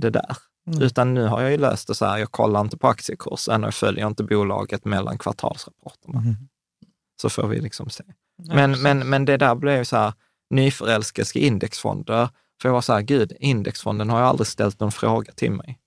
det 0.00 0.10
där. 0.10 0.36
Mm. 0.66 0.82
Utan 0.82 1.14
nu 1.14 1.26
har 1.26 1.42
jag 1.42 1.50
ju 1.50 1.56
löst 1.56 1.88
det 1.88 1.94
så 1.94 2.06
här, 2.06 2.18
jag 2.18 2.30
kollar 2.30 2.60
inte 2.60 2.76
på 2.76 2.88
aktiekursen 2.88 3.64
och 3.64 3.66
jag 3.66 3.74
följer 3.74 4.06
inte 4.06 4.24
bolaget 4.24 4.84
mellan 4.84 5.18
kvartalsrapporterna. 5.18 6.18
Mm. 6.18 6.34
Så 7.22 7.30
får 7.30 7.48
vi 7.48 7.60
liksom 7.60 7.90
se. 7.90 8.04
Ja, 8.42 8.54
Men, 8.54 8.70
precis. 8.70 8.82
men, 8.82 9.10
men 9.10 9.24
det 9.24 9.36
där 9.36 9.54
blev 9.54 9.78
ju 9.78 9.84
så 9.84 9.96
här, 9.96 10.12
nyförälskelse 10.50 11.38
i 11.38 11.46
indexfonder. 11.46 12.28
För 12.62 12.68
jag 12.68 12.74
var 12.74 12.80
så 12.80 12.92
här, 12.92 13.00
gud, 13.00 13.32
indexfonden 13.40 14.10
har 14.10 14.18
ju 14.18 14.24
aldrig 14.24 14.46
ställt 14.46 14.80
någon 14.80 14.92
fråga 14.92 15.32
till 15.32 15.52
mig. 15.52 15.78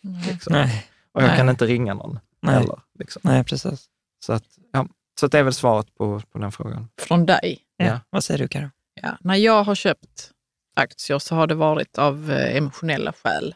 Liksom. 0.28 0.52
Nej. 0.52 0.86
Och 1.12 1.22
jag 1.22 1.28
Nej. 1.28 1.36
kan 1.36 1.48
inte 1.48 1.66
ringa 1.66 1.94
någon 1.94 2.18
Nej. 2.42 2.54
heller. 2.54 2.80
Liksom. 2.98 3.22
Nej, 3.24 3.44
precis. 3.44 3.86
Så, 4.26 4.32
att, 4.32 4.44
ja. 4.72 4.86
så 5.20 5.26
att 5.26 5.32
det 5.32 5.38
är 5.38 5.42
väl 5.42 5.52
svaret 5.52 5.94
på, 5.94 6.22
på 6.30 6.38
den 6.38 6.52
frågan. 6.52 6.88
Från 7.00 7.26
dig? 7.26 7.58
Ja. 7.76 7.86
Ja. 7.86 8.00
Vad 8.10 8.24
säger 8.24 8.38
du, 8.38 8.48
Karo? 8.48 8.70
Ja. 9.02 9.18
När 9.20 9.34
jag 9.36 9.64
har 9.64 9.74
köpt 9.74 10.30
aktier 10.76 11.18
så 11.18 11.34
har 11.34 11.46
det 11.46 11.54
varit 11.54 11.98
av 11.98 12.30
eh, 12.30 12.56
emotionella 12.56 13.12
skäl. 13.12 13.54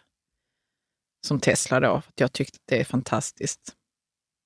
Som 1.26 1.40
Tesla 1.40 1.80
då, 1.80 2.00
för 2.00 2.08
att 2.10 2.20
jag 2.20 2.32
tyckte 2.32 2.56
att 2.56 2.62
det 2.66 2.80
är 2.80 2.84
fantastiskt. 2.84 3.74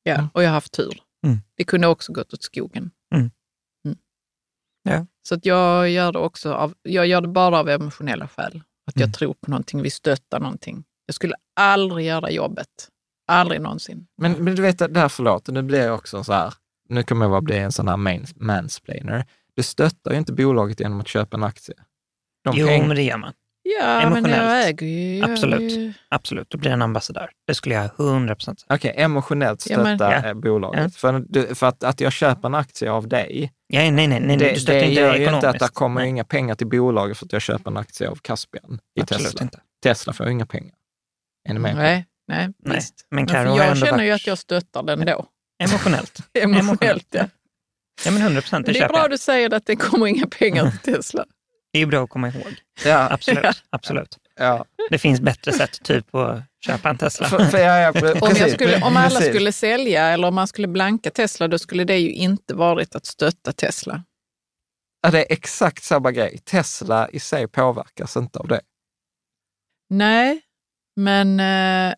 Ja, 0.03 0.15
Mm. 0.15 0.29
och 0.35 0.43
jag 0.43 0.49
har 0.49 0.55
haft 0.55 0.73
tur. 0.73 1.01
Mm. 1.27 1.39
Det 1.55 1.65
kunde 1.65 1.87
också 1.87 2.13
gått 2.13 2.35
åt 2.35 2.43
skogen. 2.43 2.91
Mm. 3.15 3.31
Mm. 3.87 3.99
Ja. 4.83 5.07
Så 5.29 5.35
att 5.35 5.47
jag 5.47 5.91
gör 5.91 6.13
det 6.13 6.19
också 6.19 6.53
av, 6.53 6.75
jag 6.83 7.07
gör 7.07 7.21
det 7.21 7.29
bara 7.29 7.59
av 7.59 7.69
emotionella 7.69 8.29
skäl. 8.29 8.63
Att 8.87 8.97
jag 8.97 9.03
Mm. 9.03 9.13
tror 9.13 9.35
på 9.35 9.51
någonting, 9.51 9.83
vi 9.83 9.91
stöttar 9.91 10.41
någonting. 10.41 10.85
Jag 11.07 11.15
skulle 11.15 11.35
aldrig 11.57 12.07
göra 12.07 12.31
jobbet. 12.31 12.89
Aldrig 13.29 13.61
någonsin. 13.61 14.07
Men, 14.17 14.33
men 14.33 14.55
du 14.55 14.63
vet, 14.63 14.79
där 14.79 15.09
förlåt, 15.09 15.49
nu 15.49 15.63
blir 15.63 15.83
jag 15.85 15.95
också 15.95 16.25
så 16.25 16.33
här, 16.33 16.55
nu 16.89 17.03
kommer 17.03 17.25
jag 17.25 17.31
bara 17.31 17.41
bli 17.41 17.59
en 17.59 17.73
sån 17.73 17.89
här 17.89 17.97
main, 17.97 18.27
mansplainer. 18.37 19.25
Du 19.57 19.63
stöttar 19.63 20.11
ju 20.13 20.19
inte 20.19 20.33
bolaget 20.33 20.81
genom 20.81 21.01
att 21.01 21.09
köpa 21.09 21.37
en 21.37 21.45
aktie. 21.45 21.75
De 22.45 22.57
Jo, 22.57 22.67
peng- 22.69 22.87
men 22.87 22.97
det 22.97 23.03
gör 23.03 23.17
man. 23.19 23.33
Ja, 23.81 23.85
men 23.87 24.07
Emotionellt. 24.07 24.43
jag 24.43 24.69
äger 24.69 24.87
ju... 24.87 25.23
Absolut. 25.33 25.97
Absolut, 26.09 26.51
då 26.51 26.59
blir 26.59 26.71
det 26.71 26.75
en 26.75 26.83
ambassadör. 26.83 27.31
Det 27.47 27.55
skulle 27.55 27.75
jag 27.75 27.91
100 28.01 28.35
procent 28.35 28.61
säga. 28.61 28.75
Okej, 28.77 28.95
emotionellt 28.97 29.67
Ja, 29.71 29.83
men- 29.83 29.99
stötta 29.99 30.13
Ja. 30.13 30.29
eh, 30.29 30.35
bolaget. 30.35 30.81
Ja. 30.83 30.89
För, 30.91 31.25
du, 31.29 31.55
för 31.55 31.67
att, 31.67 31.85
att 31.85 32.01
jag 32.01 32.13
köper 32.13 32.49
en 32.49 32.55
aktie 32.55 32.91
av 32.91 33.09
dig, 33.09 33.53
Ja, 33.67 33.79
nej, 33.81 33.91
nej, 33.91 34.09
nej, 34.09 34.21
nej. 34.21 34.37
det, 34.37 34.53
du 34.53 34.61
stöttar 34.61 34.79
det 34.81 34.89
inte 34.89 35.01
gör 35.01 35.15
ju 35.17 35.23
ekonomiskt. 35.23 35.37
inte 35.47 35.49
att 35.65 35.71
det 35.71 35.75
kommer 35.75 36.01
nej, 36.01 36.09
inga 36.11 36.25
pengar 36.25 36.55
till 36.55 36.67
bolaget 36.67 37.19
för 37.19 37.27
att 37.27 37.33
jag 37.33 37.43
köper 37.43 37.71
en 37.71 37.77
aktie 37.77 38.09
av 38.09 38.15
Caspian 38.23 38.81
i 38.99 39.01
Absolut 39.03 39.25
Tesla. 39.27 39.43
inte. 39.43 39.61
Tesla 39.83 40.13
får 40.13 40.27
ju 40.27 40.33
inga 40.33 40.47
pengar. 40.47 40.75
Är 41.49 41.53
ni 41.55 41.61
med? 41.61 41.73
på? 41.73 41.79
Nej, 41.79 42.07
nej, 42.29 42.49
Nej. 42.65 42.77
visst. 42.77 43.07
Men 43.11 43.25
Men 43.25 43.35
jag 43.35 43.77
känner 43.79 44.05
ju 44.05 44.11
varit- 44.11 44.21
att 44.23 44.27
jag 44.27 44.39
stöttar 44.39 44.83
den 44.83 45.07
då. 45.07 45.27
Emotionellt. 45.65 46.19
Emotionellt, 46.39 47.07
ja. 47.11 47.25
Ja, 48.05 48.11
men 48.11 48.23
100 48.23 48.41
procent. 48.41 48.67
Det 48.67 48.73
det 48.73 48.79
är 48.79 48.89
bra 48.89 48.99
jag. 48.99 49.11
du 49.11 49.19
säger 49.19 49.55
att 49.55 49.67
det 49.67 49.77
kommer 49.77 50.07
inga 50.07 50.27
pengar 50.27 50.71
till 50.71 50.95
Tesla. 50.95 51.25
Det 51.73 51.79
är 51.79 51.87
bra 51.87 52.05
att 52.05 52.11
komma 52.11 52.29
ihåg. 52.29 52.55
Ja, 52.85 53.09
Absolut. 53.11 53.63
absolut. 53.71 54.19
ja. 54.39 54.65
Det 54.91 54.99
finns 54.99 55.21
bättre 55.21 55.53
sätt, 55.53 55.83
typ 55.83 56.15
att 56.15 56.43
köpa 56.67 56.89
en 56.91 56.99
Tesla. 56.99 57.29
För, 57.29 57.39
för, 57.45 57.59
ja, 57.59 57.79
ja, 57.79 57.89
Om, 57.91 58.01
jag 58.03 58.21
precis, 58.21 58.55
skulle, 58.55 58.77
om 58.83 58.97
alla 58.97 59.11
precis. 59.11 59.29
skulle 59.29 59.53
sälja 59.53 60.07
eller 60.07 60.29
om 60.29 60.35
man 60.35 60.47
skulle 60.49 60.69
blanka 60.69 61.11
Tesla, 61.11 61.49
då 61.49 61.59
skulle 61.59 61.85
det 61.85 61.99
ju 61.99 62.13
inte 62.13 62.55
varit 62.55 62.95
att 62.95 63.07
stötta 63.07 63.53
Tesla. 63.53 64.03
Ja, 65.03 65.11
det 65.11 65.19
är 65.19 65.33
exakt 65.33 65.85
samma 65.85 66.13
grej. 66.13 66.39
Tesla 66.45 67.09
i 67.09 67.21
sig 67.21 67.49
påverkas 67.49 68.17
inte 68.17 68.39
av 68.39 68.49
det. 68.49 68.61
Nej, 69.91 70.41
men 70.97 71.41
eh, 71.41 71.95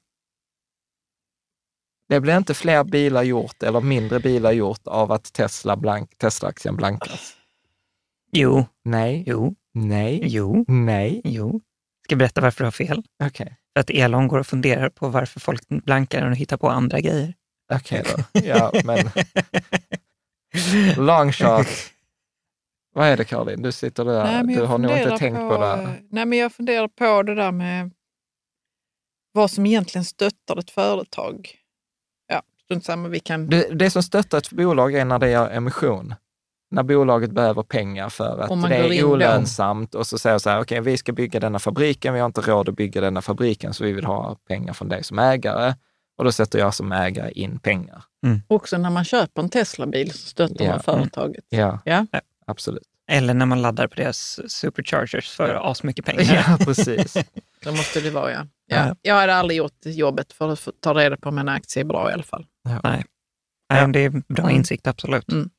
Det 2.09 2.21
blir 2.21 2.37
inte 2.37 2.55
fler 2.55 2.85
bilar 2.85 3.23
gjort 3.23 3.63
eller 3.63 3.81
mindre 3.81 4.21
bilar 4.21 4.53
gjort 4.53 4.87
av 4.87 5.13
att 5.13 5.33
Tesla 5.33 5.77
blank, 5.77 6.19
Tesla-aktien 6.19 6.77
blankas. 6.77 7.37
Jo, 8.33 8.65
Nej, 8.85 9.25
jo, 9.27 9.55
nej, 9.75 10.21
jo, 10.25 10.65
nej. 10.69 11.21
jo. 11.25 11.61
Ska 12.05 12.13
jag 12.13 12.19
berätta 12.19 12.41
varför 12.41 12.59
du 12.59 12.65
har 12.67 12.71
fel? 12.71 13.03
Okej, 13.25 13.57
För 13.75 13.81
att 13.81 13.91
Elon 13.91 14.29
går 14.29 14.39
och 14.39 14.47
funderar 14.47 14.89
på 14.91 15.09
varför 15.09 15.41
folk 15.41 15.69
blankar 15.69 16.31
och 16.31 16.37
hittar 16.37 16.57
på 16.57 16.69
andra 16.69 17.01
grejer. 17.01 17.35
okej 17.75 18.03
då. 18.17 18.41
Ja, 18.45 18.73
men 18.85 19.11
long 21.07 21.33
shot. 21.33 21.67
Vad 22.95 23.07
är 23.07 23.17
det 23.17 23.25
Caroline? 23.25 23.63
Du 23.63 23.73
sitter 23.73 24.05
där, 24.05 24.25
Nej, 24.25 24.35
men 24.37 24.47
du 24.47 24.53
jag 24.55 24.67
har 24.67 24.79
nog 24.79 24.91
inte 24.97 25.19
tänkt 25.19 25.37
på, 25.37 25.59
det. 25.59 25.95
Nej, 26.11 26.27
men 26.27 26.39
jag 26.39 26.53
funderar 26.53 26.89
på 26.89 27.23
det 27.23 27.35
där 27.35 27.53
med 27.53 27.91
vad 29.33 29.51
som 29.51 29.67
egentligen 29.67 30.05
stöttar 30.05 30.57
ett 30.57 30.71
företag. 30.71 31.51
Ja, 32.69 32.75
strunt 32.75 32.85
samma, 32.85 33.09
vi 33.09 33.21
kan... 33.21 33.47
det. 33.47 33.69
Det 33.75 33.91
som 33.91 34.03
stöttar 34.03 34.39
ett 34.39 34.51
bolag 34.51 34.95
är 34.95 35.05
när 35.05 35.19
det 35.19 35.31
gör 35.31 35.51
emission. 35.51 36.15
När 36.71 36.83
bolaget 36.83 37.31
behöver 37.31 37.63
pengar 37.63 38.09
för 38.09 38.39
att 38.39 38.69
det 38.69 38.77
är 38.77 39.03
då. 39.03 39.09
olönsamt 39.09 39.95
och 39.95 40.07
så 40.07 40.19
säger 40.19 40.39
så 40.39 40.51
här, 40.51 40.61
okej, 40.61 40.81
vi 40.81 40.97
ska 40.97 41.13
bygga 41.13 41.41
denna 41.41 41.59
fabriken, 41.59 42.15
vi 42.15 42.21
har 42.21 42.27
inte 42.27 42.41
råd 42.41 42.69
att 42.69 42.77
bygga 42.77 43.01
denna 43.01 43.23
fabriken, 43.23 43.75
så 43.75 43.85
vi 43.85 43.93
vill 43.93 44.05
ha 44.05 44.37
pengar 44.49 44.73
från 44.73 44.89
dig 44.89 45.05
som 45.05 45.19
ägare. 45.19 45.75
Och 46.19 46.25
då 46.25 46.33
sätter 46.33 46.59
jag 46.59 46.75
som 46.75 46.93
ägare 46.93 47.31
in 47.33 47.59
pengar. 47.59 48.05
Också 48.47 48.79
när 48.79 48.91
man 48.91 49.05
köper 49.05 49.43
en 49.43 49.49
Teslabil 49.49 50.13
så 50.13 50.19
stöttar 50.29 50.65
Ja. 50.65 50.71
man 50.71 50.81
företaget. 50.83 51.45
Ja, 51.49 51.79
Ja. 51.85 52.07
absolut. 52.47 52.83
Eller 53.11 53.35
när 53.35 53.47
man 53.47 53.63
laddar 53.63 53.87
på 53.87 53.95
deras 53.95 54.41
superchargers 54.53 55.31
för 55.31 55.71
asmycket 55.71 56.05
pengar. 56.05 56.45
Ja, 56.49 56.65
precis. 56.65 57.15
Det 57.65 57.71
måste 57.71 58.01
det 58.01 58.11
vara, 58.11 58.33
ja. 58.33 58.47
Ja. 58.67 58.77
ja. 58.87 58.95
Jag 59.03 59.15
hade 59.15 59.35
aldrig 59.35 59.59
gjort 59.59 59.79
jobbet 59.85 60.33
för 60.33 60.53
att 60.53 60.69
ta 60.81 60.95
reda 60.95 61.17
på 61.17 61.29
om 61.29 61.39
en 61.39 61.49
aktie 61.49 61.83
är 61.83 61.85
bra 61.85 62.11
i 62.11 62.13
alla 62.13 62.23
fall. 62.23 62.47
Nej. 62.85 63.05
Nej, 63.73 63.93
det 63.93 64.05
är 64.05 64.11
bra 64.11 64.45
Mm. 64.45 64.57
insikt, 64.57 64.87
absolut. 64.87 65.33
Mm. 65.33 65.51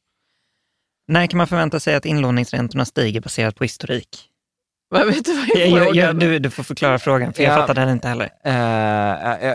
När 1.08 1.28
kan 1.28 1.38
man 1.38 1.48
förvänta 1.48 1.80
sig 1.80 1.96
att 1.96 2.06
inlåningsräntorna 2.06 2.86
stiger 2.86 3.22
baserat 3.22 3.56
på 3.56 3.64
historik? 3.64 4.26
Vad 4.90 5.08
vet 5.08 5.26
du 5.26 5.38
vad 5.38 5.48
Jag, 5.56 5.68
jag, 5.70 5.96
jag, 5.96 6.20
du, 6.20 6.40
du 6.40 6.50
får 6.50 6.64
förklara 6.64 7.00
frågan, 7.00 7.34
för 7.34 7.44
jag 7.44 7.52
Ja. 7.54 7.56
fattar 7.58 7.74
den 7.74 7.90
inte 7.90 8.08
heller. 8.08 8.30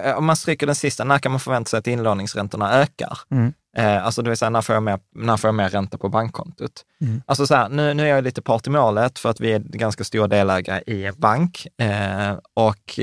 Eh, 0.09 0.19
om 0.19 0.25
man 0.25 0.37
stryker 0.37 0.67
den 0.67 0.75
sista, 0.75 1.05
när 1.05 1.19
kan 1.19 1.33
man 1.33 1.41
förvänta 1.41 1.69
sig 1.69 1.79
att 1.79 1.87
inlåningsräntorna 1.87 2.73
ökar? 2.73 3.19
Mm. 3.31 3.53
Alltså 3.77 4.23
det 4.23 4.31
vill 4.31 4.37
säga, 4.39 4.51
när 4.51 4.63
får 4.63 4.75
jag 4.75 4.83
mer, 4.83 4.99
när 5.15 5.37
får 5.37 5.49
jag 5.49 5.55
mer 5.55 5.69
ränta 5.69 5.99
på 5.99 6.09
bankkontot? 6.09 6.85
Mm. 7.01 7.23
Alltså 7.27 7.47
så 7.47 7.55
här, 7.55 7.69
nu, 7.69 7.95
nu 7.95 8.03
är 8.03 8.07
jag 8.07 8.25
lite 8.25 8.43
part 8.43 8.67
i 8.67 8.71
målet 8.71 9.19
för 9.19 9.29
att 9.31 9.41
vi 9.41 9.53
är 9.53 9.59
ganska 9.59 10.05
stora 10.05 10.29
delägare 10.29 10.83
i 10.87 11.11
bank. 11.17 11.67
Och 12.55 12.99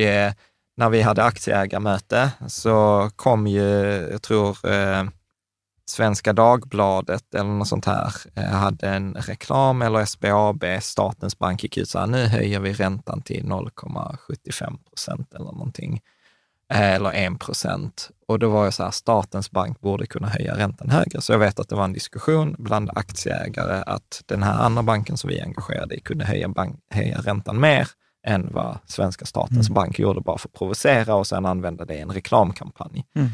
när 0.77 0.89
vi 0.89 1.01
hade 1.01 1.23
aktieägarmöte 1.23 2.31
så 2.47 3.09
kom 3.15 3.47
ju, 3.47 3.61
jag 4.11 4.21
tror, 4.21 4.69
eh, 4.71 5.03
Svenska 5.85 6.33
Dagbladet 6.33 7.35
eller 7.35 7.49
något 7.49 7.67
sånt 7.67 7.85
här 7.85 8.13
eh, 8.35 8.43
hade 8.43 8.89
en 8.89 9.13
reklam 9.13 9.81
eller 9.81 10.05
SBAB, 10.05 10.65
Statens 10.81 11.39
bank, 11.39 11.63
gick 11.63 11.77
ut 11.77 11.89
så 11.89 11.99
här, 11.99 12.07
nu 12.07 12.25
höjer 12.25 12.59
vi 12.59 12.73
räntan 12.73 13.21
till 13.21 13.43
0,75 13.43 14.77
procent 14.89 15.33
eller 15.33 15.45
någonting. 15.45 16.01
Eh, 16.73 16.93
Eller 16.93 17.11
1 17.13 17.39
procent. 17.39 18.09
Och 18.27 18.39
då 18.39 18.49
var 18.49 18.63
jag 18.63 18.73
så 18.73 18.83
här, 18.83 18.91
Statens 18.91 19.51
bank 19.51 19.81
borde 19.81 20.05
kunna 20.05 20.27
höja 20.27 20.57
räntan 20.57 20.89
högre. 20.89 21.21
Så 21.21 21.31
jag 21.31 21.39
vet 21.39 21.59
att 21.59 21.69
det 21.69 21.75
var 21.75 21.83
en 21.83 21.93
diskussion 21.93 22.55
bland 22.59 22.89
aktieägare 22.95 23.83
att 23.85 24.21
den 24.25 24.43
här 24.43 24.59
andra 24.59 24.83
banken 24.83 25.17
som 25.17 25.27
vi 25.27 25.39
är 25.39 25.43
engagerade 25.43 25.95
i 25.95 25.99
kunde 25.99 26.25
höja, 26.25 26.47
bank, 26.47 26.79
höja 26.89 27.17
räntan 27.17 27.59
mer 27.59 27.87
än 28.27 28.49
vad 28.51 28.77
svenska 28.85 29.25
statens 29.25 29.69
bank 29.69 29.99
gjorde 29.99 30.21
bara 30.21 30.37
för 30.37 30.49
att 30.49 30.53
provocera 30.53 31.15
och 31.15 31.27
sen 31.27 31.45
använda 31.45 31.85
det 31.85 31.95
i 31.95 31.99
en 31.99 32.11
reklamkampanj. 32.11 33.05
Mm. 33.15 33.29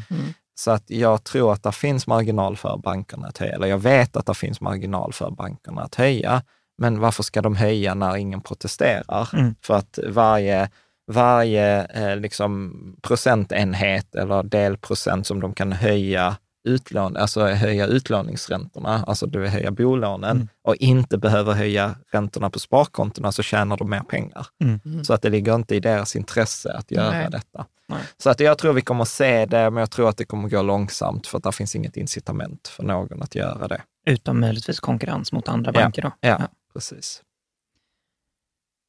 Så 0.54 0.70
att 0.70 0.90
jag 0.90 1.24
tror 1.24 1.52
att 1.52 1.62
det 1.62 1.72
finns 1.72 2.06
marginal 2.06 2.56
för 2.56 2.76
bankerna 2.76 3.28
att 3.28 3.38
höja, 3.38 3.52
eller 3.52 3.66
jag 3.66 3.78
vet 3.78 4.16
att 4.16 4.26
det 4.26 4.34
finns 4.34 4.60
marginal 4.60 5.12
för 5.12 5.30
bankerna 5.30 5.82
att 5.82 5.94
höja. 5.94 6.42
Men 6.78 7.00
varför 7.00 7.22
ska 7.22 7.42
de 7.42 7.56
höja 7.56 7.94
när 7.94 8.16
ingen 8.16 8.40
protesterar? 8.40 9.28
Mm. 9.32 9.54
För 9.62 9.74
att 9.74 9.98
varje, 10.08 10.70
varje 11.12 11.84
eh, 11.84 12.16
liksom 12.16 12.74
procentenhet 13.02 14.14
eller 14.14 14.42
delprocent 14.42 15.26
som 15.26 15.40
de 15.40 15.54
kan 15.54 15.72
höja 15.72 16.36
utlån, 16.68 17.16
alltså 17.16 17.46
höja 17.46 17.86
utlåningsräntorna, 17.86 19.04
alltså 19.06 19.26
du 19.26 19.38
vill 19.38 19.50
höja 19.50 19.70
bolånen 19.70 20.30
Mm. 20.36 20.48
och 20.62 20.76
inte 20.76 21.18
behöver 21.18 21.52
höja 21.52 21.96
räntorna 22.12 22.50
på 22.50 22.58
sparkontona 22.58 23.32
så 23.32 23.42
tjänar 23.42 23.76
de 23.76 23.90
mer 23.90 24.00
pengar. 24.00 24.46
Mm. 24.64 25.04
Så 25.04 25.14
att 25.14 25.22
det 25.22 25.30
ligger 25.30 25.54
inte 25.54 25.74
i 25.76 25.80
deras 25.80 26.16
intresse 26.16 26.72
att 26.72 26.90
göra 26.90 27.10
Nej. 27.10 27.28
detta. 27.30 27.66
Nej. 27.88 28.02
Så 28.16 28.30
att 28.30 28.40
jag 28.40 28.58
tror 28.58 28.72
vi 28.72 28.82
kommer 28.82 29.04
se 29.04 29.46
det, 29.46 29.70
men 29.70 29.80
jag 29.80 29.90
tror 29.90 30.08
att 30.08 30.16
det 30.16 30.24
kommer 30.24 30.48
gå 30.48 30.62
långsamt 30.62 31.26
för 31.26 31.38
att 31.38 31.44
det 31.44 31.52
finns 31.52 31.76
inget 31.76 31.96
incitament 31.96 32.68
för 32.68 32.82
någon 32.82 33.22
att 33.22 33.34
göra 33.34 33.68
det. 33.68 33.82
Utom 34.06 34.40
möjligtvis 34.40 34.80
konkurrens 34.80 35.32
mot 35.32 35.48
andra 35.48 35.72
Ja. 35.74 35.80
banker. 35.82 36.02
Då. 36.02 36.12
Ja, 36.20 36.48
precis. 36.72 37.22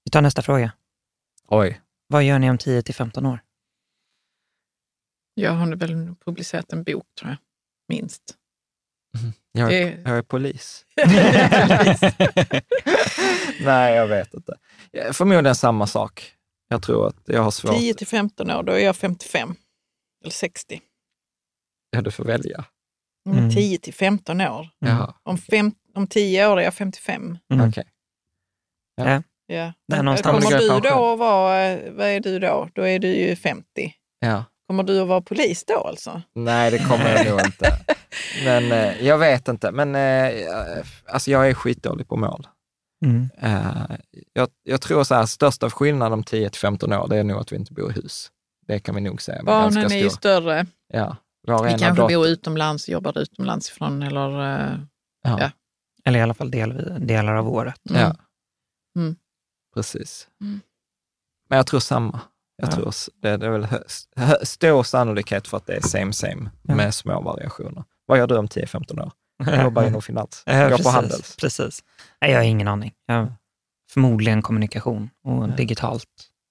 Vi 0.05 0.11
tar 0.11 0.21
nästa 0.21 0.41
fråga. 0.41 0.71
Oj. 1.47 1.81
Vad 2.07 2.23
gör 2.23 2.39
ni 2.39 2.49
om 2.49 2.57
10 2.57 2.81
till 2.81 2.95
15 2.95 3.25
år? 3.25 3.39
Jag 5.33 5.51
har 5.51 5.75
väl 5.75 6.15
publicerat 6.25 6.73
en 6.73 6.83
bok, 6.83 7.05
tror 7.19 7.29
jag. 7.29 7.37
Minst. 7.89 8.35
Jag 9.51 9.73
är, 9.73 9.85
Det- 9.85 10.01
jag 10.09 10.17
är 10.17 10.21
polis. 10.21 10.85
Nej, 13.61 13.95
jag 13.95 14.07
vet 14.07 14.33
inte. 14.33 14.57
Ja, 14.91 15.13
Förmodligen 15.13 15.55
samma 15.55 15.87
sak. 15.87 16.33
Jag 16.67 16.83
tror 16.83 17.07
att 17.07 17.15
jag 17.25 17.41
har 17.43 17.51
svårt. 17.51 17.77
10 17.77 17.93
till 17.93 18.07
15 18.07 18.51
år, 18.51 18.63
då 18.63 18.71
är 18.71 18.79
jag 18.85 18.95
55. 18.95 19.55
Eller 20.23 20.31
60. 20.31 20.81
Ja, 21.89 22.01
du 22.01 22.11
får 22.11 22.23
välja. 22.25 22.65
Men 23.25 23.37
Mm. 23.37 23.51
10 23.55 23.77
till 23.79 23.93
15 23.93 24.41
år. 24.41 24.69
Jaha, 24.79 25.13
Om, 25.23 25.37
fem, 25.37 25.71
om 25.95 26.07
10 26.07 26.47
år 26.47 26.59
är 26.59 26.63
jag 26.63 26.73
55. 26.73 27.37
Mm. 27.53 27.69
okej. 27.69 27.87
Ja. 28.95 29.23
Ja. 29.47 29.73
Någonstans. 30.03 30.45
Kommer 30.45 30.59
du 30.59 30.67
då 30.89 31.13
att 31.13 31.19
vara, 31.19 31.65
eh, 31.65 31.91
vad 31.93 32.07
är 32.07 32.19
du 32.19 32.39
då? 32.39 32.69
Då 32.73 32.87
är 32.87 32.99
du 32.99 33.07
ju 33.07 33.35
50. 33.35 33.93
Ja. 34.19 34.43
Kommer 34.69 34.83
du 34.83 34.99
att 35.01 35.07
vara 35.07 35.21
polis 35.21 35.65
då 35.65 35.77
alltså? 35.87 36.21
Nej, 36.35 36.71
det 36.71 36.77
kommer 36.79 37.15
jag 37.15 37.25
nog 37.29 37.39
inte. 37.45 37.79
Men 38.45 38.71
eh, 38.71 39.05
jag 39.05 39.17
vet 39.17 39.47
inte. 39.47 39.71
Men 39.71 39.95
eh, 39.95 40.47
alltså 41.05 41.31
jag 41.31 41.49
är 41.49 41.53
skitdålig 41.53 42.07
på 42.07 42.15
mål. 42.17 42.47
Mm. 43.05 43.29
Eh, 43.41 43.97
jag, 44.33 44.47
jag 44.63 44.81
tror 44.81 45.03
så 45.03 45.15
här, 45.15 45.25
största 45.25 45.69
skillnaden 45.69 46.13
om 46.13 46.23
10 46.23 46.49
till 46.49 46.59
15 46.59 46.93
år, 46.93 47.07
det 47.07 47.17
är 47.17 47.23
nog 47.23 47.39
att 47.41 47.51
vi 47.51 47.55
inte 47.55 47.73
bor 47.73 47.89
i 47.91 47.93
hus. 47.93 48.31
Det 48.67 48.79
kan 48.79 48.95
vi 48.95 49.01
nog 49.01 49.21
säga. 49.21 49.43
Barnen 49.43 49.73
ganska 49.81 49.97
är 49.99 50.03
ju 50.03 50.09
större. 50.09 50.65
Ja. 50.93 51.15
Vi 51.47 51.51
har 51.51 51.63
Vi 51.63 51.69
kanske 51.69 51.89
dotter- 51.89 52.15
bor 52.15 52.27
utomlands, 52.27 52.89
jobbar 52.89 53.17
utomlands 53.19 53.69
ifrån 53.69 54.03
eller... 54.03 54.55
eh, 54.63 54.79
Ja. 55.23 55.37
ja. 55.41 55.51
Eller 56.05 56.19
i 56.19 56.21
alla 56.21 56.33
fall 56.33 56.51
del, 56.51 56.97
delar 57.07 57.35
av 57.35 57.49
året. 57.49 57.81
Mm. 57.89 58.01
Ja. 58.01 58.15
Mm. 59.01 59.15
Precis. 59.75 60.27
Mm. 60.41 60.61
Men 61.49 61.57
jag 61.57 61.67
tror 61.67 61.79
samma. 61.79 62.19
Jag 62.61 62.67
Ja. 62.67 62.71
tror 62.75 62.93
det, 63.21 63.37
det 63.37 63.45
är 63.45 63.49
väl 63.49 63.65
hö, 63.65 63.79
hö, 64.15 64.45
stor 64.45 64.83
sannolikhet 64.83 65.47
för 65.47 65.57
att 65.57 65.65
det 65.65 65.73
är 65.75 65.81
same 65.81 66.13
same 66.13 66.49
Ja. 66.63 66.75
med 66.75 66.93
små 66.93 67.21
variationer. 67.21 67.83
Vad 68.05 68.17
gör 68.17 68.27
du 68.27 68.37
om 68.37 68.47
10-15 68.47 68.99
år? 69.01 69.11
Jag 69.45 69.63
jobbar 69.63 69.87
inom 69.87 70.01
finans. 70.01 70.43
Ja, 70.45 70.61
Går 70.63 70.69
precis, 70.69 70.85
på 70.85 70.89
Handels. 70.91 71.35
Precis. 71.35 71.83
Nej, 72.21 72.31
jag 72.31 72.37
har 72.39 72.43
ingen 72.45 72.67
aning. 72.67 72.93
Jag, 73.05 73.33
förmodligen 73.91 74.41
kommunikation 74.41 75.09
och 75.23 75.43
Ja. 75.49 75.55
digitalt, 75.55 76.05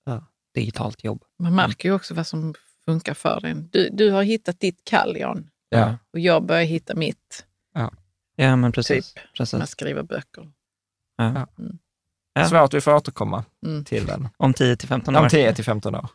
Ja. 0.04 0.24
digitalt 0.54 1.04
jobb. 1.04 1.24
Man 1.38 1.54
märker 1.54 1.88
ju 1.88 1.94
också 1.94 2.14
vad 2.14 2.26
som 2.26 2.54
funkar 2.84 3.14
för 3.14 3.44
en. 3.46 3.68
Du, 3.72 3.88
du 3.92 4.10
har 4.10 4.22
hittat 4.22 4.60
ditt 4.60 4.84
kall, 4.84 5.16
Jan. 5.16 5.50
Ja. 5.68 5.96
Och 6.12 6.18
jag 6.18 6.42
börjar 6.46 6.64
hitta 6.64 6.94
mitt, 6.94 7.44
Ja, 8.40 8.56
men 8.56 8.72
precis. 8.72 9.14
Typ. 9.14 9.22
precis. 9.36 9.52
med 9.52 9.62
att 9.62 9.68
skriva 9.68 10.02
böcker. 10.02 10.50
Ja. 11.16 11.24
Mm. 11.24 11.78
Ja. 12.40 12.48
Svårt, 12.48 12.74
vi 12.74 12.80
får 12.80 12.94
återkomma 12.94 13.44
Mm. 13.66 13.84
till 13.84 14.06
den. 14.06 14.28
Om 14.36 14.54
10 14.54 14.76
till 14.76 14.88
15 14.88 15.16
år. 15.16 15.20
Om 15.20 15.28
10-15 15.28 15.94
år. 15.98 16.06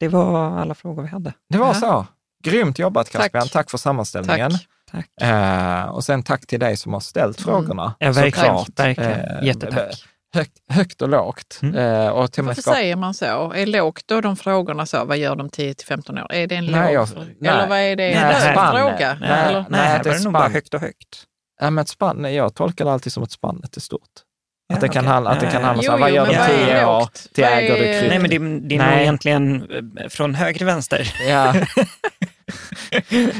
Det 0.00 0.08
var 0.08 0.58
alla 0.58 0.74
frågor 0.74 1.02
vi 1.02 1.08
hade. 1.08 1.32
Det 1.50 1.58
var 1.58 1.66
Ja. 1.66 1.74
så. 1.74 2.06
Grymt 2.44 2.78
jobbat 2.78 3.12
Tack. 3.12 3.22
Caspian. 3.22 3.48
Tack 3.48 3.70
för 3.70 3.78
sammanställningen. 3.78 4.50
Tack. 4.50 5.06
Tack. 5.20 5.28
Eh, 5.28 5.84
och 5.84 6.04
sen 6.04 6.22
tack 6.22 6.46
till 6.46 6.60
dig 6.60 6.76
som 6.76 6.92
har 6.92 7.00
ställt 7.00 7.46
Mm. 7.46 7.54
frågorna. 7.54 7.94
Ja, 7.98 8.12
verkligen. 8.12 8.58
Såklart. 8.58 8.78
verkligen. 8.86 9.10
Eh, 9.20 9.44
Jättetack. 9.46 10.04
Högt, 10.34 10.52
högt 10.70 11.02
och 11.02 11.08
lågt. 11.08 11.58
Mm. 11.62 11.74
Eh, 11.76 12.08
och 12.08 12.32
till 12.32 12.44
Varför 12.44 12.62
säger 12.62 12.96
man 12.96 13.14
så? 13.14 13.52
Är 13.52 13.66
lågt 13.66 14.02
då 14.06 14.20
de 14.20 14.36
frågorna 14.36 14.86
så? 14.86 15.04
Vad 15.04 15.18
gör 15.18 15.36
de 15.36 15.50
10 15.50 15.74
till 15.74 15.86
15 15.86 16.18
år? 16.18 16.32
Är 16.32 16.46
det 16.46 16.54
en 16.54 16.66
Nej, 16.66 16.94
låg 16.94 16.94
jag- 16.94 17.08
nej. 17.40 17.50
Eller 17.52 17.68
vad 17.68 17.78
är 17.78 17.96
det? 17.96 18.20
Nej, 18.20 18.48
En 18.48 18.54
fråga? 18.54 19.16
Nej? 19.20 19.52
Nej, 19.52 19.64
nej, 19.68 20.00
det 20.04 20.10
är 20.10 20.24
nog 20.24 20.32
bara 20.32 20.48
högt 20.48 20.74
och 20.74 20.80
högt. 20.80 21.24
Ja, 21.60 21.70
men 21.70 21.82
ett 21.82 21.88
spann, 21.88 22.16
nej, 22.18 22.34
jag 22.34 22.54
tolkar 22.54 22.84
det 22.84 22.92
alltid 22.92 23.12
som 23.12 23.22
att 23.22 23.30
spannet 23.30 23.76
är 23.76 23.80
stort. 23.80 24.00
Att 24.74 24.80
det 24.80 24.88
kan 24.88 25.06
handla, 25.06 25.30
att 25.30 25.40
det 25.40 25.46
kan 25.46 25.64
handla 25.64 25.82
Jo, 25.86 25.92
om, 25.92 26.00
vad 26.00 26.10
gör 26.10 26.26
tio 26.26 26.86
år 26.86 27.00
lågt? 27.00 27.26
till 27.34 27.44
äger 27.44 27.76
du 27.78 27.84
krypto? 27.84 28.08
Nej, 28.08 28.18
men 28.18 28.30
det, 28.30 28.68
det 28.68 28.74
är 28.76 28.90
nog 28.90 29.00
egentligen 29.00 29.70
eh, 30.00 30.08
från 30.08 30.34
höger 30.34 30.58
till 30.58 30.66
vänster. 30.66 31.14
Ja. 31.28 31.54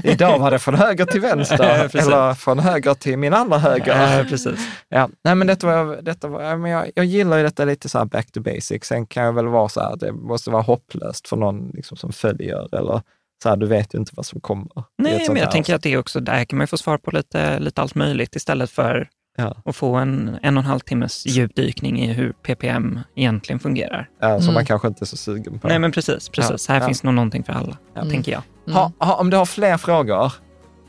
Idag 0.05 0.39
var 0.39 0.51
det 0.51 0.59
från 0.59 0.75
höger 0.75 1.05
till 1.05 1.21
vänster, 1.21 1.97
eller 1.99 2.35
från 2.35 2.59
höger 2.59 2.95
till 2.95 3.19
min 3.19 3.35
andra 3.35 3.59
höger. 3.59 4.19
Ja, 4.19 4.25
precis. 4.25 4.69
Ja, 4.89 5.09
nej 5.25 5.35
men 5.35 5.47
detta 5.47 5.67
var, 5.67 6.03
detta 6.03 6.29
var, 6.29 6.57
men 6.57 6.71
jag, 6.71 6.91
jag 6.95 7.05
gillar 7.05 7.37
ju 7.37 7.43
detta 7.43 7.65
lite 7.65 7.89
så 7.89 7.99
här 7.99 8.05
back 8.05 8.33
to 8.33 8.41
basic. 8.41 8.85
Sen 8.85 9.07
kan 9.07 9.25
jag 9.25 9.33
väl 9.33 9.47
vara 9.47 9.69
så 9.69 9.81
här, 9.81 9.97
det 9.97 10.13
måste 10.13 10.51
vara 10.51 10.63
hopplöst 10.63 11.29
för 11.29 11.37
någon 11.37 11.71
liksom 11.75 11.97
som 11.97 12.13
följer 12.13 12.75
eller 12.79 13.03
så 13.43 13.49
här, 13.49 13.57
du 13.57 13.67
vet 13.67 13.95
ju 13.95 13.99
inte 13.99 14.13
vad 14.15 14.27
som 14.27 14.41
kommer. 14.41 14.69
Nej, 14.99 15.25
men 15.29 15.37
jag 15.37 15.45
här 15.45 15.53
tänker 15.53 15.75
att 15.75 15.83
det 15.83 15.93
är 15.93 15.99
också, 15.99 16.21
där 16.21 16.45
kan 16.45 16.57
man 16.57 16.63
ju 16.63 16.67
få 16.67 16.77
svar 16.77 16.99
på 16.99 17.11
lite, 17.11 17.59
lite 17.59 17.83
allt 17.83 17.95
möjligt 17.95 18.37
istället 18.37 18.71
för 18.71 19.09
Ja. 19.41 19.55
att 19.65 19.77
få 19.77 19.95
en 19.95 20.39
en 20.43 20.57
och 20.57 20.63
en 20.63 20.67
halv 20.71 20.81
timmes 20.81 21.27
djupdykning 21.27 22.01
i 22.01 22.13
hur 22.13 22.33
PPM 22.33 23.01
egentligen 23.15 23.59
fungerar. 23.61 24.09
Ja, 24.21 24.29
som 24.37 24.43
Mm. 24.43 24.55
man 24.55 24.65
kanske 24.67 24.89
inte 24.89 25.05
är 25.05 25.07
så 25.07 25.17
sugen 25.17 25.59
på. 25.59 25.69
Nej, 25.69 25.79
men 25.79 25.93
precis. 25.93 26.29
precis. 26.29 26.69
Ja, 26.69 26.75
Här 26.75 26.81
ja. 26.81 26.87
finns 26.87 27.03
nog 27.03 27.15
någonting 27.15 27.45
för 27.45 27.53
alla, 27.53 27.77
Ja. 27.95 28.03
tänker 28.05 28.33
jag. 28.33 28.43
Mm. 28.67 28.77
ha, 28.77 28.93
ha, 28.99 29.15
om 29.15 29.31
du 29.31 29.37
har 29.37 29.47
fler 29.47 29.77
frågor, 29.77 30.33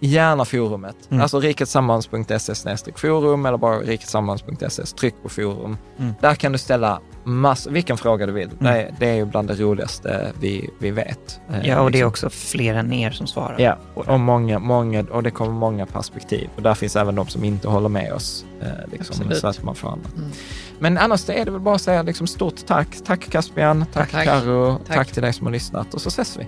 Gärna 0.02 0.46
forumet. 0.46 0.96
Mm. 1.12 1.22
Alltså 1.22 1.40
riketsammans.se 1.40 2.92
forum 2.96 3.46
eller 3.46 3.58
bara 3.58 3.80
riketsammans.se, 3.80 4.84
tryck 4.84 5.16
på 5.24 5.30
forum. 5.30 5.78
Mm. 6.00 6.14
Där 6.22 6.36
kan 6.36 6.52
du 6.52 6.58
ställa 6.58 7.00
massor, 7.30 7.72
vilken 7.72 7.98
fråga 7.98 8.26
du 8.26 8.32
vill. 8.32 8.50
Mm. 8.50 8.58
Det, 8.60 8.82
är, 8.82 8.96
det 9.00 9.10
är 9.10 9.16
ju 9.16 9.26
bland 9.26 9.48
det 9.48 9.54
roligaste 9.56 10.32
vi, 10.40 10.70
vi 10.80 10.92
vet. 10.92 11.40
Eh, 11.50 11.68
Ja, 11.68 11.80
och 11.82 11.92
det 11.92 11.98
är 12.00 12.06
liksom. 12.06 12.28
också 12.28 12.30
fler 12.30 12.76
än 12.76 12.94
er 12.94 13.12
som 13.12 13.28
svarar. 13.28 13.56
Ja, 13.60 13.78
och, 13.94 14.20
många, 14.20 14.60
många, 14.60 15.06
och 15.12 15.24
det 15.24 15.32
kommer 15.32 15.52
många 15.52 15.86
perspektiv. 15.86 16.50
Och 16.56 16.62
där 16.62 16.74
finns 16.74 16.96
även 16.96 17.16
de 17.16 17.28
som 17.28 17.44
inte 17.44 17.68
håller 17.68 17.90
med 17.90 18.14
oss. 18.14 18.46
Eh, 18.62 18.68
liksom, 18.92 19.32
så 19.34 19.48
att 19.48 19.64
man 19.64 19.76
får 19.76 19.88
annat. 19.90 20.16
Mm. 20.18 20.30
Men 20.80 20.98
annars 20.98 21.30
är 21.30 21.46
det 21.46 21.52
väl 21.52 21.62
bara 21.62 21.76
att 21.76 21.82
säga 21.82 22.02
liksom, 22.02 22.28
stort 22.28 22.66
tack. 22.68 22.88
Tack 23.06 23.30
Caspian, 23.30 23.86
tack, 23.94 24.12
Tack. 24.12 24.26
Karo, 24.26 24.78
tack. 24.88 24.96
Tack. 24.98 25.12
till 25.12 25.22
dig 25.24 25.34
som 25.34 25.46
har 25.48 25.52
lyssnat 25.54 25.94
och 25.94 26.02
så 26.02 26.10
ses 26.10 26.38
vi. 26.38 26.48